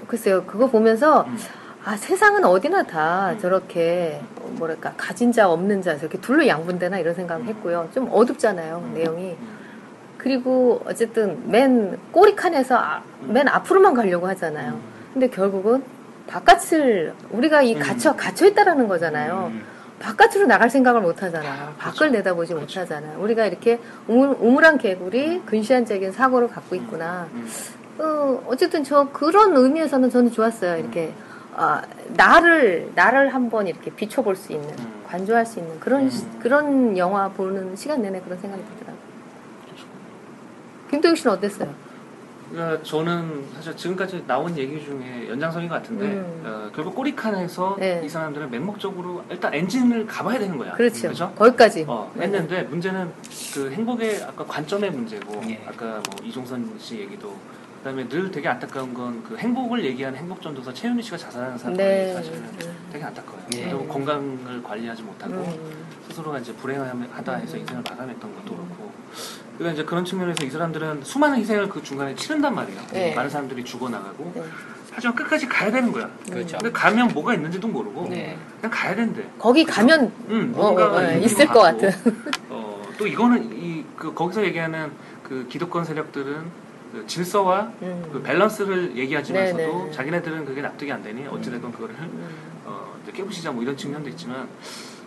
글쎄요 0.08 0.44
그거 0.46 0.68
보면서 0.68 1.22
음. 1.24 1.38
아 1.86 1.98
세상은 1.98 2.46
어디나 2.46 2.84
다 2.84 3.36
저렇게 3.40 4.22
어, 4.40 4.48
뭐랄까 4.52 4.94
가진 4.96 5.32
자 5.32 5.50
없는 5.50 5.82
자 5.82 5.98
저렇게 5.98 6.20
둘로 6.22 6.46
양분되나 6.48 7.00
이런 7.00 7.16
생각을 7.16 7.46
했고요. 7.48 7.90
좀 7.96 8.08
어둡잖아요 8.12 8.92
내용이. 8.94 9.36
음. 10.24 10.26
그리고 10.26 10.82
어쨌든 10.86 11.50
맨 11.50 11.98
꼬리칸에서 12.12 12.76
아- 12.78 13.02
맨 13.28 13.48
앞으로만 13.48 13.94
가려고 13.94 14.28
하잖아요. 14.30 14.80
근데 15.14 15.28
결국은 15.30 15.84
바깥을 16.28 17.14
우리가 17.32 17.62
이 17.62 17.76
음. 17.76 17.80
갇혀 17.80 18.16
갇혀 18.16 18.48
있다라는 18.48 18.88
거잖아요. 18.88 19.52
음. 19.54 19.64
바깥으로 20.00 20.48
나갈 20.48 20.70
생각을 20.70 21.02
못 21.02 21.22
하잖아요. 21.24 21.50
아, 21.52 21.74
밖을 21.78 21.98
그렇죠. 22.10 22.14
내다보지 22.18 22.54
그렇죠. 22.54 22.80
못 22.80 22.82
하잖아요. 22.84 23.22
우리가 23.22 23.46
이렇게 23.46 23.80
우물, 24.08 24.36
우물한 24.40 24.78
개구리 24.78 25.42
근시안적인 25.46 26.12
사고를 26.12 26.48
갖고 26.50 26.76
있구나. 26.76 27.28
음. 27.34 27.48
어, 28.00 28.44
어쨌든 28.48 28.84
저 28.84 29.10
그런 29.10 29.56
의미에서는 29.56 30.10
저는 30.10 30.32
좋았어요. 30.32 30.78
이렇게 30.78 31.14
아, 31.56 31.84
나를 32.16 32.90
나를 32.96 33.34
한번 33.34 33.68
이렇게 33.68 33.92
비춰볼 33.92 34.36
수 34.36 34.52
있는 34.54 34.68
음. 34.70 35.04
관조할 35.08 35.46
수 35.46 35.60
있는 35.60 35.80
그런 35.80 36.10
시- 36.10 36.24
음. 36.26 36.40
그런 36.42 36.98
영화 36.98 37.30
보는 37.30 37.76
시간 37.76 38.02
내내 38.02 38.20
그런 38.22 38.40
생각이 38.40 38.64
들더라고요. 38.64 39.03
김도영 40.94 41.16
씨는 41.16 41.36
어땠어요? 41.38 41.74
그러니까 42.52 42.84
저는 42.84 43.46
사실 43.56 43.76
지금까지 43.76 44.26
나온 44.28 44.56
얘기 44.56 44.80
중에 44.86 45.28
연장선인 45.28 45.68
것 45.68 45.74
같은데 45.76 46.06
음. 46.06 46.44
어, 46.46 46.70
결국 46.76 46.94
꼬리칸에서 46.94 47.78
네. 47.80 48.04
이 48.06 48.10
사람들은 48.10 48.52
맹목적으로 48.52 49.24
일단 49.32 49.52
엔진을 49.56 50.06
가봐야 50.06 50.38
되는 50.38 50.56
거야. 50.60 50.74
그렇죠. 50.74 51.08
그죠? 51.08 51.34
거기까지. 51.36 51.86
어, 51.88 52.12
네. 52.16 52.26
했는데 52.26 52.62
문제는 52.62 53.12
그 53.56 53.72
행복의 53.72 54.22
아까 54.22 54.46
관점의 54.46 54.92
문제고 54.92 55.42
예. 55.50 55.64
아까 55.68 55.86
뭐 56.12 56.24
이종선 56.24 56.76
씨 56.78 57.00
얘기도 57.00 57.36
그다음에 57.80 58.08
늘 58.08 58.30
되게 58.30 58.48
안타까운 58.48 58.94
건 58.94 59.24
그 59.28 59.36
행복을 59.36 59.84
얘기하는 59.84 60.20
행복전도사 60.20 60.74
최윤희 60.74 61.02
씨가 61.02 61.18
자살하는 61.18 61.58
사건이 61.58 61.78
네. 61.78 62.14
사실은 62.14 62.38
음. 62.38 62.60
되게 62.92 63.04
안타까워요. 63.04 63.44
예. 63.56 63.64
그리고 63.64 63.88
건강을 63.88 64.62
관리하지 64.62 65.02
못하고 65.02 65.34
음. 65.34 65.86
스스로가 66.08 66.38
이제 66.38 66.54
불행하다 66.54 67.34
해서 67.38 67.56
음. 67.56 67.62
인생을 67.62 67.82
마감했던 67.90 68.36
것도 68.36 68.54
그렇고 68.54 68.92
그러니까 69.58 69.74
이제 69.74 69.84
그런 69.86 70.04
측면에서 70.04 70.44
이 70.46 70.50
사람들은 70.50 71.04
수많은 71.04 71.38
희생을 71.38 71.70
그 71.70 71.82
중간에 71.84 72.16
치른단 72.16 72.56
말이에요. 72.56 72.82
네. 72.92 73.14
많은 73.16 73.30
사람들이 73.30 73.64
죽어나가고 73.64 74.32
네. 74.36 74.44
하지만 74.92 75.16
끝까지 75.16 75.48
가야 75.48 75.72
되는 75.72 75.92
거야. 75.92 76.10
그렇죠. 76.30 76.58
근데 76.58 76.72
가면 76.72 77.10
뭐가 77.10 77.34
있는지도 77.34 77.68
모르고 77.68 78.08
네. 78.10 78.38
그냥 78.60 78.72
가야 78.72 78.96
된대. 78.96 79.28
거기 79.40 79.64
가면 79.64 80.12
음, 80.30 80.54
어, 80.56 80.62
뭔가가 80.64 80.98
어, 80.98 81.02
있는 81.04 81.24
있을 81.24 81.48
것 81.48 81.62
같고. 81.62 81.82
같은. 81.82 82.16
어, 82.50 82.84
또 82.98 83.08
이거는 83.08 83.52
이 83.54 83.74
그 84.04 84.14
거기서 84.14 84.44
얘기하는 84.44 84.92
그 85.24 85.48
기득권 85.48 85.86
세력들은 85.86 86.64
그 86.92 87.08
질서와 87.08 87.72
음. 87.82 88.10
그 88.12 88.22
밸런스를 88.22 88.98
얘기하지만서도 88.98 89.58
네네. 89.58 89.92
자기네들은 89.92 90.46
그게 90.46 90.62
납득이 90.62 90.92
안 90.92 91.02
되니 91.02 91.26
어찌됐건 91.28 91.72
그거를 91.72 91.96
음. 91.96 92.28
어, 92.66 92.94
깨부시자 93.14 93.52
뭐 93.54 93.64
이런 93.64 93.78
측면도 93.78 94.10
있지만 94.10 94.48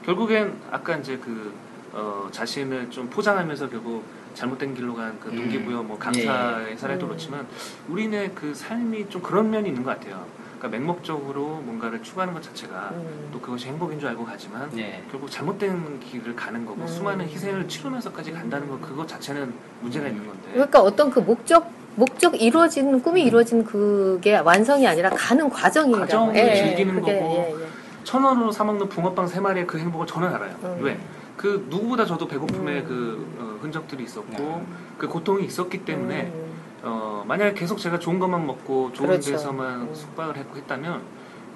결국엔 0.05 0.55
아까 0.71 0.97
이제 0.97 1.19
그 1.19 1.53
어, 1.93 2.27
자신을 2.31 2.91
좀 2.91 3.09
포장하면서 3.11 3.69
결국 3.69 4.03
잘못된 4.37 4.75
길로 4.75 4.95
간그 4.95 5.31
음. 5.31 5.37
동기부여 5.37 5.83
뭐 5.83 5.99
강사의 5.99 6.77
사례도 6.77 7.07
음. 7.07 7.09
그렇지만 7.09 7.47
우리네 7.89 8.33
그 8.35 8.55
삶이 8.55 9.09
좀 9.09 9.23
그런 9.23 9.51
면이 9.51 9.69
있는 9.69 9.83
것 9.83 9.99
같아요. 9.99 10.25
그러니까 10.59 10.79
맹목적으로 10.79 11.61
뭔가를 11.65 12.03
추구하는 12.03 12.35
것 12.35 12.43
자체가 12.43 12.91
음. 12.93 13.31
또 13.33 13.41
그것이 13.41 13.67
행복인 13.67 13.99
줄 13.99 14.09
알고 14.11 14.25
가지만 14.25 14.71
네. 14.73 15.03
결국 15.11 15.31
잘못된 15.31 16.01
길을 16.01 16.37
가는 16.37 16.65
거고 16.65 16.83
음. 16.83 16.87
수많은 16.87 17.27
희생을 17.27 17.67
치르면서까지 17.67 18.33
간다는 18.33 18.69
거 18.69 18.79
그것 18.79 19.09
자체는 19.09 19.53
문제가 19.81 20.07
있는 20.07 20.27
건데 20.27 20.51
그러니까 20.53 20.81
어떤 20.81 21.11
그 21.11 21.21
목적 21.21 21.71
목적 21.95 22.41
이루어지는 22.41 23.03
꿈이 23.03 23.23
이루어진 23.23 23.65
그게 23.65 24.37
완성이 24.37 24.87
아니라 24.87 25.09
가는 25.11 25.49
과정이라고. 25.49 26.03
과정을 26.03 26.55
즐기는 26.55 26.95
그게, 27.01 27.21
거고. 27.21 27.55
예, 27.59 27.63
예. 27.63 27.67
천 28.05 28.23
원으로 28.23 28.53
사 28.53 28.65
먹는 28.65 28.89
붕어빵 28.91 29.27
세 29.27 29.41
마리의 29.41 29.67
그 29.67 29.79
행복을 29.79 30.07
저는 30.07 30.29
알아요. 30.29 30.55
음. 30.63 30.79
왜? 30.83 30.99
그 31.37 31.67
누구보다 31.69 32.05
저도 32.07 32.27
배고픔의 32.29 32.81
음. 32.83 32.87
그 32.87 33.27
어, 33.43 33.59
흔적들이 33.61 34.05
있었고 34.05 34.43
음. 34.43 34.77
그 34.99 35.07
고통이 35.09 35.45
있었기 35.45 35.85
때문에 35.85 36.33
음. 36.33 36.57
어, 36.83 37.25
만약에 37.27 37.53
계속 37.55 37.79
제가 37.79 37.99
좋은 37.99 38.19
것만 38.19 38.47
먹고 38.47 38.93
좋은 38.93 39.09
그렇죠. 39.11 39.33
데서만 39.33 39.83
음. 39.83 39.95
숙박을 39.95 40.37
했고 40.37 40.57
했다면 40.57 41.03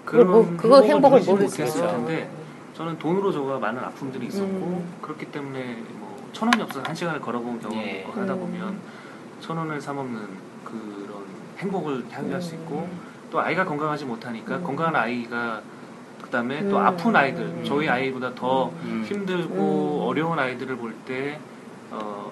그걸 0.04 0.26
그런 0.26 0.30
뭐- 0.46 0.56
그거 0.56 0.82
행복을 0.82 1.20
모르죠. 1.20 1.32
못했을 1.36 1.86
텐데 1.86 2.30
저는 2.74 2.98
돈으로 2.98 3.30
저가 3.32 3.58
많은 3.58 3.82
아픔들이 3.82 4.26
있었고 4.26 4.44
음. 4.46 4.94
그렇기 5.02 5.26
때문에 5.26 5.82
뭐 5.98 6.10
천 6.32 6.46
원이 6.48 6.62
없어서 6.62 6.86
한 6.86 6.94
시간을 6.94 7.20
걸어본 7.20 7.60
경험이 7.60 7.82
예. 7.82 7.90
있고 8.02 8.12
하다 8.20 8.34
음. 8.34 8.38
보면 8.38 8.78
천 9.40 9.56
원을 9.56 9.80
사 9.80 9.92
먹는 9.92 10.28
그런 10.64 11.24
행복을 11.58 12.04
향유할 12.08 12.40
수 12.40 12.54
있고 12.54 12.88
음. 12.88 13.00
또 13.32 13.40
아이가 13.40 13.64
건강하지 13.64 14.04
못하니까 14.04 14.58
음. 14.58 14.62
건강한 14.62 14.94
아이가 14.94 15.60
그다음에 16.30 16.68
또 16.68 16.76
음. 16.78 16.86
아픈 16.86 17.14
아이들 17.16 17.42
음. 17.42 17.64
저희 17.66 17.88
아이보다 17.88 18.32
더 18.36 18.70
음. 18.84 19.04
힘들고 19.04 19.54
음. 20.04 20.06
어려운 20.08 20.38
아이들을 20.38 20.76
볼 20.76 20.94
때 21.04 21.38
어, 21.90 22.30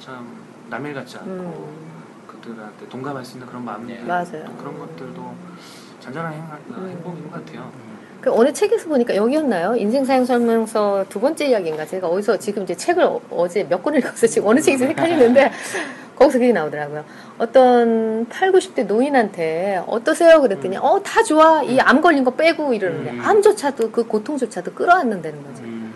참 0.00 0.26
남일 0.68 0.92
같지 0.92 1.16
않고 1.16 1.30
음. 1.30 2.26
그들한테 2.26 2.88
동감할 2.88 3.24
수 3.24 3.34
있는 3.34 3.46
그런 3.46 3.64
마음들 3.64 3.94
네. 3.96 4.02
맞아요. 4.04 4.44
또 4.46 4.52
그런 4.58 4.78
것들도 4.78 5.34
잔잔한 6.00 6.32
행, 6.34 6.42
음. 6.76 6.88
행복인 6.90 7.30
것 7.30 7.32
같아요. 7.44 7.70
그 8.20 8.30
어느 8.32 8.52
책에서 8.52 8.88
보니까 8.88 9.14
여기였나요? 9.16 9.76
인생 9.76 10.04
사용 10.04 10.24
설명서 10.26 11.06
두 11.08 11.20
번째 11.20 11.46
이야기인가? 11.46 11.86
제가 11.86 12.08
어디서 12.08 12.36
지금 12.38 12.64
이제 12.64 12.74
책을 12.74 13.02
어- 13.04 13.20
어제 13.30 13.64
몇 13.64 13.82
권을 13.82 14.00
읽어서 14.00 14.26
지금 14.26 14.48
어느 14.48 14.60
책인지 14.60 14.86
헷갈리는데 14.86 15.50
거기서 16.18 16.38
그게 16.38 16.52
나오더라고요. 16.52 17.04
어떤 17.38 18.26
8, 18.28 18.50
90대 18.52 18.86
노인한테 18.86 19.82
어떠세요? 19.86 20.40
그랬더니 20.40 20.76
어다 20.76 21.22
좋아. 21.22 21.62
이 21.62 21.78
암 21.80 22.00
걸린 22.00 22.24
거 22.24 22.32
빼고 22.32 22.74
이러는데 22.74 23.10
음. 23.12 23.20
암조차도 23.22 23.90
그 23.92 24.06
고통조차도 24.06 24.72
끌어안는다는 24.72 25.42
거죠. 25.44 25.62
음. 25.62 25.94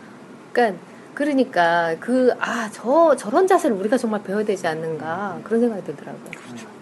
그러니까 0.52 0.78
그러니까 1.14 1.96
그 2.00 2.32
아 2.40 2.68
저 2.72 3.16
저런 3.16 3.46
자세를 3.46 3.76
우리가 3.76 3.98
정말 3.98 4.22
배워야 4.22 4.44
되지 4.44 4.66
않는가 4.66 5.40
그런 5.44 5.60
생각이 5.60 5.82
들더라고요. 5.84 6.22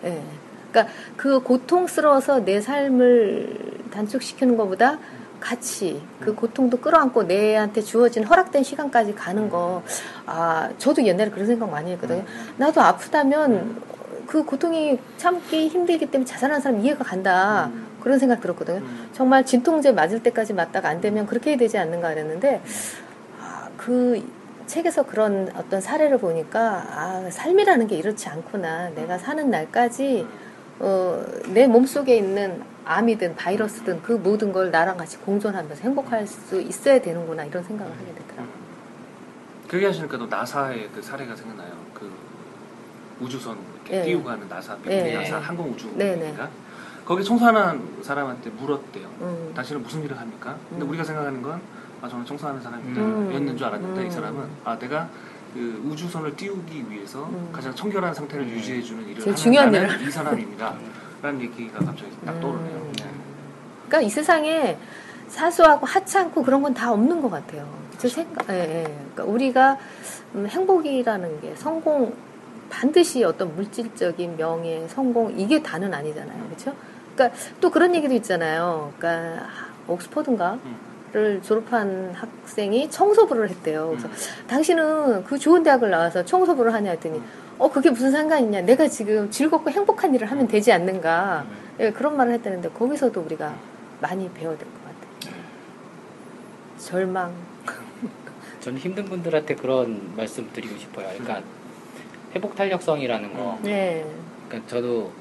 예. 0.05 0.23
그러니까 0.71 0.93
그 1.17 1.41
고통스러워서 1.41 2.45
내 2.45 2.61
삶을 2.61 3.57
단축시키는 3.91 4.57
것보다 4.57 4.99
같이 5.41 6.01
그 6.21 6.35
고통도 6.35 6.79
끌어안고 6.79 7.25
내한테 7.25 7.81
주어진 7.81 8.25
허락된 8.25 8.63
시간까지 8.63 9.15
가는 9.15 9.49
거, 9.49 9.83
아, 10.27 10.71
저도 10.79 11.05
옛날에 11.05 11.31
그런 11.31 11.47
생각 11.47 11.71
많이 11.71 11.93
했거든요. 11.93 12.25
나도 12.57 12.81
아프다면 12.81 13.83
그 14.27 14.45
고통이 14.45 14.99
참기 15.17 15.69
힘들기 15.69 16.07
때문에 16.07 16.25
자살하는 16.25 16.61
사람 16.61 16.81
이해가 16.81 17.03
간다. 17.03 17.71
음. 17.73 17.87
그런 18.01 18.19
생각 18.19 18.41
들었거든요. 18.41 18.79
음. 18.79 19.09
정말 19.13 19.45
진통제 19.45 19.93
맞을 19.93 20.23
때까지 20.23 20.53
맞다가 20.53 20.89
안 20.89 21.01
되면 21.01 21.27
그렇게 21.27 21.51
해야 21.51 21.59
되지 21.59 21.79
않는가 21.79 22.11
그랬는데 22.11 22.63
아, 23.41 23.69
그 23.77 24.23
책에서 24.67 25.03
그런 25.05 25.51
어떤 25.57 25.81
사례를 25.81 26.19
보니까 26.19 26.85
아, 26.91 27.29
삶이라는 27.31 27.89
게 27.89 27.97
이렇지 27.97 28.29
않구나. 28.29 28.91
내가 28.91 29.19
사는 29.19 29.51
날까지 29.51 30.27
어, 30.79 31.25
내 31.49 31.67
몸속에 31.67 32.17
있는 32.17 32.63
암이든 32.85 33.37
바이러스든 33.37 34.03
그 34.03 34.13
모든 34.13 34.53
걸 34.53 34.71
나랑 34.71 34.97
같이 34.97 35.19
공존하면서 35.19 35.83
행복할 35.83 36.27
수 36.27 36.61
있어야 36.61 37.01
되는구나 37.01 37.45
이런 37.45 37.63
생각을 37.63 37.93
하게 37.93 38.15
되더라고요. 38.15 38.71
그 39.69 39.77
얘기 39.77 39.87
하시니까 39.87 40.19
또 40.19 40.27
나사의 40.27 40.91
그 40.95 41.01
사례가 41.01 41.37
생각나요. 41.37 41.73
그 41.95 42.11
우주선 43.21 43.59
이렇게 43.75 44.01
예. 44.01 44.05
띄우고 44.05 44.25
가는 44.25 44.49
나사, 44.49 44.75
미국 44.77 44.91
예. 44.91 45.15
나사 45.15 45.39
항공 45.39 45.71
우주인가? 45.71 45.99
네, 45.99 46.35
거기 47.05 47.25
청소하는 47.25 48.03
사람한테 48.03 48.51
물었대요. 48.51 49.09
음. 49.21 49.53
당신은 49.55 49.83
무슨 49.83 50.03
일을 50.05 50.19
합니까? 50.19 50.57
근데 50.69 50.85
음. 50.85 50.89
우리가 50.91 51.05
생각하는 51.05 51.43
건 51.43 51.61
아, 52.01 52.09
저는 52.09 52.25
청소하는 52.25 52.61
사람이다. 52.61 53.01
음. 53.01 53.35
였는 53.35 53.57
줄 53.57 53.67
알았는데 53.67 54.03
이 54.03 54.05
음. 54.05 54.11
사람은 54.11 54.49
아, 54.65 54.79
내가 54.79 55.09
그 55.53 55.83
우주선을 55.87 56.37
띄우기 56.37 56.87
위해서 56.89 57.25
음. 57.27 57.51
가장 57.53 57.75
청결한 57.75 58.15
상태를 58.15 58.45
음. 58.45 58.51
유지해주는 58.51 59.03
일을 59.03 59.15
제일 59.17 59.27
하는 59.27 59.37
중요한 59.37 59.75
일을 59.75 60.03
이 60.03 60.11
사람입니다. 60.11 60.75
라는 61.23 61.41
얘기가 61.43 61.79
갑자기 61.79 62.11
딱 62.25 62.41
떠오르네요. 62.41 62.77
음. 62.77 62.93
그러니까 63.87 64.01
이 64.01 64.09
세상에 64.11 64.79
사소하고 65.29 65.87
하찮고 65.87 66.43
그런 66.43 66.63
건 66.63 66.75
다 66.75 66.93
없는 66.93 67.21
것 67.21 67.31
같아요. 67.31 67.69
제 67.99 68.09
생각, 68.09 68.49
예, 68.51 68.55
예. 68.55 68.83
그러니까 69.15 69.25
우리가 69.25 69.79
음, 70.35 70.47
행복이라는 70.49 71.41
게 71.41 71.55
성공 71.57 72.15
반드시 72.71 73.23
어떤 73.25 73.55
물질적인 73.57 74.37
명예, 74.37 74.87
성공 74.89 75.33
이게 75.39 75.63
다는 75.63 75.93
아니잖아요, 75.93 76.45
그렇죠? 76.47 76.75
그러니까 77.15 77.39
또 77.61 77.71
그런 77.71 77.95
얘기도 77.95 78.15
있잖아요. 78.15 78.93
그러니까 78.99 79.47
옥스퍼드인가? 79.87 80.59
를 81.13 81.43
졸업한 81.43 82.13
학생이 82.15 82.89
청소부를 82.89 83.51
했대요. 83.51 83.89
그래서 83.89 84.07
음. 84.07 84.47
당신은 84.47 85.25
그 85.25 85.37
좋은 85.41 85.65
대학을 85.65 85.91
나와서 85.91 86.25
청소부를 86.25 86.73
하냐 86.73 86.93
했더니 86.93 87.19
음. 87.19 87.25
어 87.61 87.71
그게 87.71 87.91
무슨 87.91 88.11
상관이냐 88.11 88.63
내가 88.63 88.89
지금 88.89 89.31
즐겁고 89.31 89.71
행복한 89.71 90.15
일을 90.15 90.31
하면 90.31 90.49
되지 90.49 90.73
않는가 90.73 91.45
예, 91.79 91.91
그런 91.91 92.17
말을 92.17 92.33
했다는데 92.35 92.71
거기서도 92.71 93.21
우리가 93.21 93.55
많이 94.01 94.31
배워야 94.33 94.57
될 94.57 94.67
것 94.67 94.83
같아요. 94.83 95.41
절망. 96.79 97.35
저는 98.61 98.79
힘든 98.79 99.05
분들한테 99.05 99.55
그런 99.57 100.15
말씀 100.17 100.51
드리고 100.53 100.79
싶어요. 100.79 101.07
그러니까 101.19 101.43
회복 102.35 102.55
탄력성이라는 102.57 103.35
거. 103.35 103.59
네. 103.63 104.07
그러니까 104.49 104.69
저도 104.71 105.13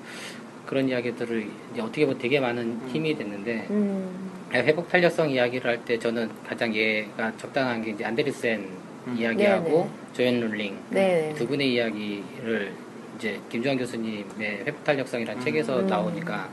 그런 0.65 0.87
이야기들을 0.87 1.49
어떻게 1.81 2.05
보면 2.05 2.19
되게 2.19 2.39
많은 2.39 2.79
힘이 2.87 3.17
됐는데 3.17 3.67
음. 3.69 4.31
회복 4.53 4.87
탄력성 4.87 5.29
이야기를 5.29 5.69
할 5.69 5.83
때 5.83 5.99
저는 5.99 6.29
가장 6.47 6.73
얘가 6.73 7.35
적당한 7.37 7.81
게 7.83 7.91
이제 7.91 8.05
안데르센 8.05 8.59
음. 8.61 8.77
이야기하고 9.15 9.69
네네. 9.69 9.89
조앤 10.13 10.39
룰링 10.39 10.77
네. 10.89 11.33
두 11.37 11.47
분의 11.47 11.73
이야기를 11.73 12.73
이제 13.17 13.39
김주환 13.49 13.77
교수님의 13.77 14.63
회복 14.65 14.83
탄력성이라는 14.83 15.41
음. 15.41 15.43
책에서 15.43 15.79
음. 15.79 15.87
나오니까 15.87 16.49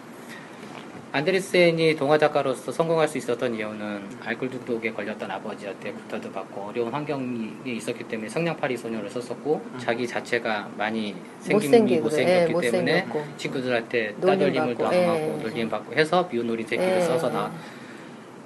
안데르센이 1.13 1.97
동화 1.97 2.19
작가로서 2.19 2.71
성공할 2.71 3.09
수 3.09 3.17
있었던 3.17 3.55
이유는 3.55 4.03
알코올 4.23 4.51
중독에 4.51 4.91
걸렸던 4.91 5.31
아버지한테 5.31 5.93
부탁도 5.93 6.31
받고 6.31 6.63
어려운 6.63 6.93
환경이 6.93 7.53
있었기 7.65 8.05
때문에 8.05 8.29
성냥팔이 8.29 8.77
소녀를 8.77 9.09
썼었고 9.09 9.63
음. 9.65 9.79
자기 9.79 10.07
자체가 10.07 10.69
많이 10.77 11.15
생김이 11.41 11.71
못생기고, 11.71 12.03
못생겼기 12.03 12.55
예, 12.55 12.71
때문에 12.71 12.93
못생겼고. 13.03 13.25
친구들한테 13.39 14.15
따돌림을 14.21 14.75
당하고 14.75 14.95
예. 14.95 15.43
놀림 15.43 15.71
받고 15.71 15.95
해서 15.95 16.29
미운 16.29 16.51
어린 16.51 16.67
새끼를 16.67 16.97
예. 16.97 17.01
써서 17.01 17.31
나. 17.31 17.51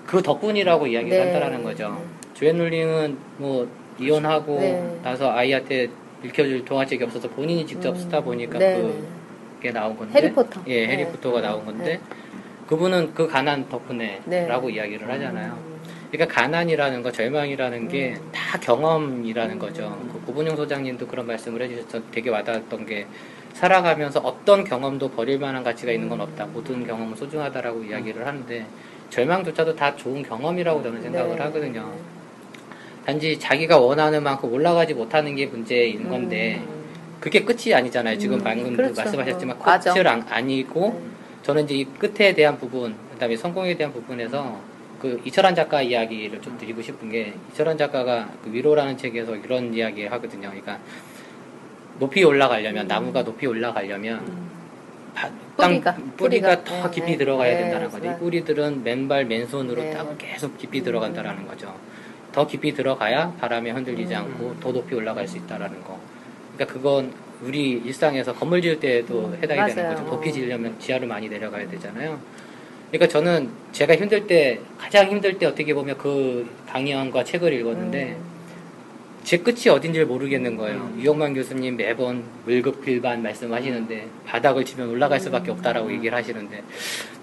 그 0.07 0.23
덕분이라고 0.23 0.87
이야기를 0.87 1.19
네. 1.19 1.25
한다라는 1.25 1.65
거죠. 1.65 2.05
조앤 2.35 2.59
룰링은 2.59 3.19
뭐 3.39 3.69
이혼하고 4.01 4.59
네. 4.59 4.99
나서 5.03 5.31
아이한테 5.31 5.89
읽혀줄 6.25 6.65
동화책이 6.65 7.05
없어서 7.05 7.29
본인이 7.29 7.67
직접 7.67 7.91
음. 7.91 7.97
쓰다 7.97 8.21
보니까 8.21 8.59
네. 8.59 8.93
그게 9.57 9.71
나온 9.73 9.97
건데 9.97 10.15
해리포터. 10.15 10.63
예, 10.67 10.87
네. 10.87 10.93
해리포터가 10.95 11.41
나온 11.41 11.65
건데 11.65 11.85
네. 11.85 12.01
그분은 12.67 13.15
그 13.15 13.27
가난 13.27 13.69
덕분에라고 13.69 14.69
네. 14.69 14.75
이야기를 14.75 15.11
하잖아요. 15.11 15.53
음. 15.53 15.71
그러니까 16.11 16.41
가난이라는 16.41 17.03
거, 17.03 17.13
절망이라는 17.13 17.89
게 17.89 18.15
음. 18.17 18.29
다 18.33 18.59
경험이라는 18.59 19.59
거죠. 19.59 19.99
음. 20.03 20.11
그 20.13 20.27
고분용 20.27 20.57
소장님도 20.57 21.07
그런 21.07 21.27
말씀을 21.27 21.63
해주셔서 21.63 22.01
되게 22.11 22.31
와닿았던 22.31 22.87
게 22.87 23.07
살아가면서 23.53 24.21
어떤 24.21 24.65
경험도 24.65 25.11
버릴 25.11 25.39
만한 25.39 25.63
가치가 25.63 25.93
있는 25.93 26.09
건 26.09 26.21
없다. 26.21 26.47
모든 26.47 26.87
경험은 26.87 27.17
소중하다라고 27.17 27.85
이야기를 27.85 28.27
하는데 28.27 28.67
절망조차도 29.11 29.77
다 29.77 29.95
좋은 29.97 30.23
경험이라고 30.23 30.83
저는 30.83 31.03
생각을 31.03 31.37
네. 31.37 31.43
하거든요. 31.43 31.93
단지 33.11 33.37
자기가 33.41 33.77
원하는 33.79 34.23
만큼 34.23 34.53
올라가지 34.53 34.95
못하는 34.95 35.35
게 35.35 35.47
문제인 35.47 36.09
건데 36.09 36.61
음. 36.63 36.85
그게 37.19 37.45
끝이 37.45 37.75
아니잖아요. 37.75 38.17
지금 38.19 38.39
음, 38.39 38.45
방금도 38.45 38.77
그렇죠. 38.77 38.95
말씀하셨지만 39.03 39.57
안- 40.07 40.25
아니고 40.31 41.01
네. 41.03 41.11
저는 41.43 41.65
이제 41.65 41.75
이 41.75 41.85
끝에 41.85 42.33
대한 42.35 42.57
부분, 42.57 42.95
그다음에 43.13 43.37
성공에 43.37 43.77
대한 43.77 43.93
부분에서 43.93 44.61
그 45.01 45.21
이철환 45.25 45.57
작가 45.57 45.83
이야기를 45.83 46.41
좀 46.41 46.57
드리고 46.57 46.83
싶은 46.83 47.11
게 47.11 47.35
이철환 47.53 47.77
작가가 47.77 48.29
그 48.45 48.53
위로라는 48.53 48.97
책에서 48.97 49.35
이런 49.35 49.75
이야기 49.75 50.05
하거든요. 50.07 50.43
그러니까 50.49 50.79
높이 51.99 52.23
올라가려면 52.23 52.87
나무가 52.87 53.25
높이 53.25 53.47
올라가려면 53.47 54.19
음. 54.21 54.51
바- 55.15 55.29
땅 55.57 55.81
뿌리가, 55.81 55.97
뿌리가. 56.17 56.65
더 56.65 56.85
네, 56.85 56.91
깊이 56.95 57.11
네. 57.13 57.17
들어가야 57.19 57.55
네, 57.55 57.63
된다는 57.65 57.91
거죠. 57.91 58.09
이. 58.09 58.19
뿌리들은 58.21 58.85
맨발 58.85 59.25
맨손으로 59.25 59.83
네. 59.83 59.97
계속 60.17 60.57
깊이 60.57 60.79
음. 60.79 60.85
들어간다라는 60.85 61.47
거죠. 61.49 61.75
더 62.33 62.47
깊이 62.47 62.73
들어가야 62.73 63.33
바람에 63.41 63.71
흔들리지 63.71 64.15
음. 64.15 64.19
않고 64.19 64.61
더 64.61 64.73
높이 64.73 64.95
올라갈 64.95 65.27
수 65.27 65.37
있다라는 65.37 65.83
거. 65.83 65.99
그러니까 66.55 66.75
그건 66.75 67.13
우리 67.43 67.73
일상에서 67.73 68.35
건물 68.35 68.61
지을 68.63 68.79
때도 68.81 69.27
음, 69.27 69.39
해당이 69.43 69.75
되는 69.75 69.83
맞아요. 69.83 69.97
거죠. 69.97 70.11
높이 70.11 70.33
지으려면 70.33 70.79
지하로 70.79 71.07
많이 71.07 71.29
내려가야 71.29 71.69
되잖아요. 71.69 72.21
그러니까 72.91 73.09
저는 73.09 73.51
제가 73.73 73.97
힘들 73.97 74.27
때 74.27 74.61
가장 74.77 75.09
힘들 75.11 75.39
때 75.39 75.47
어떻게 75.47 75.73
보면 75.73 75.97
그 75.97 76.49
강의안과 76.69 77.25
책을 77.25 77.53
읽었는데 77.53 78.17
음. 78.19 78.30
제 79.23 79.37
끝이 79.39 79.69
어딘지를 79.69 80.07
모르겠는 80.07 80.57
거예요. 80.57 80.79
음. 80.79 80.99
유영만 81.01 81.35
교수님 81.35 81.77
매번 81.77 82.25
물급필반 82.47 83.23
말씀하시는데 83.23 84.09
바닥을 84.27 84.65
치면 84.65 84.89
올라갈 84.89 85.21
수밖에 85.21 85.51
없다라고 85.51 85.89
음. 85.89 85.93
얘기를 85.95 86.17
하시는데 86.17 86.63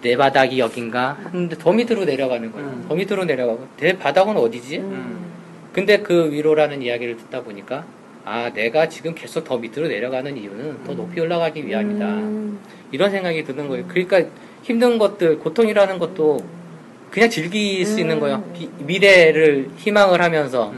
내 0.02 0.15
바닥이 0.15 0.60
여긴가? 0.60 1.18
근데 1.32 1.57
더 1.57 1.72
밑으로 1.74 2.06
내려가는 2.06 2.52
거예요. 2.52 2.68
음. 2.68 2.86
더 2.88 2.95
밑으로 2.95 3.26
내려가고 3.26 3.68
내 3.78 3.98
바닥은 3.98 4.38
어디지? 4.38 4.78
음. 4.78 5.26
근데 5.74 5.99
그 5.99 6.32
위로라는 6.32 6.82
이야기를 6.82 7.18
듣다 7.18 7.41
보니까 7.44 7.86
아 8.24 8.52
내가 8.53 8.90
지금 8.90 9.15
계속 9.15 9.44
더 9.44 9.57
밑으로 9.57 9.88
내려가는 9.88 10.38
이유는 10.38 10.84
더 10.84 10.94
높이 10.94 11.19
올라가기 11.19 11.65
위함이다. 11.65 12.06
음. 12.06 12.60
이런 12.91 13.10
생각이 13.11 13.44
드는 13.44 13.68
거예요. 13.68 13.86
그러니까 13.88 14.22
힘든 14.64 14.98
것들, 14.98 15.40
고통이라는 15.40 15.98
것도 15.98 16.40
그냥 17.10 17.30
즐길 17.30 17.86
수 17.86 17.99
있는 17.99 18.19
거예요. 18.19 18.44
비- 18.53 18.69
미래를 18.80 19.69
희망을 19.78 20.22
하면서 20.22 20.74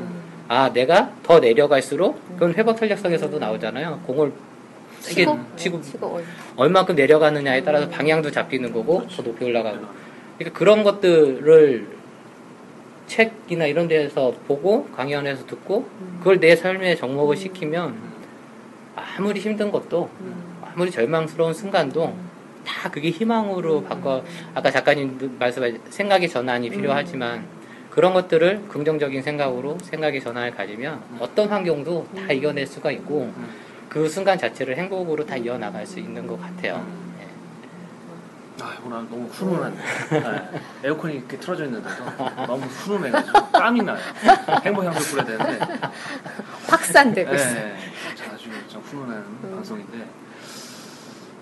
아 0.50 0.74
내가 0.74 1.12
더 1.22 1.40
내려갈수록 1.40 2.20
그건 2.34 2.54
회복 2.56 2.76
탄력성에서도 2.76 3.38
나오잖아요. 3.38 4.02
공을 4.08 4.34
세게 5.00 5.22
치고 5.22 5.40
치고 5.56 5.82
치고 5.82 6.08
올- 6.16 6.26
얼만큼 6.56 6.96
내려가느냐에 6.96 7.64
따라서 7.64 7.88
방향도 7.88 8.32
잡히는 8.32 8.74
거고 8.74 9.06
더 9.08 9.22
높이 9.22 9.46
올라가고. 9.46 9.78
그러니까 10.40 10.58
그런 10.58 10.84
것들을 10.84 11.88
책이나 13.06 13.68
이런 13.68 13.88
데서 13.88 14.34
보고 14.48 14.86
강연에서 14.96 15.46
듣고 15.46 15.88
그걸 16.20 16.40
내 16.40 16.56
삶에 16.56 16.96
접목을 16.96 17.38
시키면 17.38 17.96
아무리 18.96 19.40
힘든 19.40 19.72
것도 19.72 20.10
아무리 20.64 20.90
절망스러운 20.90 21.54
순간도 21.54 22.16
다 22.66 22.90
그게 22.90 23.12
희망으로 23.12 23.84
바꿔 23.84 24.24
아까 24.56 24.70
작가님 24.72 25.38
말씀하신 25.40 25.80
생각의 25.90 26.28
전환이 26.28 26.70
필요하지만 26.72 27.46
그런 27.90 28.14
것들을 28.14 28.68
긍정적인 28.70 29.22
생각으로 29.22 29.78
생각의 29.82 30.22
전환을 30.22 30.52
가지면 30.52 31.02
어떤 31.20 31.50
환경도 31.50 32.08
다 32.16 32.32
이겨낼 32.32 32.68
수가 32.68 32.92
있고 32.92 33.34
그 33.90 34.08
순간 34.08 34.38
자체를 34.38 34.78
행복으로 34.78 35.26
다 35.26 35.36
이어나갈 35.36 35.86
수 35.86 36.00
있는 36.00 36.28
것 36.28 36.40
같아요. 36.40 36.86
네. 37.18 37.28
아, 38.62 38.78
오늘 38.86 38.98
너무 39.10 39.28
훈훈하네. 39.32 39.76
네. 40.12 40.62
에어컨이 40.84 41.16
이렇게 41.16 41.38
틀어져 41.40 41.66
있는데도 41.66 41.96
너무 42.46 42.66
훈훈해가지고 42.66 43.52
땀이 43.52 43.82
나요. 43.82 43.98
행복 44.64 44.84
향수 44.86 45.16
뿌려야 45.16 45.26
되는데. 45.26 45.80
확산되고 46.68 47.34
있어. 47.34 47.54
네, 47.54 47.76
아주 48.32 48.50
좀 48.68 48.82
훈훈한 48.84 49.26
방송인데. 49.56 49.98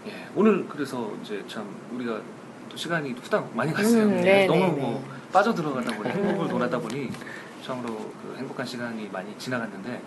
예, 0.07 0.27
오늘 0.35 0.65
그래서 0.69 1.11
이제 1.21 1.43
참 1.47 1.67
우리가 1.93 2.21
또 2.69 2.77
시간이 2.77 3.11
후딱 3.11 3.53
많이 3.53 3.73
갔어요. 3.73 4.03
음, 4.03 4.21
네, 4.21 4.45
너무 4.47 4.59
네, 4.59 4.67
뭐 4.71 5.16
빠져들어가다 5.31 5.95
보니 5.97 6.09
행복을 6.09 6.47
논하다 6.47 6.79
보니 6.79 7.09
참으로 7.65 7.95
그 8.21 8.35
행복한 8.37 8.65
시간이 8.65 9.09
많이 9.11 9.37
지나갔는데 9.37 10.01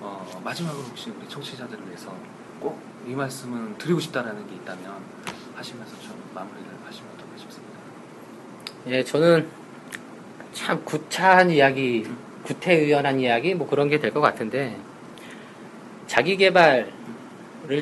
어, 0.00 0.40
마지막으로 0.44 0.82
혹시 0.84 1.10
우리 1.10 1.28
청취자들을 1.28 1.86
위해서 1.86 2.14
꼭 2.60 2.90
이 3.06 3.14
말씀은 3.14 3.78
드리고 3.78 3.98
싶다라는 3.98 4.46
게 4.46 4.54
있다면 4.56 4.84
하시면서 5.56 5.98
좀 6.02 6.12
마무리를 6.34 6.66
하시면 6.86 7.10
어떨까 7.14 7.32
싶습니다. 7.38 7.78
예, 8.88 9.02
저는 9.02 9.48
참 10.52 10.84
구차한 10.84 11.50
이야기, 11.50 12.06
구태의연한 12.44 13.18
이야기 13.20 13.54
뭐 13.54 13.66
그런 13.66 13.88
게 13.88 13.98
될 13.98 14.12
것 14.12 14.20
같은데 14.20 14.76
자기 16.06 16.36
개발을 16.36 16.92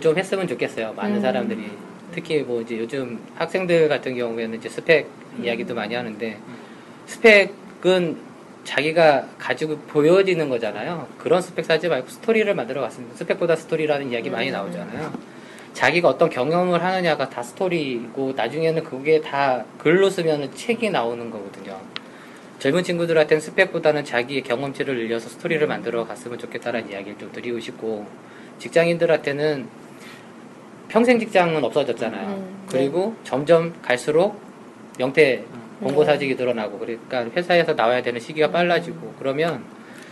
좀 0.01 0.17
했으면 0.17 0.47
좋겠어요. 0.47 0.93
많은 0.95 1.17
음. 1.17 1.21
사람들이 1.21 1.69
특히 2.13 2.43
뭐 2.43 2.61
이제 2.63 2.79
요즘 2.79 3.19
학생들 3.35 3.89
같은 3.89 4.15
경우에는 4.15 4.57
이제 4.59 4.69
스펙 4.69 5.11
이야기도 5.43 5.75
많이 5.75 5.97
하는데 5.97 6.39
스펙은 7.09 8.29
자기가 8.65 9.27
가지고 9.39 9.79
보여지는 9.79 10.49
거잖아요. 10.51 11.09
그런 11.19 11.41
스펙 11.41 11.65
쌓지 11.65 11.89
말고 11.89 12.09
스토리를 12.09 12.55
만들어 12.55 12.83
갔습니다. 12.83 13.17
스펙보다 13.17 13.57
스토리라는 13.57 14.11
이야기 14.13 14.31
많이 14.31 14.49
음. 14.49 14.53
나오잖아요. 14.53 15.13
자기가 15.73 16.09
어떤 16.09 16.29
경험을 16.29 16.83
하느냐가 16.83 17.29
다 17.29 17.43
스토리고 17.43 18.33
나중에는 18.37 18.85
그게 18.85 19.21
다 19.21 19.65
글로 19.79 20.11
쓰면 20.11 20.55
책이 20.55 20.91
나오는 20.91 21.31
거거든요. 21.31 21.81
젊은 22.59 22.83
친구들한테는 22.83 23.41
스펙보다는 23.41 24.05
자기의 24.05 24.43
경험치를 24.43 24.97
늘려서 24.97 25.29
스토리를 25.29 25.67
만들어 25.67 26.05
갔으면 26.07 26.39
좋겠다는 26.39 26.91
이야기를 26.91 27.19
좀 27.19 27.33
드리고 27.33 27.61
싶고 27.61 28.07
직장인들한테는 28.59 29.69
평생 30.89 31.19
직장은 31.19 31.63
없어졌잖아요. 31.65 32.29
음, 32.29 32.67
그리고 32.69 33.15
점점 33.23 33.75
갈수록 33.81 34.41
명태 34.99 35.45
공고사직이 35.81 36.35
늘어나고 36.35 36.79
그러니까 36.79 37.25
회사에서 37.37 37.75
나와야 37.75 38.03
되는 38.03 38.21
시기가 38.21 38.51
빨라지고 38.51 39.15
그러면 39.19 39.65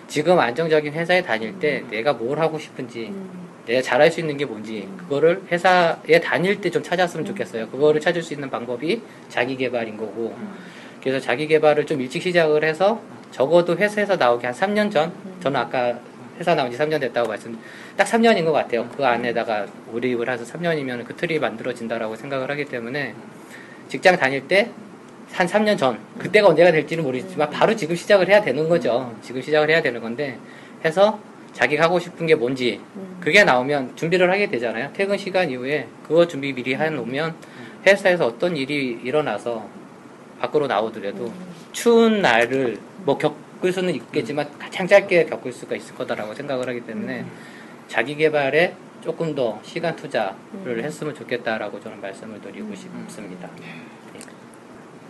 지금 0.07 0.39
안정적인 0.39 0.93
회사에 0.93 1.23
다닐 1.23 1.59
때 1.59 1.85
내가 1.91 2.13
뭘 2.13 2.39
하고 2.39 2.59
싶은지 2.59 3.07
음. 3.09 3.47
내가 3.67 3.83
잘할 3.83 4.11
수 4.13 4.21
있는 4.21 4.37
게 4.37 4.45
뭔지 4.45 4.89
그거를 4.97 5.43
회사에 5.51 6.21
다닐 6.23 6.61
때 6.61 6.71
좀 6.71 6.83
찾았으면 6.83 7.27
좋겠어요. 7.27 7.69
그거를 7.69 8.01
찾을 8.01 8.23
수 8.23 8.33
있는 8.35 8.49
방법이 8.49 9.03
자기 9.29 9.57
개발인 9.57 9.97
거고. 9.97 10.37
그래서 11.03 11.19
자기 11.21 11.47
개발을 11.49 11.87
좀 11.87 12.01
일찍 12.01 12.23
시작을 12.23 12.65
해서 12.65 13.01
적어도 13.33 13.77
회사에서 13.77 14.17
나오기 14.17 14.47
한 14.47 14.55
3년 14.55 14.91
전 14.91 15.13
저는 15.41 15.59
아까 15.61 15.99
회사 16.39 16.55
나온 16.55 16.71
지 16.71 16.77
3년 16.79 17.01
됐다고 17.01 17.29
말씀 17.29 17.59
딱 17.97 18.07
3년인 18.07 18.45
것 18.45 18.53
같아요. 18.53 18.89
그 18.97 19.05
안에다가 19.05 19.67
몰입을 19.91 20.29
해서 20.29 20.45
3년이면 20.45 21.05
그 21.05 21.15
틀이 21.17 21.39
만들어진다라고 21.41 22.15
생각을 22.15 22.51
하기 22.51 22.67
때문에 22.67 23.15
직장 23.89 24.17
다닐 24.17 24.47
때 24.47 24.71
한 25.37 25.47
3년 25.47 25.77
전. 25.77 25.99
그때가 26.19 26.49
언제가 26.49 26.73
될지는 26.73 27.05
모르겠지만 27.05 27.51
바로 27.51 27.77
지금 27.77 27.95
시작을 27.95 28.27
해야 28.27 28.41
되는 28.41 28.67
거죠. 28.71 29.15
지금 29.21 29.43
시작을 29.43 29.69
해야 29.69 29.83
되는 29.83 30.01
건데 30.01 30.39
해서 30.83 31.21
자기가 31.53 31.85
하고 31.85 31.99
싶은 31.99 32.27
게 32.27 32.35
뭔지 32.35 32.81
그게 33.21 33.45
나오면 33.45 33.97
준비를 33.97 34.31
하게 34.31 34.49
되잖아요. 34.49 34.91
퇴근 34.95 35.19
시간 35.19 35.51
이후에 35.51 35.89
그거 36.09 36.27
준비 36.27 36.55
미리 36.55 36.75
해놓으면 36.75 37.35
회사에서 37.87 38.27
어떤 38.27 38.57
일이 38.57 38.99
일어나서 39.05 39.69
밖으로 40.41 40.67
나오더라도 40.67 41.31
추운 41.73 42.23
날을 42.23 42.79
뭐 43.05 43.19
겪을 43.19 43.73
수는 43.75 43.95
있겠지만 43.95 44.49
가장 44.59 44.87
짧게 44.87 45.27
겪을 45.27 45.53
수가 45.53 45.77
있을 45.77 45.95
거다라고 45.97 46.33
생각을 46.33 46.67
하기 46.69 46.81
때문에 46.87 47.27
자기 47.89 48.17
개발에 48.17 48.75
조금 49.03 49.35
더 49.35 49.61
시간 49.63 49.95
투자를 49.97 50.83
했으면 50.83 51.15
좋겠다라고 51.15 51.79
저는 51.81 52.01
말씀을 52.01 52.41
드리고 52.41 52.75
싶습니다. 52.75 53.51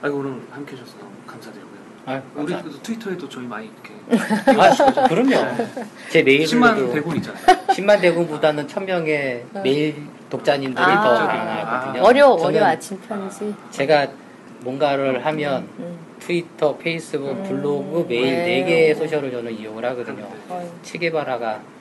아이고 0.02 0.18
오늘 0.18 0.40
함께 0.50 0.72
해주셔서 0.72 0.98
너무 0.98 1.10
감사드리고요. 1.26 1.76
아, 2.06 2.22
우리 2.36 2.52
감사- 2.52 2.68
그 2.68 2.78
트위터에도 2.82 3.28
저희 3.28 3.44
많이 3.46 3.66
이렇게 3.68 3.94
아, 4.60 5.08
그럼요. 5.08 5.30
제 6.10 6.22
10만 6.22 6.74
메일로도 6.74 6.92
대군 6.92 7.16
있잖아요. 7.16 7.44
10만 7.68 8.00
대군보다는 8.00 8.66
1000명의 8.66 9.42
메일 9.64 9.96
독자님들이 10.30 10.84
아. 10.84 11.02
더 11.02 11.26
많았거든요. 11.26 12.02
어려 12.04 12.36
저는 12.36 12.56
어려 12.60 12.66
아침 12.66 13.00
편지. 13.00 13.54
제가 13.70 14.08
뭔가를 14.60 15.24
하면 15.26 15.68
음. 15.78 15.98
트위터, 16.20 16.76
페이스북, 16.76 17.28
음. 17.30 17.42
블로그 17.44 18.06
메일 18.08 18.22
네. 18.24 18.44
네 18.44 18.64
개의 18.64 18.94
소셜을 18.94 19.30
저는 19.30 19.52
이용을 19.52 19.84
하거든요. 19.84 20.28
어이. 20.48 20.64
치게바라가 20.82 21.56
음. 21.56 21.75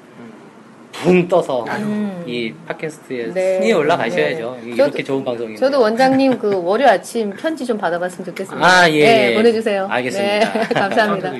붕 1.03 1.27
떠서 1.27 1.65
음. 1.65 2.23
이 2.25 2.53
팟캐스트에 2.67 3.33
네. 3.33 3.57
순위 3.57 3.73
올라가셔야죠. 3.73 4.59
네. 4.63 4.71
이렇게 4.71 5.03
저도- 5.03 5.05
좋은 5.05 5.25
방송인데. 5.25 5.59
저도 5.59 5.81
원장님 5.81 6.37
그 6.39 6.61
월요 6.63 6.87
아침 6.87 7.31
편지 7.31 7.65
좀 7.65 7.77
받아봤으면 7.77 8.25
좋겠습니다. 8.25 8.65
아, 8.67 8.89
예, 8.89 9.03
네, 9.05 9.31
예. 9.31 9.35
보내주세요. 9.35 9.87
알겠습니다. 9.89 10.53
네, 10.53 10.67
감사합니다. 10.73 11.33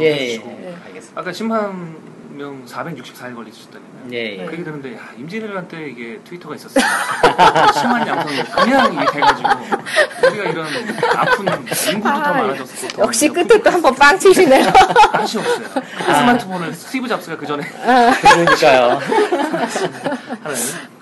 예, 0.00 0.04
예. 0.04 0.40
알겠습니다. 0.86 1.20
아까 1.20 1.30
10만 1.30 1.96
명 2.36 2.64
464일 2.64 3.34
걸리셨다니요. 3.34 3.88
예, 4.12 4.38
예. 4.38 4.46
그 4.46 4.52
얘기 4.54 4.64
들었는데 4.64 4.96
야, 4.96 5.00
임진왜란때 5.18 5.86
이게 5.88 6.20
트위터가 6.24 6.54
있었어요. 6.56 6.84
10만 6.84 8.06
양성이 8.06 8.42
그냥 8.42 8.92
이게 8.94 9.04
돼가지고 9.12 9.48
우리가 10.28 10.44
이런 10.50 10.66
아픈 11.16 11.46
인구도 11.92 12.02
더 12.02 12.08
아, 12.10 12.32
많아졌고 12.32 12.88
더 12.96 13.02
역시 13.02 13.28
많이 13.28 13.46
끝에 13.48 13.62
또 13.62 13.70
한 13.70 13.82
번 13.82 13.94
빵 13.94 14.18
치시네요. 14.18 14.66
맛이 15.12 15.38
없어요. 15.38 15.68
그 15.72 16.04
스마트폰을 16.14 16.72
스티브 16.74 17.08
잡스가 17.08 17.36
그 17.36 17.46
전에 17.46 17.62
그러니까요. 17.64 18.98
하는 20.42 20.56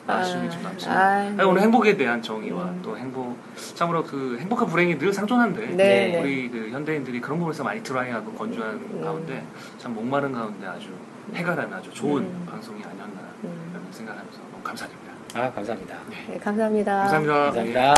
아쉬움이 0.06 0.50
좀 0.50 0.62
남습니다. 0.62 0.92
아, 1.00 1.10
아니, 1.20 1.42
오늘 1.44 1.62
행복에 1.62 1.96
대한 1.96 2.20
정의와 2.20 2.70
또 2.82 2.96
행복 2.98 3.38
참으로 3.76 4.02
그 4.02 4.38
행복한 4.40 4.66
불행이 4.66 4.98
늘 4.98 5.12
상존한데 5.12 5.66
네, 5.68 5.74
네. 5.76 6.20
우리 6.20 6.50
그 6.50 6.70
현대인들이 6.72 7.20
그런 7.20 7.38
부분에서 7.38 7.62
많이 7.62 7.80
드라이하고 7.82 8.32
건조한 8.32 8.72
음. 8.72 9.00
가운데 9.04 9.44
참 9.78 9.94
목마른 9.94 10.32
가운데 10.32 10.66
아주 10.66 10.88
해가라는 11.34 11.72
아주 11.74 11.90
좋은 11.92 12.22
음. 12.24 12.46
방송이 12.48 12.82
아니었나 12.82 13.20
음. 13.44 13.70
라는 13.72 13.92
생각하면서 13.92 14.38
너무 14.50 14.62
감사드립니다. 14.62 15.10
아, 15.34 15.52
감사합니다. 15.52 15.96
네, 16.08 16.38
감사합니다. 16.38 16.92
감사합니다. 17.02 17.34
감사합니다. 17.52 17.94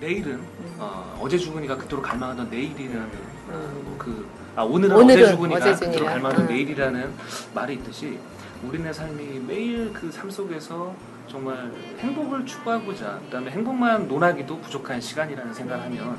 내일은 0.00 0.40
어, 0.78 1.26
제 1.30 1.38
죽으니까 1.38 1.76
그토록 1.76 2.04
갈망하던 2.04 2.50
내일이라는 2.50 3.10
음. 3.50 3.94
그 3.98 4.28
아, 4.56 4.62
오늘은, 4.62 4.94
오늘은 4.96 5.22
어제 5.24 5.32
죽으니까 5.32 5.58
어제 5.70 5.86
그토록. 5.86 6.08
갈망하던 6.08 6.44
음. 6.46 6.48
내일이라는 6.50 7.12
말이 7.54 7.74
있듯이 7.74 8.18
우리네 8.64 8.92
삶이 8.92 9.40
매일 9.46 9.92
그 9.92 10.10
삶 10.10 10.30
속에서 10.30 10.94
정말 11.34 11.72
행복을 11.98 12.46
추구하고자 12.46 13.18
그다음에 13.24 13.50
행복만 13.50 14.06
논하기도 14.06 14.60
부족한 14.60 15.00
시간이라는 15.00 15.52
생각을 15.52 15.84
하면 15.86 16.16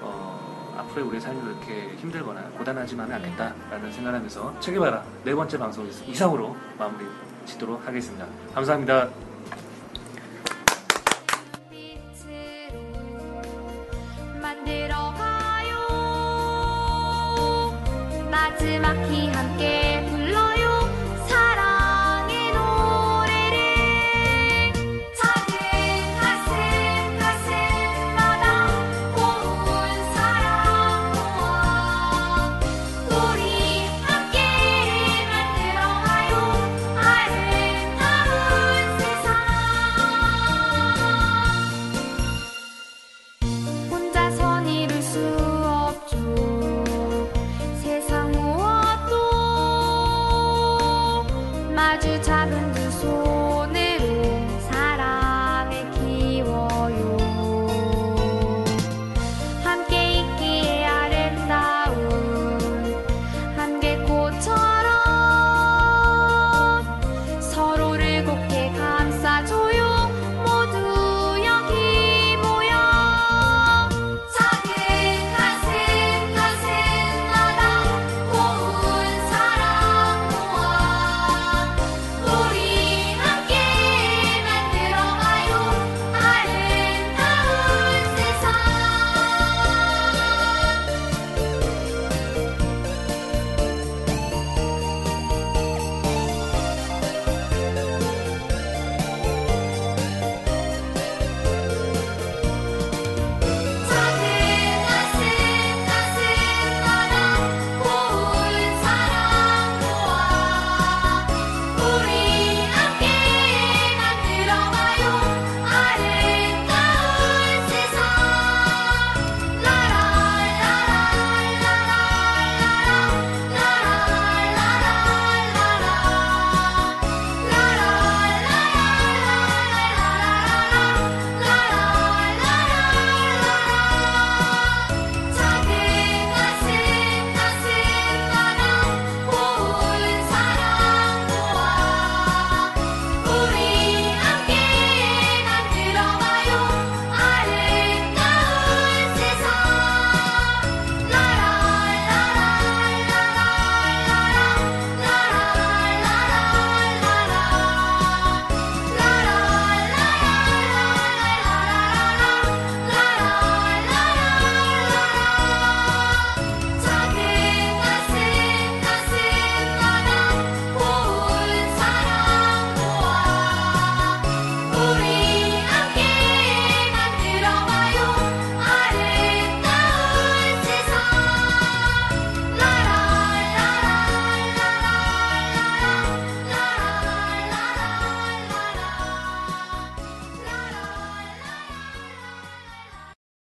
어, 0.00 0.74
앞으로의 0.78 1.08
우리의 1.08 1.20
삶이 1.20 1.42
그렇게 1.42 1.94
힘들거나 1.96 2.40
고단하지만은 2.56 3.16
않겠다라는 3.16 3.92
생각을 3.92 4.16
하면서 4.16 4.58
책임봐라 4.60 5.04
네 5.24 5.34
번째 5.34 5.58
방송 5.58 5.86
이상으로 6.06 6.56
마무리 6.78 7.04
짓도록 7.44 7.86
하겠습니다. 7.86 8.26
감사합니다. 8.54 9.10
마지막히 18.30 19.28
함께 19.28 20.06
불러 20.10 20.45